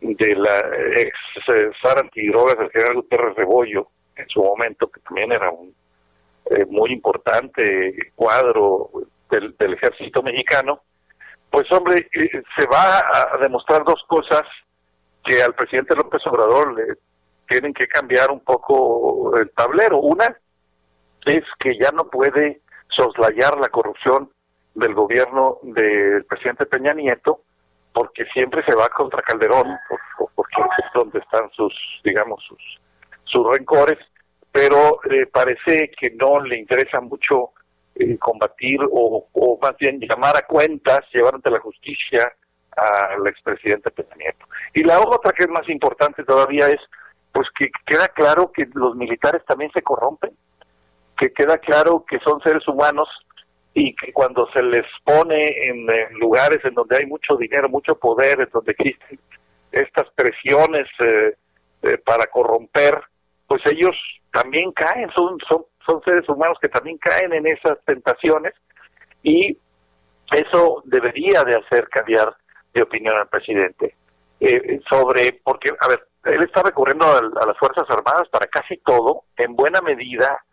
de 0.00 0.34
la 0.36 0.58
ex 0.96 1.12
eh, 1.48 1.70
SAR 1.82 1.98
antidrogas 1.98 2.58
del 2.58 2.70
general 2.70 2.96
Gutiérrez 2.96 3.34
Rebollo, 3.36 3.88
en 4.16 4.28
su 4.28 4.42
momento, 4.42 4.88
que 4.88 5.00
también 5.00 5.32
era 5.32 5.50
un 5.50 5.74
eh, 6.50 6.64
muy 6.66 6.92
importante 6.92 8.12
cuadro 8.14 8.90
del, 9.30 9.56
del 9.58 9.74
ejército 9.74 10.22
mexicano, 10.22 10.82
pues 11.50 11.70
hombre, 11.72 12.08
eh, 12.12 12.42
se 12.56 12.66
va 12.66 12.98
a 12.98 13.38
demostrar 13.38 13.84
dos 13.84 14.02
cosas 14.06 14.42
que 15.24 15.42
al 15.42 15.54
presidente 15.54 15.96
López 15.96 16.20
Obrador 16.26 16.74
le 16.74 16.94
tienen 17.48 17.72
que 17.74 17.86
cambiar 17.88 18.30
un 18.30 18.40
poco 18.40 19.36
el 19.36 19.50
tablero. 19.50 19.98
Una 19.98 20.36
es 21.26 21.44
que 21.58 21.76
ya 21.78 21.90
no 21.92 22.08
puede 22.08 22.60
soslayar 22.88 23.58
la 23.58 23.68
corrupción 23.68 24.30
del 24.74 24.94
gobierno 24.94 25.58
del 25.62 26.24
presidente 26.26 26.66
Peña 26.66 26.92
Nieto, 26.94 27.42
porque 27.92 28.26
siempre 28.34 28.62
se 28.66 28.74
va 28.74 28.88
contra 28.88 29.22
Calderón, 29.22 29.76
por- 29.88 30.00
por- 30.18 30.30
porque 30.34 30.62
es 30.84 30.92
donde 30.94 31.18
están 31.18 31.50
sus, 31.52 31.72
digamos, 32.04 32.44
sus, 32.46 32.62
sus 33.24 33.46
rencores, 33.56 33.98
pero 34.52 35.00
eh, 35.10 35.26
parece 35.26 35.90
que 35.98 36.10
no 36.10 36.40
le 36.40 36.58
interesa 36.58 37.00
mucho 37.00 37.50
eh, 37.94 38.18
combatir 38.18 38.78
o, 38.90 39.26
o 39.32 39.58
más 39.60 39.76
bien 39.78 39.98
llamar 40.00 40.36
a 40.36 40.46
cuentas, 40.46 41.00
llevar 41.12 41.34
ante 41.36 41.50
la 41.50 41.60
justicia 41.60 42.32
al 42.76 43.26
expresidente 43.26 43.90
Peña 43.90 44.14
Nieto. 44.16 44.46
Y 44.74 44.84
la 44.84 45.00
otra 45.00 45.32
que 45.32 45.44
es 45.44 45.48
más 45.48 45.66
importante 45.70 46.22
todavía 46.24 46.66
es, 46.68 46.80
pues 47.36 47.48
que 47.50 47.70
queda 47.84 48.08
claro 48.08 48.50
que 48.50 48.66
los 48.72 48.96
militares 48.96 49.44
también 49.44 49.70
se 49.72 49.82
corrompen, 49.82 50.34
que 51.18 51.34
queda 51.34 51.58
claro 51.58 52.02
que 52.08 52.18
son 52.20 52.40
seres 52.40 52.66
humanos 52.66 53.10
y 53.74 53.94
que 53.94 54.10
cuando 54.10 54.50
se 54.54 54.62
les 54.62 54.86
pone 55.04 55.44
en, 55.68 55.86
lugares 56.18 56.64
en 56.64 56.72
donde 56.72 56.96
hay 56.96 57.04
mucho 57.04 57.36
dinero, 57.36 57.68
mucho 57.68 57.94
poder, 57.98 58.40
en 58.40 58.48
donde 58.50 58.72
existen 58.72 59.20
estas 59.70 60.08
presiones 60.14 60.88
eh, 60.98 61.98
para 62.06 62.24
corromper, 62.24 63.02
pues 63.46 63.60
ellos 63.66 63.94
también 64.32 64.72
caen, 64.72 65.10
son, 65.14 65.36
son, 65.46 65.66
son 65.86 66.00
seres 66.06 66.26
humanos 66.30 66.56
que 66.58 66.70
también 66.70 66.96
caen 66.96 67.34
en 67.34 67.48
esas 67.48 67.76
tentaciones 67.84 68.54
y 69.22 69.58
eso 70.32 70.82
debería 70.86 71.44
de 71.44 71.56
hacer 71.56 71.86
cambiar 71.90 72.34
de 72.72 72.80
opinión 72.80 73.14
al 73.14 73.28
presidente. 73.28 73.94
Eh, 74.40 74.80
sobre, 74.88 75.38
porque, 75.44 75.70
a 75.78 75.88
ver, 75.88 76.06
él 76.26 76.42
está 76.42 76.62
recurriendo 76.62 77.06
a, 77.06 77.46
las 77.46 77.58
Fuerzas 77.58 77.88
Armadas 77.88 78.28
para 78.30 78.46
casi 78.46 78.76
todo, 78.78 79.24
en 79.36 79.54
buena 79.54 79.80
medida, 79.80 80.44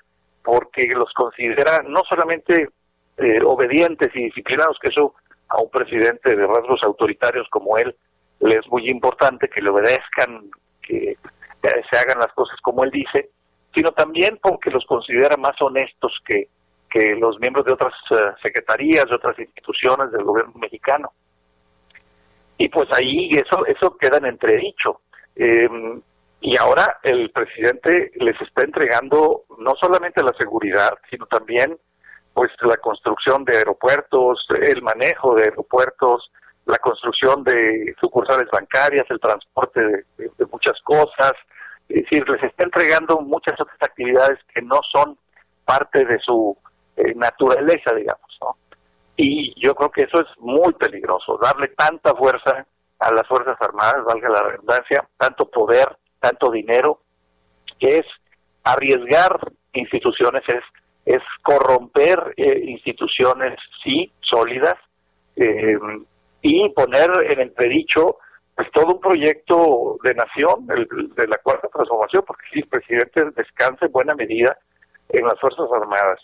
porque 0.44 0.88
los 0.88 1.12
considera 1.14 1.82
no 1.88 2.02
solamente 2.08 2.70
eh, 3.18 3.40
obedientes 3.44 4.10
y 4.14 4.26
disciplinados, 4.26 4.78
que 4.80 4.90
eso 4.90 5.16
a 5.50 5.62
un 5.62 5.70
presidente 5.70 6.36
de 6.36 6.48
rasgos 6.48 6.82
autoritarios 6.84 7.48
como 7.50 7.78
él 7.78 7.96
le 8.40 8.56
es 8.56 8.68
muy 8.70 8.90
importante 8.90 9.50
que 9.50 9.62
le 9.62 9.70
obedezcan, 9.70 10.50
que 10.82 11.18
se 11.62 11.98
hagan 11.98 12.20
las 12.20 12.34
cosas 12.34 12.60
como 12.62 12.84
él 12.84 12.92
dice, 12.92 13.30
sino 13.74 13.92
también 13.92 14.40
porque 14.42 14.70
los 14.70 14.86
considera 14.86 15.38
más 15.38 15.60
honestos 15.62 16.12
que, 16.26 16.50
que 16.90 17.16
los 17.16 17.40
miembros 17.40 17.66
de 17.66 17.74
otras 17.74 17.94
eh, 18.12 18.34
secretarías, 18.42 19.06
de 19.06 19.16
otras 19.16 19.38
instituciones 19.40 20.12
del 20.12 20.24
gobierno 20.24 20.54
mexicano. 20.56 21.12
Y 22.58 22.70
pues 22.70 22.88
ahí 22.92 23.32
eso 23.32 23.66
eso 23.66 23.98
queda 23.98 24.18
en 24.18 24.26
entredicho. 24.26 25.02
Eh, 25.36 25.70
Y 26.46 26.58
ahora 26.58 27.00
el 27.04 27.32
presidente 27.32 28.12
les 28.16 28.40
está 28.42 28.64
entregando 28.64 29.46
no 29.60 29.76
solamente 29.80 30.22
la 30.22 30.34
seguridad, 30.38 30.92
sino 31.10 31.26
también 31.28 31.78
pues 32.34 32.52
la 32.64 32.76
construcción 32.76 33.46
de 33.46 33.60
aeropuertos, 33.60 34.46
el 34.62 34.82
manejo 34.82 35.36
de 35.36 35.44
aeropuertos, 35.44 36.30
la 36.66 36.78
construcción 36.80 37.46
de 37.46 37.96
sucursales 37.98 38.50
bancarias, 38.52 39.06
el 39.10 39.22
transporte 39.22 39.80
de, 40.18 40.46
muchas 40.52 40.74
cosas. 40.84 41.32
Es 41.88 42.04
decir, 42.04 42.28
les 42.28 42.44
está 42.44 42.66
entregando 42.66 43.22
muchas 43.22 43.58
otras 43.62 43.78
actividades 43.80 44.38
que 44.54 44.62
no 44.62 44.82
son 44.92 45.18
parte 45.64 46.04
de 46.04 46.20
su 46.20 46.58
eh, 46.98 47.16
naturaleza, 47.16 47.96
digamos, 47.96 48.38
¿no? 48.42 48.58
Y 49.16 49.54
yo 49.66 49.74
creo 49.76 49.92
que 49.92 50.02
eso 50.02 50.20
es 50.20 50.28
muy 50.40 50.74
peligroso, 50.74 51.40
darle 51.42 51.70
tanta 51.70 52.14
fuerza 52.16 52.66
a 53.04 53.14
las 53.14 53.28
Fuerzas 53.28 53.58
Armadas, 53.60 54.04
valga 54.06 54.30
la 54.30 54.44
redundancia, 54.44 55.08
tanto 55.18 55.50
poder, 55.50 55.98
tanto 56.20 56.52
dinero, 56.52 57.02
que 57.80 57.98
es 57.98 58.06
arriesgar 58.64 59.52
instituciones, 59.74 60.44
es, 60.48 60.64
es 61.06 61.22
corromper 61.42 62.34
eh, 62.38 62.62
instituciones, 62.66 63.60
sí, 63.84 64.12
sólidas, 64.22 64.76
eh, 65.36 65.78
y 66.42 66.70
poner 66.70 67.10
en 67.30 67.42
entredicho 67.42 68.18
pues 68.56 68.70
todo 68.72 68.96
un 68.96 69.00
proyecto 69.00 69.98
de 70.04 70.14
nación, 70.14 70.68
el, 70.70 70.88
de 71.16 71.28
la 71.28 71.38
cuarta 71.38 71.68
transformación, 71.70 72.24
porque 72.26 72.46
sí, 72.54 72.60
el 72.60 72.68
presidente 72.68 73.26
descansa 73.36 73.86
en 73.86 73.92
buena 73.92 74.14
medida 74.14 74.58
en 75.10 75.26
las 75.26 75.40
Fuerzas 75.40 75.68
Armadas. 75.74 76.20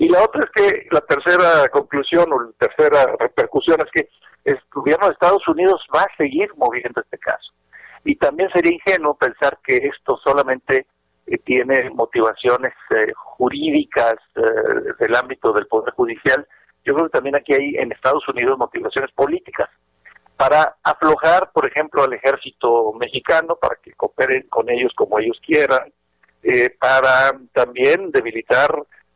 Y 0.00 0.08
la 0.08 0.24
otra 0.24 0.40
es 0.40 0.50
que 0.50 0.86
la 0.92 1.02
tercera 1.02 1.68
conclusión 1.68 2.32
o 2.32 2.40
la 2.40 2.52
tercera 2.58 3.04
repercusión 3.18 3.78
es 3.84 3.90
que 3.92 4.08
el 4.46 4.58
gobierno 4.72 5.06
de 5.06 5.12
Estados 5.12 5.46
Unidos 5.46 5.86
va 5.94 6.00
a 6.00 6.16
seguir 6.16 6.48
moviendo 6.56 7.02
este 7.02 7.18
caso. 7.18 7.52
Y 8.06 8.16
también 8.16 8.48
sería 8.50 8.72
ingenuo 8.72 9.14
pensar 9.14 9.58
que 9.62 9.76
esto 9.76 10.18
solamente 10.24 10.86
eh, 11.26 11.38
tiene 11.44 11.90
motivaciones 11.90 12.72
eh, 12.96 13.12
jurídicas 13.14 14.14
eh, 14.36 14.42
del 14.98 15.14
ámbito 15.14 15.52
del 15.52 15.66
Poder 15.66 15.92
Judicial. 15.92 16.48
Yo 16.82 16.94
creo 16.94 17.08
que 17.08 17.18
también 17.18 17.36
aquí 17.36 17.52
hay 17.52 17.74
en 17.76 17.92
Estados 17.92 18.26
Unidos 18.26 18.56
motivaciones 18.56 19.12
políticas 19.12 19.68
para 20.40 20.76
aflojar, 20.82 21.52
por 21.52 21.66
ejemplo, 21.66 22.02
al 22.02 22.14
ejército 22.14 22.94
mexicano, 22.94 23.56
para 23.56 23.76
que 23.76 23.92
cooperen 23.92 24.48
con 24.48 24.70
ellos 24.70 24.94
como 24.96 25.18
ellos 25.18 25.38
quieran, 25.44 25.92
eh, 26.42 26.74
para 26.80 27.38
también 27.52 28.10
debilitar 28.10 28.70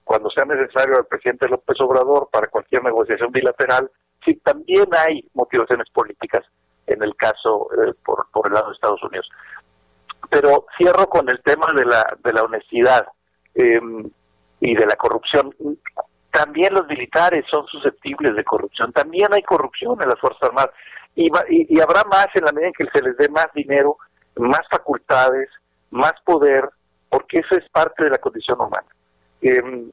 cuando 0.05 0.31
sea 0.31 0.45
necesario 0.45 0.97
al 0.97 1.07
presidente 1.07 1.49
López 1.49 1.81
Obrador 1.81 2.29
para 2.31 2.49
cualquier 2.49 2.85
negociación 2.85 3.33
bilateral, 3.33 3.91
sí, 4.25 4.35
también 4.45 4.87
hay 4.97 5.27
motivaciones 5.35 5.89
políticas 5.91 6.45
en 6.87 7.03
el 7.03 7.17
caso 7.17 7.69
eh, 7.73 7.95
por, 8.05 8.27
por 8.31 8.47
el 8.47 8.53
lado 8.53 8.69
de 8.69 8.75
Estados 8.75 9.03
Unidos. 9.03 9.29
Pero 10.29 10.67
cierro 10.77 11.07
con 11.09 11.29
el 11.31 11.43
tema 11.43 11.67
de 11.75 11.87
la, 11.87 12.17
de 12.23 12.33
la 12.33 12.43
honestidad 12.43 13.07
eh, 13.55 13.81
y 14.61 14.75
de 14.75 14.87
la 14.87 14.97
corrupción. 14.97 15.55
También 16.31 16.75
los 16.75 16.87
militares 16.87 17.45
son 17.51 17.67
susceptibles 17.67 18.35
de 18.35 18.45
corrupción, 18.45 18.93
también 18.93 19.33
hay 19.33 19.43
corrupción 19.43 20.01
en 20.03 20.09
las 20.09 20.19
Fuerzas 20.21 20.43
Armadas 20.43 20.75
y 21.15 21.81
habrá 21.81 22.03
más 22.05 22.27
en 22.35 22.45
la 22.45 22.51
medida 22.51 22.69
en 22.69 22.75
que 22.75 22.91
se 22.93 23.01
les 23.01 23.17
dé 23.17 23.29
más 23.29 23.47
dinero, 23.55 23.97
más 24.37 24.63
facultades, 24.69 25.49
más 25.91 26.13
poder, 26.25 26.69
porque 27.09 27.39
eso 27.39 27.57
es 27.57 27.69
parte 27.71 28.03
de 28.03 28.11
la 28.11 28.19
condición 28.19 28.61
humana. 28.61 28.87
Eh, 29.45 29.91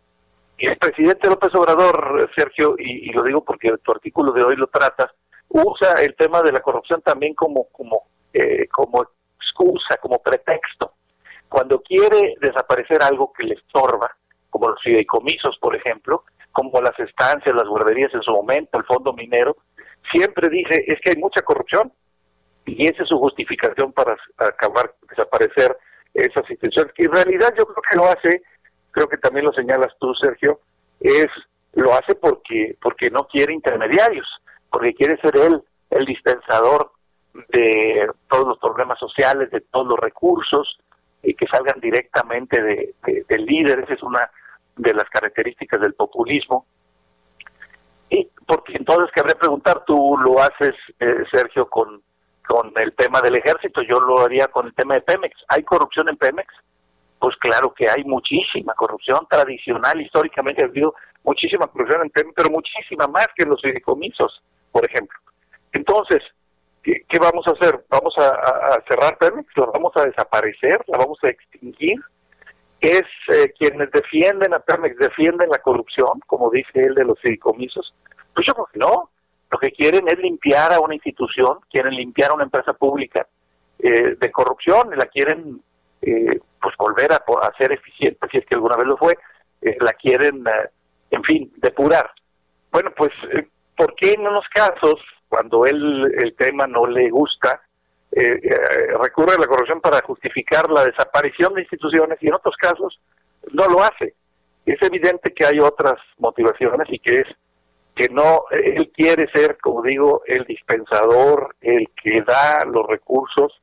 el 0.59 0.77
presidente 0.77 1.27
López 1.27 1.53
Obrador, 1.55 2.29
Sergio, 2.35 2.75
y, 2.77 3.09
y 3.09 3.13
lo 3.13 3.23
digo 3.23 3.43
porque 3.43 3.71
tu 3.83 3.91
artículo 3.91 4.31
de 4.31 4.43
hoy 4.43 4.55
lo 4.55 4.67
tratas, 4.67 5.11
usa 5.49 5.95
el 6.01 6.15
tema 6.15 6.41
de 6.41 6.51
la 6.51 6.61
corrupción 6.61 7.01
también 7.01 7.33
como, 7.33 7.67
como, 7.71 8.03
eh, 8.33 8.67
como 8.69 9.03
excusa, 9.37 9.97
como 10.01 10.21
pretexto. 10.21 10.93
Cuando 11.49 11.81
quiere 11.81 12.35
desaparecer 12.39 13.03
algo 13.03 13.33
que 13.33 13.43
le 13.43 13.55
estorba, 13.55 14.15
como 14.49 14.69
los 14.69 14.81
fideicomisos, 14.81 15.57
por 15.59 15.75
ejemplo, 15.75 16.23
como 16.51 16.81
las 16.81 16.97
estancias, 16.99 17.55
las 17.55 17.67
guarderías 17.67 18.13
en 18.13 18.21
su 18.21 18.31
momento, 18.31 18.77
el 18.77 18.85
fondo 18.85 19.13
minero, 19.13 19.57
siempre 20.11 20.47
dice, 20.49 20.85
es 20.87 20.99
que 21.01 21.11
hay 21.11 21.17
mucha 21.17 21.41
corrupción, 21.41 21.91
y 22.65 22.85
esa 22.85 23.03
es 23.03 23.09
su 23.09 23.17
justificación 23.17 23.91
para 23.91 24.15
acabar, 24.37 24.93
desaparecer 25.09 25.75
esas 26.13 26.49
instituciones, 26.49 26.93
que 26.93 27.05
en 27.05 27.11
realidad 27.11 27.53
yo 27.57 27.65
creo 27.65 27.83
que 27.89 27.97
lo 27.97 28.05
hace, 28.05 28.43
creo 28.91 29.07
que 29.07 29.17
también 29.17 29.45
lo 29.45 29.53
señalas 29.53 29.93
tú, 29.99 30.13
Sergio, 30.15 30.59
es 30.99 31.27
lo 31.73 31.93
hace 31.93 32.15
porque 32.15 32.77
porque 32.81 33.09
no 33.09 33.25
quiere 33.27 33.53
intermediarios, 33.53 34.27
porque 34.69 34.93
quiere 34.93 35.17
ser 35.21 35.35
él 35.37 35.61
el 35.89 36.05
dispensador 36.05 36.91
de 37.49 38.09
todos 38.29 38.45
los 38.47 38.57
problemas 38.59 38.99
sociales, 38.99 39.49
de 39.51 39.61
todos 39.61 39.87
los 39.87 39.99
recursos, 39.99 40.77
y 41.23 41.33
que 41.33 41.47
salgan 41.47 41.79
directamente 41.79 42.61
de, 42.61 42.93
de- 43.05 43.25
del 43.29 43.45
líder, 43.45 43.79
esa 43.79 43.93
es 43.93 44.03
una 44.03 44.29
de 44.75 44.93
las 44.93 45.05
características 45.05 45.79
del 45.81 45.93
populismo. 45.93 46.65
Y 48.09 48.29
porque 48.45 48.73
entonces 48.75 49.09
cabría 49.15 49.35
preguntar, 49.35 49.83
tú 49.85 50.17
lo 50.17 50.39
haces, 50.41 50.73
eh, 50.99 51.23
Sergio, 51.31 51.69
con, 51.69 52.01
con 52.47 52.73
el 52.75 52.93
tema 52.95 53.21
del 53.21 53.37
ejército, 53.37 53.81
yo 53.83 53.99
lo 54.01 54.19
haría 54.19 54.47
con 54.47 54.67
el 54.67 54.73
tema 54.73 54.95
de 54.95 55.01
Pemex. 55.01 55.33
¿Hay 55.47 55.63
corrupción 55.63 56.09
en 56.09 56.17
Pemex? 56.17 56.53
Pues 57.21 57.35
claro 57.37 57.71
que 57.71 57.87
hay 57.87 58.03
muchísima 58.03 58.73
corrupción 58.73 59.27
tradicional, 59.29 60.01
históricamente 60.01 60.63
ha 60.63 60.65
habido 60.65 60.95
muchísima 61.23 61.67
corrupción 61.67 62.11
pero 62.35 62.49
muchísima 62.49 63.05
más 63.05 63.27
que 63.35 63.45
los 63.45 63.61
fideicomisos, 63.61 64.41
por 64.71 64.83
ejemplo. 64.89 65.19
Entonces, 65.71 66.19
¿qué, 66.81 67.19
vamos 67.21 67.47
a 67.47 67.51
hacer? 67.51 67.85
¿Vamos 67.89 68.15
a 68.17 68.81
cerrar 68.89 69.19
Pemex? 69.19 69.55
¿La 69.55 69.67
vamos 69.67 69.91
a 69.97 70.05
desaparecer? 70.05 70.83
¿La 70.87 70.97
vamos 70.97 71.19
a 71.21 71.27
extinguir? 71.27 71.99
¿Es 72.79 73.03
eh, 73.27 73.53
quienes 73.59 73.91
defienden 73.91 74.55
a 74.55 74.59
Pemex, 74.59 74.97
defienden 74.97 75.47
la 75.51 75.59
corrupción, 75.59 76.21
como 76.25 76.49
dice 76.49 76.71
él 76.73 76.95
de 76.95 77.05
los 77.05 77.19
fideicomisos? 77.19 77.93
Pues 78.33 78.47
yo 78.47 78.53
creo 78.55 78.69
que 78.73 78.79
no. 78.79 79.11
Lo 79.51 79.59
que 79.59 79.69
quieren 79.69 80.07
es 80.07 80.17
limpiar 80.17 80.73
a 80.73 80.79
una 80.79 80.95
institución, 80.95 81.59
quieren 81.69 81.93
limpiar 81.93 82.31
a 82.31 82.33
una 82.33 82.45
empresa 82.45 82.73
pública 82.73 83.27
eh, 83.77 84.15
de 84.19 84.31
corrupción, 84.31 84.91
y 84.91 84.95
la 84.95 85.05
quieren 85.05 85.61
eh, 86.01 86.39
pues 86.61 86.75
volver 86.77 87.11
a, 87.11 87.15
a 87.15 87.57
ser 87.57 87.71
eficiente, 87.71 88.27
si 88.31 88.37
es 88.37 88.45
que 88.45 88.55
alguna 88.55 88.77
vez 88.77 88.85
lo 88.87 88.97
fue, 88.97 89.17
eh, 89.61 89.77
la 89.79 89.93
quieren, 89.93 90.43
eh, 90.47 90.69
en 91.11 91.23
fin, 91.23 91.51
depurar. 91.57 92.09
Bueno, 92.71 92.91
pues, 92.95 93.11
eh, 93.33 93.47
¿por 93.75 93.95
qué 93.95 94.13
en 94.13 94.21
unos 94.21 94.45
casos, 94.53 94.95
cuando 95.29 95.65
él 95.65 96.11
el 96.17 96.35
tema 96.35 96.67
no 96.67 96.85
le 96.85 97.09
gusta, 97.09 97.61
recurre 98.13 99.35
a 99.35 99.39
la 99.39 99.47
corrupción 99.47 99.79
para 99.79 100.01
justificar 100.01 100.69
la 100.69 100.83
desaparición 100.83 101.53
de 101.53 101.61
instituciones 101.61 102.17
y 102.21 102.27
en 102.27 102.33
otros 102.33 102.55
casos 102.57 102.99
no 103.53 103.67
lo 103.67 103.81
hace? 103.81 104.15
Es 104.65 104.81
evidente 104.81 105.33
que 105.33 105.45
hay 105.45 105.59
otras 105.59 105.95
motivaciones 106.17 106.87
y 106.91 106.99
que 106.99 107.19
es 107.19 107.27
que 107.95 108.09
no, 108.09 108.43
él 108.51 108.91
quiere 108.93 109.29
ser, 109.31 109.57
como 109.59 109.81
digo, 109.81 110.23
el 110.25 110.45
dispensador, 110.45 111.55
el 111.61 111.89
que 112.01 112.21
da 112.21 112.65
los 112.65 112.85
recursos 112.87 113.61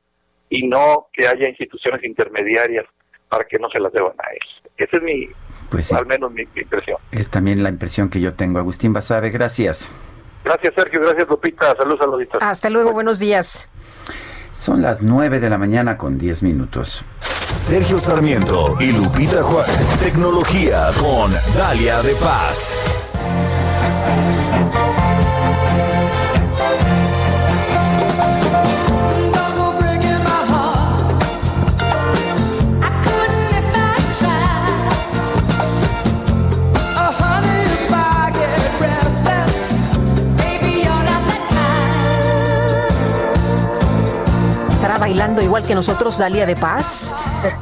y 0.49 0.67
no 0.67 1.07
que 1.13 1.27
haya 1.27 1.47
instituciones 1.49 2.03
intermediarias 2.03 2.85
para 3.27 3.45
que 3.45 3.59
no 3.59 3.69
se 3.69 3.79
las 3.79 3.91
deban 3.93 4.13
a 4.19 4.31
él. 4.31 4.39
Esa 4.77 4.97
es 4.97 5.03
mi, 5.03 5.27
Pues 5.69 5.87
sí. 5.87 5.95
al 5.95 6.05
menos 6.05 6.31
mi, 6.31 6.45
mi 6.55 6.61
impresión. 6.61 6.97
Es 7.11 7.29
también 7.29 7.61
la 7.63 7.69
impresión 7.69 8.09
que 8.09 8.19
yo 8.19 8.33
tengo. 8.33 8.59
Agustín 8.59 8.93
Basabe, 8.93 9.29
gracias. 9.29 9.89
Gracias 10.43 10.73
Sergio, 10.75 11.01
gracias 11.01 11.27
Lupita, 11.29 11.75
saludos 11.75 11.99
a 12.01 12.05
los 12.05 12.13
auditores. 12.13 12.47
Hasta 12.47 12.69
luego, 12.69 12.93
buenos 12.93 13.19
días. 13.19 13.67
Son 14.53 14.81
las 14.81 15.01
9 15.03 15.39
de 15.39 15.49
la 15.49 15.57
mañana 15.57 15.97
con 15.97 16.17
10 16.17 16.43
minutos. 16.43 17.03
Sergio 17.19 17.97
Sarmiento 17.97 18.77
y 18.79 18.91
Lupita 18.91 19.43
Juárez. 19.43 19.99
Tecnología 20.01 20.87
con 20.99 21.31
Dalia 21.57 22.01
de 22.01 22.13
Paz. 22.15 22.75
¿Estará 45.29 45.41
bailando 45.41 45.41
igual 45.43 45.67
que 45.67 45.75
nosotros 45.75 46.17
Dalia 46.17 46.45
de 46.47 46.55
Paz? 46.55 47.13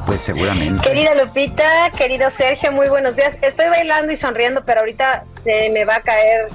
Pues 0.06 0.22
seguramente. 0.22 0.88
Querida 0.88 1.14
Lupita, 1.16 1.90
querido 1.98 2.30
Sergio, 2.30 2.72
muy 2.72 2.88
buenos 2.88 3.18
días. 3.18 3.36
Estoy 3.42 3.68
bailando 3.68 4.10
y 4.10 4.16
sonriendo, 4.16 4.64
pero 4.64 4.80
ahorita 4.80 5.26
se 5.44 5.70
me 5.72 5.84
va 5.84 5.98
a 5.98 6.02
caer 6.02 6.48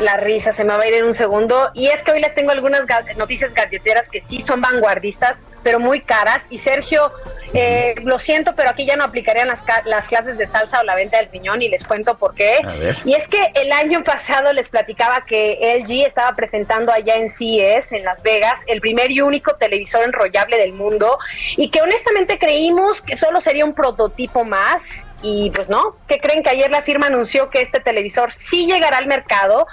la 0.00 0.16
risa 0.16 0.52
se 0.52 0.64
me 0.64 0.76
va 0.76 0.82
a 0.82 0.86
ir 0.88 0.94
en 0.94 1.04
un 1.04 1.14
segundo. 1.14 1.70
Y 1.74 1.88
es 1.88 2.02
que 2.02 2.12
hoy 2.12 2.20
les 2.20 2.34
tengo 2.34 2.50
algunas 2.52 2.86
ga- 2.86 3.16
noticias 3.16 3.54
galleteras 3.54 4.08
que 4.08 4.20
sí 4.20 4.40
son 4.40 4.60
vanguardistas, 4.60 5.44
pero 5.62 5.78
muy 5.78 6.00
caras. 6.00 6.46
Y 6.50 6.58
Sergio, 6.58 7.12
eh, 7.52 7.94
lo 8.02 8.18
siento, 8.18 8.54
pero 8.54 8.70
aquí 8.70 8.86
ya 8.86 8.96
no 8.96 9.04
aplicarían 9.04 9.48
las, 9.48 9.62
las 9.84 10.06
clases 10.08 10.38
de 10.38 10.46
salsa 10.46 10.80
o 10.80 10.84
la 10.84 10.94
venta 10.94 11.18
del 11.18 11.28
piñón 11.28 11.60
y 11.62 11.68
les 11.68 11.84
cuento 11.84 12.16
por 12.16 12.34
qué. 12.34 12.58
Y 13.04 13.14
es 13.14 13.28
que 13.28 13.38
el 13.54 13.72
año 13.72 14.02
pasado 14.04 14.52
les 14.52 14.68
platicaba 14.68 15.24
que 15.26 15.58
LG 15.82 16.06
estaba 16.06 16.34
presentando 16.34 16.92
allá 16.92 17.16
en 17.16 17.28
CES, 17.28 17.92
en 17.92 18.04
Las 18.04 18.22
Vegas, 18.22 18.60
el 18.66 18.80
primer 18.80 19.10
y 19.10 19.20
único 19.20 19.54
televisor 19.56 20.02
enrollable 20.04 20.56
del 20.58 20.72
mundo 20.72 21.18
y 21.56 21.68
que 21.70 21.82
honestamente 21.82 22.38
creímos 22.38 23.02
que 23.02 23.16
solo 23.16 23.40
sería 23.40 23.64
un 23.64 23.74
prototipo 23.74 24.44
más 24.44 25.06
y 25.22 25.50
pues 25.50 25.68
no, 25.68 25.96
que 26.06 26.18
creen 26.18 26.42
que 26.42 26.50
ayer 26.50 26.70
la 26.70 26.82
firma 26.82 27.06
anunció 27.06 27.50
que 27.50 27.62
este 27.62 27.80
televisor 27.80 28.32
sí 28.32 28.66
llegará 28.66 28.98
al 28.98 29.06
mercado. 29.06 29.66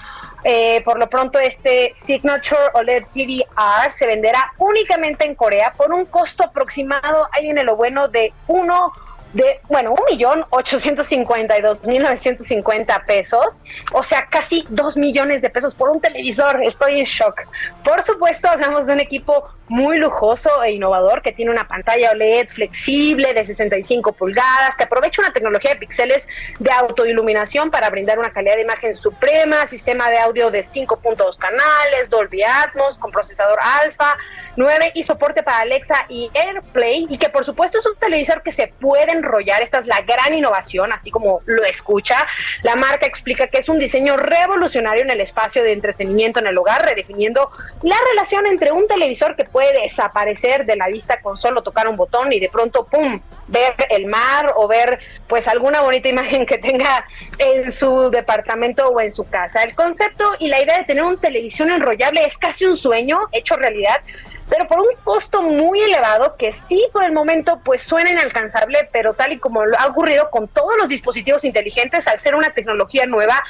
Eh, 0.44 0.82
por 0.86 1.00
lo 1.00 1.10
pronto 1.10 1.40
este 1.40 1.94
Signature 1.96 2.70
OLED 2.74 3.06
TV 3.12 3.44
R 3.84 3.92
se 3.92 4.06
venderá 4.06 4.54
únicamente 4.60 5.26
en 5.26 5.36
Corea 5.36 5.74
por 5.76 5.92
un 5.92 6.06
costo 6.06 6.44
aproximado, 6.44 7.28
ahí 7.32 7.44
viene 7.44 7.64
lo 7.64 7.76
bueno, 7.76 8.08
de 8.08 8.32
uno 8.48 8.94
de, 9.34 9.60
bueno, 9.68 9.92
un 9.92 10.06
millón 10.10 10.46
ochocientos 10.52 11.08
cincuenta 11.08 11.58
y 11.58 11.62
dos 11.62 11.86
mil 11.86 12.02
novecientos 12.02 12.48
cincuenta 12.48 13.04
pesos, 13.06 13.62
o 13.94 14.04
sea, 14.04 14.26
casi 14.28 14.66
dos 14.70 14.96
millones 14.96 15.42
de 15.42 15.50
pesos 15.50 15.76
por 15.76 15.90
un 15.90 16.00
televisor. 16.00 16.64
Estoy 16.64 17.00
en 17.00 17.06
shock. 17.06 17.42
Por 17.84 18.02
supuesto, 18.04 18.48
hablamos 18.48 18.88
de 18.88 18.94
un 18.94 19.00
equipo 19.00 19.50
muy 19.70 19.98
lujoso 19.98 20.64
e 20.64 20.72
innovador 20.72 21.22
que 21.22 21.32
tiene 21.32 21.52
una 21.52 21.68
pantalla 21.68 22.12
OLED 22.12 22.50
flexible 22.50 23.34
de 23.34 23.46
65 23.46 24.14
pulgadas, 24.14 24.76
que 24.76 24.84
aprovecha 24.84 25.22
una 25.22 25.34
tecnología 25.34 25.72
de 25.72 25.78
píxeles 25.78 26.28
de 26.60 26.72
autoiluminación 26.72 27.72
para 27.72 27.90
brindar 27.90 28.20
una 28.20 28.30
calidad 28.30 28.56
de 28.56 28.62
imagen 28.62 28.96
suprema, 28.96 29.68
sistema 29.68 30.10
de 30.10 30.20
audio 30.20 30.52
de 30.52 30.60
5.2 30.60 31.38
canales, 31.38 32.10
Dolby 32.10 32.44
Atmos 32.44 32.98
con 32.98 33.12
procesador 33.12 33.60
Alpha 33.84 34.18
9 34.58 34.92
y 34.96 35.04
soporte 35.04 35.44
para 35.44 35.60
Alexa 35.60 36.06
y 36.10 36.32
AirPlay 36.34 37.06
y 37.10 37.18
que 37.18 37.30
por 37.30 37.46
supuesto 37.46 37.78
es 37.78 37.86
un 37.86 37.96
televisor 37.96 38.42
que 38.42 38.52
se 38.52 38.68
puede 38.68 39.12
enrollar, 39.12 39.62
esta 39.62 39.78
es 39.78 39.86
la 39.86 40.02
gran 40.02 40.34
innovación, 40.34 40.92
así 40.92 41.12
como 41.12 41.42
lo 41.46 41.64
escucha. 41.64 42.28
La 42.64 42.76
marca 42.76 43.06
explica 43.06 43.48
que 43.48 43.60
es 43.60 43.70
un 43.70 43.78
diseño 43.78 44.18
revolucionario 44.18 45.04
en 45.04 45.12
el 45.12 45.22
espacio 45.22 45.64
de 45.64 45.74
entretenimiento 45.74 46.40
en 46.40 46.48
el 46.48 46.58
hogar, 46.58 46.84
redefiniendo 46.84 47.52
la 47.84 47.96
relación 48.10 48.48
entre 48.48 48.72
un 48.72 48.88
televisor 48.88 49.36
que 49.36 49.46
puede 49.46 49.57
desaparecer 49.66 50.66
de 50.66 50.76
la 50.76 50.88
vista 50.88 51.22
con 51.22 51.38
solo 51.38 51.64
tocar 51.64 51.88
un 51.88 51.98
botón 51.98 52.32
y 52.32 52.40
de 52.40 52.50
pronto, 52.50 52.86
¡pum!, 52.86 53.20
ver 53.48 53.74
el 53.90 54.06
mar 54.06 54.54
o 54.56 54.68
ver 54.68 55.00
pues 55.28 55.48
alguna 55.48 55.82
bonita 55.82 56.10
imagen 56.18 56.46
que 56.46 56.58
tenga 56.58 57.06
en 57.38 57.72
su 57.72 58.10
departamento 58.10 58.90
o 58.90 59.02
en 59.02 59.12
su 59.12 59.26
casa. 59.26 59.64
El 59.64 59.76
concepto 59.76 60.24
y 60.40 60.48
la 60.48 60.62
idea 60.62 60.78
de 60.78 60.86
tener 60.86 61.04
un 61.04 61.18
televisión 61.18 61.72
enrollable 61.72 62.24
es 62.26 62.38
casi 62.38 62.66
un 62.66 62.78
sueño 62.78 63.20
hecho 63.32 63.56
realidad, 63.56 64.02
pero 64.50 64.68
por 64.68 64.80
un 64.80 64.96
costo 65.04 65.42
muy 65.42 65.82
elevado 65.82 66.36
que 66.38 66.54
sí 66.54 66.88
por 66.94 67.04
el 67.04 67.12
momento 67.12 67.62
pues 67.64 67.82
suena 67.82 68.12
inalcanzable, 68.12 68.90
pero 68.92 69.14
tal 69.14 69.34
y 69.34 69.40
como 69.40 69.66
lo 69.66 69.78
ha 69.80 69.88
ocurrido 69.88 70.30
con 70.30 70.48
todos 70.48 70.74
los 70.80 70.90
dispositivos 70.90 71.44
inteligentes, 71.44 72.08
al 72.08 72.20
ser 72.20 72.36
una 72.36 72.50
tecnología 72.50 73.06
nueva, 73.06 73.44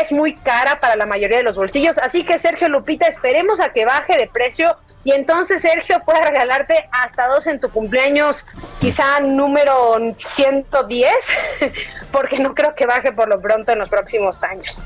es 0.00 0.12
muy 0.12 0.34
cara 0.36 0.80
para 0.80 0.96
la 0.96 1.06
mayoría 1.06 1.38
de 1.38 1.42
los 1.42 1.56
bolsillos. 1.56 1.98
Así 1.98 2.24
que 2.24 2.38
Sergio 2.38 2.68
Lupita, 2.68 3.06
esperemos 3.06 3.60
a 3.60 3.72
que 3.72 3.84
baje 3.84 4.16
de 4.16 4.26
precio 4.26 4.76
y 5.04 5.12
entonces 5.12 5.62
Sergio 5.62 6.02
pueda 6.04 6.20
regalarte 6.22 6.88
hasta 6.92 7.26
dos 7.28 7.46
en 7.46 7.60
tu 7.60 7.70
cumpleaños, 7.70 8.44
quizá 8.80 9.20
número 9.20 9.98
110, 10.18 11.12
porque 12.12 12.38
no 12.38 12.54
creo 12.54 12.74
que 12.74 12.86
baje 12.86 13.12
por 13.12 13.28
lo 13.28 13.40
pronto 13.40 13.72
en 13.72 13.78
los 13.78 13.88
próximos 13.88 14.42
años. 14.44 14.82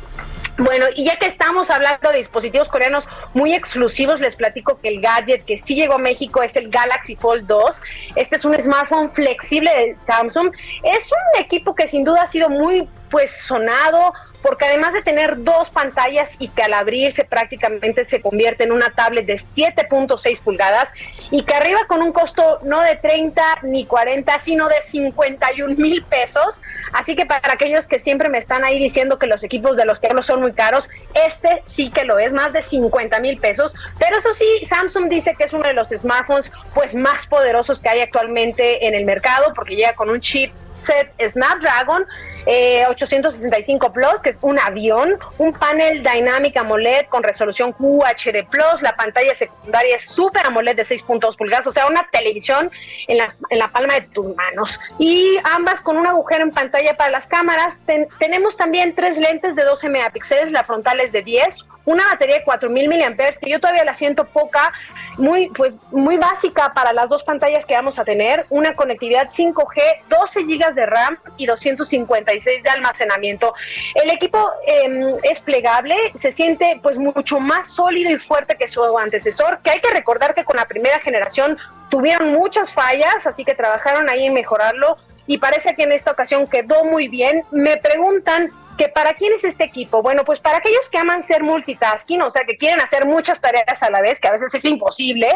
Bueno, 0.57 0.86
y 0.95 1.05
ya 1.07 1.16
que 1.16 1.27
estamos 1.27 1.69
hablando 1.69 2.11
de 2.11 2.19
dispositivos 2.19 2.69
coreanos 2.69 3.09
muy 3.32 3.55
exclusivos, 3.55 4.20
les 4.20 4.36
platico 4.36 4.78
que 4.81 4.89
el 4.89 5.01
gadget 5.01 5.45
que 5.45 5.59
sí 5.59 5.74
llegó 5.74 5.95
a 5.95 5.99
México 5.99 6.43
es 6.45 6.55
el 6.55 6.70
Galaxy 6.70 7.16
Fold 7.16 7.49
2. 7.49 7.77
Este 8.15 8.36
es 8.36 8.45
un 8.45 8.55
smartphone 8.61 9.11
flexible 9.11 9.69
de 9.74 9.97
Samsung. 9.97 10.53
Es 10.85 11.11
un 11.11 11.43
equipo 11.43 11.74
que 11.74 11.89
sin 11.89 12.05
duda 12.05 12.23
ha 12.23 12.27
sido 12.28 12.51
muy 12.51 12.89
pues 13.11 13.32
sonado 13.32 14.12
porque 14.45 14.66
además 14.66 14.93
de 14.93 15.01
tener 15.01 15.43
dos 15.43 15.71
pantallas 15.71 16.37
y 16.39 16.49
que 16.49 16.62
al 16.62 16.75
abrirse 16.75 17.25
prácticamente 17.25 18.05
se 18.05 18.21
convierte 18.21 18.65
en 18.65 18.73
una 18.73 18.91
tablet 18.91 19.25
de 19.25 19.37
7.6 19.37 20.43
pulgadas 20.43 20.93
y 21.31 21.45
que 21.45 21.55
arriba 21.55 21.87
con 21.89 22.03
un 22.03 22.12
costo 22.12 22.59
no 22.62 22.83
de 22.83 22.97
30 22.97 23.43
ni 23.62 23.87
40, 23.87 24.39
sino 24.41 24.69
de 24.69 24.83
51 24.83 25.77
mil 25.77 26.03
pesos. 26.03 26.61
Así 26.93 27.16
que 27.16 27.25
para 27.25 27.55
aquellos 27.55 27.87
que 27.87 27.99
siempre 27.99 28.29
me 28.29 28.37
están 28.37 28.65
ahí 28.65 28.79
diciendo 28.79 29.19
que 29.19 29.29
los 29.29 29.43
equipos 29.45 29.79
de 29.79 29.87
los 29.87 29.99
que 29.99 30.09
hablo 30.09 30.23
son 30.23 30.43
muy 30.43 30.53
caros, 30.53 30.91
este 31.15 31.62
sí 31.65 31.89
que 31.89 32.05
lo 32.05 32.19
es, 32.19 32.35
más 32.35 32.53
de 32.53 32.61
50 32.61 33.21
mil 33.21 33.41
pesos. 33.41 33.75
Pero 33.99 34.19
eso 34.19 34.35
sí, 34.35 34.66
Samsung 34.66 35.09
dice 35.09 35.35
que 35.35 35.45
es 35.45 35.55
uno 35.55 35.66
de 35.66 35.73
los 35.73 35.89
smartphones 35.89 36.53
pues 36.75 36.95
más 36.95 37.27
poderosos 37.29 37.81
que 37.81 37.89
hay 37.89 38.01
actualmente 38.03 38.87
en 38.87 38.95
el 38.95 39.07
mercado 39.07 39.55
porque 39.55 39.75
llega 39.75 39.95
con 39.95 40.11
un 40.11 40.21
chip 40.21 40.53
set 40.85 41.12
Snapdragon 41.28 42.06
eh, 42.47 42.85
865 42.89 43.93
Plus, 43.93 44.20
que 44.23 44.28
es 44.31 44.39
un 44.43 44.59
avión, 44.59 45.19
un 45.39 45.52
panel 45.55 46.02
Dynamic 46.02 46.56
AMOLED 46.59 47.06
con 47.09 47.23
resolución 47.23 47.73
QHD 47.73 48.47
Plus, 48.51 48.82
la 48.82 48.94
pantalla 48.97 49.35
secundaria 49.35 49.97
es 49.97 50.02
Super 50.02 50.47
AMOLED 50.47 50.77
de 50.77 50.82
6.2 50.82 51.36
pulgadas, 51.39 51.66
o 51.66 51.73
sea, 51.73 51.86
una 51.86 52.06
televisión 52.12 52.70
en 53.09 53.16
la, 53.16 53.27
en 53.48 53.59
la 53.59 53.69
palma 53.69 53.94
de 53.94 54.02
tus 54.02 54.27
manos. 54.36 54.78
Y 54.98 55.39
ambas 55.55 55.81
con 55.81 55.97
un 55.97 56.06
agujero 56.06 56.43
en 56.43 56.51
pantalla 56.51 56.97
para 56.97 57.11
las 57.11 57.27
cámaras. 57.27 57.78
Ten- 57.86 58.09
tenemos 58.19 58.56
también 58.59 58.94
tres 58.94 59.16
lentes 59.16 59.56
de 59.56 59.65
12 59.65 59.89
megapíxeles, 59.89 60.52
la 60.52 60.65
frontal 60.65 61.01
es 61.01 61.12
de 61.12 61.23
10, 61.23 61.65
una 61.85 62.06
batería 62.06 62.36
de 62.39 62.44
4000 62.44 62.89
miliamperes 62.89 63.39
que 63.39 63.51
yo 63.51 63.61
todavía 63.61 63.85
la 63.85 63.94
siento 63.94 64.24
poca, 64.24 64.73
muy 65.19 65.48
pues 65.48 65.77
muy 65.90 66.16
básica 66.16 66.73
para 66.74 66.93
las 66.93 67.09
dos 67.09 67.23
pantallas 67.23 67.66
que 67.66 67.74
vamos 67.74 67.98
a 67.98 68.05
tener, 68.05 68.47
una 68.51 68.74
conectividad 68.74 69.31
5G, 69.31 70.09
12 70.09 70.43
GB 70.43 70.74
de 70.74 70.86
RAM 70.86 71.19
y 71.36 71.47
256 71.47 72.62
de 72.62 72.70
almacenamiento. 72.70 73.55
El 73.94 74.11
equipo 74.11 74.51
eh, 74.66 75.16
es 75.23 75.40
plegable, 75.40 75.97
se 76.15 76.32
siente 76.32 76.81
pues 76.82 76.98
mucho 76.98 77.39
más 77.40 77.70
sólido 77.70 78.11
y 78.11 78.19
fuerte 78.19 78.56
que 78.56 78.66
su 78.66 78.82
antecesor, 78.98 79.61
que 79.62 79.70
hay 79.70 79.81
que 79.81 79.90
recordar 79.90 80.35
que 80.35 80.44
con 80.44 80.56
la 80.56 80.66
primera 80.66 80.98
generación 81.01 81.59
tuvieron 81.90 82.32
muchas 82.32 82.73
fallas, 82.73 83.27
así 83.27 83.44
que 83.44 83.55
trabajaron 83.55 84.09
ahí 84.09 84.27
en 84.27 84.35
mejorarlo 84.35 84.97
y 85.27 85.39
parece 85.39 85.74
que 85.74 85.85
en 85.85 85.93
esta 85.93 86.11
ocasión 86.11 86.47
quedó 86.47 86.85
muy 86.85 87.09
bien. 87.09 87.43
Me 87.51 87.77
preguntan 87.77 88.51
que 88.77 88.89
para 88.89 89.15
quién 89.15 89.33
es 89.33 89.45
este 89.45 89.65
equipo. 89.65 90.03
Bueno, 90.03 90.25
pues 90.25 90.41
para 90.41 90.59
aquellos 90.59 90.89
que 90.91 90.99
aman 90.99 91.23
ser 91.23 91.43
multitasking, 91.43 92.23
o 92.23 92.31
sea, 92.31 92.45
que 92.45 92.57
quieren 92.57 92.81
hacer 92.81 93.07
muchas 93.07 93.41
tareas 93.41 93.83
a 93.83 93.91
la 93.91 94.01
vez, 94.01 94.21
que 94.21 94.29
a 94.29 94.33
veces 94.33 94.55
es 94.55 94.65
imposible. 94.65 95.29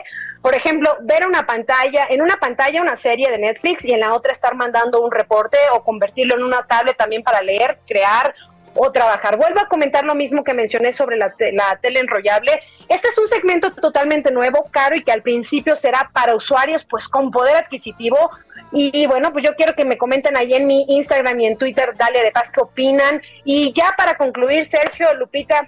Por 0.42 0.54
ejemplo, 0.54 0.96
ver 1.02 1.26
una 1.26 1.46
pantalla, 1.46 2.06
en 2.08 2.22
una 2.22 2.36
pantalla 2.36 2.82
una 2.82 2.96
serie 2.96 3.30
de 3.30 3.38
Netflix 3.38 3.84
y 3.84 3.92
en 3.92 4.00
la 4.00 4.14
otra 4.14 4.32
estar 4.32 4.54
mandando 4.54 5.00
un 5.00 5.10
reporte 5.10 5.58
o 5.72 5.82
convertirlo 5.82 6.36
en 6.36 6.44
una 6.44 6.66
tablet 6.66 6.96
también 6.96 7.22
para 7.22 7.42
leer, 7.42 7.78
crear 7.86 8.34
o 8.74 8.92
trabajar. 8.92 9.36
Vuelvo 9.36 9.60
a 9.60 9.68
comentar 9.68 10.04
lo 10.04 10.14
mismo 10.14 10.44
que 10.44 10.54
mencioné 10.54 10.92
sobre 10.92 11.16
la, 11.16 11.34
la 11.52 11.76
tele 11.80 12.00
enrollable. 12.00 12.60
Este 12.88 13.08
es 13.08 13.18
un 13.18 13.28
segmento 13.28 13.72
totalmente 13.72 14.30
nuevo, 14.30 14.64
caro 14.70 14.94
y 14.96 15.02
que 15.02 15.12
al 15.12 15.22
principio 15.22 15.74
será 15.76 16.10
para 16.12 16.34
usuarios 16.34 16.84
pues 16.84 17.08
con 17.08 17.30
poder 17.30 17.56
adquisitivo. 17.56 18.30
Y, 18.70 19.06
bueno, 19.06 19.32
pues 19.32 19.44
yo 19.44 19.54
quiero 19.54 19.74
que 19.74 19.84
me 19.84 19.96
comenten 19.96 20.36
ahí 20.36 20.52
en 20.52 20.66
mi 20.66 20.84
Instagram 20.88 21.40
y 21.40 21.46
en 21.46 21.56
Twitter, 21.56 21.94
dale 21.96 22.22
de 22.22 22.32
paz 22.32 22.50
qué 22.52 22.60
opinan. 22.60 23.22
Y 23.44 23.72
ya 23.72 23.94
para 23.96 24.16
concluir, 24.16 24.64
Sergio, 24.64 25.14
Lupita, 25.14 25.66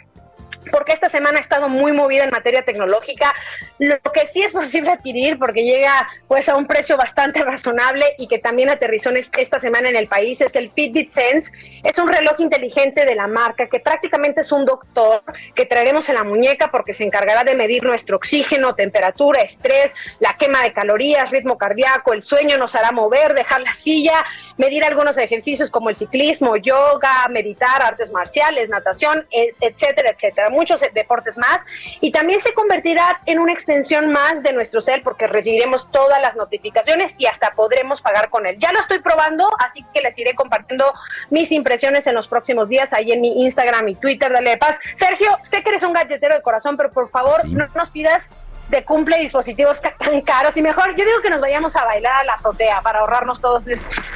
porque 0.71 0.93
esta 0.93 1.09
semana 1.09 1.39
ha 1.39 1.41
estado 1.41 1.69
muy 1.69 1.93
movida 1.93 2.25
en 2.25 2.31
materia 2.31 2.63
tecnológica. 2.63 3.35
Lo 3.79 3.99
que 4.13 4.27
sí 4.27 4.43
es 4.43 4.53
posible 4.53 4.91
adquirir, 4.91 5.39
porque 5.39 5.65
llega 5.65 6.09
pues 6.29 6.49
a 6.49 6.57
un 6.57 6.67
precio 6.67 6.97
bastante 6.97 7.43
razonable 7.43 8.15
y 8.19 8.29
que 8.29 8.39
también 8.39 8.71
aterrizó 8.71 9.11
esta 9.11 9.59
semana 9.59 9.89
en 9.89 9.97
el 9.97 10.07
país, 10.07 10.41
es 10.41 10.55
el 10.57 10.71
Fitbit 10.71 11.11
Sense. 11.11 11.53
Es 11.83 11.99
un 11.99 12.09
reloj 12.09 12.39
inteligente 12.41 13.05
de 13.05 13.15
la 13.15 13.27
marca 13.27 13.69
que 13.69 13.81
prácticamente 13.81 14.41
es 14.43 14.53
un 14.53 14.65
doctor 14.65 15.23
que 15.55 15.67
traeremos 15.67 16.09
en 16.09 16.17
la 16.17 16.25
muñeca 16.25 16.71
porque 16.71 16.93
se 16.93 17.05
encargará 17.05 17.45
de 17.45 17.55
medir 17.55 17.83
nuestro 17.83 18.17
oxígeno, 18.17 18.75
temperatura, 18.75 19.41
estrés, 19.41 19.95
la 20.19 20.37
quema 20.39 20.63
de 20.63 20.73
calorías, 20.73 21.31
ritmo 21.31 21.57
cardíaco, 21.57 22.13
el 22.13 22.23
sueño 22.23 22.59
nos 22.59 22.75
hará 22.75 22.93
mover, 22.93 23.35
dejar 23.35 23.63
la 23.63 23.75
silla, 23.75 24.25
medir 24.57 24.85
algunos 24.85 25.17
ejercicios 25.19 25.71
como 25.71 25.91
el 25.91 25.97
ciclismo, 25.97 26.57
yoga, 26.57 27.27
meditar, 27.31 27.83
artes 27.83 28.13
marciales, 28.13 28.69
natación, 28.69 29.27
e- 29.31 29.55
etcétera, 29.61 30.11
Muchos 30.51 30.81
deportes 30.93 31.39
más. 31.39 31.63
Y 32.01 32.11
también 32.13 32.41
se 32.41 32.53
convertirá 32.55 33.21
en 33.27 33.39
una 33.39 33.53
extensión 33.53 34.11
más 34.13 34.43
de 34.43 34.53
nuestro 34.53 34.81
cel 34.81 35.03
porque 35.03 35.27
recibiremos 35.27 35.91
todas 35.91 36.21
las 36.21 36.37
notificaciones 36.37 37.15
y 37.19 37.27
hasta 37.27 37.53
podremos 37.53 38.03
pagar 38.03 38.31
con 38.31 38.47
él. 38.47 38.57
Ya 38.59 38.73
lo 38.73 38.81
estoy 38.81 39.01
probando, 39.01 39.49
así 39.59 39.85
que 39.95 40.01
les 40.01 40.19
iré 40.19 40.35
compartiendo 40.35 40.93
mis 41.31 41.53
impresiones 41.53 42.07
en 42.07 42.15
los 42.15 42.29
próximos 42.29 42.69
días 42.69 42.93
ahí 42.93 43.13
en 43.13 43.21
mi 43.21 43.45
Instagram 43.45 43.89
y 43.89 43.95
Twitter. 43.95 44.33
Dale 44.33 44.51
de 44.51 44.57
paz. 44.57 44.79
Sergio, 44.95 45.29
sé 45.43 45.63
que 45.63 45.71
eres 45.71 45.83
un 45.83 45.93
galletero 45.93 46.35
de 46.35 46.43
corazón, 46.43 46.77
pero 46.77 46.91
por 46.91 47.09
favor 47.09 47.47
no 47.49 47.67
nos 47.75 47.91
pidas 47.91 48.31
de 48.71 48.85
cumple 48.85 49.19
dispositivos 49.19 49.81
ca- 49.81 49.95
tan 49.99 50.21
caros 50.23 50.57
y 50.57 50.63
mejor 50.63 50.91
yo 50.97 51.05
digo 51.05 51.21
que 51.23 51.31
nos 51.31 51.41
vayamos 51.41 51.75
a 51.77 51.85
bailar 51.85 52.13
a 52.23 52.25
la 52.25 52.35
azotea 52.35 52.81
para 52.83 53.01
ahorrarnos 53.01 53.41
todos 53.41 53.67
estos 53.67 54.13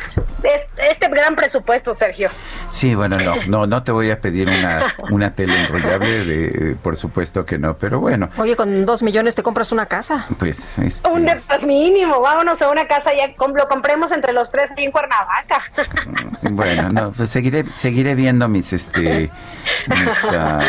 este 0.77 1.09
gran 1.09 1.35
presupuesto, 1.37 1.95
Sergio. 1.95 2.29
Sí, 2.69 2.95
bueno, 2.95 3.17
no, 3.17 3.35
no, 3.47 3.67
no 3.67 3.83
te 3.83 3.93
voy 3.93 4.11
a 4.11 4.21
pedir 4.21 4.47
una, 4.47 4.95
una 5.11 5.35
tele 5.35 5.59
enrollable, 5.59 6.25
de, 6.27 6.77
por 6.77 6.97
supuesto 6.97 7.47
que 7.47 7.57
no, 7.57 7.79
pero 7.79 7.99
bueno, 7.99 8.29
Oye, 8.37 8.55
con 8.55 8.85
dos 8.85 9.03
millones 9.03 9.35
te 9.35 9.43
compras 9.43 9.73
una 9.73 9.87
casa. 9.87 10.27
pues 10.39 10.79
este, 10.81 11.09
Un 11.09 11.25
depas 11.25 11.63
mínimo, 11.63 12.21
vámonos 12.21 12.61
a 12.61 12.69
una 12.69 12.87
casa 12.87 13.11
ya, 13.17 13.29
lo 13.29 13.69
compremos 13.69 14.13
entre 14.13 14.35
los 14.35 14.51
tres 14.51 14.71
ahí 14.77 14.85
en 14.85 14.91
Cuernavaca. 14.93 15.63
bueno, 16.43 16.89
no, 16.91 17.13
pues 17.13 17.31
seguiré, 17.31 17.65
seguiré 17.75 18.15
viendo 18.15 18.47
mis, 18.47 18.71
este, 18.75 19.31
mis, 19.87 20.25
ah, 20.31 20.61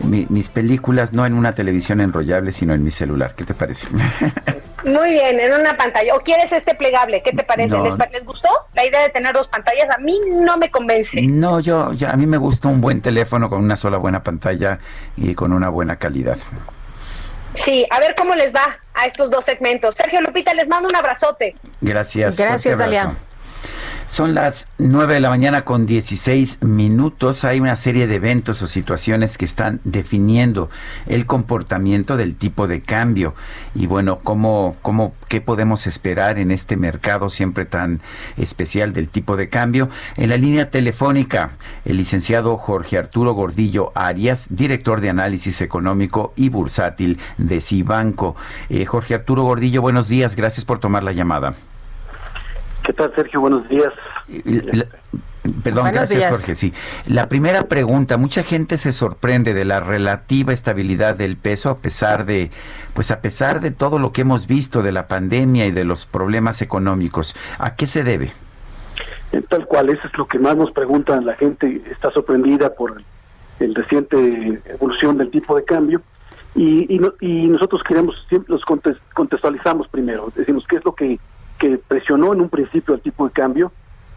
mi- 0.00 0.26
mis 0.28 0.48
películas 0.48 1.12
no 1.12 1.26
en 1.26 1.34
una 1.34 1.54
televisión 1.54 2.00
enrollable, 2.00 2.52
sino 2.52 2.74
en 2.74 2.82
mi 2.84 2.90
celular. 2.90 3.34
¿Qué 3.34 3.44
te 3.44 3.54
parece? 3.54 3.88
Muy 4.84 5.10
bien, 5.10 5.40
en 5.40 5.52
una 5.52 5.76
pantalla. 5.76 6.14
¿O 6.14 6.20
quieres 6.20 6.52
este 6.52 6.74
plegable? 6.74 7.22
¿Qué 7.24 7.32
te 7.32 7.42
parece? 7.42 7.76
No. 7.76 7.84
¿Les, 7.84 8.24
gustó 8.24 8.48
la 8.74 8.84
idea 8.86 9.00
de 9.02 9.08
tener 9.08 9.32
dos 9.32 9.48
pantallas? 9.48 9.86
A 9.92 9.98
mí 9.98 10.20
no 10.30 10.58
me 10.58 10.70
convence. 10.70 11.20
No, 11.22 11.58
yo, 11.60 11.92
ya, 11.92 12.10
a 12.10 12.16
mí 12.16 12.26
me 12.26 12.36
gusta 12.36 12.68
un 12.68 12.80
buen 12.80 13.00
teléfono 13.00 13.48
con 13.50 13.62
una 13.64 13.76
sola 13.76 13.96
buena 13.98 14.22
pantalla 14.22 14.78
y 15.16 15.34
con 15.34 15.52
una 15.52 15.70
buena 15.70 15.96
calidad. 15.96 16.38
Sí, 17.54 17.86
a 17.90 17.98
ver 18.00 18.14
cómo 18.16 18.34
les 18.34 18.54
va 18.54 18.78
a 18.94 19.06
estos 19.06 19.30
dos 19.30 19.44
segmentos. 19.44 19.94
Sergio 19.94 20.20
Lupita, 20.20 20.52
les 20.54 20.68
mando 20.68 20.88
un 20.88 20.94
abrazote. 20.96 21.54
Gracias. 21.80 22.36
Gracias. 22.36 22.78
Dalia. 22.78 23.14
Son 24.08 24.34
las 24.34 24.68
9 24.78 25.14
de 25.14 25.20
la 25.20 25.30
mañana 25.30 25.64
con 25.64 25.84
16 25.84 26.62
minutos. 26.62 27.44
Hay 27.44 27.58
una 27.58 27.74
serie 27.74 28.06
de 28.06 28.14
eventos 28.14 28.62
o 28.62 28.68
situaciones 28.68 29.36
que 29.36 29.44
están 29.44 29.80
definiendo 29.82 30.70
el 31.06 31.26
comportamiento 31.26 32.16
del 32.16 32.36
tipo 32.36 32.68
de 32.68 32.82
cambio. 32.82 33.34
Y 33.74 33.88
bueno, 33.88 34.20
¿cómo, 34.22 34.76
cómo, 34.80 35.12
¿qué 35.28 35.40
podemos 35.40 35.88
esperar 35.88 36.38
en 36.38 36.52
este 36.52 36.76
mercado 36.76 37.30
siempre 37.30 37.64
tan 37.64 38.00
especial 38.36 38.92
del 38.92 39.08
tipo 39.08 39.36
de 39.36 39.48
cambio? 39.48 39.90
En 40.16 40.28
la 40.28 40.36
línea 40.36 40.70
telefónica, 40.70 41.50
el 41.84 41.96
licenciado 41.96 42.56
Jorge 42.58 42.98
Arturo 42.98 43.34
Gordillo 43.34 43.90
Arias, 43.96 44.46
director 44.50 45.00
de 45.00 45.10
análisis 45.10 45.60
económico 45.62 46.32
y 46.36 46.48
bursátil 46.48 47.18
de 47.38 47.60
Cibanco. 47.60 48.36
Eh, 48.68 48.86
Jorge 48.86 49.14
Arturo 49.14 49.42
Gordillo, 49.42 49.82
buenos 49.82 50.08
días. 50.08 50.36
Gracias 50.36 50.64
por 50.64 50.78
tomar 50.78 51.02
la 51.02 51.12
llamada. 51.12 51.56
¿Qué 52.86 52.92
tal, 52.92 53.12
Sergio? 53.16 53.40
Buenos 53.40 53.68
días. 53.68 53.92
La- 54.44 54.86
Perdón, 55.62 55.84
Buenos 55.84 55.92
gracias 55.92 56.18
días. 56.20 56.30
Jorge. 56.32 56.54
Sí, 56.56 56.72
la 57.06 57.28
primera 57.28 57.64
pregunta, 57.68 58.16
mucha 58.16 58.42
gente 58.42 58.78
se 58.78 58.92
sorprende 58.92 59.54
de 59.54 59.64
la 59.64 59.78
relativa 59.78 60.52
estabilidad 60.52 61.14
del 61.14 61.36
peso 61.36 61.70
a 61.70 61.78
pesar 61.78 62.26
de, 62.26 62.50
pues 62.94 63.12
a 63.12 63.20
pesar 63.20 63.60
de 63.60 63.70
todo 63.70 64.00
lo 64.00 64.10
que 64.12 64.22
hemos 64.22 64.48
visto 64.48 64.82
de 64.82 64.90
la 64.90 65.06
pandemia 65.06 65.66
y 65.66 65.70
de 65.70 65.84
los 65.84 66.04
problemas 66.06 66.62
económicos. 66.62 67.36
¿A 67.58 67.76
qué 67.76 67.86
se 67.86 68.02
debe? 68.02 68.32
Eh, 69.32 69.42
Tal 69.48 69.66
cual, 69.66 69.90
eso 69.90 70.00
es 70.08 70.18
lo 70.18 70.26
que 70.26 70.38
más 70.40 70.56
nos 70.56 70.72
preguntan. 70.72 71.24
La 71.24 71.36
gente 71.36 71.80
está 71.92 72.10
sorprendida 72.10 72.74
por 72.74 73.00
el 73.60 73.74
reciente 73.74 74.60
evolución 74.66 75.16
del 75.16 75.30
tipo 75.30 75.54
de 75.56 75.64
cambio. 75.64 76.02
Y, 76.56 76.92
y, 76.92 76.98
no- 76.98 77.12
y 77.20 77.46
nosotros 77.46 77.82
queremos, 77.86 78.16
siempre 78.28 78.52
los 78.52 78.62
contextualizamos 79.14 79.86
primero. 79.88 80.32
Decimos 80.34 80.64
qué 80.68 80.76
es 80.76 80.84
lo 80.84 80.92
que, 80.94 81.18
que 81.58 81.78
presionó 81.78 82.32
en 82.32 82.40
un 82.40 82.48
principio 82.48 82.94
el 82.94 83.00
tipo 83.00 83.26
de 83.26 83.32
cambio. 83.32 83.72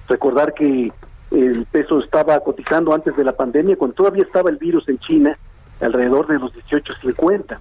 Recordar 0.08 0.54
que 0.54 0.92
el 1.32 1.66
peso 1.66 2.00
estaba 2.00 2.40
cotizando 2.40 2.94
antes 2.94 3.16
de 3.16 3.24
la 3.24 3.34
pandemia, 3.34 3.76
cuando 3.76 3.96
todavía 3.96 4.24
estaba 4.24 4.50
el 4.50 4.58
virus 4.58 4.88
en 4.90 4.98
China, 5.00 5.38
alrededor 5.82 6.28
de 6.28 6.40
los 6.40 6.54
18.50, 6.54 7.58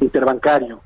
interbancario. 0.00 0.80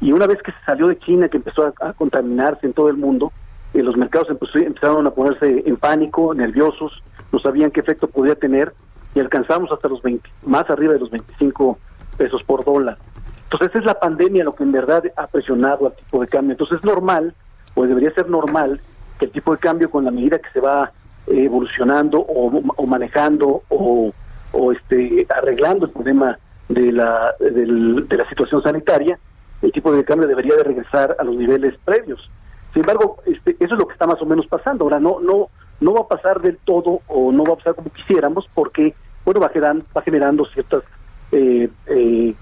Y 0.00 0.12
una 0.12 0.26
vez 0.26 0.42
que 0.42 0.52
se 0.52 0.58
salió 0.64 0.88
de 0.88 0.98
China, 0.98 1.28
que 1.28 1.36
empezó 1.38 1.72
a, 1.80 1.92
contaminarse 1.92 2.66
en 2.66 2.72
todo 2.72 2.88
el 2.88 2.96
mundo, 2.96 3.32
eh, 3.74 3.82
los 3.82 3.96
mercados 3.96 4.28
empezaron 4.30 5.06
a 5.06 5.10
ponerse 5.10 5.62
en 5.66 5.76
pánico, 5.76 6.34
nerviosos, 6.34 7.02
no 7.32 7.38
sabían 7.38 7.70
qué 7.70 7.80
efecto 7.80 8.08
podía 8.08 8.34
tener 8.34 8.72
y 9.14 9.20
alcanzamos 9.20 9.70
hasta 9.72 9.88
los 9.88 10.02
20, 10.02 10.28
más 10.44 10.68
arriba 10.68 10.92
de 10.92 11.00
los 11.00 11.10
25 11.10 11.78
pesos 12.18 12.42
por 12.42 12.64
dólar. 12.64 12.98
Entonces 13.44 13.74
es 13.74 13.84
la 13.84 13.98
pandemia 13.98 14.44
lo 14.44 14.54
que 14.54 14.64
en 14.64 14.72
verdad 14.72 15.04
ha 15.16 15.26
presionado 15.28 15.86
al 15.86 15.94
tipo 15.94 16.20
de 16.20 16.26
cambio. 16.26 16.52
Entonces 16.52 16.78
es 16.78 16.84
normal, 16.84 17.34
o 17.76 17.86
debería 17.86 18.10
ser 18.12 18.28
normal, 18.28 18.80
que 19.18 19.26
el 19.26 19.30
tipo 19.30 19.52
de 19.52 19.58
cambio 19.58 19.88
con 19.90 20.04
la 20.04 20.10
medida 20.10 20.38
que 20.40 20.50
se 20.50 20.60
va 20.60 20.90
evolucionando 21.28 22.20
o, 22.20 22.86
manejando 22.86 23.62
o, 23.68 24.12
este 24.72 25.26
arreglando 25.28 25.86
el 25.86 25.92
problema 25.92 26.38
de 26.68 26.90
la, 26.92 27.34
del- 27.38 28.08
de 28.08 28.16
la 28.16 28.28
situación 28.28 28.62
sanitaria, 28.62 29.18
el 29.62 29.70
tipo 29.72 29.92
de 29.92 30.04
cambio 30.04 30.26
debería 30.26 30.56
de 30.56 30.64
regresar 30.64 31.14
a 31.18 31.24
los 31.24 31.36
niveles 31.36 31.74
previos. 31.84 32.28
Sin 32.72 32.80
embargo, 32.80 33.18
este, 33.26 33.56
eso 33.60 33.74
es 33.74 33.78
lo 33.80 33.86
que 33.86 33.92
está 33.92 34.06
más 34.06 34.20
o 34.22 34.26
menos 34.26 34.46
pasando. 34.46 34.84
Ahora 34.84 34.98
no 35.00 35.20
no 35.20 35.48
no 35.80 35.92
va 35.94 36.00
a 36.00 36.08
pasar 36.08 36.40
del 36.40 36.56
todo 36.64 37.00
o 37.06 37.30
no 37.32 37.44
va 37.44 37.52
a 37.54 37.56
pasar 37.56 37.74
como 37.74 37.90
quisiéramos 37.90 38.48
porque 38.54 38.94
bueno 39.24 39.40
va 39.40 39.48
generando, 39.50 39.84
va 39.96 40.00
generando 40.02 40.44
ciertas 40.46 40.82
eh, 41.32 41.68
eh, 41.86 42.34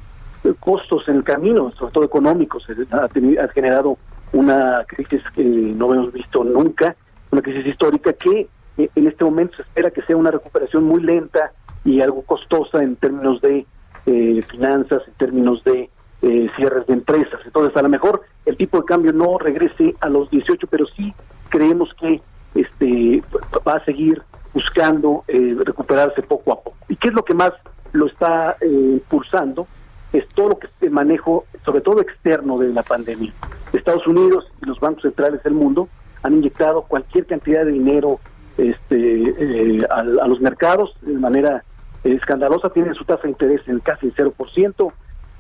costos 0.60 1.08
en 1.08 1.16
el 1.16 1.24
camino, 1.24 1.68
sobre 1.70 1.92
todo 1.92 2.04
económicos. 2.04 2.64
Eh, 2.70 2.84
Ha, 2.92 3.04
ha 3.44 3.48
generado 3.48 3.96
una 4.34 4.84
crisis 4.86 5.22
que 5.34 5.42
no 5.42 5.94
hemos 5.94 6.12
visto 6.12 6.44
nunca, 6.44 6.94
una 7.30 7.40
crisis 7.40 7.66
histórica 7.66 8.12
que 8.12 8.48
eh, 8.76 8.90
en 8.94 9.06
este 9.06 9.24
momento 9.24 9.56
se 9.56 9.62
espera 9.62 9.90
que 9.90 10.02
sea 10.02 10.16
una 10.16 10.30
recuperación 10.30 10.84
muy 10.84 11.02
lenta 11.02 11.52
y 11.84 12.00
algo 12.00 12.22
costosa 12.22 12.82
en 12.82 12.96
términos 12.96 13.40
de 13.40 13.66
eh, 14.06 14.42
finanzas, 14.50 15.02
en 15.06 15.14
términos 15.14 15.62
de 15.64 15.88
eh, 16.22 16.50
cierres 16.56 16.86
de 16.86 16.94
empresas. 16.94 17.40
Entonces, 17.44 17.76
a 17.76 17.82
lo 17.82 17.88
mejor 17.88 18.22
el 18.46 18.56
tipo 18.56 18.78
de 18.78 18.84
cambio 18.84 19.12
no 19.12 19.38
regrese 19.38 19.94
a 20.00 20.08
los 20.08 20.30
18, 20.30 20.66
pero 20.68 20.86
sí 20.96 21.14
creemos 21.50 21.92
que 22.00 22.22
este 22.54 23.22
va 23.66 23.74
a 23.74 23.84
seguir 23.84 24.22
buscando 24.52 25.24
eh, 25.28 25.56
recuperarse 25.64 26.22
poco 26.22 26.52
a 26.52 26.60
poco. 26.60 26.76
¿Y 26.88 26.96
qué 26.96 27.08
es 27.08 27.14
lo 27.14 27.24
que 27.24 27.34
más 27.34 27.52
lo 27.92 28.06
está 28.06 28.56
eh, 28.60 28.66
impulsando? 28.66 29.66
Es 30.14 30.26
todo 30.28 30.50
lo 30.50 30.58
que 30.58 30.68
el 30.80 30.90
manejo, 30.90 31.44
sobre 31.64 31.82
todo 31.82 32.00
externo 32.00 32.56
de 32.56 32.72
la 32.72 32.82
pandemia. 32.82 33.32
Estados 33.72 34.06
Unidos 34.06 34.50
y 34.62 34.66
los 34.66 34.80
bancos 34.80 35.02
centrales 35.02 35.42
del 35.42 35.54
mundo 35.54 35.88
han 36.22 36.34
inyectado 36.34 36.82
cualquier 36.82 37.26
cantidad 37.26 37.64
de 37.64 37.72
dinero 37.72 38.20
este, 38.56 39.78
eh, 39.78 39.86
a, 39.90 40.02
los 40.02 40.40
mercados 40.40 40.96
de 41.02 41.18
manera 41.18 41.64
escandalosa, 42.04 42.70
tienen 42.70 42.94
su 42.94 43.04
tasa 43.04 43.24
de 43.24 43.30
interés 43.30 43.60
en 43.66 43.80
casi 43.80 44.06
el 44.06 44.14
0%, 44.14 44.92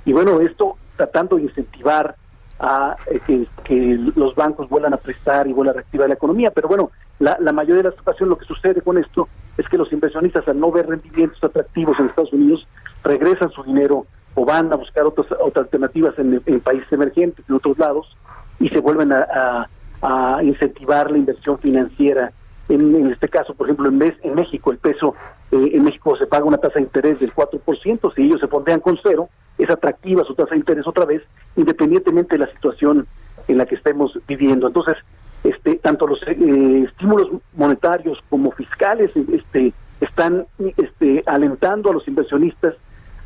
y 0.06 0.12
bueno, 0.12 0.40
esto 0.40 0.76
tratando 0.96 1.36
de 1.36 1.42
incentivar 1.42 2.16
a 2.58 2.96
eh, 3.06 3.46
que, 3.64 3.98
los 4.16 4.34
bancos 4.34 4.68
vuelvan 4.68 4.94
a 4.94 4.96
prestar 4.96 5.46
y 5.46 5.52
vuelvan 5.52 5.74
a 5.74 5.78
reactivar 5.78 6.08
la 6.08 6.14
economía. 6.14 6.50
Pero 6.50 6.68
bueno, 6.68 6.90
la, 7.18 7.36
la 7.40 7.52
mayoría 7.52 7.82
de 7.82 7.90
las 7.90 8.00
ocasiones 8.00 8.30
lo 8.30 8.36
que 8.36 8.46
sucede 8.46 8.80
con 8.80 8.98
esto 8.98 9.28
es 9.56 9.68
que 9.68 9.78
los 9.78 9.92
inversionistas 9.92 10.46
al 10.48 10.58
no 10.58 10.70
ver 10.70 10.88
rendimientos 10.88 11.42
atractivos 11.42 11.98
en 11.98 12.06
Estados 12.06 12.32
Unidos 12.32 12.66
regresan 13.02 13.50
su 13.50 13.62
dinero 13.62 14.06
o 14.34 14.44
van 14.44 14.72
a 14.72 14.76
buscar 14.76 15.04
otras, 15.04 15.26
otras 15.40 15.64
alternativas 15.66 16.14
en, 16.18 16.40
países 16.60 16.90
emergentes, 16.92 17.44
en 17.48 17.54
otros 17.54 17.78
lados, 17.78 18.16
y 18.60 18.68
se 18.68 18.80
vuelven 18.80 19.12
a, 19.12 19.68
a- 20.02 20.42
incentivar 20.42 21.10
la 21.10 21.18
inversión 21.18 21.58
financiera. 21.58 22.32
En, 22.68 22.94
en 22.94 23.10
este 23.12 23.28
caso, 23.28 23.54
por 23.54 23.66
ejemplo, 23.66 23.88
en, 23.88 23.98
vez, 23.98 24.14
en 24.22 24.34
México, 24.34 24.70
el 24.70 24.78
peso, 24.78 25.14
eh, 25.52 25.70
en 25.74 25.84
México 25.84 26.16
se 26.16 26.26
paga 26.26 26.44
una 26.44 26.58
tasa 26.58 26.74
de 26.74 26.82
interés 26.82 27.20
del 27.20 27.32
4%, 27.34 28.14
si 28.14 28.22
ellos 28.22 28.40
se 28.40 28.48
pondrían 28.48 28.80
con 28.80 28.98
cero, 29.02 29.28
es 29.58 29.70
atractiva 29.70 30.24
su 30.24 30.34
tasa 30.34 30.50
de 30.50 30.56
interés 30.58 30.86
otra 30.86 31.04
vez, 31.04 31.22
independientemente 31.56 32.34
de 32.36 32.44
la 32.46 32.50
situación 32.52 33.06
en 33.48 33.58
la 33.58 33.66
que 33.66 33.74
estemos 33.76 34.18
viviendo. 34.26 34.66
Entonces, 34.66 34.96
este, 35.44 35.76
tanto 35.76 36.06
los 36.06 36.20
eh, 36.26 36.84
estímulos 36.88 37.28
monetarios 37.54 38.18
como 38.30 38.50
fiscales 38.52 39.10
este, 39.32 39.72
están 40.00 40.46
este, 40.76 41.22
alentando 41.26 41.90
a 41.90 41.92
los 41.94 42.08
inversionistas 42.08 42.74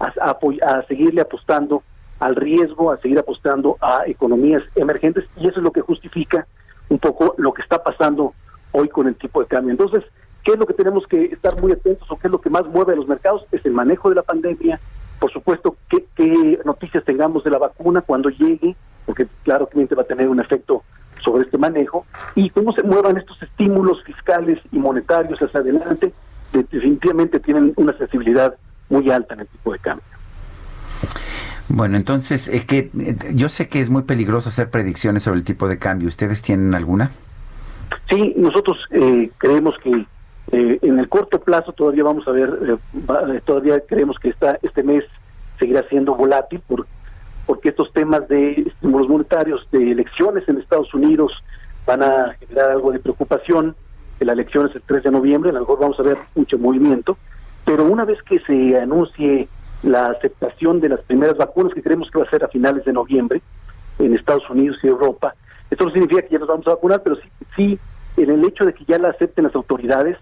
a, 0.01 0.83
seguirle 0.87 1.21
apostando 1.21 1.83
al 2.21 2.37
riesgo, 2.37 2.91
a 2.91 2.99
seguir 2.99 3.19
apostando 3.19 3.77
a 3.81 4.03
economías 4.07 4.63
emergentes 4.75 5.25
y 5.37 5.49
eso 5.49 5.59
es 5.59 5.65
lo 5.65 5.73
que 5.73 5.81
justifica 5.81 6.47
un 6.89 6.99
poco 6.99 7.35
lo 7.39 7.53
que 7.53 7.63
está 7.63 7.83
pasando 7.83 8.35
hoy 8.73 8.89
con 8.89 9.07
el 9.07 9.15
tipo 9.17 9.41
de 9.41 9.47
cambio. 9.47 9.71
Entonces, 9.71 10.05
¿qué 10.45 10.53
es 10.53 10.59
lo 10.59 10.67
que 10.67 10.75
tenemos 10.75 11.07
que 11.07 11.27
estar 11.27 11.61
muy 11.61 11.73
atentos 11.73 12.11
o 12.11 12.19
qué 12.19 12.29
es 12.29 12.33
lo 12.33 12.41
que 12.41 12.51
más 12.51 12.67
mueve 12.67 12.93
a 12.93 12.97
los 12.97 13.09
mercados? 13.09 13.45
Es 13.53 13.65
el 13.67 13.73
manejo 13.73 14.09
de 14.09 14.17
la 14.17 14.23
pandemia, 14.23 14.81
por 15.19 15.33
supuesto, 15.33 15.77
qué, 15.89 16.07
qué 16.15 16.61
noticias 16.65 17.05
tengamos 17.05 17.45
de 17.45 17.51
la 17.51 17.59
vacuna 17.59 18.01
cuando 18.01 18.31
llegue, 18.31 18.77
porque 19.07 19.27
claro 19.43 19.69
que 19.69 19.95
va 19.95 20.03
a 20.03 20.07
tener 20.07 20.29
un 20.29 20.41
efecto 20.41 20.83
sobre 21.23 21.45
este 21.45 21.59
manejo, 21.59 22.07
y 22.35 22.51
cómo 22.51 22.73
se 22.73 22.83
muevan 22.83 23.17
estos 23.17 23.43
estímulos 23.43 24.03
fiscales 24.05 24.61
y 24.71 24.79
monetarios 24.79 25.41
hacia 25.41 25.61
adelante, 25.61 26.13
definitivamente 26.53 27.41
tienen 27.41 27.73
una 27.77 27.97
sensibilidad 27.99 28.55
muy 28.89 29.11
alta 29.11 29.35
en 29.35 29.41
el 29.41 29.47
tipo 29.47 29.73
de 29.73 29.79
cambio. 29.79 30.05
Bueno, 31.69 31.97
entonces, 31.97 32.49
eh, 32.49 32.65
que, 32.67 32.91
eh, 32.99 33.17
yo 33.35 33.49
sé 33.49 33.69
que 33.69 33.81
es 33.81 33.91
muy 33.91 34.03
peligroso 34.03 34.49
hacer 34.49 34.71
predicciones 34.71 35.23
sobre 35.23 35.39
el 35.39 35.45
tipo 35.45 35.69
de 35.69 35.79
cambio. 35.79 36.09
¿Ustedes 36.09 36.41
tienen 36.43 36.75
alguna? 36.75 37.11
Sí, 38.09 38.35
nosotros 38.37 38.79
eh, 38.91 39.31
creemos 39.37 39.75
que 39.83 40.07
eh, 40.53 40.79
en 40.81 40.99
el 40.99 41.09
corto 41.09 41.41
plazo 41.41 41.73
todavía 41.73 42.05
vamos 42.05 42.27
a 42.27 42.33
ver, 42.33 42.59
eh, 42.67 43.41
todavía 43.45 43.81
creemos 43.87 44.19
que 44.19 44.31
esta, 44.31 44.59
este 44.63 44.83
mes 44.83 45.05
seguirá 45.59 45.83
siendo 45.89 46.15
volátil 46.15 46.61
por, 46.67 46.87
porque 47.47 47.69
estos 47.69 47.93
temas 47.93 48.27
de 48.29 48.53
estímulos 48.53 49.09
monetarios, 49.09 49.67
de 49.71 49.93
elecciones 49.93 50.49
en 50.49 50.59
Estados 50.59 50.93
Unidos 50.95 51.33
van 51.87 52.03
a 52.03 52.35
generar 52.41 52.71
algo 52.71 52.93
de 52.93 52.99
preocupación 52.99 53.75
la 54.21 54.33
elección 54.33 54.69
es 54.69 54.75
el 54.75 54.83
3 54.83 55.05
de 55.05 55.11
noviembre, 55.13 55.51
a 55.51 55.53
lo 55.53 55.61
mejor 55.61 55.79
vamos 55.79 56.01
a 56.01 56.03
ver 56.03 56.19
mucho 56.35 56.59
movimiento, 56.59 57.17
pero 57.69 57.85
una 57.85 58.07
vez 58.07 58.23
que 58.23 58.39
se 58.39 58.81
anuncie 58.81 59.47
la 59.83 60.07
aceptación 60.07 60.81
de 60.81 60.89
las 60.89 61.01
primeras 61.01 61.37
vacunas, 61.37 61.75
que 61.75 61.83
creemos 61.83 62.11
que 62.11 62.19
va 62.19 62.25
a 62.25 62.31
ser 62.31 62.43
a 62.43 62.49
finales 62.49 62.83
de 62.87 62.95
noviembre 62.95 63.43
en 63.99 64.15
Estados 64.15 64.49
Unidos 64.49 64.79
y 64.83 64.87
Europa, 64.87 65.35
esto 65.71 65.85
no 65.85 65.91
significa 65.91 66.23
que 66.23 66.31
ya 66.31 66.39
nos 66.39 66.49
vamos 66.49 66.67
a 66.67 66.71
vacunar, 66.71 67.03
pero 67.03 67.17
sí, 67.17 67.29
sí 67.55 67.79
en 68.17 68.31
el 68.31 68.43
hecho 68.47 68.65
de 68.65 68.73
que 68.73 68.87
ya 68.87 68.99
la 68.99 69.11
acepten 69.11 69.45
las 69.45 69.55
autoridades, 69.55 70.17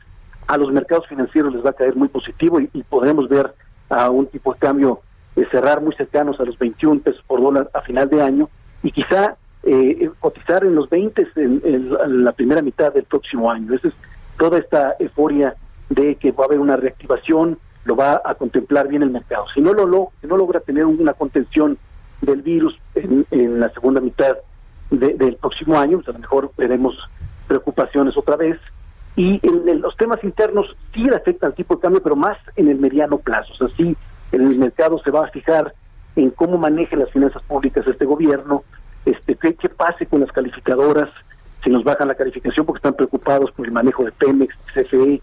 a 0.48 0.56
los 0.56 0.72
mercados 0.72 1.06
financieros 1.06 1.54
les 1.54 1.64
va 1.64 1.70
a 1.70 1.74
caer 1.74 1.94
muy 1.94 2.08
positivo 2.08 2.58
y, 2.58 2.66
podremos 2.82 3.28
ver 3.28 3.54
a 3.90 4.10
un 4.10 4.26
tipo 4.26 4.52
de 4.52 4.58
cambio 4.58 5.02
eh, 5.36 5.46
cerrar 5.48 5.80
muy 5.80 5.94
cercanos 5.94 6.40
a 6.40 6.44
los 6.44 6.58
21 6.58 7.00
pesos 7.00 7.22
por 7.28 7.40
dólar 7.40 7.70
a 7.74 7.80
final 7.80 8.10
de 8.10 8.22
año 8.22 8.48
y 8.82 8.90
quizá 8.90 9.36
eh, 9.62 10.10
cotizar 10.18 10.64
en 10.64 10.74
los 10.74 10.90
20 10.90 11.28
en, 11.36 11.62
en 11.64 12.24
la 12.24 12.32
primera 12.32 12.60
mitad 12.60 12.92
del 12.92 13.04
próximo 13.04 13.48
año. 13.52 13.72
Esa 13.72 13.86
es 13.86 13.94
toda 14.36 14.58
esta 14.58 14.96
euforia 14.98 15.54
de 15.88 16.16
que 16.16 16.32
va 16.32 16.44
a 16.44 16.46
haber 16.46 16.58
una 16.60 16.76
reactivación, 16.76 17.58
lo 17.84 17.96
va 17.96 18.20
a 18.24 18.34
contemplar 18.34 18.88
bien 18.88 19.02
el 19.02 19.10
mercado. 19.10 19.44
Si 19.54 19.60
no 19.60 19.72
lo, 19.72 19.86
no 20.22 20.36
logra 20.36 20.60
tener 20.60 20.84
una 20.84 21.12
contención 21.14 21.78
del 22.20 22.42
virus 22.42 22.76
en, 22.94 23.24
en 23.30 23.60
la 23.60 23.68
segunda 23.70 24.00
mitad 24.00 24.36
de- 24.90 25.14
del 25.14 25.36
próximo 25.36 25.78
año, 25.78 25.98
pues 25.98 26.08
a 26.08 26.12
lo 26.12 26.18
mejor 26.18 26.50
veremos 26.56 26.96
preocupaciones 27.46 28.16
otra 28.16 28.36
vez. 28.36 28.58
Y 29.14 29.40
en, 29.46 29.80
los 29.80 29.96
temas 29.96 30.22
internos 30.24 30.76
sí 30.92 31.04
le 31.04 31.16
afectan 31.16 31.50
al 31.50 31.54
tipo 31.56 31.76
de 31.76 31.80
cambio, 31.82 32.02
pero 32.02 32.16
más 32.16 32.36
en 32.56 32.68
el 32.68 32.78
mediano 32.78 33.18
plazo. 33.18 33.52
O 33.54 33.56
sea, 33.56 33.68
sí, 33.76 33.96
el 34.32 34.58
mercado 34.58 34.98
se 35.02 35.10
va 35.10 35.26
a 35.26 35.30
fijar 35.30 35.72
en 36.16 36.30
cómo 36.30 36.58
maneje 36.58 36.96
las 36.96 37.10
finanzas 37.10 37.42
públicas 37.44 37.86
este 37.86 38.04
gobierno, 38.04 38.64
este 39.04 39.36
qué, 39.36 39.54
qué 39.54 39.68
pase 39.68 40.06
con 40.06 40.20
las 40.20 40.32
calificadoras, 40.32 41.10
si 41.62 41.70
nos 41.70 41.84
bajan 41.84 42.08
la 42.08 42.14
calificación 42.14 42.66
porque 42.66 42.78
están 42.78 42.94
preocupados 42.94 43.50
por 43.52 43.66
el 43.66 43.72
manejo 43.72 44.04
de 44.04 44.12
Pemex, 44.12 44.54
CFE, 44.74 45.20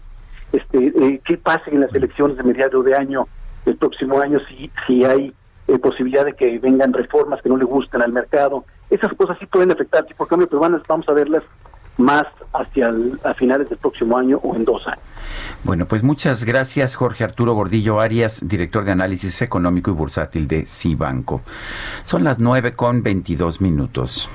este, 0.56 0.78
eh, 0.96 1.20
qué 1.24 1.36
pase 1.36 1.70
en 1.70 1.80
las 1.80 1.94
elecciones 1.94 2.36
de 2.36 2.42
mediado 2.42 2.82
de 2.82 2.94
año, 2.96 3.26
el 3.66 3.76
próximo 3.76 4.20
año, 4.20 4.38
si, 4.48 4.70
si 4.86 5.04
hay 5.04 5.32
eh, 5.68 5.78
posibilidad 5.78 6.24
de 6.24 6.34
que 6.34 6.58
vengan 6.58 6.92
reformas 6.92 7.40
que 7.42 7.48
no 7.48 7.56
le 7.56 7.64
gusten 7.64 8.02
al 8.02 8.12
mercado. 8.12 8.64
Esas 8.90 9.12
cosas 9.14 9.36
sí 9.40 9.46
pueden 9.46 9.70
afectar 9.72 10.04
tipo 10.04 10.24
de 10.24 10.28
cambio, 10.28 10.48
pero 10.48 10.60
van 10.60 10.80
vamos 10.86 11.08
a 11.08 11.12
verlas 11.12 11.42
más 11.96 12.24
hacia 12.52 12.88
el- 12.88 13.18
a 13.24 13.32
finales 13.34 13.68
del 13.68 13.78
próximo 13.78 14.18
año 14.18 14.38
o 14.42 14.54
en 14.56 14.64
dos 14.64 14.86
años. 14.86 15.00
Bueno, 15.62 15.86
pues 15.86 16.02
muchas 16.02 16.44
gracias 16.44 16.96
Jorge 16.96 17.24
Arturo 17.24 17.54
Gordillo 17.54 18.00
Arias, 18.00 18.46
director 18.46 18.84
de 18.84 18.92
análisis 18.92 19.40
económico 19.42 19.90
y 19.90 19.94
bursátil 19.94 20.46
de 20.48 20.66
Cibanco. 20.66 21.40
Son 22.02 22.24
las 22.24 22.40
9 22.40 22.74
con 22.74 23.02
22 23.02 23.60
minutos. 23.60 24.28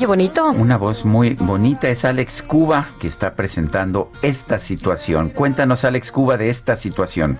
Oye 0.00 0.06
bonito. 0.06 0.50
Una 0.52 0.78
voz 0.78 1.04
muy 1.04 1.34
bonita 1.34 1.90
es 1.90 2.06
Alex 2.06 2.42
Cuba 2.42 2.86
que 2.98 3.06
está 3.06 3.34
presentando 3.34 4.10
esta 4.22 4.58
situación. 4.58 5.28
Cuéntanos 5.28 5.84
Alex 5.84 6.10
Cuba 6.10 6.38
de 6.38 6.48
esta 6.48 6.74
situación. 6.74 7.38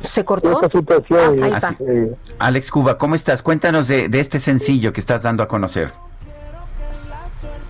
¿Se 0.00 0.26
cortó? 0.26 0.60
Esta 0.60 0.78
situación, 0.78 1.38
Ah, 1.42 1.44
ahí 1.46 1.52
está. 1.52 1.74
eh, 1.80 2.14
Alex 2.38 2.70
Cuba, 2.70 2.98
¿cómo 2.98 3.14
estás? 3.14 3.40
Cuéntanos 3.42 3.88
de, 3.88 4.10
de 4.10 4.20
este 4.20 4.38
sencillo 4.38 4.92
que 4.92 5.00
estás 5.00 5.22
dando 5.22 5.42
a 5.42 5.48
conocer. 5.48 5.90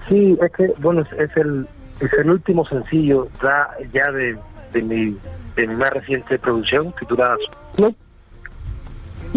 Sí, 0.09 0.37
es 0.41 0.51
que, 0.53 0.75
bueno, 0.79 1.03
es, 1.03 1.13
es 1.13 1.37
el 1.37 1.69
es 2.01 2.13
el 2.15 2.31
último 2.31 2.67
sencillo 2.67 3.29
ya, 3.41 3.69
ya 3.93 4.11
de, 4.11 4.37
de, 4.73 4.83
mi, 4.83 5.17
de 5.55 5.67
mi 5.69 5.75
más 5.77 5.91
reciente 5.93 6.37
producción, 6.39 6.93
titulada. 6.99 7.37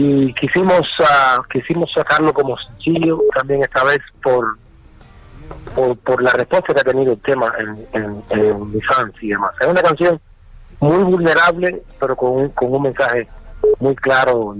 Y 0.02 0.34
quisimos 0.34 0.88
ah, 1.00 1.42
quisimos 1.52 1.92
sacarlo 1.92 2.34
como 2.34 2.58
sencillo, 2.58 3.22
también 3.36 3.62
esta 3.64 3.84
vez 3.84 4.00
por 4.24 4.58
por, 5.76 5.98
por 5.98 6.24
la 6.24 6.32
respuesta 6.32 6.74
que 6.74 6.80
ha 6.80 6.84
tenido 6.84 7.14
el 7.14 7.20
tema 7.20 7.52
en, 7.60 8.24
en, 8.30 8.82
fans 8.82 9.14
y 9.22 9.30
demás. 9.30 9.52
Es 9.60 9.68
una 9.68 9.82
canción 9.82 10.22
muy 10.80 11.04
vulnerable, 11.04 11.84
pero 12.00 12.16
con 12.16 12.32
un, 12.32 12.50
con 12.50 12.74
un 12.74 12.84
mensaje 12.84 13.28
muy 13.80 13.94
claro 13.96 14.56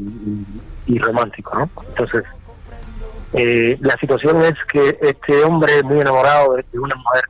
y, 0.88 1.00
romántico, 1.00 1.58
¿no? 1.58 1.70
Entonces, 1.88 2.24
eh, 3.34 3.78
la 3.80 3.96
situación 3.98 4.44
es 4.44 4.56
que 4.70 4.98
este 5.02 5.42
hombre 5.46 5.84
muy 5.84 6.02
enamorado 6.02 6.56
de, 6.56 6.66
de 6.70 6.80
una 6.80 6.96
mujer 6.96 7.24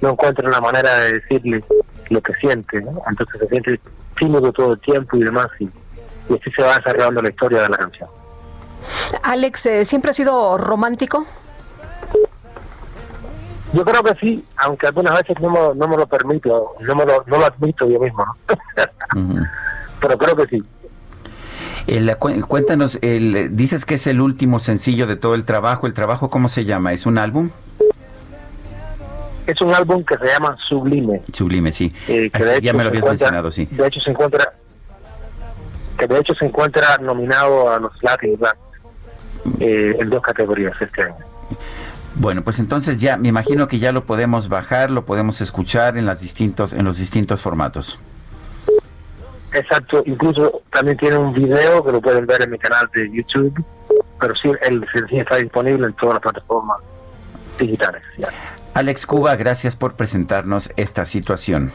no 0.00 0.10
encuentra 0.10 0.48
una 0.48 0.60
manera 0.60 0.92
de 1.00 1.12
decirle 1.12 1.62
lo 2.10 2.20
que 2.20 2.34
siente, 2.34 2.80
¿no? 2.80 3.02
Entonces 3.08 3.38
se 3.38 3.46
siente 3.46 3.80
tímido 4.18 4.50
todo 4.52 4.72
el 4.72 4.80
tiempo 4.80 5.16
y 5.16 5.24
demás, 5.24 5.46
y, 5.60 5.68
y 6.28 6.34
así 6.34 6.50
se 6.56 6.62
va 6.62 6.76
desarrollando 6.76 7.22
la 7.22 7.28
historia 7.30 7.62
de 7.62 7.68
la 7.68 7.76
canción. 7.76 8.08
Alex, 9.22 9.66
eh, 9.66 9.84
¿siempre 9.84 10.10
ha 10.10 10.14
sido 10.14 10.56
romántico? 10.58 11.24
Yo 13.72 13.84
creo 13.86 14.02
que 14.02 14.14
sí, 14.20 14.44
aunque 14.58 14.86
algunas 14.86 15.14
veces 15.14 15.36
no 15.40 15.50
me, 15.50 15.74
no 15.74 15.88
me 15.88 15.96
lo 15.96 16.06
permito, 16.06 16.72
no, 16.80 16.94
me 16.94 17.06
lo, 17.06 17.24
no 17.26 17.38
lo 17.38 17.46
admito 17.46 17.88
yo 17.88 17.98
mismo. 18.00 18.24
Pero 20.00 20.18
creo 20.18 20.36
que 20.36 20.46
sí. 20.46 20.62
El- 21.86 22.16
cu- 22.18 22.46
cuéntanos, 22.46 22.98
el, 23.00 23.56
dices 23.56 23.84
que 23.86 23.94
es 23.94 24.06
el 24.06 24.20
último 24.20 24.58
sencillo 24.58 25.06
de 25.06 25.16
todo 25.16 25.34
el 25.34 25.44
trabajo. 25.44 25.86
¿El 25.86 25.94
trabajo 25.94 26.28
cómo 26.28 26.48
se 26.48 26.64
llama? 26.64 26.92
¿Es 26.92 27.06
un 27.06 27.16
álbum? 27.18 27.50
Es 29.46 29.60
un 29.60 29.74
álbum 29.74 30.04
que 30.04 30.16
se 30.18 30.26
llama 30.26 30.56
Sublime. 30.68 31.22
Sublime, 31.32 31.72
sí. 31.72 31.92
eh, 32.08 32.30
que 32.30 32.42
Ah, 32.44 32.58
ya 32.60 32.72
me 32.74 32.82
lo 32.84 32.90
habías 32.90 33.04
mencionado, 33.04 33.50
sí. 33.50 33.66
De 33.70 33.86
hecho 33.86 34.00
se 34.00 34.10
encuentra 34.10 34.52
que 36.08 36.14
de 36.14 36.20
hecho 36.20 36.34
se 36.34 36.46
encuentra 36.46 36.98
nominado 36.98 37.72
a 37.72 37.78
los 37.78 37.92
Latin 38.02 38.36
Grammy, 38.36 38.60
eh, 39.60 39.96
en 40.00 40.10
dos 40.10 40.20
categorías 40.20 40.74
este 40.80 41.02
año. 41.02 41.14
Bueno, 42.16 42.42
pues 42.42 42.58
entonces 42.58 42.98
ya 42.98 43.16
me 43.16 43.28
imagino 43.28 43.68
que 43.68 43.78
ya 43.78 43.92
lo 43.92 44.04
podemos 44.04 44.48
bajar, 44.48 44.90
lo 44.90 45.04
podemos 45.04 45.40
escuchar 45.40 45.96
en 45.96 46.04
las 46.04 46.20
distintos 46.20 46.72
en 46.72 46.84
los 46.84 46.98
distintos 46.98 47.40
formatos. 47.40 47.98
Exacto, 49.52 50.02
incluso 50.06 50.62
también 50.72 50.96
tiene 50.96 51.18
un 51.18 51.32
video 51.32 51.84
que 51.84 51.92
lo 51.92 52.00
pueden 52.00 52.26
ver 52.26 52.42
en 52.42 52.50
mi 52.50 52.58
canal 52.58 52.88
de 52.94 53.10
YouTube, 53.12 53.64
pero 54.18 54.34
sí 54.34 54.50
el 54.62 54.84
sencillo 54.92 55.22
está 55.22 55.36
disponible 55.36 55.86
en 55.86 55.92
todas 55.94 56.14
las 56.14 56.22
plataformas 56.22 56.78
digitales. 57.58 58.02
ya. 58.18 58.28
Alex 58.74 59.06
Cuba, 59.06 59.36
gracias 59.36 59.76
por 59.76 59.94
presentarnos 59.94 60.72
esta 60.76 61.04
situación. 61.04 61.70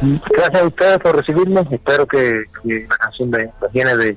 Gracias 0.00 0.62
a 0.62 0.66
ustedes 0.66 0.98
por 0.98 1.16
recibirnos. 1.16 1.66
Espero 1.70 2.06
que, 2.06 2.44
que 2.62 2.86
la 2.88 2.96
canción 2.96 3.30
me, 3.30 3.38
me 3.38 3.68
llene 3.72 3.96
de, 3.96 4.16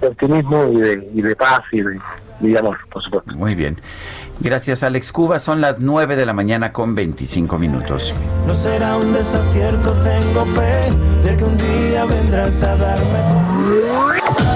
de 0.00 0.06
optimismo 0.06 0.68
y 0.72 0.80
de, 0.80 1.10
y 1.14 1.22
de 1.22 1.36
paz 1.36 1.60
y 1.72 1.80
de, 1.80 2.00
y 2.40 2.48
de 2.48 2.58
amor, 2.58 2.76
por 2.90 3.02
supuesto. 3.02 3.32
Muy 3.36 3.54
bien. 3.54 3.80
Gracias 4.38 4.82
Alex 4.82 5.12
Cuba, 5.12 5.38
son 5.38 5.62
las 5.62 5.80
9 5.80 6.14
de 6.14 6.26
la 6.26 6.34
mañana 6.34 6.70
con 6.70 6.94
25 6.94 7.58
minutos. 7.58 8.14
No 8.46 8.54
será 8.54 8.98
un 8.98 9.12
desacierto, 9.14 9.92
tengo 10.00 10.44
fe 10.44 10.90
de 11.24 11.36
que 11.36 11.44
un 11.44 11.56
día 11.56 12.04
vendrás 12.04 12.62
a 12.62 12.76
darme 12.76 14.55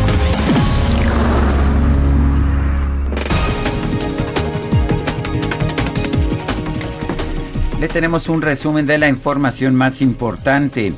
Le 7.81 7.87
tenemos 7.87 8.29
un 8.29 8.43
resumen 8.43 8.85
de 8.85 8.99
la 8.99 9.07
información 9.07 9.73
más 9.73 10.03
importante. 10.03 10.93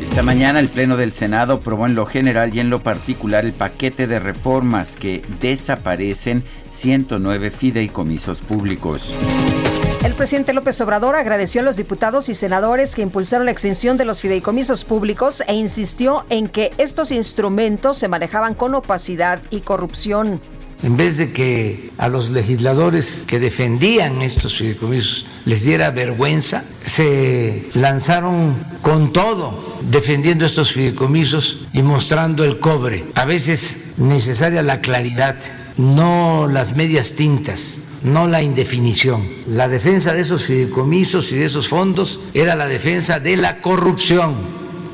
Esta 0.00 0.22
mañana 0.22 0.60
el 0.60 0.70
Pleno 0.70 0.96
del 0.96 1.10
Senado 1.10 1.54
aprobó 1.54 1.86
en 1.86 1.96
lo 1.96 2.06
general 2.06 2.54
y 2.54 2.60
en 2.60 2.70
lo 2.70 2.84
particular 2.84 3.44
el 3.44 3.52
paquete 3.52 4.06
de 4.06 4.20
reformas 4.20 4.94
que 4.94 5.22
desaparecen 5.40 6.44
109 6.70 7.50
fideicomisos 7.50 8.42
públicos. 8.42 9.12
El 10.04 10.14
presidente 10.14 10.54
López 10.54 10.80
Obrador 10.82 11.16
agradeció 11.16 11.62
a 11.62 11.64
los 11.64 11.74
diputados 11.74 12.28
y 12.28 12.34
senadores 12.34 12.94
que 12.94 13.02
impulsaron 13.02 13.46
la 13.46 13.50
extinción 13.50 13.96
de 13.96 14.04
los 14.04 14.20
fideicomisos 14.20 14.84
públicos 14.84 15.42
e 15.48 15.54
insistió 15.54 16.26
en 16.30 16.46
que 16.46 16.70
estos 16.78 17.10
instrumentos 17.10 17.98
se 17.98 18.06
manejaban 18.06 18.54
con 18.54 18.76
opacidad 18.76 19.42
y 19.50 19.62
corrupción. 19.62 20.40
En 20.82 20.96
vez 20.96 21.16
de 21.16 21.32
que 21.32 21.90
a 21.98 22.08
los 22.08 22.30
legisladores 22.30 23.22
que 23.26 23.38
defendían 23.38 24.22
estos 24.22 24.56
fideicomisos 24.56 25.26
les 25.44 25.64
diera 25.64 25.90
vergüenza, 25.90 26.64
se 26.84 27.68
lanzaron 27.74 28.54
con 28.82 29.12
todo 29.12 29.78
defendiendo 29.90 30.44
estos 30.44 30.72
fideicomisos 30.72 31.66
y 31.72 31.82
mostrando 31.82 32.44
el 32.44 32.58
cobre. 32.58 33.04
A 33.14 33.24
veces 33.24 33.76
necesaria 33.96 34.62
la 34.62 34.80
claridad, 34.80 35.36
no 35.76 36.48
las 36.48 36.76
medias 36.76 37.12
tintas 37.12 37.78
no 38.04 38.28
la 38.28 38.42
indefinición. 38.42 39.26
La 39.48 39.66
defensa 39.66 40.12
de 40.12 40.20
esos 40.20 40.44
fideicomisos 40.44 41.32
y 41.32 41.36
de 41.36 41.46
esos 41.46 41.68
fondos 41.68 42.20
era 42.34 42.54
la 42.54 42.68
defensa 42.68 43.18
de 43.18 43.36
la 43.36 43.60
corrupción, 43.60 44.34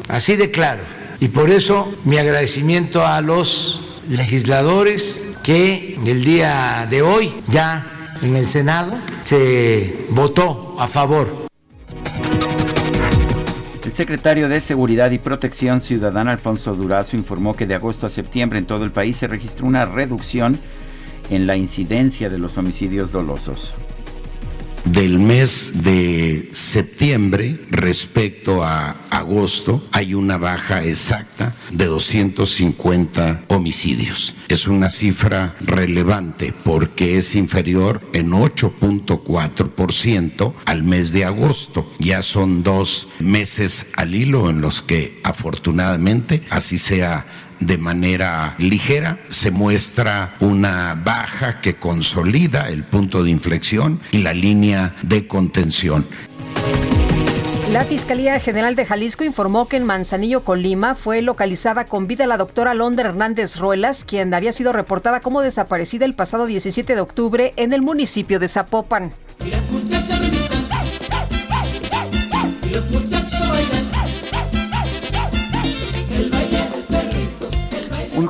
así 0.09 0.37
de 0.37 0.51
claro. 0.51 0.83
Y 1.19 1.29
por 1.29 1.51
eso 1.51 1.93
mi 2.05 2.17
agradecimiento 2.17 3.05
a 3.05 3.21
los 3.21 3.81
legisladores 4.09 5.23
que 5.43 5.99
el 6.05 6.25
día 6.25 6.87
de 6.89 7.03
hoy 7.03 7.33
ya 7.49 7.87
en 8.23 8.37
el 8.37 8.49
Senado 8.49 8.93
se 9.23 10.07
votó 10.11 10.77
a 10.79 10.87
favor. 10.87 11.49
El 13.85 13.93
secretario 13.93 14.49
de 14.49 14.61
Seguridad 14.61 15.11
y 15.11 15.19
Protección 15.19 15.81
Ciudadana, 15.81 16.33
Alfonso 16.33 16.75
Durazo, 16.75 17.17
informó 17.17 17.55
que 17.55 17.67
de 17.67 17.75
agosto 17.75 18.07
a 18.07 18.11
septiembre 18.11 18.59
en 18.59 18.67
todo 18.67 18.85
el 18.85 18.93
país 18.93 19.17
se 19.17 19.27
registró 19.27 19.67
una 19.67 19.85
reducción 19.85 20.59
en 21.31 21.47
la 21.47 21.57
incidencia 21.57 22.29
de 22.29 22.39
los 22.39 22.57
homicidios 22.59 23.13
dolosos 23.13 23.75
del 24.85 25.19
mes 25.19 25.73
de 25.83 26.51
septiembre 26.53 27.59
respecto 27.71 28.63
a 28.65 28.97
agosto 29.11 29.83
hay 29.93 30.15
una 30.15 30.39
baja 30.39 30.83
exacta 30.85 31.55
de 31.71 31.85
250 31.87 33.45
homicidios. 33.49 34.35
Es 34.49 34.67
una 34.67 34.91
cifra 34.91 35.55
relevante 35.61 36.53
porque 36.65 37.17
es 37.17 37.37
inferior 37.37 38.03
en 38.13 38.33
8.4% 38.33 40.53
al 40.65 40.83
mes 40.83 41.13
de 41.13 41.25
agosto. 41.25 41.89
Ya 41.99 42.21
son 42.23 42.63
dos 42.63 43.09
meses 43.19 43.87
al 43.95 44.15
hilo 44.15 44.51
en 44.51 44.61
los 44.61 44.83
que 44.83 45.21
afortunadamente 45.23 46.43
así 46.51 46.77
sea 46.79 47.27
de 47.61 47.79
manera 47.79 48.55
ligera, 48.59 49.19
se 49.29 49.51
muestra 49.51 50.35
una 50.41 50.95
baja 50.95 51.61
que 51.61 51.77
consolida 51.77 52.69
el 52.69 52.85
punto 52.85 53.23
de 53.23 53.31
inflexión 53.31 54.01
y 54.11 54.19
la 54.19 54.35
línea 54.35 54.95
de 55.03 55.27
contención. 55.27 56.07
La 57.71 57.85
Fiscalía 57.85 58.41
General 58.41 58.75
de 58.75 58.85
Jalisco 58.85 59.23
informó 59.23 59.69
que 59.69 59.77
en 59.77 59.85
Manzanillo, 59.85 60.43
Colima, 60.43 60.97
fue 60.97 61.23
localizada 61.23 61.85
con 61.85 62.09
vida 62.09 62.27
la 62.27 62.37
doctora 62.37 62.75
Londra 62.75 63.11
Hernández 63.11 63.59
Ruelas, 63.59 64.05
quien 64.05 64.35
había 64.35 64.51
sido 64.51 64.73
reportada 64.73 65.21
como 65.21 65.41
desaparecida 65.41 66.05
el 66.05 66.15
pasado 66.15 66.47
17 66.47 66.97
de 66.97 67.01
octubre 67.01 67.53
en 67.55 67.73
el 67.73 67.83
municipio 67.83 68.41
de 68.41 68.49
Zapopan. 68.49 69.13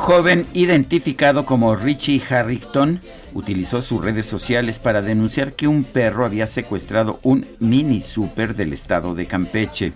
Joven 0.00 0.46
identificado 0.54 1.44
como 1.44 1.76
Richie 1.76 2.22
Harrington 2.28 3.02
utilizó 3.34 3.82
sus 3.82 4.02
redes 4.02 4.24
sociales 4.24 4.78
para 4.78 5.02
denunciar 5.02 5.52
que 5.52 5.68
un 5.68 5.84
perro 5.84 6.24
había 6.24 6.46
secuestrado 6.46 7.18
un 7.22 7.46
mini 7.60 8.00
super 8.00 8.56
del 8.56 8.72
estado 8.72 9.14
de 9.14 9.26
Campeche. 9.26 9.92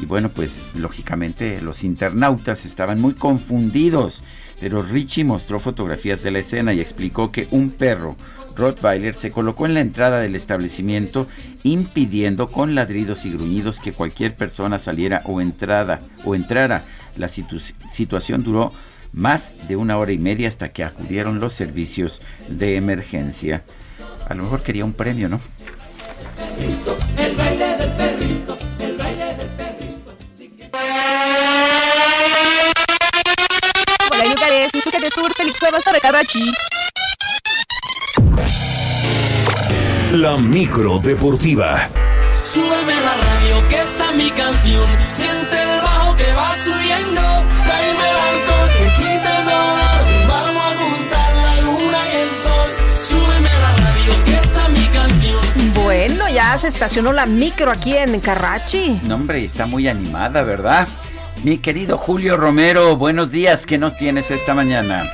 Y 0.00 0.06
bueno, 0.06 0.28
pues 0.28 0.66
lógicamente 0.76 1.60
los 1.60 1.82
internautas 1.82 2.64
estaban 2.64 3.00
muy 3.00 3.14
confundidos, 3.14 4.22
pero 4.60 4.82
Richie 4.82 5.24
mostró 5.24 5.58
fotografías 5.58 6.22
de 6.22 6.30
la 6.30 6.38
escena 6.38 6.72
y 6.72 6.80
explicó 6.80 7.32
que 7.32 7.48
un 7.50 7.70
perro 7.70 8.16
Rottweiler 8.54 9.14
se 9.14 9.32
colocó 9.32 9.66
en 9.66 9.74
la 9.74 9.80
entrada 9.80 10.20
del 10.20 10.36
establecimiento 10.36 11.26
impidiendo 11.64 12.52
con 12.52 12.76
ladridos 12.76 13.26
y 13.26 13.32
gruñidos 13.32 13.80
que 13.80 13.92
cualquier 13.92 14.36
persona 14.36 14.78
saliera 14.78 15.22
o 15.24 15.40
entrada 15.40 16.00
o 16.24 16.36
entrara. 16.36 16.84
La 17.16 17.28
situación 17.28 18.42
duró 18.44 18.72
más 19.14 19.52
de 19.68 19.76
una 19.76 19.96
hora 19.96 20.12
y 20.12 20.18
media 20.18 20.48
hasta 20.48 20.70
que 20.70 20.84
acudieron 20.84 21.40
los 21.40 21.52
servicios 21.52 22.20
de 22.48 22.76
emergencia. 22.76 23.62
A 24.28 24.34
lo 24.34 24.42
mejor 24.42 24.62
quería 24.62 24.84
un 24.84 24.92
premio, 24.92 25.28
¿no? 25.28 25.40
El 27.16 27.36
baile 27.36 27.76
del 27.76 27.92
perrito, 27.92 28.56
el 28.80 28.96
baile 28.96 29.34
del 29.36 29.48
perrito. 29.48 30.16
Hola, 34.12 34.24
Yucares, 34.24 34.74
música 34.74 34.98
de 34.98 35.10
sur, 35.10 35.32
Félix 35.34 35.58
Cuevas. 35.60 35.84
La 40.12 40.36
micro 40.36 40.98
deportiva. 40.98 41.88
Súbeme 42.32 42.94
la 43.00 43.14
radio, 43.14 43.68
que 43.68 43.80
está 43.80 44.12
mi 44.12 44.30
canción. 44.30 44.88
Siente 45.08 45.60
el 45.60 45.80
bajo 45.82 46.16
que 46.16 46.32
va 46.32 46.54
subiendo. 46.54 47.53
Ya 56.50 56.58
se 56.58 56.68
estacionó 56.68 57.14
la 57.14 57.24
micro 57.24 57.70
aquí 57.70 57.96
en 57.96 58.20
Carrachi. 58.20 59.00
No, 59.04 59.14
hombre, 59.14 59.44
está 59.44 59.64
muy 59.64 59.88
animada, 59.88 60.42
¿verdad? 60.42 60.86
Mi 61.42 61.56
querido 61.56 61.96
Julio 61.96 62.36
Romero, 62.36 62.96
buenos 62.96 63.30
días. 63.32 63.64
¿Qué 63.64 63.78
nos 63.78 63.96
tienes 63.96 64.30
esta 64.30 64.52
mañana? 64.52 65.10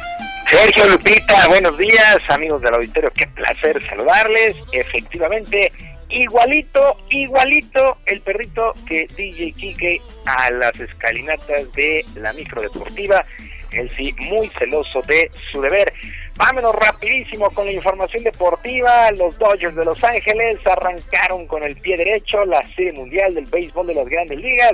Sergio 0.51 0.89
Lupita, 0.89 1.47
buenos 1.47 1.79
días, 1.79 2.19
amigos 2.31 2.61
del 2.63 2.75
auditorio, 2.75 3.13
qué 3.15 3.29
placer 3.29 3.81
saludarles. 3.87 4.57
Efectivamente, 4.73 5.71
igualito, 6.09 6.97
igualito 7.11 7.99
el 8.07 8.21
perrito 8.23 8.75
que 8.89 9.07
DJ 9.17 9.53
Kike 9.53 10.03
a 10.27 10.51
las 10.51 10.81
escalinatas 10.81 11.73
de 11.75 12.05
la 12.17 12.33
micro 12.33 12.61
deportiva. 12.61 13.25
Él 13.71 13.89
sí, 13.97 14.13
muy 14.19 14.49
celoso 14.59 15.01
de 15.03 15.31
su 15.53 15.61
deber. 15.61 15.93
Vámonos 16.41 16.75
rapidísimo 16.75 17.51
con 17.51 17.67
la 17.67 17.73
información 17.73 18.25
deportiva. 18.25 19.11
Los 19.13 19.39
Dodgers 19.39 19.77
de 19.77 19.85
Los 19.85 20.03
Ángeles 20.03 20.57
arrancaron 20.67 21.47
con 21.47 21.63
el 21.63 21.77
pie 21.77 21.99
derecho 21.99 22.47
la 22.47 22.63
Serie 22.75 22.95
Mundial 22.95 23.35
del 23.35 23.45
Béisbol 23.45 23.89
de 23.89 23.95
las 23.95 24.09
Grandes 24.09 24.39
Ligas 24.39 24.73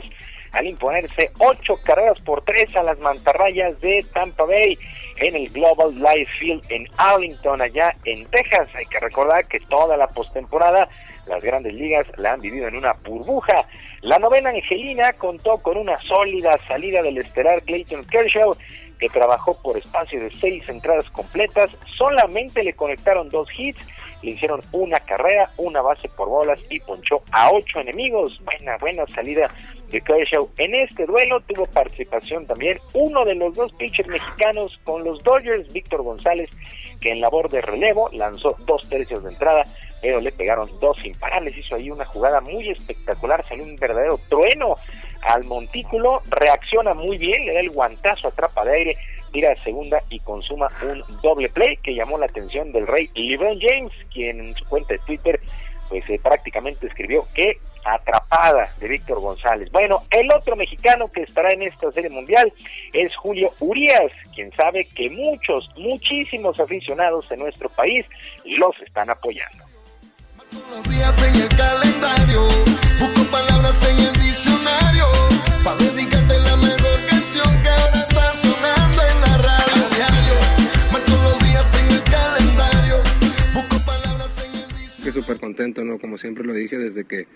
al 0.52 0.64
imponerse 0.64 1.32
ocho 1.38 1.74
carreras 1.82 2.20
por 2.22 2.44
tres 2.44 2.74
a 2.76 2.84
las 2.84 3.00
mantarrayas 3.00 3.80
de 3.80 4.06
Tampa 4.14 4.44
Bay 4.44 4.78
en 5.16 5.34
el 5.34 5.48
Global 5.50 5.92
Life 5.92 6.30
Field 6.38 6.62
en 6.68 6.86
Arlington, 6.98 7.60
allá 7.60 7.96
en 8.04 8.24
Texas. 8.30 8.68
Hay 8.76 8.86
que 8.86 9.00
recordar 9.00 9.44
que 9.48 9.58
toda 9.68 9.96
la 9.96 10.06
postemporada 10.06 10.88
las 11.26 11.42
grandes 11.42 11.74
ligas 11.74 12.06
la 12.16 12.34
han 12.34 12.40
vivido 12.40 12.68
en 12.68 12.76
una 12.76 12.92
burbuja. 13.04 13.66
La 14.02 14.20
novena 14.20 14.50
Angelina 14.50 15.12
contó 15.14 15.58
con 15.58 15.76
una 15.76 15.98
sólida 15.98 16.56
salida 16.68 17.02
del 17.02 17.18
estelar 17.18 17.60
Clayton 17.62 18.04
Kershaw, 18.04 18.56
que 18.98 19.08
trabajó 19.08 19.54
por 19.62 19.76
espacio 19.76 20.20
de 20.20 20.30
seis 20.30 20.68
entradas 20.68 21.10
completas. 21.10 21.70
Solamente 21.96 22.62
le 22.62 22.72
conectaron 22.72 23.28
dos 23.28 23.48
hits, 23.56 23.80
le 24.22 24.32
hicieron 24.32 24.60
una 24.72 24.98
carrera, 25.00 25.50
una 25.56 25.82
base 25.82 26.08
por 26.08 26.28
bolas 26.28 26.58
y 26.70 26.80
ponchó 26.80 27.20
a 27.32 27.50
ocho 27.50 27.80
enemigos. 27.80 28.40
Buena, 28.44 28.76
buena 28.78 29.06
salida 29.08 29.48
de 29.90 30.00
Kershaw. 30.00 30.48
En 30.58 30.74
este 30.74 31.06
duelo 31.06 31.40
tuvo 31.40 31.66
participación 31.66 32.46
también 32.46 32.78
uno 32.92 33.24
de 33.24 33.34
los 33.34 33.54
dos 33.54 33.72
pitchers 33.74 34.08
mexicanos 34.08 34.78
con 34.84 35.04
los 35.04 35.22
Dodgers, 35.22 35.72
Víctor 35.72 36.02
González, 36.02 36.50
que 37.00 37.10
en 37.10 37.20
labor 37.20 37.50
de 37.50 37.60
relevo 37.60 38.08
lanzó 38.12 38.56
dos 38.66 38.88
tercios 38.88 39.22
de 39.22 39.30
entrada 39.30 39.64
pero 40.00 40.20
le 40.20 40.30
pegaron 40.30 40.68
dos 40.80 41.04
imparables, 41.04 41.56
hizo 41.56 41.74
ahí 41.74 41.90
una 41.90 42.04
jugada 42.04 42.40
muy 42.40 42.68
espectacular, 42.68 43.44
salió 43.48 43.64
un 43.64 43.76
verdadero 43.76 44.20
trueno 44.28 44.76
al 45.26 45.44
montículo, 45.44 46.22
reacciona 46.28 46.94
muy 46.94 47.18
bien, 47.18 47.44
le 47.44 47.54
da 47.54 47.60
el 47.60 47.70
guantazo, 47.70 48.28
atrapa 48.28 48.64
de 48.64 48.74
aire, 48.74 48.96
tira 49.32 49.52
a 49.52 49.62
segunda 49.62 50.02
y 50.08 50.20
consuma 50.20 50.68
un 50.82 51.02
doble 51.22 51.48
play 51.48 51.76
que 51.78 51.94
llamó 51.94 52.18
la 52.18 52.26
atención 52.26 52.72
del 52.72 52.86
rey 52.86 53.10
LeBron 53.14 53.58
James, 53.60 53.92
quien 54.12 54.40
en 54.40 54.54
su 54.54 54.64
cuenta 54.66 54.94
de 54.94 55.00
Twitter 55.00 55.40
pues 55.88 56.08
eh, 56.08 56.18
prácticamente 56.22 56.86
escribió 56.86 57.24
que 57.34 57.58
atrapada 57.84 58.74
de 58.80 58.88
Víctor 58.88 59.20
González. 59.20 59.70
Bueno, 59.70 60.02
el 60.10 60.30
otro 60.32 60.56
mexicano 60.56 61.06
que 61.08 61.22
estará 61.22 61.50
en 61.50 61.62
esta 61.62 61.90
serie 61.92 62.10
mundial 62.10 62.52
es 62.92 63.14
Julio 63.16 63.52
Urias, 63.60 64.10
quien 64.34 64.52
sabe 64.56 64.86
que 64.86 65.08
muchos, 65.10 65.70
muchísimos 65.76 66.58
aficionados 66.58 67.28
de 67.28 67.36
nuestro 67.36 67.68
país 67.68 68.04
los 68.44 68.78
están 68.80 69.10
apoyando. 69.10 69.64
Los 70.52 70.82
días 70.88 71.28
en 71.28 71.42
el 71.42 71.48
calendario, 71.56 72.42
busco 72.98 73.30
súper 85.16 85.40
contento, 85.40 85.82
¿no? 85.82 85.98
Como 85.98 86.18
siempre 86.18 86.44
lo 86.44 86.52
dije 86.52 86.76
desde 86.76 87.04
que, 87.04 87.26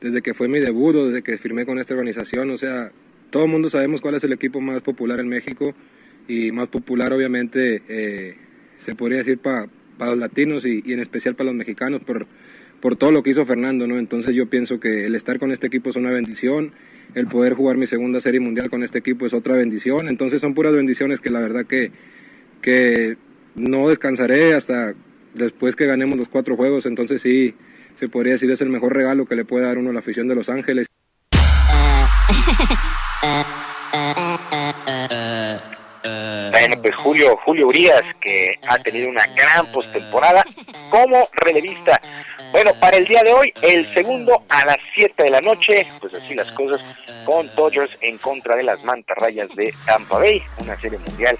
desde 0.00 0.22
que 0.22 0.32
fue 0.32 0.48
mi 0.48 0.58
debut, 0.60 0.94
desde 0.94 1.22
que 1.22 1.36
firmé 1.36 1.66
con 1.66 1.78
esta 1.78 1.94
organización, 1.94 2.50
o 2.50 2.56
sea, 2.56 2.90
todo 3.30 3.44
el 3.44 3.50
mundo 3.50 3.68
sabemos 3.68 4.00
cuál 4.00 4.14
es 4.14 4.24
el 4.24 4.32
equipo 4.32 4.60
más 4.60 4.80
popular 4.80 5.20
en 5.20 5.28
México 5.28 5.74
y 6.26 6.52
más 6.52 6.68
popular 6.68 7.12
obviamente 7.12 7.82
eh, 7.88 8.36
se 8.78 8.94
podría 8.94 9.18
decir, 9.18 9.38
para 9.38 9.68
los 9.98 10.18
latinos 10.18 10.64
y, 10.64 10.82
y 10.84 10.94
en 10.94 11.00
especial 11.00 11.34
para 11.34 11.48
los 11.48 11.56
mexicanos 11.56 12.02
por, 12.02 12.26
por 12.80 12.96
todo 12.96 13.10
lo 13.10 13.22
que 13.22 13.30
hizo 13.30 13.44
Fernando, 13.46 13.86
¿no? 13.86 13.98
Entonces 13.98 14.34
yo 14.34 14.48
pienso 14.48 14.80
que 14.80 15.06
el 15.06 15.14
estar 15.14 15.38
con 15.38 15.50
este 15.50 15.66
equipo 15.66 15.90
es 15.90 15.96
una 15.96 16.10
bendición, 16.10 16.72
el 17.14 17.26
poder 17.26 17.54
jugar 17.54 17.76
mi 17.76 17.86
segunda 17.86 18.20
serie 18.20 18.40
mundial 18.40 18.70
con 18.70 18.82
este 18.82 18.98
equipo 18.98 19.26
es 19.26 19.34
otra 19.34 19.54
bendición, 19.54 20.08
entonces 20.08 20.40
son 20.40 20.54
puras 20.54 20.74
bendiciones 20.74 21.20
que 21.20 21.30
la 21.30 21.40
verdad 21.40 21.66
que, 21.66 21.90
que 22.62 23.16
no 23.54 23.88
descansaré 23.88 24.54
hasta 24.54 24.94
después 25.34 25.76
que 25.76 25.86
ganemos 25.86 26.18
los 26.18 26.28
cuatro 26.28 26.56
juegos, 26.56 26.86
entonces 26.86 27.22
sí, 27.22 27.54
se 27.94 28.08
podría 28.08 28.34
decir 28.34 28.50
es 28.50 28.60
el 28.60 28.68
mejor 28.68 28.94
regalo 28.94 29.26
que 29.26 29.36
le 29.36 29.44
puede 29.44 29.66
dar 29.66 29.78
uno 29.78 29.90
a 29.90 29.92
la 29.92 30.00
afición 30.00 30.28
de 30.28 30.34
Los 30.34 30.48
Ángeles. 30.48 30.86
Bueno, 36.50 36.82
pues 36.82 36.94
Julio, 36.96 37.36
Julio 37.44 37.68
Urias, 37.68 38.02
que 38.20 38.54
ha 38.68 38.78
tenido 38.78 39.08
una 39.08 39.24
gran 39.34 39.70
postemporada 39.72 40.44
como 40.90 41.28
relevista. 41.44 42.00
Bueno, 42.52 42.72
para 42.80 42.96
el 42.96 43.06
día 43.06 43.22
de 43.22 43.32
hoy, 43.32 43.52
el 43.62 43.92
segundo 43.94 44.42
a 44.48 44.64
las 44.64 44.78
7 44.94 45.22
de 45.22 45.30
la 45.30 45.40
noche, 45.40 45.86
pues 46.00 46.14
así 46.14 46.34
las 46.34 46.50
cosas, 46.52 46.80
con 47.24 47.54
Dodgers 47.54 47.90
en 48.00 48.18
contra 48.18 48.56
de 48.56 48.62
las 48.62 48.82
mantarrayas 48.84 49.54
de 49.54 49.72
Tampa 49.84 50.18
Bay, 50.18 50.42
una 50.58 50.78
serie 50.80 50.98
mundial 50.98 51.38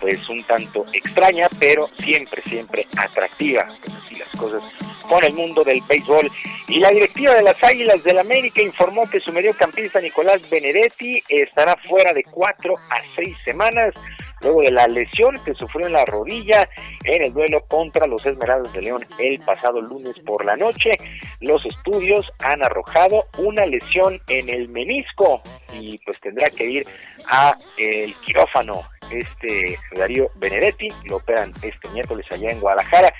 pues 0.00 0.28
un 0.28 0.44
tanto 0.44 0.84
extraña, 0.92 1.48
pero 1.58 1.88
siempre, 2.02 2.42
siempre 2.42 2.86
atractiva, 2.96 3.66
pues 3.84 3.96
así 3.96 4.16
las 4.16 4.28
cosas 4.28 4.62
con 5.08 5.24
el 5.24 5.32
mundo 5.32 5.64
del 5.64 5.80
béisbol. 5.88 6.30
Y 6.68 6.80
la 6.80 6.90
directiva 6.90 7.34
de 7.34 7.42
las 7.42 7.62
Águilas 7.62 8.02
del 8.04 8.18
América 8.18 8.60
informó 8.60 9.08
que 9.08 9.20
su 9.20 9.32
mediocampista 9.32 10.00
Nicolás 10.00 10.48
Benedetti 10.50 11.22
estará 11.28 11.76
fuera 11.88 12.12
de 12.12 12.22
cuatro 12.24 12.74
a 12.90 13.00
seis 13.16 13.36
semanas 13.44 13.94
luego 14.40 14.62
de 14.62 14.70
la 14.70 14.86
lesión 14.86 15.36
que 15.44 15.54
sufrió 15.54 15.86
en 15.86 15.92
la 15.92 16.04
rodilla 16.04 16.68
en 17.04 17.24
el 17.24 17.32
duelo 17.32 17.64
contra 17.68 18.06
los 18.06 18.24
Esmeraldas 18.24 18.72
de 18.72 18.82
León 18.82 19.04
el 19.18 19.38
pasado 19.40 19.80
lunes 19.80 20.18
por 20.20 20.44
la 20.44 20.56
noche. 20.56 20.92
Los 21.40 21.64
estudios 21.66 22.32
han 22.40 22.62
arrojado 22.62 23.26
una 23.38 23.66
lesión 23.66 24.20
en 24.28 24.48
el 24.48 24.68
menisco 24.68 25.40
y 25.72 25.98
pues 25.98 26.20
tendrá 26.20 26.48
que 26.50 26.64
ir 26.64 26.86
a 27.28 27.56
el 27.76 28.14
quirófano 28.16 28.82
este 29.10 29.78
Darío 29.94 30.30
Benedetti, 30.36 30.88
lo 31.08 31.16
operan 31.16 31.52
este 31.62 31.88
miércoles 31.90 32.26
allá 32.30 32.50
en 32.50 32.60
Guadalajara. 32.60 33.12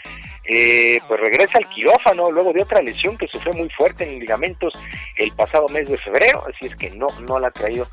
Eh, 0.51 0.99
pues 1.07 1.21
regresa 1.21 1.59
al 1.59 1.69
quirófano 1.69 2.31
luego 2.31 2.55
de 2.55 2.63
otra 2.63 2.81
lesión 2.81 3.19
que 3.19 3.29
sufrió 3.29 3.53
muy 3.53 3.69
fuerte 3.69 4.09
en 4.09 4.19
ligamentos 4.19 4.73
el 5.17 5.31
pasado 5.33 5.69
mes 5.69 5.91
de 5.91 5.99
febrero, 5.99 6.43
así 6.49 6.67
es 6.67 6.77
que 6.77 6.91
no, 6.91 7.07
no 7.29 7.39
la 7.39 7.49
ha 7.49 7.51
traído 7.51 7.87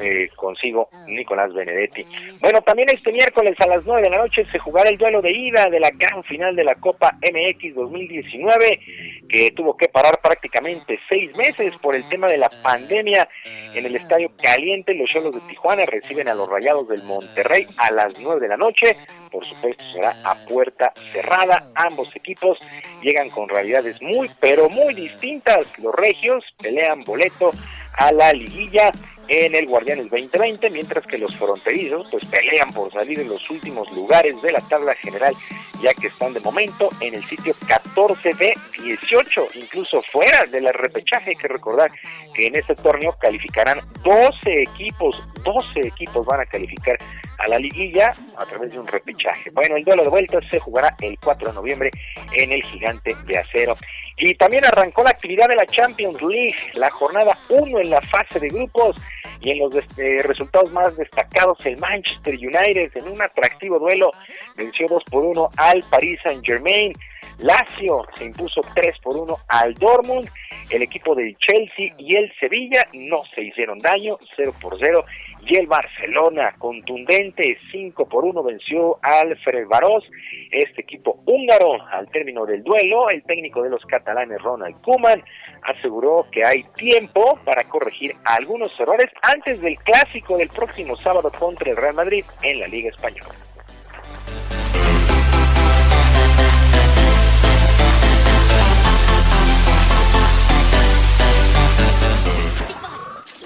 eh, 0.00 0.28
consigo 0.34 0.88
Nicolás 1.06 1.52
Benedetti. 1.52 2.04
Bueno, 2.40 2.62
también 2.62 2.88
este 2.88 3.12
miércoles 3.12 3.54
a 3.60 3.66
las 3.66 3.84
9 3.84 4.02
de 4.02 4.10
la 4.10 4.16
noche 4.16 4.44
se 4.50 4.58
jugará 4.58 4.88
el 4.88 4.98
duelo 4.98 5.22
de 5.22 5.30
ida 5.30 5.66
de 5.66 5.78
la 5.78 5.90
gran 5.90 6.24
final 6.24 6.56
de 6.56 6.64
la 6.64 6.74
Copa 6.74 7.16
MX 7.20 7.74
2019, 7.74 8.80
que 9.28 9.50
tuvo 9.50 9.76
que 9.76 9.88
parar 9.88 10.18
prácticamente 10.20 10.98
seis 11.08 11.36
meses 11.36 11.78
por 11.78 11.94
el 11.94 12.08
tema 12.08 12.28
de 12.28 12.38
la 12.38 12.50
pandemia 12.62 13.28
en 13.74 13.86
el 13.86 13.94
Estadio 13.94 14.32
Caliente. 14.42 14.94
Los 14.94 15.10
Cholos 15.10 15.34
de 15.34 15.48
Tijuana 15.48 15.59
reciben 15.86 16.28
a 16.28 16.34
los 16.34 16.48
Rayados 16.48 16.88
del 16.88 17.02
Monterrey 17.02 17.66
a 17.76 17.92
las 17.92 18.18
9 18.18 18.40
de 18.40 18.48
la 18.48 18.56
noche. 18.56 18.96
Por 19.30 19.44
supuesto, 19.46 19.82
será 19.92 20.16
a 20.24 20.34
puerta 20.46 20.92
cerrada. 21.12 21.70
Ambos 21.74 22.14
equipos 22.14 22.58
llegan 23.02 23.30
con 23.30 23.48
realidades 23.48 24.00
muy, 24.00 24.30
pero 24.40 24.68
muy 24.68 24.94
distintas. 24.94 25.66
Los 25.78 25.94
regios 25.94 26.44
pelean 26.60 27.00
boleto 27.04 27.50
a 27.98 28.12
la 28.12 28.32
liguilla 28.32 28.90
en 29.28 29.54
el 29.54 29.66
Guardianes 29.66 30.10
2020, 30.10 30.70
mientras 30.70 31.06
que 31.06 31.18
los 31.18 31.34
fronterizos 31.36 32.08
pues 32.10 32.24
pelean 32.24 32.72
por 32.72 32.92
salir 32.92 33.20
en 33.20 33.28
los 33.28 33.48
últimos 33.48 33.90
lugares 33.92 34.40
de 34.42 34.50
la 34.50 34.60
tabla 34.60 34.94
general, 34.96 35.34
ya 35.82 35.92
que 35.94 36.08
están 36.08 36.32
de 36.32 36.40
momento 36.40 36.90
en 37.00 37.14
el 37.14 37.24
sitio 37.24 37.54
14 37.66 38.34
de 38.34 38.54
18, 38.82 39.48
incluso 39.54 40.02
fuera 40.02 40.46
del 40.46 40.72
repechaje. 40.72 41.30
Hay 41.30 41.36
que 41.36 41.48
recordar 41.48 41.90
que 42.34 42.46
en 42.46 42.56
este 42.56 42.74
torneo 42.74 43.16
calificarán 43.18 43.80
12 44.02 44.62
equipos, 44.62 45.22
12 45.44 45.80
equipos 45.86 46.26
van 46.26 46.40
a 46.40 46.46
calificar 46.46 46.96
a 47.38 47.48
la 47.48 47.58
liguilla 47.58 48.12
a 48.36 48.44
través 48.44 48.70
de 48.72 48.78
un 48.78 48.86
repechaje. 48.86 49.50
Bueno, 49.50 49.76
el 49.76 49.84
duelo 49.84 50.02
de 50.04 50.10
vuelta 50.10 50.38
se 50.50 50.58
jugará 50.58 50.94
el 51.00 51.18
4 51.18 51.48
de 51.48 51.54
noviembre 51.54 51.90
en 52.34 52.52
el 52.52 52.62
Gigante 52.62 53.14
de 53.26 53.38
Acero. 53.38 53.76
Y 54.16 54.34
también 54.34 54.64
arrancó 54.66 55.02
la 55.02 55.10
actividad 55.10 55.48
de 55.48 55.56
la 55.56 55.64
Champions 55.64 56.20
League, 56.20 56.56
la 56.74 56.90
jornada 56.90 57.38
1 57.48 57.80
en 57.80 57.90
la 57.90 58.02
fase 58.02 58.38
de 58.38 58.48
grupos 58.48 58.96
y 59.40 59.50
en 59.50 59.58
los 59.58 59.74
eh, 59.74 60.22
resultados 60.22 60.70
más 60.72 60.94
destacados 60.96 61.58
el 61.64 61.78
Manchester 61.78 62.34
United 62.34 62.90
en 62.94 63.08
un 63.08 63.22
atractivo 63.22 63.78
duelo 63.78 64.10
venció 64.56 64.86
2 64.88 65.02
por 65.04 65.24
1 65.24 65.50
al 65.70 65.84
Paris 65.88 66.18
Saint 66.22 66.44
Germain. 66.44 66.92
Lazio 67.38 68.06
se 68.16 68.26
impuso 68.26 68.60
3 68.74 68.98
por 69.02 69.16
1 69.16 69.36
al 69.48 69.74
Dortmund. 69.74 70.28
El 70.68 70.82
equipo 70.82 71.14
de 71.14 71.34
Chelsea 71.36 71.94
y 71.98 72.16
el 72.16 72.32
Sevilla 72.38 72.86
no 72.92 73.22
se 73.34 73.42
hicieron 73.42 73.78
daño, 73.78 74.18
0 74.36 74.52
por 74.60 74.76
0. 74.78 75.04
Y 75.46 75.56
el 75.56 75.66
Barcelona, 75.66 76.54
contundente, 76.58 77.56
5 77.72 78.08
por 78.08 78.24
1, 78.24 78.42
venció 78.42 78.98
al 79.02 79.36
Ferencváros. 79.38 80.04
Este 80.50 80.82
equipo 80.82 81.22
húngaro, 81.24 81.82
al 81.90 82.08
término 82.10 82.44
del 82.44 82.62
duelo, 82.62 83.08
el 83.08 83.22
técnico 83.22 83.62
de 83.62 83.70
los 83.70 83.84
catalanes, 83.86 84.42
Ronald 84.42 84.80
Koeman, 84.82 85.24
aseguró 85.62 86.26
que 86.30 86.44
hay 86.44 86.64
tiempo 86.76 87.38
para 87.44 87.64
corregir 87.64 88.12
algunos 88.24 88.78
errores 88.78 89.10
antes 89.22 89.60
del 89.62 89.78
clásico 89.78 90.36
del 90.36 90.48
próximo 90.48 90.96
sábado 90.96 91.32
contra 91.36 91.70
el 91.70 91.76
Real 91.76 91.94
Madrid 91.94 92.24
en 92.42 92.60
la 92.60 92.68
Liga 92.68 92.90
Española. 92.90 93.49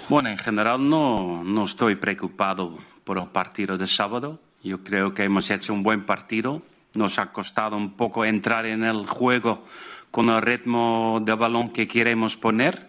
Bueno, 0.07 0.29
en 0.29 0.37
general 0.37 0.87
no, 0.87 1.43
no 1.45 1.65
estoy 1.65 1.95
preocupado 1.97 2.77
por 3.05 3.17
el 3.17 3.29
partido 3.29 3.79
de 3.79 3.87
sábado. 3.87 4.39
Yo 4.63 4.85
creo 4.85 5.15
que 5.15 5.25
hemos 5.25 5.51
hecho 5.51 5.73
un 5.73 5.83
buen 5.83 6.05
partido. 6.05 6.61
Nos 6.95 7.19
ha 7.19 7.33
costado 7.33 7.79
un 7.79 7.95
poco 7.95 8.27
entrar 8.27 8.67
en 8.67 8.85
el 8.85 9.07
juego 9.07 9.65
con 10.11 10.29
el 10.29 10.43
ritmo 10.43 11.23
de 11.25 11.33
balón 11.35 11.71
que 11.71 11.89
queremos 11.89 12.37
poner. 12.37 12.87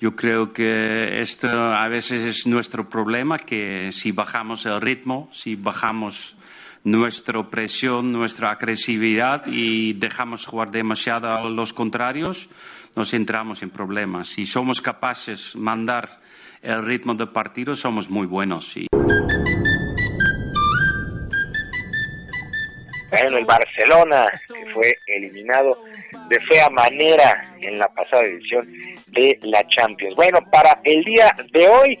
Yo 0.00 0.14
creo 0.14 0.52
que 0.52 1.20
esto 1.20 1.48
a 1.48 1.88
veces 1.88 2.22
es 2.22 2.46
nuestro 2.46 2.88
problema, 2.88 3.38
que 3.38 3.90
si 3.90 4.12
bajamos 4.12 4.64
el 4.64 4.80
ritmo, 4.80 5.28
si 5.32 5.56
bajamos 5.56 6.36
nuestra 6.84 7.42
presión, 7.50 8.12
nuestra 8.12 8.52
agresividad 8.52 9.46
y 9.48 9.94
dejamos 9.94 10.46
jugar 10.46 10.70
demasiado 10.70 11.28
a 11.28 11.42
los 11.50 11.72
contrarios, 11.72 12.48
nos 12.94 13.14
entramos 13.14 13.64
en 13.64 13.70
problemas. 13.70 14.28
Si 14.28 14.44
somos 14.44 14.80
capaces 14.80 15.54
de 15.54 15.60
mandar 15.60 16.21
el 16.62 16.86
ritmo 16.86 17.14
del 17.14 17.28
partido, 17.28 17.74
somos 17.74 18.08
muy 18.08 18.26
buenos. 18.26 18.76
Y... 18.76 18.86
Bueno, 23.10 23.38
el 23.38 23.44
Barcelona, 23.44 24.26
que 24.48 24.72
fue 24.72 24.94
eliminado 25.06 25.76
de 26.28 26.40
fea 26.40 26.70
manera 26.70 27.54
en 27.60 27.78
la 27.78 27.88
pasada 27.88 28.22
edición 28.22 28.66
de 29.12 29.38
la 29.42 29.66
Champions. 29.68 30.14
Bueno, 30.16 30.38
para 30.50 30.80
el 30.84 31.04
día 31.04 31.34
de 31.52 31.68
hoy, 31.68 31.98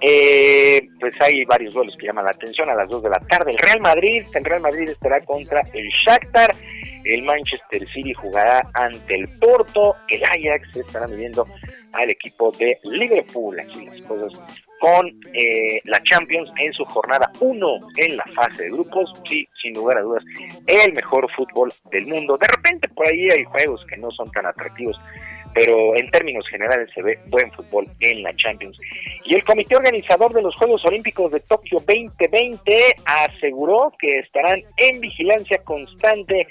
eh, 0.00 0.88
pues 0.98 1.14
hay 1.20 1.44
varios 1.44 1.74
duelos 1.74 1.96
que 1.98 2.06
llaman 2.06 2.24
la 2.24 2.32
atención 2.32 2.68
a 2.68 2.74
las 2.74 2.88
2 2.88 3.02
de 3.02 3.10
la 3.10 3.20
tarde. 3.20 3.52
El 3.52 3.58
Real 3.58 3.80
Madrid, 3.80 4.24
el 4.34 4.44
Real 4.44 4.60
Madrid 4.60 4.88
estará 4.88 5.20
contra 5.20 5.62
el 5.72 5.88
Shakhtar, 5.88 6.54
el 7.04 7.22
Manchester 7.22 7.86
City 7.94 8.12
jugará 8.12 8.66
ante 8.74 9.14
el 9.14 9.28
Porto, 9.38 9.94
el 10.08 10.22
Ajax 10.24 10.76
estará 10.76 11.06
midiendo 11.06 11.46
al 11.92 12.10
equipo 12.10 12.52
de 12.52 12.78
Liverpool. 12.84 13.58
Aquí 13.60 13.86
las 13.86 14.00
cosas 14.02 14.42
con 14.80 15.06
eh, 15.34 15.80
la 15.84 16.02
Champions 16.02 16.50
en 16.58 16.72
su 16.72 16.84
jornada 16.86 17.30
1 17.40 17.78
en 17.96 18.16
la 18.16 18.24
fase 18.34 18.64
de 18.64 18.70
grupos. 18.70 19.12
Sí, 19.28 19.46
sin 19.62 19.74
lugar 19.74 19.98
a 19.98 20.02
dudas, 20.02 20.24
el 20.66 20.92
mejor 20.94 21.30
fútbol 21.36 21.72
del 21.92 22.06
mundo. 22.06 22.36
De 22.38 22.46
repente 22.46 22.88
por 22.88 23.06
ahí 23.06 23.28
hay 23.30 23.44
juegos 23.44 23.84
que 23.88 23.98
no 23.98 24.10
son 24.10 24.30
tan 24.32 24.46
atractivos, 24.46 24.96
pero 25.52 25.96
en 25.96 26.10
términos 26.10 26.46
generales 26.48 26.88
se 26.94 27.02
ve 27.02 27.18
buen 27.26 27.52
fútbol 27.52 27.86
en 28.00 28.22
la 28.22 28.34
Champions. 28.36 28.78
Y 29.26 29.34
el 29.34 29.44
comité 29.44 29.76
organizador 29.76 30.32
de 30.32 30.42
los 30.42 30.56
Juegos 30.56 30.84
Olímpicos 30.86 31.30
de 31.30 31.40
Tokio 31.40 31.80
2020 31.86 32.96
aseguró 33.04 33.92
que 33.98 34.20
estarán 34.20 34.62
en 34.78 35.00
vigilancia 35.00 35.58
constante 35.58 36.46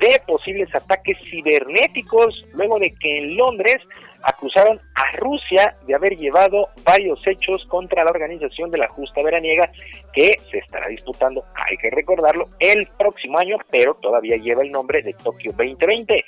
de 0.00 0.20
posibles 0.26 0.72
ataques 0.74 1.16
cibernéticos 1.30 2.44
luego 2.54 2.78
de 2.78 2.92
que 3.00 3.18
en 3.18 3.36
Londres 3.36 3.76
acusaron 4.22 4.80
a 4.94 5.16
Rusia 5.16 5.76
de 5.86 5.94
haber 5.94 6.16
llevado 6.16 6.68
varios 6.84 7.20
hechos 7.26 7.64
contra 7.66 8.04
la 8.04 8.10
organización 8.10 8.70
de 8.70 8.78
la 8.78 8.88
justa 8.88 9.22
veraniega 9.22 9.70
que 10.12 10.38
se 10.50 10.58
estará 10.58 10.88
disputando, 10.88 11.44
hay 11.54 11.76
que 11.76 11.90
recordarlo, 11.90 12.48
el 12.58 12.86
próximo 12.98 13.38
año, 13.38 13.56
pero 13.70 13.94
todavía 13.94 14.36
lleva 14.36 14.62
el 14.62 14.70
nombre 14.70 15.02
de 15.02 15.14
Tokio 15.14 15.52
2020. 15.52 16.24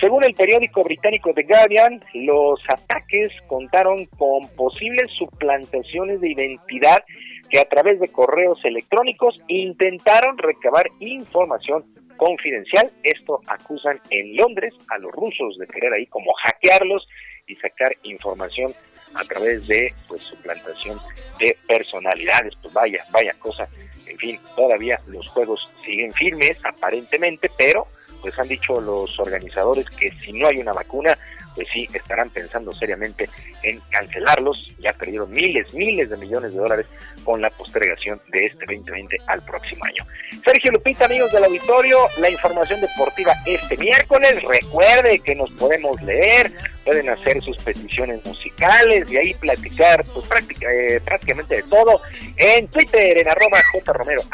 Según 0.00 0.24
el 0.24 0.34
periódico 0.34 0.82
británico 0.82 1.32
The 1.34 1.44
Guardian, 1.44 2.04
los 2.14 2.60
ataques 2.68 3.32
contaron 3.46 4.06
con 4.18 4.48
posibles 4.56 5.10
suplantaciones 5.16 6.20
de 6.20 6.32
identidad 6.32 7.02
que 7.50 7.58
a 7.58 7.64
través 7.64 7.98
de 8.00 8.08
correos 8.12 8.58
electrónicos 8.64 9.38
intentaron 9.48 10.38
recabar 10.38 10.86
información 11.00 11.84
confidencial. 12.16 12.90
Esto 13.02 13.40
acusan 13.48 14.00
en 14.10 14.36
Londres 14.36 14.72
a 14.88 14.98
los 14.98 15.10
rusos 15.12 15.58
de 15.58 15.66
querer 15.66 15.92
ahí 15.92 16.06
como 16.06 16.32
hackearlos 16.44 17.08
y 17.50 17.56
sacar 17.56 17.96
información 18.04 18.72
a 19.14 19.24
través 19.24 19.66
de 19.66 19.92
pues 20.06 20.22
suplantación 20.22 20.98
de 21.38 21.56
personalidades. 21.66 22.54
Pues 22.62 22.72
vaya, 22.72 23.04
vaya 23.10 23.34
cosa. 23.38 23.68
En 24.06 24.16
fin, 24.18 24.40
todavía 24.56 25.00
los 25.06 25.26
juegos 25.28 25.68
siguen 25.84 26.12
firmes 26.12 26.56
aparentemente, 26.64 27.50
pero 27.56 27.86
pues 28.20 28.38
han 28.38 28.48
dicho 28.48 28.80
los 28.80 29.18
organizadores 29.18 29.86
que 29.90 30.10
si 30.10 30.32
no 30.32 30.48
hay 30.48 30.58
una 30.58 30.72
vacuna, 30.72 31.16
pues 31.60 31.68
sí 31.74 31.86
estarán 31.92 32.30
pensando 32.30 32.72
seriamente 32.72 33.28
en 33.62 33.80
cancelarlos. 33.90 34.74
Ya 34.78 34.94
perdieron 34.94 35.30
miles, 35.30 35.74
miles 35.74 36.08
de 36.08 36.16
millones 36.16 36.52
de 36.52 36.58
dólares 36.58 36.86
con 37.22 37.42
la 37.42 37.50
postergación 37.50 38.18
de 38.28 38.46
este 38.46 38.64
2020 38.64 39.18
al 39.26 39.42
próximo 39.42 39.84
año. 39.84 40.06
Sergio 40.42 40.72
Lupita, 40.72 41.04
amigos 41.04 41.30
del 41.32 41.44
auditorio, 41.44 41.98
la 42.18 42.30
información 42.30 42.80
deportiva 42.80 43.34
este 43.44 43.76
miércoles. 43.76 44.42
Recuerde 44.42 45.18
que 45.18 45.34
nos 45.34 45.50
podemos 45.50 46.00
leer, 46.00 46.50
pueden 46.86 47.10
hacer 47.10 47.42
sus 47.42 47.58
peticiones 47.58 48.24
musicales 48.24 49.10
y 49.10 49.18
ahí 49.18 49.34
platicar 49.34 50.02
pues, 50.14 50.26
eh, 50.62 50.98
prácticamente 51.04 51.56
de 51.56 51.62
todo 51.64 52.00
en 52.38 52.68
Twitter, 52.68 53.18
en 53.18 53.28
arroba 53.28 53.58
jromerohb, 53.84 54.24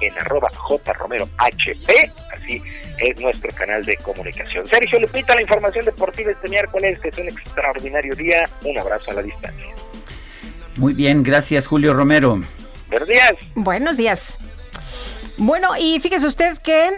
en 0.00 0.18
arroba 0.18 0.48
jromerohb, 0.54 1.28
así 1.38 2.62
es 3.02 3.20
nuestro 3.20 3.50
canal 3.52 3.84
de 3.84 3.96
comunicación. 3.96 4.66
Sergio 4.66 5.00
Lupita, 5.00 5.34
la 5.34 5.42
información 5.42 5.84
deportiva 5.84 6.30
este 6.30 6.48
miércoles, 6.48 7.00
que 7.00 7.08
es 7.08 7.18
un 7.18 7.28
extraordinario 7.28 8.14
día. 8.14 8.48
Un 8.64 8.78
abrazo 8.78 9.10
a 9.10 9.14
la 9.14 9.22
distancia. 9.22 9.66
Muy 10.76 10.94
bien, 10.94 11.22
gracias 11.22 11.66
Julio 11.66 11.92
Romero. 11.92 12.40
Buenos 12.88 13.08
días. 13.08 13.32
Buenos 13.54 13.96
días. 13.96 14.38
Bueno, 15.36 15.70
y 15.78 15.98
fíjese 16.00 16.26
usted 16.26 16.58
que 16.58 16.90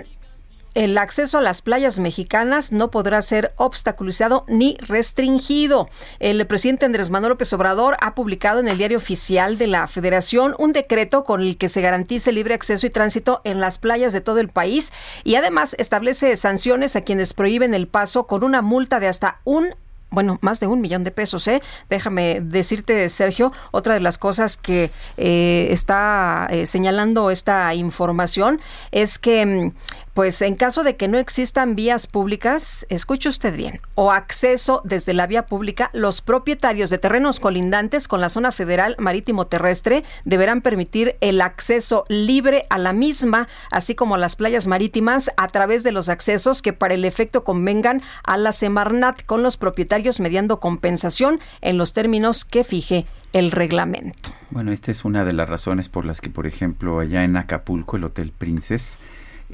el 0.75 0.99
acceso 0.99 1.39
a 1.39 1.43
las 1.43 1.62
playas 1.62 1.99
mexicanas 1.99 2.73
no 2.73 2.91
podrá 2.91 3.23
ser 3.23 3.53
obstaculizado 3.57 4.44
ni 4.49 4.77
restringido. 4.78 5.89
El 6.19 6.44
presidente 6.47 6.85
Andrés 6.85 7.11
Manuel 7.11 7.31
López 7.31 7.53
Obrador 7.53 7.97
ha 8.01 8.15
publicado 8.15 8.61
en 8.61 8.69
el 8.69 8.78
diario 8.78 8.99
oficial 8.99 9.57
de 9.57 9.69
la 9.69 9.86
Federación 9.86 10.55
un 10.59 10.73
decreto 10.73 11.25
con 11.25 11.41
el 11.41 11.57
que 11.57 11.69
se 11.69 11.81
garantice 11.81 12.33
libre 12.33 12.55
acceso 12.55 12.86
y 12.86 12.91
tránsito 12.91 13.41
en 13.44 13.61
las 13.61 13.78
playas 13.78 14.12
de 14.12 14.20
todo 14.20 14.41
el 14.41 14.49
país 14.49 14.93
y 15.23 15.36
además 15.36 15.77
establece 15.78 16.35
sanciones 16.36 16.97
a 16.97 17.03
quienes 17.03 17.35
prohíben 17.35 17.75
el 17.75 17.89
paso 17.89 18.27
con 18.27 18.43
una 18.43 18.62
multa 18.62 19.01
de 19.01 19.09
hasta 19.09 19.39
un 19.44 19.75
bueno, 20.15 20.39
más 20.41 20.61
de 20.61 20.67
un 20.67 20.81
millón 20.81 21.03
de 21.03 21.11
pesos, 21.11 21.47
¿eh? 21.49 21.61
Déjame 21.91 22.41
decirte, 22.41 23.09
Sergio, 23.09 23.53
otra 23.73 23.94
de 23.94 24.01
las 24.01 24.17
cosas 24.17 24.57
que 24.57 24.91
eh, 25.17 25.67
está 25.70 26.47
eh, 26.51 26.67
señalando 26.67 27.31
esta 27.31 27.75
información 27.75 28.61
es 28.93 29.19
que, 29.19 29.44
mm, 29.44 29.73
pues 30.15 30.41
en 30.43 30.55
caso 30.55 30.84
de 30.84 30.97
que 30.97 31.09
no 31.09 31.18
existan 31.18 31.75
vías 31.75 32.07
públicas, 32.07 32.86
escuche 32.89 33.28
usted 33.28 33.57
bien, 33.57 33.81
o 33.97 34.12
acceso 34.12 34.81
desde 34.84 35.12
la 35.12 35.26
vía 35.26 35.47
pública, 35.47 35.91
los 35.93 36.20
propietarios 36.20 36.89
de 36.89 36.99
terrenos 36.99 37.41
colindantes 37.41 38.07
con 38.07 38.20
la 38.20 38.28
zona 38.28 38.52
federal 38.52 38.94
marítimo 38.99 39.49
terrestre 39.49 40.05
deberán 40.25 40.62
permitir 40.62 41.17
el 41.20 41.41
acceso 41.41 42.05
libre 42.09 42.67
a 42.70 42.78
la 42.78 42.93
misma, 42.93 43.49
así 43.73 43.97
como 43.97 44.15
a 44.15 44.18
las 44.18 44.36
playas 44.36 44.68
marítimas 44.68 45.33
a 45.36 45.49
través 45.49 45.83
de 45.83 45.93
los 45.93 46.09
accesos 46.09 46.62
que 46.62 46.73
para 46.73 46.94
el 46.94 47.05
efecto 47.05 47.43
convengan 47.43 48.01
a 48.23 48.36
la 48.36 48.52
Semarnat 48.52 49.25
con 49.26 49.43
los 49.43 49.57
propietarios 49.57 50.20
mediando 50.20 50.60
compensación 50.60 51.41
en 51.60 51.76
los 51.76 51.93
términos 51.93 52.44
que 52.44 52.62
fije 52.62 53.07
el 53.33 53.51
reglamento. 53.51 54.31
Bueno, 54.51 54.70
esta 54.70 54.93
es 54.93 55.05
una 55.05 55.25
de 55.25 55.33
las 55.33 55.49
razones 55.49 55.89
por 55.89 56.05
las 56.05 56.20
que, 56.20 56.31
por 56.31 56.47
ejemplo, 56.47 57.01
allá 57.01 57.25
en 57.25 57.36
Acapulco, 57.36 57.97
el 57.97 58.05
Hotel 58.05 58.33
Princess, 58.36 58.97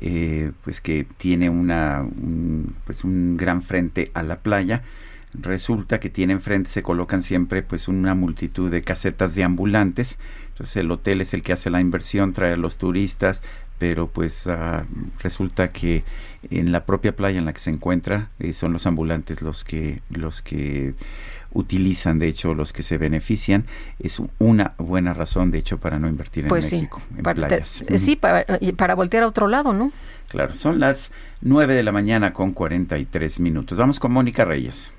eh, 0.00 0.52
pues 0.64 0.80
que 0.80 1.06
tiene 1.16 1.50
una, 1.50 2.02
un, 2.02 2.74
pues 2.84 3.04
un 3.04 3.36
gran 3.36 3.62
frente 3.62 4.10
a 4.14 4.22
la 4.22 4.38
playa, 4.38 4.82
resulta 5.34 6.00
que 6.00 6.10
tiene 6.10 6.32
enfrente, 6.32 6.70
se 6.70 6.82
colocan 6.82 7.22
siempre 7.22 7.62
pues 7.62 7.88
una 7.88 8.14
multitud 8.14 8.70
de 8.70 8.82
casetas 8.82 9.34
de 9.34 9.44
ambulantes, 9.44 10.18
entonces 10.48 10.76
el 10.76 10.90
hotel 10.90 11.20
es 11.20 11.34
el 11.34 11.42
que 11.42 11.52
hace 11.52 11.70
la 11.70 11.80
inversión, 11.80 12.32
trae 12.32 12.52
a 12.54 12.56
los 12.56 12.78
turistas, 12.78 13.42
pero 13.78 14.08
pues 14.08 14.46
ah, 14.46 14.84
resulta 15.20 15.72
que 15.72 16.04
en 16.50 16.70
la 16.70 16.84
propia 16.84 17.16
playa 17.16 17.38
en 17.38 17.46
la 17.46 17.52
que 17.52 17.60
se 17.60 17.70
encuentra 17.70 18.28
eh, 18.38 18.52
son 18.52 18.72
los 18.72 18.86
ambulantes 18.86 19.42
los 19.42 19.64
que 19.64 20.02
los 20.10 20.42
que 20.42 20.94
utilizan 21.52 22.18
de 22.18 22.28
hecho 22.28 22.54
los 22.54 22.72
que 22.72 22.82
se 22.82 22.96
benefician 22.98 23.64
es 23.98 24.20
una 24.38 24.74
buena 24.78 25.14
razón 25.14 25.50
de 25.50 25.58
hecho 25.58 25.78
para 25.78 25.98
no 25.98 26.08
invertir 26.08 26.44
en 26.44 26.48
Pues 26.48 26.66
sí, 26.68 26.76
México 26.76 27.02
en 27.16 27.22
para, 27.22 27.34
playas. 27.48 27.84
te- 27.86 27.98
sí, 27.98 28.16
para, 28.16 28.44
para 28.76 28.94
voltear 28.94 29.24
a 29.24 29.26
otro 29.28 29.48
lado, 29.48 29.72
¿no? 29.72 29.92
claro 30.28 30.54
son 30.54 30.78
las 30.78 31.10
9 31.40 31.74
de 31.74 31.82
la 31.82 31.90
mañana 31.92 32.32
con 32.32 32.52
43 32.52 33.40
minutos. 33.40 33.78
Vamos 33.78 33.98
con 33.98 34.12
Mónica 34.12 34.44
Reyes 34.44 34.92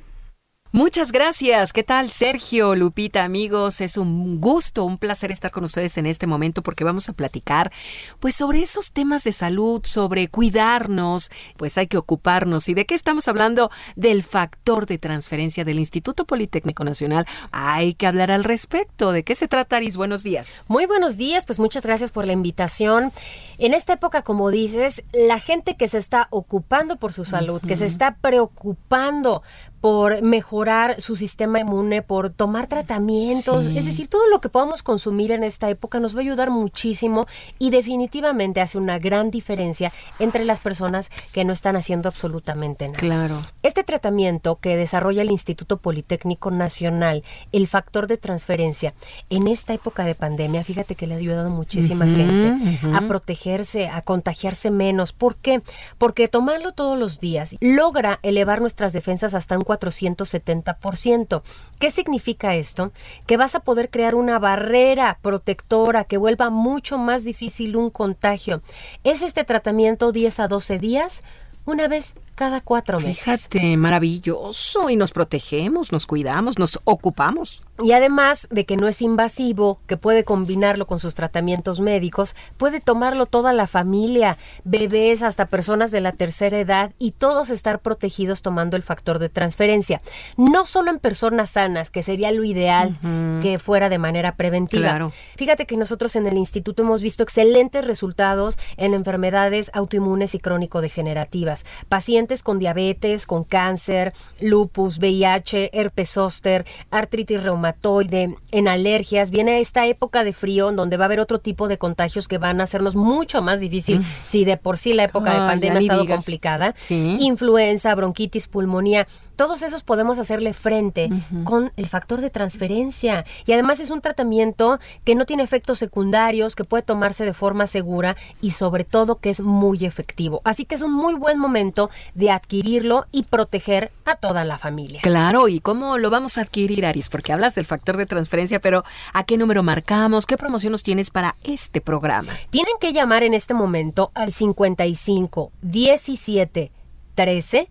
Muchas 0.74 1.12
gracias. 1.12 1.74
¿Qué 1.74 1.84
tal, 1.84 2.10
Sergio, 2.12 2.76
Lupita, 2.78 3.26
amigos? 3.26 3.82
Es 3.82 3.98
un 3.98 4.40
gusto, 4.40 4.86
un 4.86 4.98
placer 4.98 5.30
estar 5.30 5.52
con 5.52 5.66
ustedes 5.66 5.98
en 5.98 6.06
este 6.06 6.28
momento 6.28 6.64
porque 6.64 6.86
vamos 6.86 7.10
a 7.10 7.14
platicar 7.14 7.74
pues 8.22 8.36
sobre 8.38 8.62
esos 8.62 8.94
temas 8.94 9.26
de 9.26 9.34
salud, 9.34 9.82
sobre 9.84 10.30
cuidarnos, 10.30 11.30
pues 11.58 11.78
hay 11.78 11.88
que 11.88 11.98
ocuparnos. 11.98 12.70
¿Y 12.70 12.74
de 12.74 12.86
qué 12.86 12.96
estamos 12.96 13.28
hablando? 13.28 13.70
Del 13.98 14.24
factor 14.24 14.86
de 14.86 14.98
transferencia 14.98 15.66
del 15.66 15.78
Instituto 15.78 16.24
Politécnico 16.24 16.86
Nacional. 16.86 17.26
Hay 17.52 17.94
que 17.94 18.08
hablar 18.08 18.32
al 18.32 18.46
respecto. 18.46 19.12
¿De 19.12 19.26
qué 19.26 19.36
se 19.36 19.50
trata, 19.50 19.76
Aris? 19.76 19.98
Buenos 19.98 20.24
días. 20.24 20.64
Muy 20.70 20.86
buenos 20.86 21.18
días, 21.18 21.46
pues 21.46 21.60
muchas 21.60 21.86
gracias 21.86 22.12
por 22.12 22.26
la 22.26 22.32
invitación. 22.32 23.12
En 23.58 23.74
esta 23.74 23.92
época, 23.92 24.22
como 24.22 24.50
dices, 24.52 25.04
la 25.12 25.38
gente 25.38 25.76
que 25.76 25.90
se 25.90 25.98
está 25.98 26.28
ocupando 26.30 26.96
por 26.96 27.12
su 27.12 27.26
salud, 27.26 27.62
que 27.62 27.76
se 27.76 27.88
está 27.88 28.16
preocupando 28.22 29.44
por 29.82 30.22
mejorar 30.22 31.02
su 31.02 31.16
sistema 31.16 31.60
inmune, 31.60 32.02
por 32.04 32.30
tomar 32.30 32.68
tratamientos, 32.68 33.66
Sí. 33.66 33.78
es 33.78 33.86
decir, 33.86 34.08
todo 34.08 34.28
lo 34.30 34.40
que 34.40 34.50
podamos 34.50 34.84
consumir 34.84 35.32
en 35.32 35.44
esta 35.44 35.70
época 35.70 36.00
nos 36.00 36.16
va 36.16 36.20
a 36.20 36.22
ayudar 36.22 36.52
muchísimo 36.52 37.28
y 37.60 37.72
definitivamente 37.72 38.62
hace 38.62 38.78
una 38.78 39.00
gran 39.00 39.32
diferencia 39.32 39.92
entre 40.20 40.46
las 40.46 40.60
personas 40.60 41.10
que 41.34 41.44
no 41.46 41.52
están 41.52 41.76
haciendo 41.76 42.10
absolutamente 42.10 42.86
nada. 42.88 43.00
Claro. 43.00 43.42
Este 43.64 43.84
tratamiento 43.84 44.58
que 44.58 44.76
desarrolla 44.78 45.24
el 45.24 45.32
Instituto 45.32 45.78
Politécnico 45.78 46.52
Nacional, 46.52 47.24
el 47.52 47.68
factor 47.68 48.08
de 48.08 48.18
transferencia, 48.18 48.94
en 49.30 49.48
esta 49.48 49.74
época 49.74 50.04
de 50.06 50.14
pandemia, 50.16 50.64
fíjate 50.64 50.96
que 50.96 51.08
le 51.08 51.16
ha 51.16 51.18
ayudado 51.18 51.50
muchísima 51.50 52.06
gente 52.06 52.80
a 52.94 53.02
protegerse, 53.08 53.90
a 53.90 54.04
contagiarse 54.04 54.70
menos. 54.70 55.12
¿Por 55.12 55.38
qué? 55.38 55.62
Porque 55.98 56.28
tomarlo 56.28 56.72
todos 56.72 57.00
los 57.00 57.20
días 57.20 57.56
logra 57.60 58.20
elevar 58.22 58.62
nuestras 58.62 58.94
defensas 58.94 59.34
hasta 59.34 59.58
un 59.58 59.64
470%. 59.80 61.42
¿Qué 61.80 61.92
significa 61.92 62.56
esto? 62.56 62.92
Que 63.26 63.38
vas 63.38 63.56
a 63.56 63.62
poder 63.62 63.90
crear 63.90 64.16
una 64.16 64.40
barrera 64.40 65.20
protectora 65.22 66.04
que 66.04 66.18
vuelva 66.18 66.50
mucho 66.50 66.98
más 66.98 67.24
difícil 67.24 67.76
un 67.78 67.90
contagio. 67.90 68.62
¿Es 69.04 69.22
este 69.22 69.44
tratamiento 69.44 70.12
10 70.12 70.40
a 70.42 70.48
12 70.48 70.80
días? 70.80 71.24
Una 71.66 71.88
vez 71.88 72.16
cada 72.36 72.62
cuatro 72.62 73.00
meses. 73.00 73.24
Fíjate, 73.24 73.78
maravilloso. 73.78 74.90
Y 74.90 74.96
nos 74.96 75.12
protegemos, 75.12 75.92
nos 75.92 76.06
cuidamos, 76.06 76.58
nos 76.58 76.80
ocupamos. 76.84 77.64
Y 77.84 77.94
además 77.94 78.48
de 78.52 78.66
que 78.66 78.78
no 78.78 78.88
es 78.88 79.02
invasivo, 79.02 79.80
que 79.88 79.98
puede 79.98 80.24
combinarlo 80.24 80.88
con 80.88 81.00
sus 81.00 81.16
tratamientos 81.16 81.80
médicos, 81.82 82.36
puede 82.58 82.80
tomarlo 82.80 83.26
toda 83.26 83.54
la 83.54 83.68
familia, 83.68 84.38
bebés 84.64 85.24
hasta 85.24 85.48
personas 85.48 85.92
de 85.92 86.02
la 86.02 86.12
tercera 86.14 86.60
edad 86.60 86.94
y 87.00 87.12
todos 87.12 87.50
estar 87.50 87.80
protegidos 87.80 88.42
tomando 88.42 88.78
el 88.78 88.84
factor 88.84 89.20
de 89.20 89.30
transferencia. 89.30 90.02
No 90.38 90.66
solo 90.66 90.92
en 90.92 91.00
personas 91.00 91.52
sanas, 91.52 91.90
que 91.90 92.04
sería 92.04 92.32
lo 92.32 92.44
ideal 92.44 92.98
que 93.42 93.60
fuera 93.60 93.90
de 93.90 93.98
manera 93.98 94.36
preventiva. 94.36 94.90
Claro. 94.90 95.12
Fíjate 95.36 95.66
que 95.66 95.78
nosotros 95.78 96.16
en 96.16 96.28
el 96.28 96.38
instituto 96.38 96.84
hemos 96.84 97.02
visto 97.02 97.24
excelentes 97.24 97.86
resultados 97.86 98.58
en 98.78 98.94
enfermedades 98.94 99.72
autoinmunes 99.74 100.36
y 100.36 100.40
crónico-degenerativas. 100.40 101.66
Pacientes 101.90 102.21
con 102.44 102.60
diabetes, 102.60 103.26
con 103.26 103.44
cáncer, 103.44 104.14
lupus, 104.40 105.00
VIH, 105.00 105.72
herpes 105.74 106.12
zóster, 106.12 106.66
artritis 106.92 107.44
reumatoide, 107.44 108.36
en 108.52 108.68
alergias. 108.68 109.32
Viene 109.32 109.60
esta 109.60 109.88
época 109.88 110.24
de 110.24 110.34
frío 110.34 110.70
en 110.70 110.76
donde 110.76 110.98
va 110.98 111.06
a 111.06 111.08
haber 111.08 111.20
otro 111.20 111.40
tipo 111.40 111.68
de 111.68 111.78
contagios 111.78 112.28
que 112.28 112.38
van 112.38 112.62
a 112.62 112.66
hacernos 112.66 112.96
mucho 112.96 113.42
más 113.42 113.60
difícil 113.60 114.04
si 114.24 114.46
de 114.46 114.58
por 114.58 114.78
sí 114.78 114.94
la 114.94 115.06
época 115.06 115.34
de 115.34 115.40
pandemia 115.40 115.80
ha 115.80 115.82
estado 115.82 116.02
digas. 116.02 116.18
complicada. 116.18 116.76
Sí. 116.80 117.18
Influenza, 117.20 117.94
bronquitis, 117.96 118.48
pulmonía, 118.48 119.08
todos 119.36 119.64
esos 119.64 119.84
podemos 119.84 120.20
hacerle 120.20 120.54
frente 120.54 121.10
con 121.44 121.72
el 121.76 121.88
factor 121.88 122.22
de 122.22 122.30
transferencia. 122.30 123.26
Y 123.46 123.54
además 123.54 123.80
es 123.80 123.90
un 123.90 124.02
tratamiento 124.02 124.80
que 125.04 125.16
no 125.16 125.26
tiene 125.26 125.44
efectos 125.44 125.80
secundarios, 125.80 126.56
que 126.56 126.64
puede 126.64 126.84
tomarse 126.84 127.26
de 127.26 127.34
forma 127.34 127.68
segura 127.68 128.16
y 128.42 128.52
sobre 128.52 128.84
todo 128.84 129.16
que 129.16 129.30
es 129.30 129.42
muy 129.42 129.86
efectivo. 129.86 130.42
Así 130.44 130.66
que 130.66 130.76
es 130.76 130.82
un 130.82 130.94
muy 130.94 131.16
buen 131.16 131.40
momento 131.40 131.90
de 132.14 132.32
adquirirlo 132.32 133.06
y 133.12 133.24
proteger 133.24 133.92
a 134.06 134.16
toda 134.16 134.44
la 134.44 134.58
familia. 134.58 135.02
Claro, 135.02 135.48
¿y 135.48 135.60
cómo 135.60 135.98
lo 135.98 136.10
vamos 136.10 136.38
a 136.38 136.42
adquirir, 136.42 136.86
Aris? 136.86 137.10
Porque 137.10 137.34
hablas 137.34 137.56
del 137.56 137.66
factor 137.66 137.98
de 137.98 138.06
transferencia, 138.06 138.60
pero 138.60 138.84
¿a 139.14 139.24
qué 139.24 139.38
número 139.38 139.64
marcamos? 139.64 140.26
¿Qué 140.26 140.38
promoción 140.38 140.72
nos 140.72 140.84
tienes 140.84 141.10
para 141.10 141.36
este 141.44 141.82
programa? 141.82 142.34
Tienen 142.50 142.74
que 142.80 142.94
llamar 142.94 143.24
en 143.24 143.34
este 143.34 143.54
momento 143.54 144.12
al 144.14 144.32
55 144.32 145.52
17 145.62 146.72
13 147.16 147.70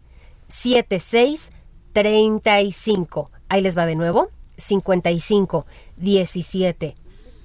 76 0.48 1.50
35. 1.92 3.30
Ahí 3.48 3.60
les 3.60 3.76
va 3.76 3.86
de 3.86 3.96
nuevo. 3.96 4.30
55 4.56 5.66
17 5.96 6.94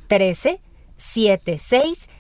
13 0.08 0.62
76 0.98 2.08
35. 2.08 2.15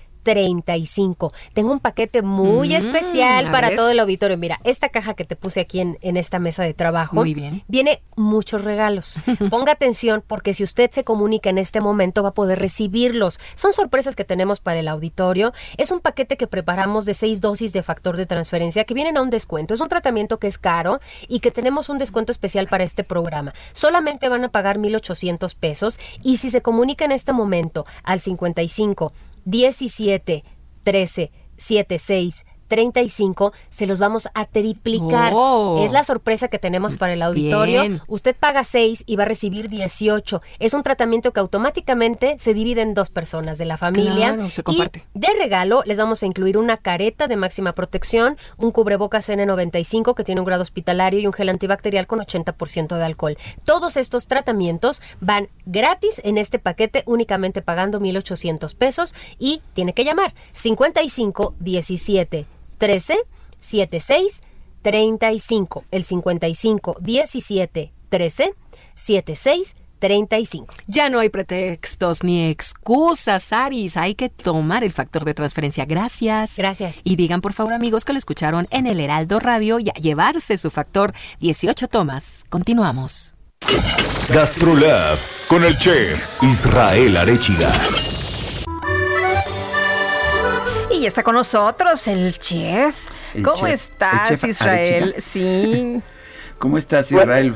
Tengo 1.53 1.71
un 1.71 1.79
paquete 1.79 2.21
muy 2.21 2.69
Mm, 2.69 2.73
especial 2.73 3.51
para 3.51 3.69
ver. 3.69 3.77
todo 3.77 3.89
el 3.89 3.99
auditorio. 3.99 4.37
Mira, 4.37 4.59
esta 4.63 4.89
caja 4.89 5.13
que 5.13 5.23
te 5.25 5.35
puse 5.35 5.59
aquí 5.61 5.79
en, 5.79 5.97
en 6.01 6.17
esta 6.17 6.39
mesa 6.39 6.63
de 6.63 6.73
trabajo. 6.73 7.15
Muy 7.15 7.33
bien. 7.33 7.63
Viene 7.67 8.01
muchos 8.15 8.63
regalos. 8.63 9.21
Ponga 9.49 9.71
atención 9.73 10.23
porque 10.25 10.53
si 10.53 10.63
usted 10.63 10.89
se 10.91 11.03
comunica 11.03 11.49
en 11.49 11.57
este 11.57 11.81
momento 11.81 12.23
va 12.23 12.29
a 12.29 12.33
poder 12.33 12.59
recibirlos. 12.59 13.39
Son 13.55 13.73
sorpresas 13.73 14.15
que 14.15 14.23
tenemos 14.25 14.59
para 14.59 14.79
el 14.79 14.87
auditorio. 14.87 15.53
Es 15.77 15.91
un 15.91 15.99
paquete 15.99 16.37
que 16.37 16.47
preparamos 16.47 17.05
de 17.05 17.13
seis 17.13 17.41
dosis 17.41 17.73
de 17.73 17.83
factor 17.83 18.17
de 18.17 18.25
transferencia 18.25 18.83
que 18.85 18.93
vienen 18.93 19.17
a 19.17 19.21
un 19.21 19.29
descuento. 19.29 19.73
Es 19.73 19.81
un 19.81 19.89
tratamiento 19.89 20.39
que 20.39 20.47
es 20.47 20.57
caro 20.57 20.99
y 21.27 21.39
que 21.39 21.51
tenemos 21.51 21.89
un 21.89 21.97
descuento 21.97 22.31
especial 22.31 22.67
para 22.67 22.83
este 22.83 23.03
programa. 23.03 23.53
Solamente 23.73 24.29
van 24.29 24.43
a 24.43 24.49
pagar 24.49 24.77
1,800 24.79 25.55
pesos 25.55 25.99
y 26.23 26.37
si 26.37 26.49
se 26.49 26.61
comunica 26.61 27.05
en 27.05 27.11
este 27.11 27.33
momento 27.33 27.85
al 28.03 28.19
55 28.19 29.11
17 29.45 30.43
13 30.83 31.31
76 31.57 32.43
35 32.67 33.53
se 33.69 33.87
los 33.87 33.99
vamos 33.99 34.29
a 34.33 34.45
triplicar. 34.45 35.33
Oh. 35.35 35.83
Es 35.85 35.91
la 35.91 36.03
sorpresa 36.03 36.47
que 36.47 36.59
tenemos 36.59 36.95
para 36.95 37.13
el 37.13 37.21
auditorio. 37.21 37.81
Bien. 37.81 38.01
Usted 38.07 38.35
paga 38.35 38.63
6 38.63 39.03
y 39.05 39.15
va 39.15 39.23
a 39.23 39.27
recibir 39.27 39.69
18. 39.69 40.41
Es 40.59 40.73
un 40.73 40.83
tratamiento 40.83 41.33
que 41.33 41.39
automáticamente 41.39 42.37
se 42.39 42.53
divide 42.53 42.81
en 42.81 42.93
dos 42.93 43.09
personas 43.09 43.57
de 43.57 43.65
la 43.65 43.77
familia. 43.77 44.33
Claro, 44.33 44.49
se 44.49 44.61
Y 44.61 44.63
comparte. 44.63 45.05
de 45.13 45.27
regalo 45.37 45.83
les 45.85 45.97
vamos 45.97 46.23
a 46.23 46.25
incluir 46.25 46.57
una 46.57 46.77
careta 46.77 47.27
de 47.27 47.35
máxima 47.37 47.73
protección, 47.73 48.37
un 48.57 48.71
cubrebocas 48.71 49.29
N95 49.29 50.13
que 50.15 50.23
tiene 50.23 50.41
un 50.41 50.45
grado 50.45 50.61
hospitalario 50.61 51.19
y 51.19 51.27
un 51.27 51.33
gel 51.33 51.49
antibacterial 51.49 52.07
con 52.07 52.19
80% 52.19 52.97
de 52.97 53.03
alcohol. 53.03 53.37
Todos 53.63 53.97
estos 53.97 54.27
tratamientos 54.27 55.01
van 55.21 55.49
gratis 55.65 56.21
en 56.23 56.37
este 56.37 56.59
paquete 56.59 57.03
únicamente 57.05 57.61
pagando 57.61 57.99
1,800 57.99 58.73
pesos 58.75 59.15
y 59.39 59.61
tiene 59.73 59.93
que 59.93 60.03
llamar 60.03 60.33
55 60.53 61.55
17 61.59 62.45
13 62.77 63.17
76 63.59 64.41
35. 64.81 65.85
El 65.91 66.03
55 66.03 66.97
17 66.99 67.93
13 68.09 68.53
76 68.95 69.75
35. 69.99 70.73
Ya 70.87 71.09
no 71.09 71.19
hay 71.19 71.29
pretextos 71.29 72.23
ni 72.23 72.45
excusas, 72.45 73.51
Aris. 73.51 73.97
Hay 73.97 74.15
que 74.15 74.29
tomar 74.29 74.83
el 74.83 74.91
factor 74.91 75.25
de 75.25 75.33
transferencia. 75.33 75.85
Gracias. 75.85 76.57
Gracias. 76.57 77.01
Y 77.03 77.15
digan, 77.15 77.41
por 77.41 77.53
favor, 77.53 77.73
amigos, 77.73 78.05
que 78.05 78.13
lo 78.13 78.19
escucharon 78.19 78.67
en 78.71 78.87
el 78.87 78.99
Heraldo 78.99 79.39
Radio 79.39 79.79
y 79.79 79.89
a 79.89 79.93
llevarse 79.93 80.57
su 80.57 80.69
factor 80.69 81.13
18 81.39 81.87
tomas. 81.87 82.43
Continuamos. 82.49 83.35
Gastrolab 84.29 85.17
con 85.47 85.63
el 85.63 85.77
chef 85.77 86.43
Israel 86.43 87.17
Arechiga. 87.17 87.71
Y 90.95 91.01
ya 91.01 91.07
está 91.09 91.23
con 91.23 91.35
nosotros 91.35 92.07
el 92.07 92.37
chef. 92.39 92.95
El 93.35 93.43
¿Cómo 93.43 93.57
chef- 93.65 93.73
estás, 93.73 94.31
el 94.31 94.37
chef 94.37 94.49
Israel? 94.49 95.15
Sí. 95.17 96.01
¿Cómo 96.59 96.77
estás, 96.77 97.11
Bueno. 97.11 97.31
Israel? 97.31 97.55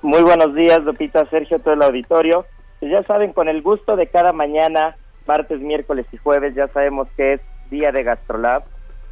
Muy 0.00 0.22
buenos 0.22 0.54
días, 0.54 0.82
Lupita, 0.84 1.26
Sergio, 1.26 1.58
todo 1.58 1.74
el 1.74 1.82
auditorio. 1.82 2.46
Pues 2.80 2.90
ya 2.92 3.02
saben, 3.02 3.32
con 3.32 3.48
el 3.48 3.60
gusto 3.62 3.96
de 3.96 4.06
cada 4.06 4.32
mañana, 4.32 4.96
martes, 5.26 5.60
miércoles 5.60 6.06
y 6.12 6.16
jueves, 6.16 6.54
ya 6.54 6.68
sabemos 6.68 7.08
que 7.16 7.34
es 7.34 7.40
día 7.70 7.92
de 7.92 8.04
Gastrolab. 8.04 8.62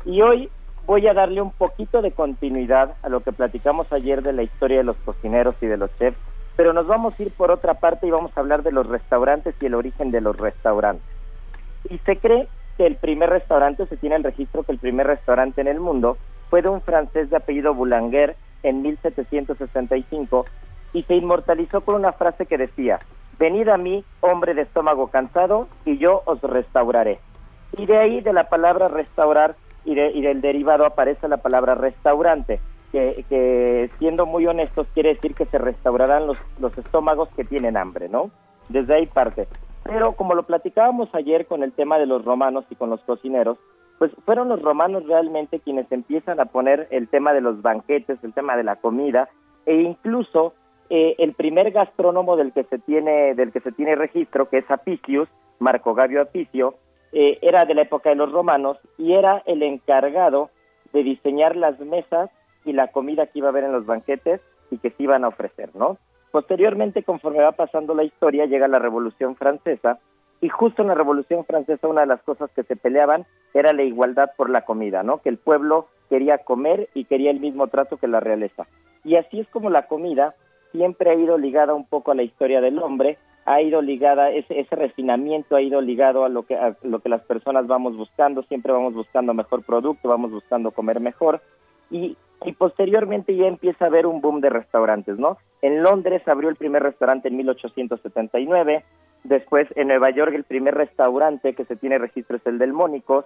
Y 0.06 0.22
hoy 0.22 0.48
voy 0.86 1.06
a 1.08 1.12
darle 1.14 1.40
un 1.42 1.50
poquito 1.50 2.00
de 2.00 2.12
continuidad 2.12 2.94
a 3.02 3.08
lo 3.08 3.20
que 3.20 3.32
platicamos 3.32 3.92
ayer 3.92 4.22
de 4.22 4.32
la 4.32 4.42
historia 4.44 4.78
de 4.78 4.84
los 4.84 4.96
cocineros 5.04 5.56
y 5.60 5.66
de 5.66 5.76
los 5.76 5.90
chefs, 5.98 6.16
pero 6.56 6.72
nos 6.72 6.86
vamos 6.86 7.18
a 7.18 7.22
ir 7.24 7.32
por 7.32 7.50
otra 7.50 7.74
parte 7.74 8.06
y 8.06 8.10
vamos 8.10 8.30
a 8.36 8.40
hablar 8.40 8.62
de 8.62 8.70
los 8.72 8.86
restaurantes 8.86 9.54
y 9.60 9.66
el 9.66 9.74
origen 9.74 10.12
de 10.12 10.20
los 10.20 10.36
restaurantes. 10.36 11.04
Y 11.90 11.98
se 11.98 12.16
cree 12.16 12.46
que 12.76 12.86
el 12.86 12.96
primer 12.96 13.30
restaurante, 13.30 13.86
se 13.86 13.96
tiene 13.96 14.16
el 14.16 14.24
registro 14.24 14.62
que 14.62 14.72
el 14.72 14.78
primer 14.78 15.06
restaurante 15.06 15.60
en 15.60 15.68
el 15.68 15.80
mundo 15.80 16.16
fue 16.50 16.62
de 16.62 16.68
un 16.68 16.80
francés 16.80 17.30
de 17.30 17.36
apellido 17.36 17.74
Boulanger 17.74 18.36
en 18.62 18.82
1765 18.82 20.44
y 20.92 21.02
se 21.04 21.14
inmortalizó 21.14 21.80
con 21.82 21.94
una 21.96 22.12
frase 22.12 22.46
que 22.46 22.56
decía, 22.58 22.98
venid 23.38 23.68
a 23.68 23.76
mí, 23.76 24.04
hombre 24.20 24.54
de 24.54 24.62
estómago 24.62 25.08
cansado, 25.08 25.68
y 25.84 25.98
yo 25.98 26.22
os 26.24 26.40
restauraré. 26.42 27.18
Y 27.76 27.86
de 27.86 27.98
ahí, 27.98 28.20
de 28.20 28.32
la 28.32 28.48
palabra 28.48 28.88
restaurar 28.88 29.56
y, 29.84 29.94
de- 29.94 30.10
y 30.12 30.22
del 30.22 30.40
derivado 30.40 30.86
aparece 30.86 31.28
la 31.28 31.36
palabra 31.38 31.74
restaurante, 31.74 32.60
que, 32.92 33.24
que 33.28 33.90
siendo 33.98 34.24
muy 34.26 34.46
honestos 34.46 34.86
quiere 34.94 35.14
decir 35.14 35.34
que 35.34 35.44
se 35.46 35.58
restaurarán 35.58 36.26
los, 36.26 36.38
los 36.60 36.76
estómagos 36.78 37.28
que 37.36 37.44
tienen 37.44 37.76
hambre, 37.76 38.08
¿no? 38.08 38.30
Desde 38.68 38.94
ahí 38.94 39.06
parte. 39.06 39.48
Pero 39.86 40.12
como 40.12 40.34
lo 40.34 40.44
platicábamos 40.44 41.08
ayer 41.14 41.46
con 41.46 41.62
el 41.62 41.72
tema 41.72 41.98
de 41.98 42.06
los 42.06 42.24
romanos 42.24 42.64
y 42.70 42.76
con 42.76 42.90
los 42.90 43.00
cocineros, 43.02 43.58
pues 43.98 44.12
fueron 44.24 44.48
los 44.48 44.60
romanos 44.60 45.06
realmente 45.06 45.60
quienes 45.60 45.90
empiezan 45.90 46.40
a 46.40 46.46
poner 46.46 46.86
el 46.90 47.08
tema 47.08 47.32
de 47.32 47.40
los 47.40 47.62
banquetes, 47.62 48.18
el 48.22 48.34
tema 48.34 48.56
de 48.56 48.64
la 48.64 48.76
comida, 48.76 49.28
e 49.64 49.76
incluso 49.76 50.54
eh, 50.90 51.16
el 51.18 51.34
primer 51.34 51.70
gastrónomo 51.72 52.36
del 52.36 52.52
que 52.52 52.64
se 52.64 52.78
tiene 52.78 53.34
del 53.34 53.52
que 53.52 53.60
se 53.60 53.72
tiene 53.72 53.96
registro, 53.96 54.48
que 54.48 54.58
es 54.58 54.70
Apicius, 54.70 55.28
Marco 55.58 55.94
Gabio 55.94 56.22
Apicio, 56.22 56.74
eh, 57.12 57.38
era 57.40 57.64
de 57.64 57.74
la 57.74 57.82
época 57.82 58.10
de 58.10 58.16
los 58.16 58.30
romanos 58.30 58.78
y 58.98 59.14
era 59.14 59.42
el 59.46 59.62
encargado 59.62 60.50
de 60.92 61.02
diseñar 61.02 61.56
las 61.56 61.78
mesas 61.80 62.30
y 62.64 62.72
la 62.72 62.88
comida 62.88 63.26
que 63.26 63.38
iba 63.38 63.48
a 63.48 63.50
haber 63.50 63.64
en 63.64 63.72
los 63.72 63.86
banquetes 63.86 64.40
y 64.70 64.78
que 64.78 64.90
se 64.90 65.02
iban 65.02 65.24
a 65.24 65.28
ofrecer, 65.28 65.74
¿no? 65.74 65.98
Posteriormente, 66.36 67.02
conforme 67.02 67.42
va 67.42 67.52
pasando 67.52 67.94
la 67.94 68.04
historia, 68.04 68.44
llega 68.44 68.68
la 68.68 68.78
Revolución 68.78 69.36
Francesa 69.36 70.00
y 70.42 70.50
justo 70.50 70.82
en 70.82 70.88
la 70.88 70.94
Revolución 70.94 71.46
Francesa 71.46 71.88
una 71.88 72.02
de 72.02 72.08
las 72.08 72.22
cosas 72.24 72.50
que 72.54 72.62
se 72.62 72.76
peleaban 72.76 73.24
era 73.54 73.72
la 73.72 73.84
igualdad 73.84 74.32
por 74.36 74.50
la 74.50 74.66
comida, 74.66 75.02
¿no? 75.02 75.22
Que 75.22 75.30
el 75.30 75.38
pueblo 75.38 75.88
quería 76.10 76.36
comer 76.36 76.90
y 76.92 77.06
quería 77.06 77.30
el 77.30 77.40
mismo 77.40 77.68
trato 77.68 77.96
que 77.96 78.06
la 78.06 78.20
realeza. 78.20 78.66
Y 79.02 79.16
así 79.16 79.40
es 79.40 79.48
como 79.48 79.70
la 79.70 79.86
comida 79.86 80.34
siempre 80.72 81.08
ha 81.08 81.14
ido 81.14 81.38
ligada 81.38 81.72
un 81.72 81.86
poco 81.86 82.10
a 82.10 82.14
la 82.14 82.22
historia 82.22 82.60
del 82.60 82.80
hombre, 82.80 83.16
ha 83.46 83.62
ido 83.62 83.80
ligada, 83.80 84.30
ese, 84.30 84.60
ese 84.60 84.76
refinamiento 84.76 85.56
ha 85.56 85.62
ido 85.62 85.80
ligado 85.80 86.26
a 86.26 86.28
lo, 86.28 86.42
que, 86.42 86.54
a 86.54 86.76
lo 86.82 86.98
que 86.98 87.08
las 87.08 87.22
personas 87.22 87.66
vamos 87.66 87.96
buscando, 87.96 88.42
siempre 88.42 88.74
vamos 88.74 88.92
buscando 88.92 89.32
mejor 89.32 89.64
producto, 89.64 90.10
vamos 90.10 90.30
buscando 90.32 90.70
comer 90.70 91.00
mejor, 91.00 91.40
y, 91.90 92.14
y 92.44 92.52
posteriormente 92.52 93.34
ya 93.34 93.46
empieza 93.46 93.84
a 93.84 93.88
haber 93.88 94.06
un 94.06 94.20
boom 94.20 94.40
de 94.40 94.50
restaurantes, 94.50 95.18
¿no? 95.18 95.38
En 95.62 95.82
Londres 95.82 96.26
abrió 96.26 96.48
el 96.48 96.56
primer 96.56 96.82
restaurante 96.82 97.28
en 97.28 97.36
1879, 97.36 98.84
después 99.24 99.66
en 99.76 99.88
Nueva 99.88 100.10
York 100.10 100.32
el 100.34 100.44
primer 100.44 100.74
restaurante 100.74 101.54
que 101.54 101.64
se 101.64 101.76
tiene 101.76 101.98
registro 101.98 102.36
es 102.36 102.46
el 102.46 102.58
del 102.58 102.72
Mónicos, 102.72 103.24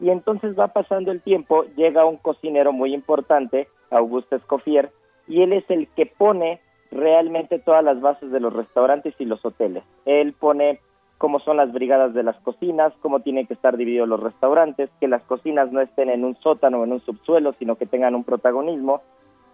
y 0.00 0.10
entonces 0.10 0.58
va 0.58 0.68
pasando 0.68 1.10
el 1.10 1.22
tiempo, 1.22 1.64
llega 1.76 2.04
un 2.04 2.16
cocinero 2.16 2.72
muy 2.72 2.92
importante, 2.92 3.68
Augusto 3.90 4.36
Escoffier, 4.36 4.90
y 5.26 5.42
él 5.42 5.52
es 5.52 5.64
el 5.70 5.88
que 5.88 6.06
pone 6.06 6.60
realmente 6.90 7.58
todas 7.58 7.82
las 7.82 8.00
bases 8.00 8.30
de 8.30 8.40
los 8.40 8.52
restaurantes 8.52 9.14
y 9.18 9.24
los 9.24 9.44
hoteles. 9.44 9.84
Él 10.04 10.34
pone 10.38 10.80
cómo 11.18 11.40
son 11.40 11.56
las 11.56 11.72
brigadas 11.72 12.14
de 12.14 12.22
las 12.22 12.36
cocinas, 12.40 12.92
cómo 13.00 13.20
tienen 13.20 13.46
que 13.46 13.54
estar 13.54 13.76
divididos 13.76 14.08
los 14.08 14.22
restaurantes, 14.22 14.90
que 15.00 15.08
las 15.08 15.22
cocinas 15.22 15.72
no 15.72 15.80
estén 15.80 16.10
en 16.10 16.24
un 16.24 16.36
sótano 16.36 16.80
o 16.80 16.84
en 16.84 16.92
un 16.92 17.00
subsuelo, 17.00 17.54
sino 17.58 17.76
que 17.76 17.86
tengan 17.86 18.14
un 18.14 18.24
protagonismo. 18.24 19.02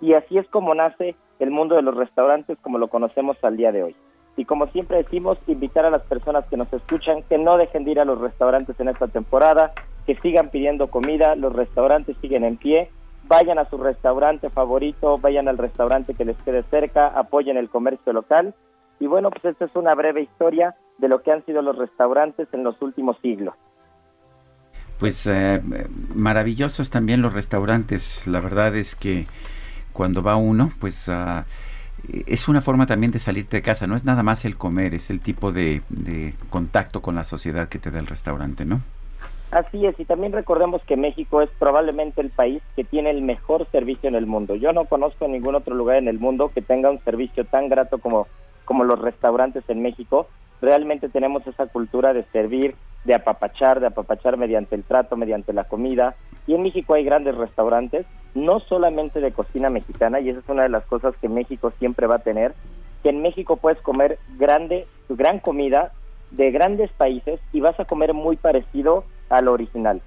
Y 0.00 0.14
así 0.14 0.38
es 0.38 0.48
como 0.48 0.74
nace 0.74 1.14
el 1.38 1.50
mundo 1.50 1.76
de 1.76 1.82
los 1.82 1.96
restaurantes 1.96 2.58
como 2.60 2.78
lo 2.78 2.88
conocemos 2.88 3.36
al 3.42 3.56
día 3.56 3.72
de 3.72 3.84
hoy. 3.84 3.96
Y 4.36 4.44
como 4.44 4.66
siempre 4.66 4.96
decimos, 4.96 5.38
invitar 5.46 5.84
a 5.84 5.90
las 5.90 6.02
personas 6.02 6.46
que 6.46 6.56
nos 6.56 6.72
escuchan 6.72 7.22
que 7.28 7.38
no 7.38 7.58
dejen 7.58 7.84
de 7.84 7.92
ir 7.92 8.00
a 8.00 8.04
los 8.04 8.20
restaurantes 8.20 8.78
en 8.80 8.88
esta 8.88 9.06
temporada, 9.06 9.72
que 10.06 10.16
sigan 10.16 10.48
pidiendo 10.48 10.88
comida, 10.88 11.36
los 11.36 11.52
restaurantes 11.52 12.16
siguen 12.18 12.44
en 12.44 12.56
pie, 12.56 12.90
vayan 13.28 13.58
a 13.58 13.68
su 13.68 13.76
restaurante 13.76 14.50
favorito, 14.50 15.18
vayan 15.18 15.48
al 15.48 15.58
restaurante 15.58 16.14
que 16.14 16.24
les 16.24 16.42
quede 16.42 16.62
cerca, 16.64 17.08
apoyen 17.08 17.56
el 17.56 17.68
comercio 17.68 18.12
local. 18.12 18.54
Y 19.02 19.08
bueno, 19.08 19.30
pues 19.30 19.44
esta 19.44 19.64
es 19.64 19.74
una 19.74 19.96
breve 19.96 20.22
historia 20.22 20.76
de 20.98 21.08
lo 21.08 21.22
que 21.22 21.32
han 21.32 21.44
sido 21.44 21.60
los 21.60 21.76
restaurantes 21.76 22.46
en 22.52 22.62
los 22.62 22.80
últimos 22.80 23.16
siglos. 23.20 23.52
Pues 25.00 25.26
eh, 25.26 25.60
maravillosos 26.14 26.88
también 26.88 27.20
los 27.20 27.34
restaurantes. 27.34 28.28
La 28.28 28.38
verdad 28.38 28.76
es 28.76 28.94
que 28.94 29.24
cuando 29.92 30.22
va 30.22 30.36
uno, 30.36 30.70
pues 30.80 31.08
ah, 31.08 31.46
es 32.28 32.46
una 32.46 32.60
forma 32.60 32.86
también 32.86 33.10
de 33.10 33.18
salirte 33.18 33.56
de 33.56 33.62
casa. 33.62 33.88
No 33.88 33.96
es 33.96 34.04
nada 34.04 34.22
más 34.22 34.44
el 34.44 34.56
comer, 34.56 34.94
es 34.94 35.10
el 35.10 35.18
tipo 35.18 35.50
de, 35.50 35.82
de 35.88 36.34
contacto 36.48 37.02
con 37.02 37.16
la 37.16 37.24
sociedad 37.24 37.68
que 37.68 37.80
te 37.80 37.90
da 37.90 37.98
el 37.98 38.06
restaurante, 38.06 38.64
¿no? 38.64 38.82
Así 39.50 39.84
es, 39.84 39.98
y 39.98 40.04
también 40.06 40.32
recordemos 40.32 40.80
que 40.86 40.96
México 40.96 41.42
es 41.42 41.50
probablemente 41.58 42.22
el 42.22 42.30
país 42.30 42.62
que 42.74 42.84
tiene 42.84 43.10
el 43.10 43.22
mejor 43.22 43.66
servicio 43.70 44.08
en 44.08 44.14
el 44.14 44.26
mundo. 44.26 44.54
Yo 44.54 44.72
no 44.72 44.86
conozco 44.86 45.28
ningún 45.28 45.56
otro 45.56 45.74
lugar 45.74 45.96
en 45.96 46.08
el 46.08 46.18
mundo 46.18 46.52
que 46.54 46.62
tenga 46.62 46.88
un 46.88 47.00
servicio 47.00 47.44
tan 47.44 47.68
grato 47.68 47.98
como, 47.98 48.28
como 48.64 48.84
los 48.84 49.00
restaurantes 49.00 49.64
en 49.68 49.82
México. 49.82 50.28
Realmente 50.60 51.08
tenemos 51.08 51.46
esa 51.46 51.66
cultura 51.66 52.12
de 52.12 52.24
servir, 52.24 52.76
de 53.04 53.14
apapachar, 53.14 53.80
de 53.80 53.88
apapachar 53.88 54.36
mediante 54.36 54.74
el 54.74 54.84
trato, 54.84 55.16
mediante 55.16 55.52
la 55.52 55.64
comida. 55.64 56.14
Y 56.46 56.54
en 56.54 56.62
México 56.62 56.94
hay 56.94 57.04
grandes 57.04 57.36
restaurantes, 57.36 58.06
no 58.34 58.60
solamente 58.60 59.20
de 59.20 59.32
cocina 59.32 59.68
mexicana, 59.68 60.20
y 60.20 60.28
esa 60.28 60.40
es 60.40 60.48
una 60.48 60.62
de 60.62 60.68
las 60.68 60.84
cosas 60.86 61.14
que 61.20 61.28
México 61.28 61.72
siempre 61.78 62.06
va 62.06 62.16
a 62.16 62.22
tener, 62.22 62.54
que 63.02 63.10
en 63.10 63.22
México 63.22 63.56
puedes 63.56 63.80
comer 63.80 64.18
grande, 64.38 64.86
gran 65.08 65.40
comida 65.40 65.92
de 66.30 66.50
grandes 66.50 66.90
países 66.92 67.40
y 67.52 67.60
vas 67.60 67.78
a 67.78 67.84
comer 67.84 68.14
muy 68.14 68.36
parecido 68.36 69.04
al 69.28 69.48
original. 69.48 70.00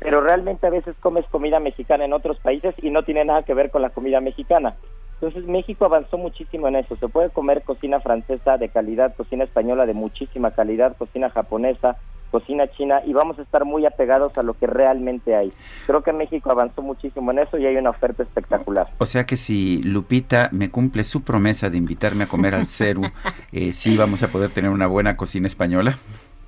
Pero 0.00 0.20
realmente 0.20 0.66
a 0.66 0.70
veces 0.70 0.94
comes 1.00 1.24
comida 1.26 1.60
mexicana 1.60 2.04
en 2.04 2.12
otros 2.12 2.38
países 2.38 2.74
y 2.82 2.90
no 2.90 3.04
tiene 3.04 3.24
nada 3.24 3.42
que 3.42 3.54
ver 3.54 3.70
con 3.70 3.82
la 3.82 3.90
comida 3.90 4.20
mexicana. 4.20 4.74
Entonces 5.14 5.44
México 5.48 5.84
avanzó 5.84 6.18
muchísimo 6.18 6.68
en 6.68 6.76
eso. 6.76 6.96
Se 6.96 7.08
puede 7.08 7.30
comer 7.30 7.62
cocina 7.62 8.00
francesa 8.00 8.58
de 8.58 8.68
calidad, 8.68 9.14
cocina 9.16 9.44
española 9.44 9.86
de 9.86 9.94
muchísima 9.94 10.50
calidad, 10.50 10.96
cocina 10.96 11.30
japonesa, 11.30 11.96
cocina 12.34 12.66
china 12.66 13.00
y 13.06 13.12
vamos 13.12 13.38
a 13.38 13.42
estar 13.42 13.64
muy 13.64 13.86
apegados 13.86 14.36
a 14.36 14.42
lo 14.42 14.54
que 14.54 14.66
realmente 14.66 15.36
hay. 15.36 15.52
Creo 15.86 16.02
que 16.02 16.12
México 16.12 16.50
avanzó 16.50 16.82
muchísimo 16.82 17.30
en 17.30 17.38
eso 17.38 17.58
y 17.58 17.66
hay 17.66 17.76
una 17.76 17.90
oferta 17.90 18.24
espectacular. 18.24 18.88
O 18.98 19.06
sea 19.06 19.24
que 19.24 19.36
si 19.36 19.80
Lupita 19.84 20.48
me 20.50 20.68
cumple 20.68 21.04
su 21.04 21.22
promesa 21.22 21.70
de 21.70 21.78
invitarme 21.78 22.24
a 22.24 22.26
comer 22.26 22.56
al 22.56 22.66
Ceru, 22.66 23.02
eh, 23.52 23.72
sí 23.72 23.96
vamos 23.96 24.24
a 24.24 24.28
poder 24.28 24.50
tener 24.50 24.72
una 24.72 24.88
buena 24.88 25.16
cocina 25.16 25.46
española. 25.46 25.96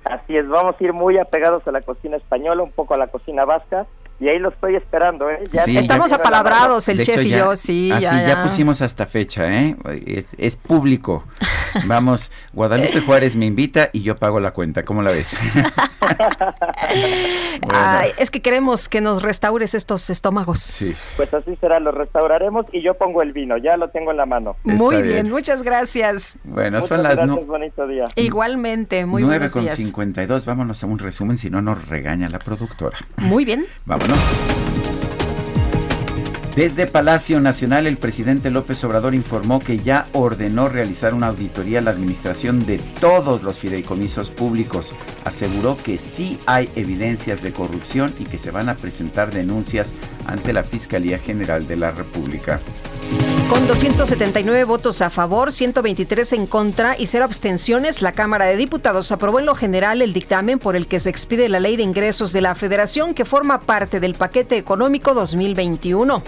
Así 0.03 0.35
es, 0.35 0.45
vamos 0.49 0.75
a 0.77 0.83
ir 0.83 0.91
muy 0.91 1.17
apegados 1.17 1.65
a 1.67 1.71
la 1.71 1.81
cocina 1.81 2.17
española, 2.17 2.63
un 2.63 2.71
poco 2.71 2.93
a 2.93 2.97
la 2.97 3.07
cocina 3.07 3.45
vasca. 3.45 3.87
Y 4.19 4.27
ahí 4.29 4.39
lo 4.39 4.49
estoy 4.49 4.75
esperando, 4.75 5.29
¿eh? 5.29 5.43
Ya 5.53 5.61
Sí, 5.63 5.73
tengo 5.73 5.79
Estamos 5.81 6.11
apalabrados, 6.11 6.87
el 6.89 6.97
De 6.97 7.05
chef 7.05 7.17
hecho, 7.17 7.27
y 7.27 7.29
ya- 7.29 7.37
yo, 7.37 7.55
sí, 7.55 7.91
ah, 7.93 7.99
ya, 7.99 8.09
sí, 8.09 8.15
ya 8.21 8.27
ya. 8.27 8.43
pusimos 8.43 8.81
hasta 8.81 9.05
fecha, 9.05 9.45
¿eh? 9.47 9.75
Es, 10.07 10.31
es 10.39 10.55
público. 10.55 11.23
Vamos, 11.85 12.31
Guadalupe 12.53 13.01
Juárez 13.01 13.35
me 13.35 13.45
invita 13.45 13.89
y 13.93 14.01
yo 14.01 14.15
pago 14.17 14.39
la 14.39 14.51
cuenta. 14.51 14.83
¿Cómo 14.83 15.03
la 15.03 15.11
ves? 15.11 15.35
Ay, 17.73 18.11
es 18.17 18.31
que 18.31 18.41
queremos 18.41 18.89
que 18.89 19.01
nos 19.01 19.21
restaures 19.21 19.73
estos 19.73 20.09
estómagos. 20.09 20.59
Sí. 20.59 20.95
Pues 21.15 21.33
así 21.33 21.55
será, 21.57 21.79
lo 21.79 21.91
restauraremos 21.91 22.65
y 22.71 22.81
yo 22.81 22.93
pongo 22.95 23.21
el 23.21 23.31
vino, 23.33 23.57
ya 23.57 23.77
lo 23.77 23.89
tengo 23.89 24.11
en 24.11 24.17
la 24.17 24.25
mano. 24.25 24.55
Muy 24.63 24.97
bien, 25.01 25.07
bien. 25.07 25.29
muchas 25.31 25.63
gracias. 25.63 26.39
Bueno, 26.43 26.77
Muchas 26.77 26.89
son 26.89 27.03
las 27.03 27.17
gracias, 27.17 27.47
bonito 27.47 27.87
día. 27.87 28.07
Igualmente, 28.15 29.05
muy 29.05 29.21
9 29.21 29.37
buenos 29.37 29.51
con 29.53 29.63
días. 29.63 29.75
52. 29.77 30.45
Vámonos 30.45 30.83
a 30.83 30.87
un 30.87 30.99
resumen, 30.99 31.37
si 31.37 31.49
no 31.49 31.61
nos 31.61 31.87
regaña 31.87 32.29
la 32.29 32.39
productora. 32.39 32.97
Muy 33.17 33.45
bien. 33.45 33.65
Desde 36.57 36.87
Palacio 36.87 37.39
Nacional, 37.39 37.85
el 37.85 37.99
presidente 37.99 38.49
López 38.49 38.83
Obrador 38.83 39.13
informó 39.13 39.59
que 39.59 39.77
ya 39.77 40.07
ordenó 40.13 40.67
realizar 40.67 41.13
una 41.13 41.27
auditoría 41.27 41.77
a 41.77 41.81
la 41.83 41.91
administración 41.91 42.65
de 42.65 42.79
todos 42.79 43.43
los 43.43 43.59
fideicomisos 43.59 44.31
públicos. 44.31 44.95
Aseguró 45.23 45.77
que 45.77 45.99
sí 45.99 46.39
hay 46.47 46.67
evidencias 46.75 47.43
de 47.43 47.53
corrupción 47.53 48.11
y 48.17 48.23
que 48.23 48.39
se 48.39 48.49
van 48.49 48.69
a 48.69 48.75
presentar 48.75 49.31
denuncias 49.31 49.93
ante 50.27 50.53
la 50.53 50.63
Fiscalía 50.63 51.17
General 51.17 51.65
de 51.67 51.75
la 51.75 51.91
República. 51.91 52.59
Con 53.49 53.65
279 53.65 54.65
votos 54.65 55.01
a 55.01 55.09
favor, 55.09 55.51
123 55.51 56.33
en 56.33 56.47
contra 56.47 56.97
y 56.99 57.07
cero 57.07 57.25
abstenciones, 57.25 58.01
la 58.01 58.11
Cámara 58.11 58.45
de 58.45 58.57
Diputados 58.57 59.11
aprobó 59.11 59.39
en 59.39 59.45
lo 59.45 59.55
general 59.55 60.01
el 60.01 60.13
dictamen 60.13 60.59
por 60.59 60.75
el 60.75 60.87
que 60.87 60.99
se 60.99 61.09
expide 61.09 61.47
la 61.47 61.59
Ley 61.59 61.77
de 61.77 61.83
Ingresos 61.83 62.33
de 62.33 62.41
la 62.41 62.55
Federación 62.55 63.13
que 63.13 63.25
forma 63.25 63.61
parte 63.61 63.99
del 63.99 64.15
paquete 64.15 64.57
económico 64.57 65.13
2021. 65.13 66.21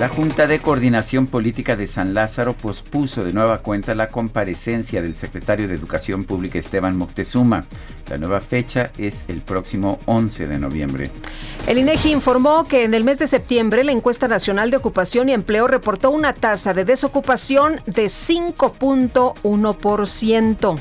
La 0.00 0.08
Junta 0.08 0.46
de 0.46 0.60
Coordinación 0.60 1.26
Política 1.26 1.76
de 1.76 1.86
San 1.86 2.14
Lázaro 2.14 2.54
pospuso 2.54 3.22
de 3.22 3.34
nueva 3.34 3.58
cuenta 3.58 3.94
la 3.94 4.08
comparecencia 4.08 5.02
del 5.02 5.14
secretario 5.14 5.68
de 5.68 5.74
Educación 5.74 6.24
Pública 6.24 6.58
Esteban 6.58 6.96
Moctezuma. 6.96 7.66
La 8.08 8.16
nueva 8.16 8.40
fecha 8.40 8.92
es 8.96 9.24
el 9.28 9.42
próximo 9.42 9.98
11 10.06 10.48
de 10.48 10.58
noviembre. 10.58 11.10
El 11.66 11.76
INEGI 11.76 12.12
informó 12.12 12.64
que 12.64 12.84
en 12.84 12.94
el 12.94 13.04
mes 13.04 13.18
de 13.18 13.26
septiembre 13.26 13.84
la 13.84 13.92
encuesta 13.92 14.26
nacional 14.26 14.70
de 14.70 14.78
ocupación 14.78 15.28
y 15.28 15.34
empleo 15.34 15.66
reportó 15.66 16.10
una 16.10 16.32
tasa 16.32 16.72
de 16.72 16.86
desocupación 16.86 17.82
de 17.84 18.06
5.1%. 18.06 20.80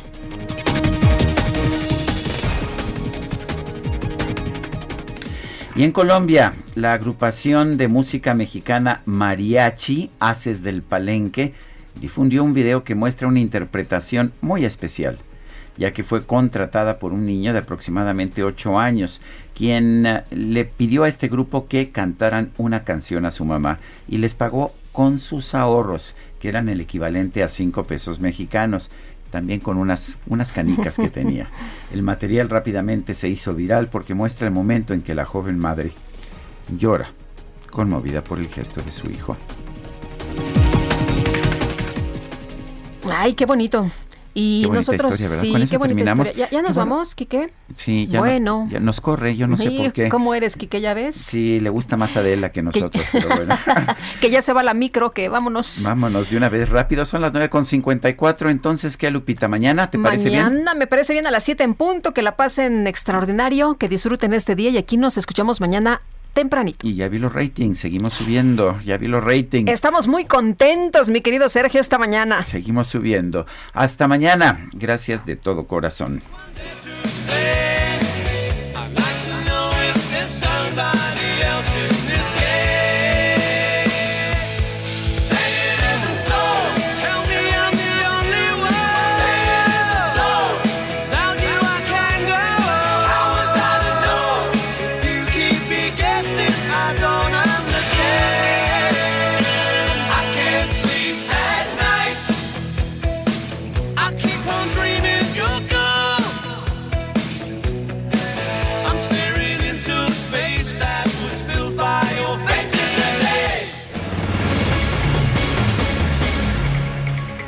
Y 5.80 5.85
en 5.85 5.93
Colombia, 5.93 6.56
la 6.75 6.91
agrupación 6.91 7.77
de 7.77 7.88
música 7.88 8.33
mexicana 8.33 9.01
Mariachi, 9.06 10.11
Haces 10.19 10.61
del 10.61 10.82
Palenque, 10.82 11.53
difundió 12.01 12.43
un 12.43 12.53
video 12.53 12.83
que 12.83 12.95
muestra 12.95 13.30
una 13.30 13.40
interpretación 13.40 14.33
muy 14.41 14.66
especial, 14.66 15.19
ya 15.77 15.93
que 15.93 16.03
fue 16.03 16.25
contratada 16.25 16.99
por 16.99 17.14
un 17.14 17.25
niño 17.25 17.53
de 17.53 17.59
aproximadamente 17.59 18.43
8 18.43 18.77
años, 18.77 19.22
quien 19.56 20.06
eh, 20.06 20.24
le 20.32 20.66
pidió 20.66 21.03
a 21.03 21.08
este 21.08 21.30
grupo 21.30 21.69
que 21.69 21.91
cantaran 21.91 22.51
una 22.58 22.83
canción 22.83 23.25
a 23.25 23.32
su 23.32 23.45
mamá 23.45 23.80
y 24.09 24.17
les 24.17 24.35
pagó 24.35 24.74
con 24.91 25.17
sus 25.17 25.56
ahorros, 25.56 26.14
que 26.41 26.49
eran 26.49 26.67
el 26.67 26.82
equivalente 26.82 27.41
a 27.41 27.48
5 27.48 27.85
pesos 27.85 28.19
mexicanos 28.19 28.91
también 29.32 29.59
con 29.59 29.77
unas, 29.77 30.17
unas 30.27 30.51
canicas 30.51 30.95
que 30.95 31.09
tenía. 31.09 31.49
El 31.93 32.03
material 32.03 32.49
rápidamente 32.49 33.14
se 33.14 33.30
hizo 33.30 33.53
viral 33.53 33.88
porque 33.88 34.14
muestra 34.14 34.48
el 34.48 34.53
momento 34.53 34.93
en 34.93 35.01
que 35.01 35.16
la 35.16 35.25
joven 35.25 35.58
madre 35.58 35.91
llora, 36.77 37.09
conmovida 37.72 38.24
por 38.24 38.40
el 38.40 38.48
gesto 38.48 38.82
de 38.82 38.91
su 38.91 39.09
hijo. 39.09 39.38
Ay, 43.11 43.33
qué 43.33 43.45
bonito. 43.45 43.90
Y 44.33 44.64
Qué 44.64 44.69
nosotros, 44.72 45.11
historia, 45.11 45.30
¿verdad? 45.30 45.41
sí, 45.43 45.51
Con 45.51 45.67
qué 45.67 45.77
bonita 45.77 45.95
terminamos. 45.95 46.27
historia. 46.27 46.45
¿Ya, 46.51 46.58
ya 46.58 46.61
nos 46.61 46.75
bueno, 46.75 46.91
vamos, 46.91 47.16
Quique? 47.16 47.51
Sí, 47.75 48.08
ya, 48.08 48.19
Bueno. 48.19 48.64
nos, 48.64 48.72
ya 48.72 48.80
nos 48.80 49.01
corre, 49.01 49.35
yo 49.35 49.48
no 49.48 49.58
sé 49.58 49.72
por 49.72 49.91
qué. 49.91 50.09
¿Cómo 50.09 50.35
eres, 50.35 50.56
Quique? 50.56 50.82
¿Ya 50.82 50.93
ves? 50.93 51.16
Sí, 51.16 51.59
le 51.59 51.69
gusta 51.69 51.98
más 51.98 52.16
a 52.16 52.19
Adela 52.19 52.51
que 52.51 52.61
nosotros, 52.61 53.03
pero 53.11 53.27
bueno. 53.35 53.58
Que 54.22 54.30
ya 54.30 54.41
se 54.41 54.53
va 54.53 54.64
la 54.64 54.74
micro, 54.74 55.11
que 55.11 55.30
vámonos. 55.30 55.83
Vámonos 55.83 56.30
de 56.30 56.38
una 56.38 56.49
vez 56.49 56.69
rápido, 56.69 57.06
son 57.06 57.22
las 57.22 57.33
9.54, 57.33 58.49
entonces, 58.49 58.98
¿qué, 58.98 59.09
Lupita? 59.11 59.48
¿Mañana? 59.48 59.90
¿Te 59.90 59.98
parece 59.99 60.30
bien? 60.30 60.43
Mañana 60.43 60.74
me 60.75 60.88
parece 60.88 61.14
bien 61.14 61.25
a 61.27 61.32
las 61.32 61.43
7 61.43 61.64
en 61.64 61.74
punto, 61.74 62.14
que 62.14 62.22
la 62.22 62.35
pasen 62.35 62.88
extraordinario, 62.88 63.75
que 63.75 63.90
disfruten 63.90 64.33
este 64.33 64.56
día 64.56 64.69
y 64.69 64.77
aquí 64.77 64.98
nos 64.98 65.17
escuchamos 65.17 65.59
mañana 65.61 66.01
tempranito. 66.40 66.88
Y 66.88 66.95
ya 66.95 67.09
vi 67.09 67.19
los 67.19 67.34
ratings, 67.34 67.77
seguimos 67.77 68.14
subiendo, 68.14 68.80
ya 68.85 68.98
vi 68.98 69.08
los 69.08 69.24
ratings. 69.24 69.69
Estamos 69.69 70.08
muy 70.08 70.24
contentos, 70.24 71.09
mi 71.09 71.19
querido 71.19 71.50
Sergio, 71.50 71.82
esta 71.82 71.98
mañana. 71.98 72.45
Seguimos 72.45 72.88
subiendo. 72.88 73.45
Hasta 73.74 74.08
mañana. 74.08 74.68
Gracias 74.74 75.26
de 75.26 75.35
todo 75.35 75.68
corazón. 75.68 76.22